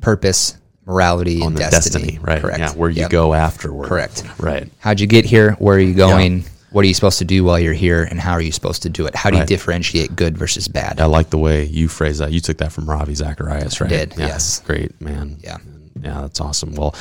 purpose, 0.00 0.56
morality, 0.86 1.40
on 1.40 1.48
and 1.48 1.56
destiny. 1.56 2.04
destiny, 2.06 2.18
right? 2.22 2.40
Correct. 2.40 2.58
Yeah, 2.58 2.72
where 2.72 2.90
you 2.90 3.02
Yep. 3.02 3.10
go 3.10 3.34
afterward. 3.34 3.88
Correct. 3.88 4.22
Right. 4.38 4.70
How'd 4.78 5.00
you 5.00 5.06
get 5.06 5.24
here? 5.24 5.52
Where 5.58 5.76
are 5.76 5.80
you 5.80 5.94
going? 5.94 6.44
What 6.70 6.84
are 6.84 6.88
you 6.88 6.94
supposed 6.94 7.18
to 7.20 7.24
do 7.24 7.42
while 7.42 7.58
you're 7.58 7.72
here? 7.72 8.02
And 8.04 8.20
how 8.20 8.32
are 8.32 8.40
you 8.40 8.52
supposed 8.52 8.82
to 8.82 8.88
do 8.90 9.06
it? 9.06 9.14
How 9.14 9.30
do 9.30 9.38
you 9.38 9.46
differentiate 9.46 10.14
good 10.14 10.36
versus 10.36 10.68
bad? 10.68 11.00
I 11.00 11.06
like 11.06 11.30
the 11.30 11.38
way 11.38 11.64
you 11.64 11.88
phrase 11.88 12.18
that. 12.18 12.32
You 12.32 12.40
took 12.40 12.58
that 12.58 12.70
from 12.70 12.88
Ravi 12.88 13.14
Zacharias, 13.14 13.80
right? 13.80 13.88
did, 13.88 14.12
Yeah, 14.18 14.26
yes. 14.26 14.60
Great, 14.60 15.00
man. 15.00 15.38
Yeah. 15.42 15.56
Yeah, 16.02 16.20
that's 16.20 16.40
awesome. 16.40 16.74
Well, 16.74 16.94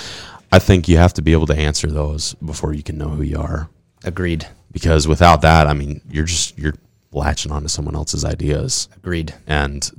I 0.51 0.59
think 0.59 0.87
you 0.87 0.97
have 0.97 1.13
to 1.15 1.21
be 1.21 1.33
able 1.33 1.47
to 1.47 1.55
answer 1.55 1.87
those 1.87 2.33
before 2.35 2.73
you 2.73 2.83
can 2.83 2.97
know 2.97 3.09
who 3.09 3.23
you 3.23 3.39
are. 3.39 3.69
Agreed. 4.03 4.47
Because 4.71 5.07
without 5.07 5.41
that, 5.41 5.67
I 5.67 5.73
mean, 5.73 6.01
you're 6.09 6.25
just 6.25 6.57
you're 6.57 6.75
latching 7.11 7.51
onto 7.51 7.67
someone 7.67 7.95
else's 7.95 8.25
ideas, 8.25 8.89
Agreed. 8.97 9.33
and 9.47 9.89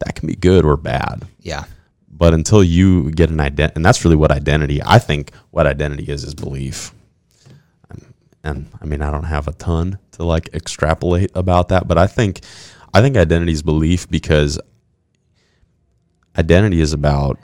that 0.00 0.14
can 0.14 0.26
be 0.26 0.34
good 0.34 0.64
or 0.64 0.76
bad. 0.76 1.26
Yeah. 1.40 1.64
But 2.10 2.34
until 2.34 2.62
you 2.62 3.10
get 3.12 3.30
an 3.30 3.40
identity, 3.40 3.76
and 3.76 3.84
that's 3.84 4.04
really 4.04 4.16
what 4.16 4.30
identity. 4.30 4.80
I 4.84 4.98
think 4.98 5.32
what 5.50 5.66
identity 5.66 6.04
is 6.04 6.24
is 6.24 6.34
belief. 6.34 6.92
And, 7.90 8.14
and 8.44 8.68
I 8.82 8.84
mean, 8.84 9.02
I 9.02 9.10
don't 9.10 9.24
have 9.24 9.48
a 9.48 9.52
ton 9.52 9.98
to 10.12 10.24
like 10.24 10.50
extrapolate 10.52 11.30
about 11.34 11.68
that, 11.68 11.88
but 11.88 11.96
I 11.96 12.06
think 12.06 12.40
I 12.92 13.00
think 13.00 13.16
identity 13.16 13.52
is 13.52 13.62
belief 13.62 14.08
because 14.10 14.58
identity 16.36 16.80
is 16.80 16.92
about 16.92 17.38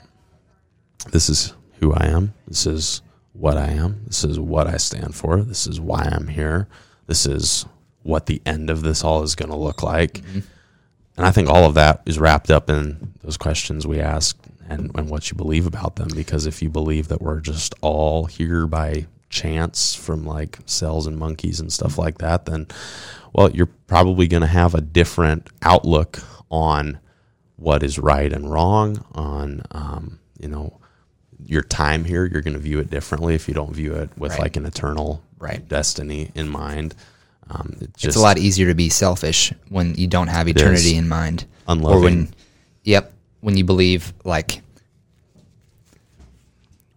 this 1.11 1.29
is 1.29 1.53
who 1.79 1.93
I 1.93 2.05
am. 2.05 2.33
This 2.47 2.65
is 2.65 3.01
what 3.33 3.57
I 3.57 3.67
am. 3.67 4.01
This 4.07 4.23
is 4.23 4.39
what 4.39 4.67
I 4.67 4.77
stand 4.77 5.15
for. 5.15 5.41
This 5.41 5.67
is 5.67 5.79
why 5.79 6.03
I'm 6.03 6.27
here. 6.27 6.67
This 7.07 7.25
is 7.25 7.65
what 8.03 8.27
the 8.27 8.41
end 8.45 8.69
of 8.69 8.81
this 8.81 9.03
all 9.03 9.23
is 9.23 9.35
going 9.35 9.49
to 9.49 9.57
look 9.57 9.83
like. 9.83 10.21
And 11.17 11.25
I 11.25 11.31
think 11.31 11.49
all 11.49 11.65
of 11.65 11.75
that 11.75 12.01
is 12.05 12.19
wrapped 12.19 12.51
up 12.51 12.69
in 12.69 13.13
those 13.23 13.37
questions 13.37 13.87
we 13.87 13.99
ask 13.99 14.37
and, 14.67 14.91
and 14.95 15.09
what 15.09 15.29
you 15.29 15.37
believe 15.37 15.65
about 15.65 15.95
them. 15.95 16.09
Because 16.15 16.45
if 16.45 16.61
you 16.61 16.69
believe 16.69 17.07
that 17.07 17.21
we're 17.21 17.39
just 17.39 17.73
all 17.81 18.25
here 18.25 18.67
by 18.67 19.07
chance 19.29 19.95
from 19.95 20.25
like 20.25 20.59
cells 20.65 21.07
and 21.07 21.17
monkeys 21.17 21.59
and 21.59 21.71
stuff 21.71 21.97
like 21.97 22.19
that, 22.19 22.45
then, 22.45 22.67
well, 23.33 23.49
you're 23.51 23.65
probably 23.87 24.27
going 24.27 24.41
to 24.41 24.47
have 24.47 24.75
a 24.75 24.81
different 24.81 25.49
outlook 25.61 26.19
on 26.49 26.99
what 27.57 27.83
is 27.83 27.97
right 27.97 28.31
and 28.31 28.51
wrong, 28.51 29.03
on, 29.13 29.61
um, 29.71 30.19
you 30.39 30.47
know, 30.47 30.79
your 31.45 31.61
time 31.63 32.03
here. 32.03 32.25
You're 32.25 32.41
going 32.41 32.53
to 32.55 32.59
view 32.59 32.79
it 32.79 32.89
differently 32.89 33.35
if 33.35 33.47
you 33.47 33.53
don't 33.53 33.71
view 33.73 33.93
it 33.95 34.09
with 34.17 34.31
Right. 34.31 34.39
like 34.41 34.55
an 34.57 34.65
eternal 34.65 35.21
Right. 35.39 35.67
destiny 35.67 36.31
in 36.35 36.49
mind. 36.49 36.95
Um, 37.49 37.77
it 37.81 37.93
just, 37.93 38.05
it's 38.05 38.15
a 38.15 38.19
lot 38.21 38.37
easier 38.39 38.67
to 38.67 38.73
be 38.73 38.89
selfish 38.89 39.53
when 39.69 39.93
you 39.95 40.07
don't 40.07 40.27
have 40.27 40.47
eternity 40.47 40.95
in 40.95 41.07
mind. 41.07 41.45
Or 41.67 41.99
when, 42.01 42.33
yep, 42.83 43.13
when 43.41 43.55
you 43.57 43.63
believe 43.63 44.13
like 44.23 44.61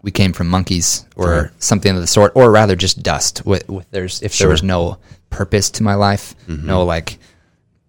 we 0.02 0.10
came 0.10 0.32
from 0.32 0.48
monkeys 0.48 1.04
or 1.16 1.26
Right. 1.42 1.50
something 1.58 1.94
of 1.94 2.00
the 2.00 2.06
sort, 2.06 2.32
or 2.34 2.50
rather 2.50 2.76
just 2.76 3.02
dust. 3.02 3.44
With, 3.44 3.68
with 3.68 3.90
there's 3.90 4.22
if 4.22 4.38
there 4.38 4.48
was 4.48 4.62
no 4.62 4.98
purpose 5.30 5.70
to 5.70 5.82
my 5.82 5.94
life, 5.94 6.34
no 6.46 6.84
like 6.84 7.18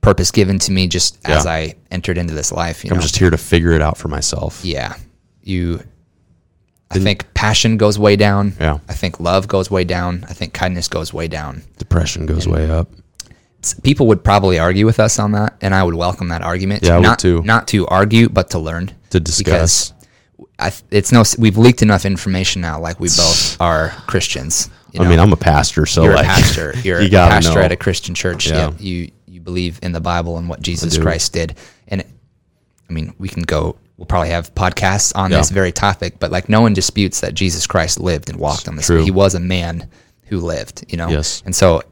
purpose 0.01 0.31
given 0.31 0.59
to 0.59 0.71
me 0.71 0.87
just 0.87 1.19
as 1.25 1.45
I 1.45 1.75
entered 1.91 2.17
into 2.17 2.33
this 2.33 2.51
life. 2.51 2.83
You 2.83 2.91
I'm 2.91 2.97
know? 2.97 3.01
just 3.01 3.17
here 3.17 3.29
to 3.29 3.37
figure 3.37 3.71
it 3.71 3.81
out 3.81 3.97
for 3.97 4.07
myself. 4.07 4.61
yeah, 4.65 4.95
you. 5.43 5.81
I 6.91 6.99
think 6.99 7.33
passion 7.33 7.77
goes 7.77 7.99
way 7.99 8.15
down. 8.15 8.53
Yeah. 8.59 8.79
I 8.87 8.93
think 8.93 9.19
love 9.19 9.47
goes 9.47 9.69
way 9.69 9.83
down. 9.83 10.25
I 10.27 10.33
think 10.33 10.53
kindness 10.53 10.87
goes 10.87 11.13
way 11.13 11.27
down. 11.27 11.61
Depression 11.77 12.25
goes 12.25 12.47
way 12.47 12.69
up. 12.69 12.89
people 13.83 14.07
would 14.07 14.23
probably 14.23 14.57
argue 14.57 14.85
with 14.85 14.99
us 14.99 15.19
on 15.19 15.33
that, 15.33 15.55
and 15.61 15.75
I 15.75 15.83
would 15.83 15.95
welcome 15.95 16.29
that 16.29 16.41
argument. 16.41 16.83
Yeah, 16.83 16.95
I 16.95 16.97
would 16.97 17.03
not 17.03 17.19
too. 17.19 17.41
not 17.43 17.67
to 17.69 17.85
argue, 17.87 18.29
but 18.29 18.49
to 18.51 18.59
learn 18.59 18.91
To 19.11 19.19
discuss. 19.19 19.93
Th- 20.59 20.83
it's 20.91 21.11
no, 21.11 21.23
we've 21.37 21.57
leaked 21.57 21.81
enough 21.81 22.05
information 22.05 22.61
now. 22.61 22.79
Like 22.79 22.99
we 22.99 23.07
both 23.09 23.59
are 23.61 23.89
Christians. 24.07 24.69
You 24.91 25.03
I 25.03 25.07
mean, 25.07 25.19
I'm 25.19 25.31
a 25.31 25.37
pastor, 25.37 25.85
so 25.85 26.03
you're 26.03 26.15
like, 26.15 26.25
a 26.25 26.29
pastor. 26.29 26.73
You're 26.83 27.01
you 27.01 27.07
a 27.09 27.11
pastor 27.11 27.59
know. 27.59 27.61
at 27.61 27.71
a 27.71 27.75
Christian 27.77 28.15
church. 28.15 28.49
Yeah. 28.49 28.69
Yeah. 28.69 28.71
You 28.79 29.11
you 29.27 29.39
believe 29.39 29.79
in 29.83 29.91
the 29.91 30.01
Bible 30.01 30.37
and 30.37 30.49
what 30.49 30.61
Jesus. 30.61 30.97
Christ 30.97 31.33
did. 31.33 31.55
And 31.87 32.03
I 32.89 32.93
mean, 32.93 33.13
we 33.19 33.29
can 33.29 33.43
go. 33.43 33.77
We'll 33.99 34.05
probably 34.05 34.29
have 34.29 34.55
podcasts 34.55 35.11
on 35.13 35.29
Yeah. 35.29 35.39
this 35.39 35.49
very 35.49 35.73
topic, 35.73 36.19
but 36.19 36.31
like 36.31 36.47
no 36.47 36.61
one 36.61 36.73
disputes 36.73 37.19
that 37.19 37.33
Jesus 37.33 37.67
Christ 37.67 37.99
lived 37.99 38.29
and 38.29 38.39
walked 38.39 38.69
on 38.69 38.77
this. 38.77 38.85
True. 38.85 39.03
He 39.03 39.11
was 39.11 39.35
a 39.35 39.41
man 39.41 39.89
who 40.27 40.39
lived. 40.39 40.85
You 40.87 40.95
know. 40.97 41.09
Yes. 41.09 41.43
And 41.45 41.53
so 41.53 41.83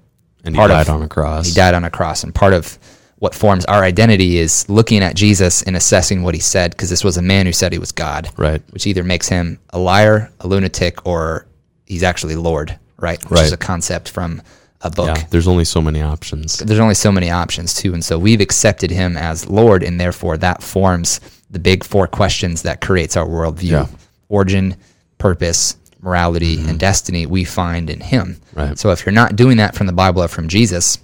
and 0.46 0.56
he 0.56 0.62
died 0.68 0.88
of- 0.88 0.96
on 0.96 1.04
a 1.04 1.10
cross. 1.10 1.48
he 1.48 1.54
died 1.54 1.74
on 1.74 1.84
a 1.84 1.90
cross, 1.92 2.24
and 2.24 2.34
part 2.34 2.54
of 2.54 2.80
what 3.20 3.36
forms 3.36 3.66
our 3.66 3.84
identity 3.84 4.38
is 4.38 4.70
looking 4.70 5.04
at 5.04 5.16
Jesus 5.16 5.64
and 5.64 5.76
assessing 5.76 6.24
what 6.24 6.34
he 6.34 6.40
said, 6.40 6.72
because 6.72 6.90
this 6.90 7.04
was 7.04 7.18
a 7.18 7.22
man 7.22 7.46
who 7.46 7.52
said 7.52 7.74
he 7.74 7.80
was 7.80 7.92
God, 7.92 8.30
Right. 8.38 8.62
Which 8.70 8.88
either 8.88 9.04
makes 9.04 9.28
him 9.28 9.60
a 9.72 9.80
liar, 9.80 10.32
a 10.40 10.48
lunatic, 10.48 11.06
or 11.06 11.46
he's 11.86 12.04
actually 12.04 12.36
Lord, 12.36 12.78
right? 13.00 13.22
Which 13.30 13.40
Right. 13.40 13.46
is 13.48 13.52
a 13.52 13.58
concept 13.58 14.08
from 14.10 14.42
a 14.82 14.92
book. 14.92 15.18
Yeah, 15.18 15.24
there's 15.32 15.48
only 15.48 15.66
so 15.66 15.82
many 15.82 16.02
options. 16.02 16.58
There's 16.60 16.80
only 16.80 16.94
so 16.94 17.12
many 17.12 17.30
options 17.32 17.74
too, 17.74 17.94
and 17.94 18.06
so 18.06 18.18
we've 18.20 18.40
accepted 18.40 18.92
him 18.92 19.18
as 19.18 19.50
Lord, 19.50 19.82
and 19.84 20.00
therefore 20.00 20.38
that 20.38 20.62
forms 20.64 21.20
the 21.50 21.60
big 21.60 21.84
four 21.84 22.08
questions 22.08 22.64
that 22.64 22.82
creates 22.82 23.16
our 23.18 23.26
worldview: 23.26 23.64
Yeah. 23.72 23.84
Mm-hmm. 23.84 23.96
origin, 24.30 24.76
purpose, 25.18 25.78
morality, 26.02 26.60
and 26.68 26.80
destiny. 26.80 27.26
We 27.26 27.44
find 27.44 27.90
in 27.90 28.00
him. 28.02 28.40
Right. 28.54 28.78
So 28.78 28.92
if 28.92 29.06
you're 29.06 29.14
not 29.14 29.36
doing 29.36 29.58
that 29.58 29.76
from 29.76 29.88
the 29.88 29.94
Bible 29.94 30.22
or 30.24 30.28
from 30.28 30.48
Jesus, 30.48 30.98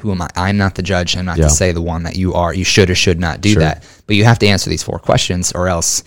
who 0.00 0.10
am 0.12 0.22
I? 0.22 0.28
I'm 0.36 0.56
not 0.56 0.74
the 0.74 0.82
judge. 0.82 1.16
I'm 1.16 1.26
not 1.26 1.36
Yeah. 1.38 1.44
to 1.44 1.50
say 1.50 1.72
the 1.72 1.82
one 1.82 2.02
that 2.04 2.16
you 2.16 2.34
are. 2.34 2.54
You 2.54 2.64
should 2.64 2.88
or 2.90 2.94
should 2.94 3.20
not 3.20 3.40
do 3.42 3.50
Sure. 3.52 3.60
that. 3.60 3.84
But 4.06 4.16
you 4.16 4.24
have 4.24 4.38
to 4.40 4.46
answer 4.46 4.70
these 4.70 4.82
four 4.82 4.98
questions, 4.98 5.52
or 5.52 5.68
else 5.68 6.02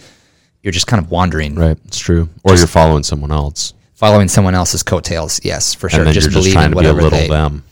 you're 0.64 0.72
just 0.74 0.88
kind 0.88 1.04
of 1.04 1.12
wandering, 1.12 1.56
Right, 1.56 1.78
it's 1.86 2.00
true. 2.00 2.30
Or 2.44 2.56
you're 2.56 2.68
following 2.68 3.04
someone 3.04 3.32
else, 3.32 3.74
following 3.94 4.28
someone 4.28 4.56
else's 4.56 4.82
coattails. 4.84 5.40
Yes, 5.44 5.74
for 5.74 5.88
sure. 5.90 6.04
just 6.06 6.16
just 6.16 6.32
believing 6.32 6.54
trying 6.54 6.72
to 6.72 6.76
be 6.76 6.86
a 6.86 6.90
whatever 6.94 7.02
little 7.04 7.20
they. 7.20 7.28
them, 7.30 7.64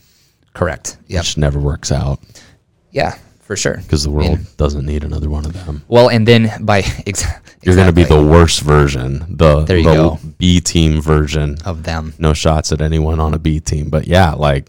Correct. 0.54 0.96
Yep. 1.08 1.20
which 1.20 1.36
never 1.36 1.58
works 1.58 1.90
out 1.92 2.20
Yeah, 2.92 3.16
for 3.48 3.56
sure. 3.56 3.78
because 3.78 4.04
the 4.04 4.10
world 4.10 4.38
doesn't 4.58 4.84
need 4.86 5.02
another 5.04 5.28
one 5.30 5.44
of 5.46 5.54
them. 5.64 5.82
Well, 5.88 6.08
and 6.10 6.28
then 6.28 6.52
by 6.64 6.78
ex- 7.06 7.24
You're 7.62 7.74
going 7.74 7.86
to 7.88 7.92
be 7.92 8.04
the 8.04 8.22
worst 8.22 8.60
version, 8.60 9.24
the 9.28 9.64
There 9.64 9.78
you 9.78 9.84
the 9.84 9.94
go. 9.94 10.18
B 10.36 10.60
team 10.60 11.00
version. 11.00 11.56
of 11.64 11.82
them. 11.82 12.12
No 12.18 12.34
shots 12.34 12.70
at 12.72 12.80
anyone 12.82 13.18
on 13.20 13.32
a 13.34 13.38
B 13.38 13.58
team, 13.58 13.88
but 13.90 14.06
yeah, 14.06 14.32
like 14.34 14.68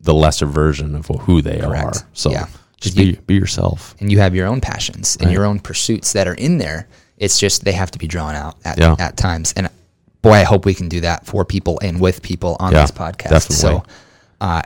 the 0.00 0.14
lesser 0.14 0.46
version 0.46 0.94
of 0.94 1.06
who 1.26 1.42
they 1.42 1.58
Correct. 1.58 1.96
are. 1.96 2.06
So 2.14 2.30
Yeah. 2.30 2.46
just 2.80 2.96
You- 2.96 3.12
be 3.14 3.18
be 3.26 3.34
yourself. 3.34 3.94
and 4.00 4.10
you 4.12 4.20
have 4.20 4.34
your 4.34 4.46
own 4.46 4.60
passions 4.60 5.16
and 5.16 5.26
Right. 5.26 5.34
your 5.34 5.44
own 5.44 5.58
pursuits 5.58 6.12
that 6.12 6.28
are 6.28 6.34
in 6.34 6.58
there. 6.58 6.86
It's 7.18 7.38
just 7.38 7.64
they 7.64 7.72
have 7.72 7.90
to 7.92 7.98
be 7.98 8.06
drawn 8.06 8.34
out 8.36 8.56
at, 8.64 8.78
Yeah. 8.78 8.94
at 8.98 9.16
times. 9.16 9.52
And 9.56 9.68
boy, 10.22 10.32
I 10.34 10.44
hope 10.44 10.64
we 10.64 10.74
can 10.74 10.88
do 10.88 11.00
that 11.02 11.26
for 11.26 11.44
people 11.44 11.78
and 11.82 12.00
with 12.00 12.22
people 12.22 12.56
on 12.60 12.72
Yeah, 12.72 12.82
this 12.82 12.90
podcast. 12.92 13.30
definitely. 13.30 13.56
So, 13.56 13.82
uh, 14.40 14.62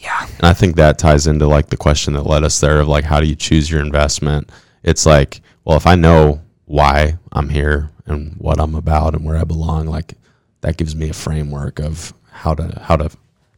yeah, 0.00 0.26
And 0.38 0.46
I 0.46 0.54
think 0.54 0.76
that 0.76 0.98
ties 0.98 1.26
into 1.26 1.46
like 1.46 1.68
the 1.68 1.76
question 1.76 2.14
that 2.14 2.22
led 2.22 2.42
us 2.42 2.58
there 2.58 2.80
of 2.80 2.88
like, 2.88 3.04
how 3.04 3.20
do 3.20 3.26
you 3.26 3.36
choose 3.36 3.70
your 3.70 3.80
investment? 3.82 4.50
It's 4.82 5.04
like, 5.04 5.42
well, 5.64 5.76
if 5.76 5.86
I 5.86 5.94
know 5.94 6.40
why 6.64 7.18
I'm 7.32 7.50
here 7.50 7.90
and 8.06 8.34
what 8.38 8.58
I'm 8.58 8.74
about 8.74 9.14
and 9.14 9.26
where 9.26 9.36
I 9.36 9.44
belong, 9.44 9.86
like 9.86 10.14
that 10.62 10.78
gives 10.78 10.96
me 10.96 11.10
a 11.10 11.12
framework 11.14 11.78
of 11.78 12.14
how 12.30 12.54
to 12.54 12.80
how 12.80 12.96
to 12.96 13.10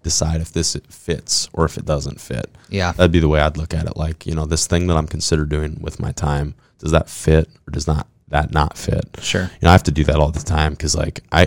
decide 0.03 0.41
if 0.41 0.53
this 0.53 0.77
fits 0.89 1.49
or 1.53 1.65
if 1.65 1.79
it 1.79 1.85
doesn't 1.85 2.21
fit. 2.21 2.51
Yeah. 2.69 2.91
That'd 2.91 3.13
be 3.13 3.21
the 3.21 3.29
way 3.29 3.41
I'd 3.41 3.57
look 3.57 3.73
at 3.73 3.87
it. 3.87 3.97
Like, 3.97 4.27
you 4.27 4.35
know, 4.35 4.45
this 4.45 4.67
thing 4.67 4.89
that 4.89 4.97
I'm 4.97 5.07
considered 5.07 5.49
doing 5.49 5.79
with 5.81 6.01
my 6.01 6.11
time, 6.11 6.57
does 6.79 6.91
that 6.91 7.09
fit 7.09 7.49
or 7.69 7.71
does 7.71 7.87
not 7.87 8.09
that 8.29 8.53
not 8.53 8.77
fit? 8.77 9.05
Sure. 9.21 9.43
You 9.43 9.49
know, 9.63 9.69
I 9.69 9.73
have 9.73 9.85
to 9.85 9.93
do 9.93 10.03
that 10.05 10.17
all 10.17 10.33
the 10.33 10.41
time 10.41 10.73
because 10.73 10.97
like 10.97 11.21
I 11.31 11.47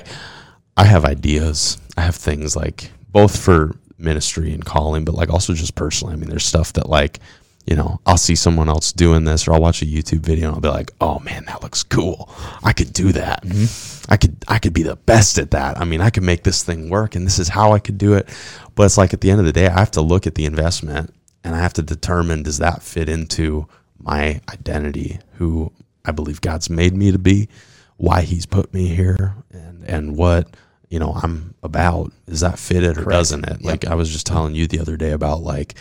I 0.77 0.85
have 0.85 1.03
ideas. 1.03 1.79
I 1.97 2.01
have 2.01 2.15
things 2.15 2.55
like 2.55 2.91
both 3.11 3.37
for 3.37 3.75
ministry 4.05 4.53
and 4.53 4.63
calling, 4.63 5.03
but 5.03 5.15
like 5.15 5.29
also 5.29 5.53
just 5.53 5.75
personally. 5.75 6.13
I 6.13 6.17
mean, 6.17 6.29
there's 6.29 6.45
stuff 6.45 6.73
that 6.73 6.87
like, 6.87 7.19
you 7.65 7.75
know, 7.75 7.99
I'll 8.05 8.17
see 8.17 8.35
someone 8.35 8.69
else 8.69 8.93
doing 8.93 9.25
this 9.25 9.47
or 9.47 9.53
I'll 9.53 9.61
watch 9.61 9.81
a 9.81 9.85
YouTube 9.85 10.19
video 10.19 10.47
and 10.47 10.55
I'll 10.55 10.61
be 10.61 10.69
like, 10.69 10.91
oh 11.01 11.19
man, 11.19 11.45
that 11.45 11.63
looks 11.63 11.83
cool. 11.83 12.29
I 12.63 12.71
could 12.71 12.93
do 12.93 13.11
that. 13.11 13.43
Mm-hmm. 13.43 14.11
I 14.13 14.17
could 14.17 14.35
I 14.47 14.59
could 14.59 14.73
be 14.73 14.83
the 14.83 14.95
best 14.95 15.39
at 15.39 15.51
that. 15.51 15.77
I 15.79 15.83
mean, 15.83 15.99
I 15.99 16.11
could 16.11 16.23
make 16.23 16.43
this 16.43 16.63
thing 16.63 16.89
work 16.89 17.15
and 17.15 17.25
this 17.25 17.39
is 17.39 17.49
how 17.49 17.73
I 17.73 17.79
could 17.79 17.97
do 17.97 18.13
it. 18.13 18.29
But 18.75 18.85
it's 18.85 18.97
like 18.97 19.13
at 19.13 19.21
the 19.21 19.31
end 19.31 19.39
of 19.39 19.45
the 19.45 19.51
day, 19.51 19.67
I 19.67 19.79
have 19.79 19.91
to 19.91 20.01
look 20.01 20.27
at 20.27 20.35
the 20.35 20.45
investment 20.45 21.13
and 21.43 21.55
I 21.55 21.59
have 21.59 21.73
to 21.73 21.81
determine 21.81 22.43
does 22.43 22.59
that 22.59 22.83
fit 22.83 23.09
into 23.09 23.67
my 23.97 24.41
identity, 24.49 25.19
who 25.33 25.71
I 26.05 26.11
believe 26.11 26.41
God's 26.41 26.69
made 26.69 26.95
me 26.95 27.11
to 27.11 27.19
be, 27.19 27.49
why 27.97 28.21
he's 28.21 28.45
put 28.45 28.73
me 28.73 28.87
here 28.87 29.35
and 29.51 29.83
and 29.85 30.17
what 30.17 30.55
you 30.95 30.99
know 30.99 31.11
I'm 31.11 31.53
about. 31.61 32.13
is 32.25 32.39
that 32.39 32.57
fit 32.57 32.81
it 32.81 32.97
or 32.97 33.03
doesn't 33.03 33.43
it? 33.49 33.61
Like 33.61 33.83
I 33.83 33.95
was 33.95 34.09
just 34.09 34.25
telling 34.25 34.55
you 34.55 34.65
the 34.65 34.79
other 34.79 34.95
day 34.95 35.11
about 35.11 35.41
like 35.41 35.75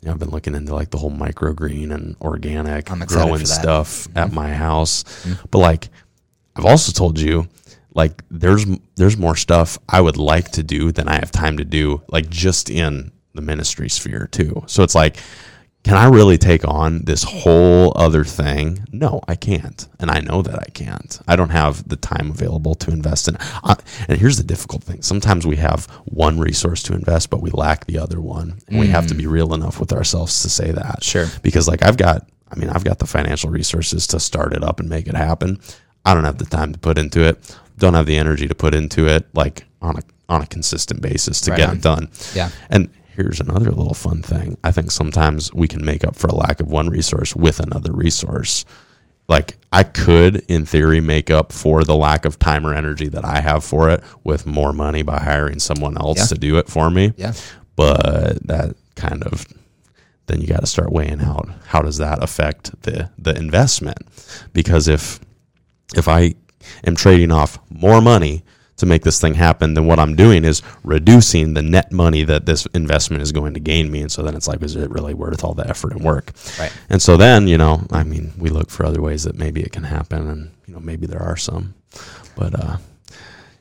you 0.00 0.06
know, 0.06 0.12
I've 0.12 0.20
been 0.20 0.30
looking 0.30 0.54
into 0.54 0.76
like 0.76 0.90
the 0.90 0.96
whole 0.96 1.10
microgreen 1.10 1.92
and 1.92 2.14
organic 2.20 2.84
growing 2.84 3.08
that. 3.08 3.08
Mm-hmm. 3.08 3.46
stuff 3.46 4.06
at 4.14 4.32
my 4.32 4.54
house. 4.54 5.26
But 5.50 5.58
like 5.58 5.88
I've 6.54 6.66
also 6.66 6.92
told 6.92 7.18
you 7.18 7.48
like 7.94 8.22
there's 8.30 8.64
there's 8.94 9.16
more 9.16 9.34
stuff 9.34 9.76
I 9.88 10.00
would 10.00 10.16
like 10.16 10.52
to 10.52 10.62
do 10.62 10.92
than 10.92 11.08
I 11.08 11.14
have 11.14 11.32
time 11.32 11.56
to 11.56 11.64
do 11.64 12.02
like 12.06 12.30
just 12.30 12.70
in 12.70 13.10
the 13.34 13.42
ministry 13.42 13.88
sphere 13.88 14.28
too. 14.30 14.62
So 14.68 14.84
it's 14.84 14.94
like 14.94 15.16
can 15.82 15.96
I 15.96 16.08
really 16.08 16.36
take 16.36 16.66
on 16.68 17.04
this 17.04 17.22
whole 17.22 17.92
other 17.96 18.22
thing? 18.22 18.86
No, 18.92 19.22
I 19.26 19.34
can't. 19.34 19.88
And 19.98 20.10
I 20.10 20.20
know 20.20 20.42
that 20.42 20.58
I 20.58 20.70
can't. 20.72 21.18
I 21.26 21.36
don't 21.36 21.50
have 21.50 21.88
the 21.88 21.96
time 21.96 22.30
available 22.30 22.74
to 22.76 22.90
invest 22.90 23.28
in. 23.28 23.36
Uh, 23.64 23.76
and 24.06 24.18
here's 24.18 24.36
the 24.36 24.44
difficult 24.44 24.84
thing. 24.84 25.00
Sometimes 25.02 25.46
we 25.46 25.56
have 25.56 25.86
one 26.04 26.38
resource 26.38 26.82
to 26.84 26.94
invest, 26.94 27.30
but 27.30 27.40
we 27.40 27.50
lack 27.50 27.86
the 27.86 27.98
other 27.98 28.20
one. 28.20 28.58
And 28.68 28.78
we 28.78 28.88
have 28.88 29.06
to 29.06 29.14
be 29.14 29.26
real 29.26 29.54
enough 29.54 29.80
with 29.80 29.92
ourselves 29.92 30.42
to 30.42 30.50
say 30.50 30.70
that. 30.70 31.02
Sure. 31.02 31.26
Because 31.42 31.66
like 31.66 31.82
I've 31.82 31.96
got 31.96 32.28
I 32.52 32.56
mean, 32.56 32.68
I've 32.68 32.84
got 32.84 32.98
the 32.98 33.06
financial 33.06 33.50
resources 33.50 34.06
to 34.08 34.20
start 34.20 34.52
it 34.52 34.64
up 34.64 34.80
and 34.80 34.88
make 34.88 35.06
it 35.06 35.14
happen. 35.14 35.60
I 36.04 36.14
don't 36.14 36.24
have 36.24 36.38
the 36.38 36.46
time 36.46 36.72
to 36.72 36.78
put 36.78 36.98
into 36.98 37.22
it. 37.22 37.56
Don't 37.78 37.94
have 37.94 38.06
the 38.06 38.16
energy 38.16 38.48
to 38.48 38.54
put 38.54 38.74
into 38.74 39.06
it 39.06 39.26
like 39.34 39.64
on 39.80 39.96
a 39.96 40.02
on 40.28 40.42
a 40.42 40.46
consistent 40.46 41.02
basis 41.02 41.40
to 41.42 41.50
Right 41.50 41.58
get 41.58 41.72
it 41.74 41.82
done. 41.82 42.08
Yeah. 42.34 42.50
And 42.68 42.88
here's 43.16 43.40
another 43.40 43.70
little 43.70 43.94
fun 43.94 44.22
thing. 44.22 44.56
I 44.64 44.70
think 44.72 44.90
sometimes 44.90 45.52
we 45.52 45.68
can 45.68 45.84
make 45.84 46.04
up 46.04 46.16
for 46.16 46.28
a 46.28 46.34
lack 46.34 46.60
of 46.60 46.68
one 46.70 46.88
resource 46.88 47.34
with 47.36 47.60
another 47.60 47.92
resource. 47.92 48.64
Like 49.28 49.58
I 49.72 49.84
could, 49.84 50.42
in 50.48 50.66
theory, 50.66 51.00
make 51.00 51.30
up 51.30 51.52
for 51.52 51.84
the 51.84 51.96
lack 51.96 52.24
of 52.24 52.38
time 52.38 52.66
or 52.66 52.74
energy 52.74 53.08
that 53.08 53.24
I 53.24 53.40
have 53.40 53.64
for 53.64 53.88
it 53.90 54.02
with 54.24 54.44
more 54.46 54.72
money 54.72 55.02
by 55.02 55.20
hiring 55.20 55.58
someone 55.60 55.96
else 55.96 56.18
Yeah. 56.18 56.24
to 56.26 56.34
do 56.36 56.58
it 56.58 56.68
for 56.68 56.90
me. 56.90 57.12
Yeah. 57.16 57.34
But 57.76 58.46
that 58.46 58.74
kind 58.96 59.22
of 59.24 59.46
then 60.26 60.40
you 60.40 60.46
got 60.46 60.60
to 60.60 60.66
start 60.66 60.92
weighing 60.92 61.20
out 61.20 61.48
how 61.66 61.82
does 61.82 61.96
that 61.98 62.22
affect 62.22 62.82
the 62.82 63.10
the 63.18 63.34
investment? 63.36 63.98
Because 64.52 64.86
if 64.88 65.20
if 65.96 66.06
I 66.08 66.34
am 66.86 66.94
trading 66.96 67.30
off 67.32 67.58
more 67.70 68.00
money 68.00 68.42
to 68.80 68.86
make 68.86 69.02
this 69.02 69.20
thing 69.20 69.34
happen, 69.34 69.74
then 69.74 69.86
what 69.86 69.98
I'm 69.98 70.16
doing 70.16 70.44
is 70.44 70.62
reducing 70.84 71.54
the 71.54 71.62
net 71.62 71.92
money 71.92 72.24
that 72.24 72.46
this 72.46 72.66
investment 72.74 73.22
is 73.22 73.32
going 73.32 73.54
to 73.54 73.60
gain 73.60 73.90
me. 73.90 74.00
And 74.02 74.10
so 74.12 74.22
then 74.22 74.34
it's 74.34 74.48
like, 74.48 74.62
is 74.62 74.76
it 74.76 74.90
really 74.90 75.14
worth 75.14 75.44
all 75.44 75.54
the 75.54 75.68
effort 75.68 75.92
and 75.92 76.02
work? 76.04 76.32
Right. 76.58 76.72
And 76.88 77.00
so 77.00 77.16
then, 77.16 77.46
you 77.48 77.56
know, 77.58 77.82
I 77.90 78.02
mean, 78.02 78.32
we 78.38 78.50
look 78.50 78.70
for 78.70 78.84
other 78.84 79.00
ways 79.00 79.24
that 79.24 79.36
maybe 79.36 79.60
it 79.62 79.72
can 79.72 79.84
happen, 79.84 80.28
and 80.28 80.50
you 80.66 80.74
know, 80.74 80.80
maybe 80.80 81.06
there 81.06 81.22
are 81.22 81.36
some, 81.36 81.74
but 82.36 82.58
uh, 82.58 82.76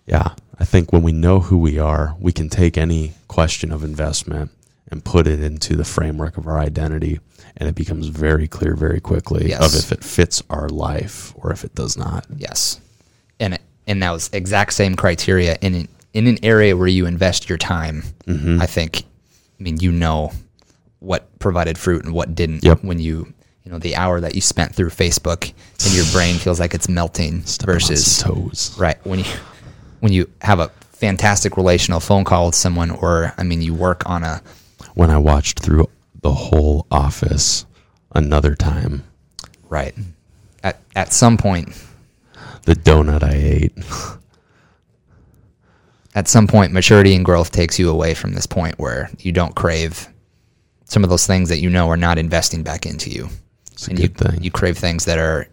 yeah, 0.06 0.34
I 0.60 0.66
think 0.66 0.92
when 0.92 1.04
we 1.04 1.12
know 1.12 1.40
who 1.40 1.58
we 1.58 1.80
are, 1.80 2.16
we 2.20 2.32
can 2.32 2.50
take 2.50 2.78
any 2.78 3.14
question 3.28 3.72
of 3.72 3.84
investment 3.84 4.52
and 4.92 5.06
put 5.06 5.28
it 5.28 5.40
into 5.42 5.76
the 5.76 5.84
framework 5.86 6.38
of 6.38 6.48
our 6.48 6.58
identity, 6.60 7.20
and 7.58 7.70
it 7.70 7.76
becomes 7.76 8.08
very 8.08 8.48
clear 8.48 8.76
very 8.76 9.00
quickly 9.00 9.50
Yes. 9.50 9.62
of 9.66 9.80
if 9.80 9.92
it 9.92 10.04
fits 10.04 10.42
our 10.50 10.68
life 10.70 11.34
or 11.36 11.52
if 11.52 11.64
it 11.64 11.76
does 11.76 11.96
not. 11.98 12.26
Yes, 12.36 12.80
and 13.40 13.58
and 13.90 14.04
that 14.04 14.12
was 14.12 14.30
exact 14.32 14.74
same 14.74 14.96
criteria 14.96 15.58
in 15.62 15.74
an, 15.74 15.88
in 16.14 16.28
an 16.28 16.38
area 16.44 16.78
where 16.78 16.88
you 16.88 17.08
invest 17.08 17.50
your 17.50 17.58
time. 17.58 18.04
Mm-hmm. 18.26 18.62
I 18.62 18.68
think, 18.68 19.04
I 19.60 19.64
mean, 19.64 19.80
you 19.80 19.92
know 19.92 20.32
what 21.00 21.40
provided 21.40 21.78
fruit 21.78 22.06
and 22.06 22.14
what 22.14 22.36
didn't. 22.36 22.64
Yep. 22.64 22.84
When 22.84 23.00
you 23.00 23.34
you 23.66 23.72
know 23.72 23.80
the 23.80 23.96
hour 23.96 24.22
that 24.22 24.36
you 24.36 24.42
spent 24.42 24.74
through 24.74 24.90
Facebook 24.90 25.52
and 25.86 25.94
your 25.94 26.06
brain 26.12 26.36
feels 26.40 26.60
like 26.60 26.74
it's 26.74 26.88
melting 26.88 27.44
some 27.46 27.66
versus 27.66 28.20
toes. 28.20 28.76
right 28.80 28.98
when 29.06 29.20
you 29.20 29.26
when 30.00 30.12
you 30.12 30.30
have 30.42 30.60
a 30.60 30.70
fantastic 30.92 31.56
relational 31.56 32.00
phone 32.00 32.24
call 32.24 32.48
with 32.48 32.56
someone 32.56 32.90
or 32.90 33.34
I 33.38 33.44
mean 33.44 33.62
you 33.62 33.74
work 33.74 34.10
on 34.10 34.24
a 34.24 34.42
When 34.96 35.10
I 35.10 35.18
watched 35.18 35.60
through 35.60 35.88
the 36.22 36.32
whole 36.32 36.88
office 36.90 37.66
another 38.12 38.56
time, 38.56 39.04
right 39.70 39.94
at 40.64 40.80
at 40.96 41.14
some 41.14 41.38
point 41.38 41.70
the 42.64 42.74
donut 42.76 43.24
I 43.24 43.34
ate. 43.34 43.74
at 46.16 46.28
some 46.28 46.48
point 46.48 46.72
maturity 46.74 47.16
and 47.16 47.24
growth 47.24 47.52
takes 47.52 47.78
you 47.80 47.90
away 47.90 48.14
from 48.14 48.34
this 48.34 48.46
point 48.46 48.78
where 48.80 49.10
you 49.20 49.32
don't 49.32 49.56
crave 49.56 50.08
some 50.86 51.04
of 51.04 51.10
those 51.10 51.28
things 51.28 51.50
that 51.50 51.60
you 51.60 51.70
know 51.70 51.88
are 51.90 51.98
not 51.98 52.18
investing 52.18 52.64
back 52.64 52.86
into 52.86 53.10
you 53.10 53.30
It's 53.72 53.88
a 53.88 53.92
and 53.92 54.00
good 54.00 54.10
you, 54.20 54.28
thing. 54.32 54.44
you 54.44 54.52
crave 54.52 54.78
things 54.78 55.06
that 55.06 55.20
are 55.20 55.48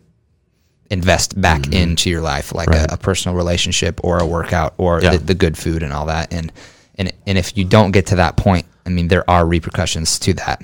invest 0.91 1.39
back 1.41 1.73
into 1.73 2.09
your 2.11 2.21
life 2.23 2.55
like 2.55 2.69
Mm-hmm. 2.69 2.81
Right. 2.81 2.91
a, 2.91 2.95
a 2.95 2.99
personal 2.99 3.37
relationship 3.37 4.01
or 4.05 4.19
a 4.19 4.27
workout 4.27 4.75
or 4.79 5.03
Yeah. 5.03 5.13
the, 5.13 5.19
the 5.19 5.35
good 5.35 5.59
food 5.59 5.83
and 5.83 5.93
all 5.93 6.07
that 6.07 6.33
and 6.33 6.53
and 6.97 7.13
and 7.27 7.37
if 7.37 7.57
you 7.59 7.65
don't 7.65 7.91
get 7.91 8.07
to 8.07 8.17
that 8.17 8.37
point 8.37 8.67
i 8.87 8.89
mean 8.89 9.09
there 9.09 9.29
are 9.29 9.45
repercussions 9.47 10.19
to 10.21 10.33
that 10.35 10.63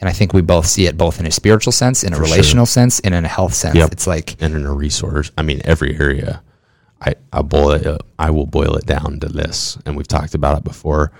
and 0.00 0.08
i 0.08 0.12
think 0.12 0.32
we 0.32 0.42
both 0.42 0.66
see 0.66 0.86
it 0.86 0.96
both 0.96 1.18
in 1.20 1.26
a 1.26 1.30
spiritual 1.30 1.72
sense 1.72 2.04
in 2.04 2.12
a 2.12 2.16
Mm-hmm. 2.16 2.22
For 2.22 2.28
sure. 2.28 2.36
relational 2.36 2.66
sense 2.66 3.00
and 3.00 3.14
in 3.14 3.24
a 3.24 3.28
health 3.28 3.54
sense 3.54 3.76
Yep. 3.76 3.92
it's 3.92 4.06
like 4.06 4.36
and 4.40 4.54
in 4.54 4.64
a 4.66 4.72
resource. 4.74 5.30
I 5.38 5.42
mean, 5.42 5.60
every 5.64 5.98
area. 5.98 6.42
I 7.00 7.14
I 7.32 7.42
boil 7.42 7.70
it. 7.72 7.86
Up, 7.86 8.06
I 8.18 8.30
will 8.30 8.46
boil 8.46 8.74
it 8.76 8.86
down 8.86 9.20
to 9.20 9.28
this, 9.28 9.76
and 9.84 9.96
we've 9.96 10.08
talked 10.08 10.34
about 10.34 10.56
it 10.58 10.64
before: 10.64 11.12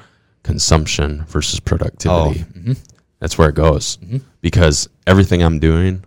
consumption 0.43 1.25
versus 1.29 1.61
productivity. 1.61 2.41
mm-hmm. 2.41 2.73
That's 3.21 3.37
where 3.37 3.49
it 3.51 3.55
goes 3.57 3.99
because 4.41 4.89
everything 5.07 5.43
I'm 5.43 5.59
doing, 5.59 6.03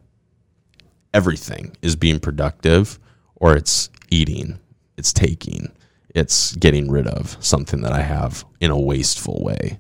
everything 1.14 1.76
is 1.82 1.96
being 1.96 2.20
productive, 2.20 3.00
or 3.36 3.56
it's 3.56 3.90
eating, 4.10 4.60
it's 4.98 5.14
taking, 5.14 5.72
it's 6.16 6.56
getting 6.56 6.90
rid 6.90 7.08
of 7.08 7.38
something 7.40 7.82
that 7.82 7.94
I 7.94 8.02
have 8.02 8.46
in 8.60 8.72
a 8.72 8.80
wasteful 8.80 9.44
way. 9.44 9.80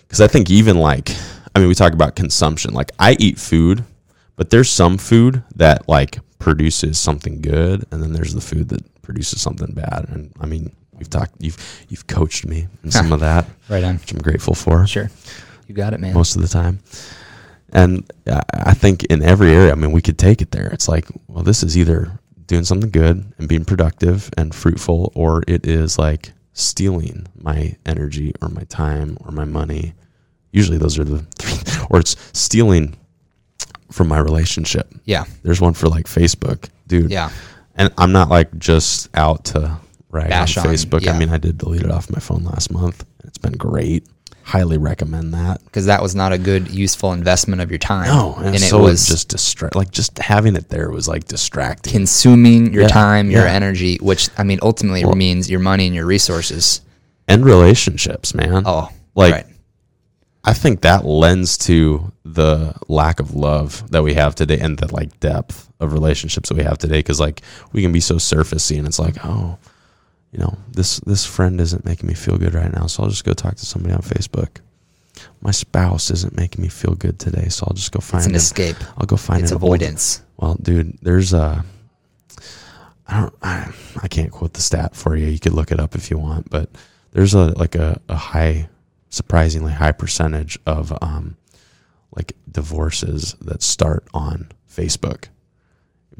Because 0.00 0.20
I 0.20 0.26
think 0.28 0.50
even 0.50 0.78
like, 0.78 1.10
I 1.58 1.60
mean, 1.60 1.68
we 1.68 1.74
talk 1.74 1.92
about 1.92 2.14
consumption. 2.16 2.72
Like 2.72 2.92
I 2.98 3.16
eat 3.18 3.38
food, 3.38 3.84
but 4.36 4.50
there's 4.50 4.70
some 4.70 4.96
food 4.98 5.42
that 5.56 5.88
like 5.88 6.18
produces 6.38 6.98
something 6.98 7.40
good, 7.40 7.84
and 7.90 8.02
then 8.02 8.12
there's 8.12 8.32
the 8.34 8.40
food 8.40 8.68
that 8.68 9.02
produces 9.02 9.40
something 9.40 9.72
bad. 9.74 10.06
And 10.08 10.32
I 10.40 10.46
mean, 10.46 10.70
we've 10.92 11.10
talked, 11.10 11.32
you've 11.40 11.56
you've 11.88 12.06
coached 12.06 12.46
me 12.46 12.68
in 12.84 12.90
some 12.92 13.12
of 13.12 13.20
that, 13.28 13.46
right 13.68 13.82
on 13.82 13.98
which 13.98 14.12
I'm 14.12 14.18
grateful 14.20 14.54
for 14.54 14.86
sure 14.86 15.10
you 15.66 15.74
got 15.74 15.92
it 15.94 16.00
man 16.00 16.14
most 16.14 16.36
of 16.36 16.42
the 16.42 16.48
time. 16.48 16.78
And 17.72 18.10
I- 18.26 18.42
I 18.70 18.74
think 18.74 19.04
in 19.04 19.22
every 19.22 19.50
area, 19.50 19.72
I 19.72 19.74
mean, 19.74 19.92
we 19.92 20.00
could 20.00 20.16
take 20.18 20.40
it 20.40 20.50
there. 20.52 20.68
It's 20.68 20.88
like, 20.88 21.06
well, 21.26 21.42
this 21.42 21.62
is 21.62 21.76
either 21.76 22.18
doing 22.46 22.64
something 22.64 22.90
good 22.90 23.32
and 23.36 23.48
being 23.48 23.64
productive 23.66 24.30
and 24.38 24.54
fruitful, 24.54 25.12
or 25.14 25.42
it 25.46 25.66
is 25.66 25.98
like 25.98 26.32
stealing 26.52 27.26
my 27.36 27.76
energy 27.84 28.32
or 28.40 28.48
my 28.48 28.62
time 28.64 29.18
or 29.24 29.32
my 29.32 29.44
money. 29.44 29.92
Usually 30.52 30.78
those 30.78 30.98
are 30.98 31.04
the 31.04 31.18
three, 31.38 31.84
or 31.90 32.00
it's 32.00 32.16
stealing 32.32 32.96
from 33.90 34.08
my 34.08 34.18
relationship. 34.18 34.92
yeah 35.04 35.24
There's 35.42 35.60
one 35.60 35.74
for 35.74 35.88
like 35.88 36.06
Facebook, 36.06 36.68
dude. 36.86 37.10
yeah 37.10 37.30
And 37.76 37.92
I'm 37.98 38.12
not 38.12 38.28
like 38.28 38.56
just 38.58 39.08
out 39.14 39.44
to 39.46 39.78
rag 40.10 40.30
Bash 40.30 40.56
on 40.56 40.66
on, 40.66 40.72
Facebook. 40.74 41.02
yeah. 41.02 41.12
I 41.12 41.18
mean, 41.18 41.30
I 41.30 41.38
did 41.38 41.58
delete 41.58 41.82
it 41.82 41.90
off 41.90 42.10
my 42.10 42.18
phone 42.20 42.44
last 42.44 42.70
month. 42.72 43.04
It's 43.24 43.38
been 43.38 43.52
great. 43.52 44.06
Highly 44.42 44.78
recommend 44.78 45.34
that. 45.34 45.62
because 45.64 45.84
that 45.86 46.00
was 46.02 46.14
not 46.14 46.32
a 46.32 46.38
good 46.38 46.70
useful 46.70 47.12
investment 47.12 47.60
of 47.60 47.70
your 47.70 47.78
time 47.78 48.06
No, 48.08 48.34
and, 48.36 48.54
and, 48.54 48.62
it 48.64 48.72
was 48.72 49.06
just 49.06 49.28
distract. 49.28 49.76
Like 49.76 49.90
just 49.90 50.16
having 50.18 50.56
it 50.56 50.70
there 50.70 50.90
was 50.90 51.06
like 51.06 51.26
distracting. 51.26 51.92
consuming 51.92 52.72
your 52.72 52.82
Yeah, 52.84 52.88
time, 52.88 53.30
your 53.30 53.44
yeah. 53.44 53.52
energy, 53.52 53.98
which 54.00 54.30
I 54.38 54.44
mean 54.44 54.58
ultimately 54.62 55.04
Well- 55.04 55.14
means 55.16 55.50
your 55.50 55.60
money 55.60 55.84
and 55.86 55.94
your 55.94 56.06
resources. 56.06 56.80
and 57.26 57.44
relationships, 57.44 58.34
man. 58.34 58.62
Oh, 58.64 58.88
like 59.14 59.32
right. 59.34 59.46
I 60.44 60.54
think 60.54 60.80
that 60.82 61.04
lends 61.04 61.58
to 61.58 62.12
the 62.24 62.74
lack 62.88 63.20
of 63.20 63.34
love 63.34 63.88
that 63.90 64.02
we 64.02 64.14
have 64.14 64.34
today 64.34 64.58
and 64.58 64.78
the 64.78 64.92
like 64.94 65.18
depth 65.20 65.68
of 65.80 65.92
relationships 65.92 66.48
that 66.48 66.56
we 66.56 66.64
have 66.64 66.78
today. 66.78 67.02
Cause 67.02 67.20
like 67.20 67.42
we 67.72 67.82
can 67.82 67.92
be 67.92 68.00
so 68.00 68.16
surfacey 68.16 68.78
and 68.78 68.86
it's 68.86 68.98
like, 68.98 69.16
oh, 69.24 69.58
you 70.32 70.38
know, 70.38 70.56
this 70.70 71.00
this 71.00 71.24
friend 71.26 71.60
isn't 71.60 71.84
making 71.84 72.06
me 72.08 72.14
feel 72.14 72.36
good 72.38 72.54
right 72.54 72.72
now, 72.72 72.86
so 72.86 73.02
I'll 73.02 73.08
just 73.10 73.24
go 73.24 73.32
talk 73.32 73.56
to 73.56 73.66
somebody 73.66 73.94
on 73.94 74.00
Facebook. 74.02 74.58
My 75.40 75.50
spouse 75.50 76.10
isn't 76.10 76.36
making 76.36 76.62
me 76.62 76.68
feel 76.68 76.94
good 76.94 77.18
today, 77.18 77.48
so 77.48 77.66
I'll 77.66 77.74
just 77.74 77.92
go 77.92 77.98
find 78.00 78.20
It's 78.20 78.26
an 78.26 78.32
an- 78.32 78.36
escape. 78.36 78.76
I'll 78.98 79.06
go 79.06 79.16
find 79.16 79.42
It's 79.42 79.50
an 79.50 79.56
old- 79.56 79.64
avoidance. 79.64 80.22
well, 80.36 80.54
dude, 80.60 80.96
there's 81.02 81.32
a. 81.32 81.64
I 83.06 83.20
don't. 83.20 83.34
I, 83.42 83.72
I 84.02 84.08
can't 84.08 84.30
quote 84.30 84.52
the 84.52 84.60
stat 84.60 84.94
for 84.94 85.16
you. 85.16 85.26
You 85.26 85.38
could 85.38 85.54
look 85.54 85.72
it 85.72 85.80
up 85.80 85.94
if 85.94 86.10
you 86.10 86.18
want, 86.18 86.50
but 86.50 86.68
there's 87.12 87.34
a 87.34 87.46
like 87.58 87.74
a, 87.74 87.98
a 88.08 88.16
high, 88.16 88.68
surprisingly 89.10 89.72
high 89.72 89.92
percentage 89.92 90.58
of 90.66 90.92
um, 91.02 91.36
like 92.14 92.32
divorces 92.50 93.34
that 93.40 93.62
start 93.62 94.06
on 94.12 94.50
Facebook 94.70 95.26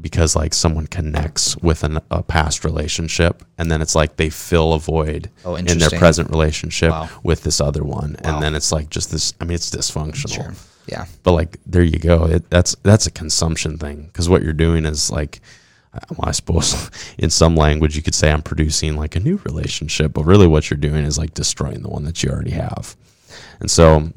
because 0.01 0.35
like 0.35 0.53
someone 0.53 0.87
connects 0.87 1.57
with 1.57 1.83
an, 1.83 1.99
a 2.09 2.23
past 2.23 2.63
relationship 2.63 3.43
and 3.57 3.69
then 3.69 3.81
it's 3.81 3.95
like 3.95 4.15
they 4.15 4.29
fill 4.29 4.73
a 4.73 4.79
void 4.79 5.29
Oh, 5.43 5.55
in 5.55 5.65
their 5.77 5.89
present 5.89 6.29
relationship 6.29 6.91
Wow. 6.91 7.09
with 7.21 7.43
this 7.43 7.59
other 7.59 7.83
one 7.83 8.15
Wow. 8.23 8.33
and 8.35 8.43
then 8.43 8.55
it's 8.55 8.71
like 8.71 8.89
just 8.89 9.11
this 9.11 9.33
i 9.41 9.43
mean 9.43 9.55
it's 9.55 9.69
dysfunctional 9.69 10.33
Sure. 10.33 10.53
Yeah. 10.87 11.05
but 11.23 11.33
like 11.33 11.57
there 11.65 11.83
you 11.83 11.99
go 11.99 12.25
it, 12.25 12.49
that's 12.49 12.75
that's 12.83 13.07
a 13.07 13.11
consumption 13.11 13.77
thing 13.77 14.03
because 14.05 14.29
what 14.29 14.41
you're 14.41 14.53
doing 14.53 14.85
is 14.85 15.11
like 15.11 15.41
well, 15.93 16.29
i 16.29 16.31
suppose 16.31 16.89
in 17.17 17.29
some 17.29 17.55
language 17.55 17.95
you 17.95 18.01
could 18.01 18.15
say 18.15 18.31
i'm 18.31 18.41
producing 18.41 18.95
like 18.95 19.15
a 19.15 19.19
new 19.19 19.37
relationship 19.45 20.13
but 20.13 20.23
really 20.23 20.47
what 20.47 20.69
you're 20.69 20.77
doing 20.77 21.03
is 21.03 21.17
like 21.17 21.33
destroying 21.33 21.81
the 21.81 21.89
one 21.89 22.03
that 22.03 22.23
you 22.23 22.29
already 22.29 22.51
have. 22.51 22.95
And 23.59 23.69
so 23.69 24.11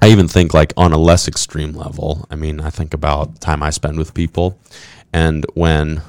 i 0.00 0.08
even 0.08 0.28
think 0.28 0.54
like 0.54 0.72
on 0.76 0.92
a 0.92 0.98
less 0.98 1.26
extreme 1.26 1.72
level 1.72 2.26
i 2.30 2.36
mean 2.36 2.60
i 2.60 2.70
think 2.70 2.94
about 2.94 3.40
time 3.40 3.62
i 3.62 3.70
spend 3.70 3.98
with 3.98 4.14
people 4.14 4.58
and 5.12 5.44
when 5.54 6.00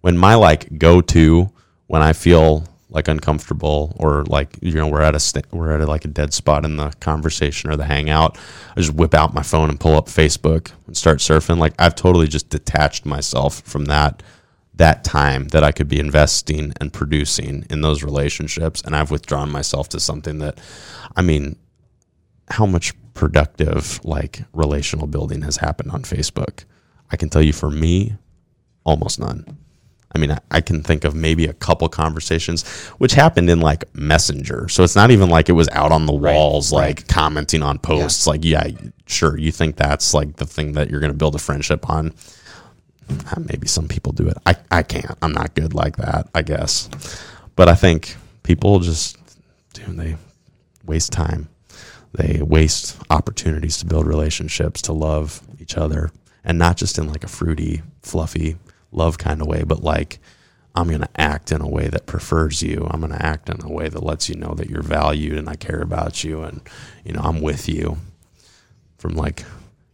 when 0.00 0.16
my 0.16 0.34
like 0.34 0.78
go 0.78 1.00
to 1.00 1.50
when 1.86 2.02
I 2.02 2.12
feel 2.12 2.64
like 2.90 3.08
uncomfortable 3.08 3.96
or 3.98 4.24
like 4.24 4.58
you 4.60 4.72
know 4.72 4.86
we're 4.86 5.02
at 5.02 5.14
a 5.14 5.20
st- 5.20 5.50
we're 5.52 5.72
at 5.72 5.80
a, 5.80 5.86
like 5.86 6.04
a 6.04 6.08
dead 6.08 6.34
spot 6.34 6.64
in 6.64 6.76
the 6.76 6.90
conversation 7.00 7.70
or 7.70 7.76
the 7.76 7.84
hangout, 7.84 8.36
I 8.76 8.80
just 8.80 8.94
whip 8.94 9.14
out 9.14 9.34
my 9.34 9.42
phone 9.42 9.70
and 9.70 9.78
pull 9.78 9.96
up 9.96 10.06
Facebook 10.06 10.72
and 10.86 10.96
start 10.96 11.18
surfing. 11.18 11.58
Like 11.58 11.74
I've 11.78 11.94
totally 11.94 12.28
just 12.28 12.48
detached 12.48 13.06
myself 13.06 13.60
from 13.62 13.86
that 13.86 14.22
that 14.80 15.04
time 15.04 15.48
that 15.48 15.62
I 15.62 15.72
could 15.72 15.88
be 15.88 16.00
investing 16.00 16.72
and 16.80 16.90
producing 16.90 17.66
in 17.68 17.82
those 17.82 18.02
relationships, 18.02 18.80
and 18.82 18.96
I've 18.96 19.10
withdrawn 19.10 19.52
myself 19.52 19.90
to 19.90 20.00
something 20.00 20.38
that, 20.38 20.58
I 21.14 21.20
mean, 21.20 21.56
how 22.48 22.64
much 22.64 22.94
productive 23.12 24.00
like 24.04 24.42
relational 24.54 25.06
building 25.06 25.42
has 25.42 25.58
happened 25.58 25.90
on 25.90 26.02
Facebook? 26.02 26.64
I 27.10 27.16
can 27.16 27.28
tell 27.28 27.42
you 27.42 27.52
for 27.52 27.70
me, 27.70 28.16
almost 28.84 29.20
none. 29.20 29.58
I 30.12 30.18
mean, 30.18 30.36
I, 30.50 30.60
can 30.60 30.82
think 30.82 31.04
of 31.04 31.14
maybe 31.14 31.46
a 31.46 31.52
couple 31.52 31.88
conversations 31.88 32.68
which 32.98 33.12
happened 33.12 33.48
in 33.48 33.60
like 33.60 33.84
Messenger. 33.94 34.68
So 34.68 34.82
it's 34.82 34.96
not 34.96 35.12
even 35.12 35.30
like 35.30 35.48
it 35.48 35.52
was 35.52 35.68
out 35.68 35.92
on 35.92 36.06
the 36.06 36.12
walls, 36.12 36.72
like 36.72 37.06
commenting 37.06 37.62
on 37.62 37.78
posts. 37.78 38.26
Like, 38.26 38.44
yeah, 38.44 38.68
sure, 39.06 39.38
you 39.38 39.52
think 39.52 39.76
that's 39.76 40.12
like 40.12 40.36
the 40.36 40.46
thing 40.46 40.72
that 40.72 40.90
you're 40.90 41.00
going 41.00 41.12
to 41.12 41.18
build 41.18 41.36
a 41.36 41.38
friendship 41.38 41.88
on. 41.88 42.12
Uh, 43.08 43.40
Maybe 43.40 43.68
some 43.68 43.86
people 43.86 44.12
do 44.12 44.28
it. 44.28 44.36
I, 44.46 44.56
I 44.70 44.82
can't. 44.82 45.16
I'm 45.22 45.32
not 45.32 45.54
good 45.54 45.74
like 45.74 45.96
that, 45.96 46.28
I 46.34 46.42
guess. 46.42 46.88
But 47.54 47.68
I 47.68 47.74
think 47.74 48.16
people 48.42 48.80
just, 48.80 49.16
dude, 49.74 49.96
they 49.96 50.16
waste 50.84 51.12
time. 51.12 51.48
They 52.12 52.42
waste 52.42 52.98
opportunities 53.10 53.78
to 53.78 53.86
build 53.86 54.06
relationships, 54.06 54.82
to 54.82 54.92
love 54.92 55.40
each 55.60 55.76
other, 55.76 56.10
and 56.42 56.58
not 56.58 56.76
just 56.76 56.98
in 56.98 57.08
like 57.08 57.22
a 57.22 57.28
fruity, 57.28 57.82
fluffy 58.02 58.56
love 58.92 59.18
kind 59.18 59.40
of 59.40 59.46
way, 59.46 59.62
but 59.62 59.82
like 59.82 60.18
I'm 60.74 60.88
going 60.88 61.00
to 61.00 61.20
act 61.20 61.50
in 61.50 61.60
a 61.60 61.68
way 61.68 61.88
that 61.88 62.06
prefers 62.06 62.62
you. 62.62 62.86
I'm 62.90 63.00
going 63.00 63.12
to 63.12 63.24
act 63.24 63.48
in 63.50 63.60
a 63.62 63.68
way 63.70 63.88
that 63.88 64.02
lets 64.02 64.28
you 64.28 64.36
know 64.36 64.54
that 64.54 64.70
you're 64.70 64.82
valued 64.82 65.36
and 65.38 65.48
I 65.48 65.56
care 65.56 65.80
about 65.82 66.22
you 66.24 66.42
and 66.42 66.60
you 67.04 67.12
know, 67.12 67.20
I'm 67.22 67.40
with 67.40 67.68
you 67.68 67.98
from 68.98 69.14
like 69.14 69.44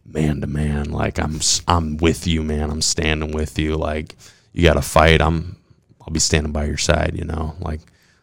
man 0.05 0.41
to 0.41 0.47
man, 0.47 0.91
like 0.91 1.19
I'm 1.19 1.39
I'm 1.67 1.97
with 1.97 2.27
you, 2.27 2.43
man. 2.43 2.69
I'm 2.69 2.81
standing 2.81 3.31
with 3.31 3.57
you 3.59 3.75
like 3.75 4.15
you 4.53 4.63
got 4.63 4.73
to 4.75 4.81
fight. 4.81 5.21
I'm 5.21 5.57
I'll 6.01 6.13
be 6.13 6.19
standing 6.19 6.53
by 6.53 6.65
your 6.65 6.77
side, 6.77 7.13
you 7.15 7.25
know. 7.25 7.55
Like 7.59 7.81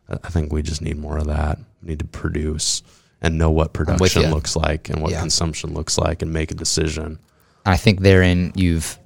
I 0.09 0.15
I 0.25 0.29
think 0.31 0.53
we 0.53 0.63
just 0.63 0.83
need 0.83 0.97
more 0.99 1.19
of 1.19 1.27
that. 1.27 1.59
We 1.83 1.91
need 1.91 1.99
to 2.01 2.05
produce 2.07 2.83
and 3.21 3.39
know 3.39 3.51
what 3.51 3.73
production 3.73 4.23
looks 4.31 4.55
like 4.57 4.91
and 4.91 5.01
what 5.03 5.13
Yeah. 5.13 5.21
consumption 5.21 5.73
looks 5.75 5.97
like 5.99 6.23
and 6.23 6.33
make 6.33 6.51
a 6.51 6.55
decision. 6.55 7.19
I 7.67 7.77
think 7.79 8.01
therein 8.01 8.53
you've 8.55 8.99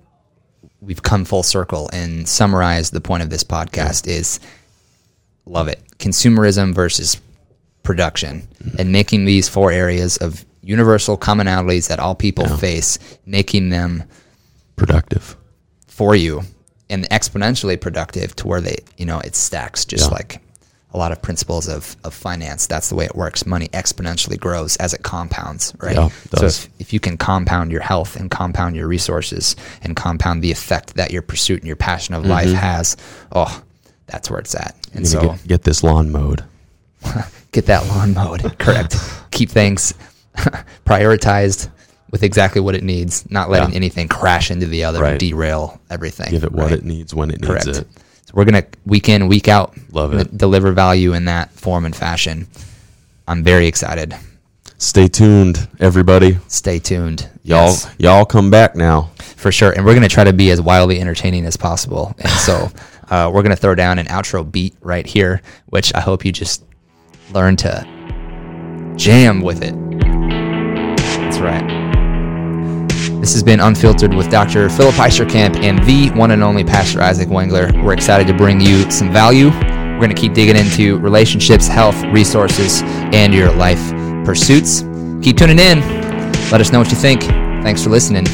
we've 0.80 1.02
come 1.02 1.24
full 1.24 1.42
circle 1.42 1.88
and 1.92 2.28
summarized 2.28 2.92
the 2.92 3.00
point 3.00 3.22
of 3.22 3.30
this 3.30 3.44
podcast 3.44 4.06
is 4.06 4.38
love 5.46 5.68
it 5.68 5.82
consumerism 5.98 6.74
versus 6.74 7.20
production 7.82 8.46
mm-hmm. 8.62 8.76
and 8.80 8.92
making 8.92 9.24
these 9.24 9.48
four 9.48 9.72
areas 9.72 10.16
of 10.18 10.44
universal 10.62 11.16
commonalities 11.16 11.88
that 11.88 11.98
all 11.98 12.14
people 12.14 12.46
face 12.58 12.98
making 13.26 13.70
them 13.70 14.04
Productive. 14.76 15.36
for 15.86 16.14
you 16.14 16.42
and 16.90 17.08
exponentially 17.10 17.80
productive 17.80 18.36
to 18.36 18.46
where 18.46 18.60
they 18.60 18.76
you 18.96 19.06
know 19.06 19.18
it 19.20 19.34
stacks 19.34 19.84
just 19.84 20.10
Yeah. 20.10 20.14
like 20.16 20.40
a 20.94 20.98
lot 20.98 21.12
of 21.12 21.20
principles 21.20 21.68
of, 21.68 21.96
of 22.04 22.14
finance 22.14 22.66
that's 22.66 22.88
the 22.88 22.94
way 22.94 23.04
it 23.04 23.14
works 23.14 23.44
money 23.44 23.68
exponentially 23.68 24.38
grows 24.40 24.76
as 24.76 24.94
it 24.94 25.02
compounds 25.02 25.74
right 25.80 25.94
Yeah, 25.96 26.06
it 26.06 26.38
so 26.38 26.46
if, 26.46 26.68
if 26.78 26.92
you 26.94 27.00
can 27.00 27.16
compound 27.18 27.70
your 27.70 27.82
health 27.82 28.16
and 28.16 28.30
compound 28.30 28.74
your 28.74 28.88
resources 28.88 29.54
and 29.82 29.94
compound 29.96 30.42
the 30.42 30.50
effect 30.50 30.94
that 30.94 31.10
your 31.10 31.22
pursuit 31.22 31.58
and 31.60 31.66
your 31.66 31.76
passion 31.76 32.14
of 32.14 32.24
life 32.24 32.52
has 32.52 32.96
oh 33.32 33.62
that's 34.06 34.30
where 34.30 34.40
it's 34.40 34.54
at 34.54 34.74
and 34.94 35.04
Mm-hmm. 35.04 35.20
So 35.20 35.20
get, 35.32 35.46
get 35.46 35.62
this 35.64 35.82
lawn 35.82 36.10
mowed. 36.10 36.42
get 37.52 37.66
that 37.66 37.86
lawn 37.88 38.14
mowed 38.14 38.58
correct 38.58 38.96
keep 39.30 39.50
things 39.50 39.92
prioritized 40.86 41.68
with 42.10 42.22
exactly 42.22 42.60
what 42.60 42.74
it 42.74 42.82
needs 42.82 43.30
not 43.30 43.50
letting 43.50 43.70
Yeah. 43.70 43.76
anything 43.76 44.08
crash 44.08 44.50
into 44.50 44.66
the 44.66 44.84
other 44.84 45.00
Right. 45.02 45.10
and 45.10 45.20
derail 45.20 45.80
everything 45.90 46.30
Give 46.30 46.44
it 46.44 46.52
what 46.52 46.72
it 46.72 46.84
needs 46.84 47.14
when 47.14 47.30
it 47.30 47.42
Correct. 47.42 47.66
needs 47.66 47.78
it. 47.78 47.88
So 48.28 48.34
we're 48.34 48.44
gonna 48.44 48.66
week 48.84 49.08
in, 49.08 49.26
week 49.26 49.48
out, 49.48 49.74
Love 49.90 50.12
it. 50.12 50.36
Deliver 50.36 50.72
value 50.72 51.14
in 51.14 51.24
that 51.24 51.50
form 51.50 51.86
and 51.86 51.96
fashion. 51.96 52.46
I'm 53.26 53.42
very 53.42 53.66
excited. 53.66 54.14
Stay 54.76 55.08
tuned, 55.08 55.66
everybody. 55.80 56.36
Stay 56.46 56.78
tuned, 56.78 57.26
Y'all 57.42 57.68
Yes, 57.68 57.90
y'all 57.98 58.26
come 58.26 58.50
back 58.50 58.76
now. 58.76 59.12
for 59.16 59.50
sure. 59.50 59.72
And 59.72 59.82
we're 59.82 59.94
gonna 59.94 60.10
try 60.10 60.24
to 60.24 60.34
be 60.34 60.50
as 60.50 60.60
wildly 60.60 61.00
entertaining 61.00 61.46
as 61.46 61.56
possible. 61.56 62.14
And 62.18 62.28
so 62.28 62.68
uh, 63.10 63.30
we're 63.32 63.42
gonna 63.42 63.56
throw 63.56 63.74
down 63.74 63.98
an 63.98 64.04
outro 64.08 64.44
beat 64.52 64.74
right 64.82 65.06
here, 65.06 65.40
which 65.64 65.94
I 65.94 66.00
hope 66.00 66.22
you 66.22 66.30
just 66.30 66.62
learn 67.32 67.56
to 67.56 68.92
jam 68.98 69.40
with 69.40 69.62
it. 69.62 69.74
That's 70.98 71.38
right. 71.38 71.87
This 73.28 73.34
has 73.34 73.42
been 73.42 73.60
Unfiltered 73.60 74.14
with 74.14 74.30
Dr. 74.30 74.70
Philip 74.70 74.94
Eicherkamp 74.94 75.62
and 75.62 75.84
the 75.84 76.08
one 76.18 76.30
and 76.30 76.42
only 76.42 76.64
Pastor 76.64 77.02
Isaac 77.02 77.28
Wengler. 77.28 77.84
We're 77.84 77.92
excited 77.92 78.26
to 78.26 78.32
bring 78.32 78.58
you 78.58 78.90
some 78.90 79.12
value. 79.12 79.50
We're 79.50 79.98
going 79.98 80.08
to 80.08 80.16
keep 80.16 80.32
digging 80.32 80.56
into 80.56 80.98
relationships, 81.00 81.68
health, 81.68 82.02
resources, 82.06 82.80
and 83.12 83.34
your 83.34 83.52
life 83.52 83.90
pursuits. 84.24 84.80
Keep 85.22 85.36
tuning 85.36 85.58
in. 85.58 85.80
Let 86.50 86.62
us 86.62 86.72
know 86.72 86.78
what 86.78 86.88
you 86.88 86.96
think. 86.96 87.20
Thanks 87.20 87.84
for 87.84 87.90
listening. 87.90 88.24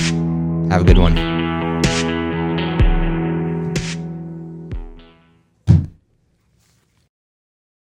Have 0.70 0.82
a 0.82 0.84
good 0.84 0.98
one. 0.98 1.33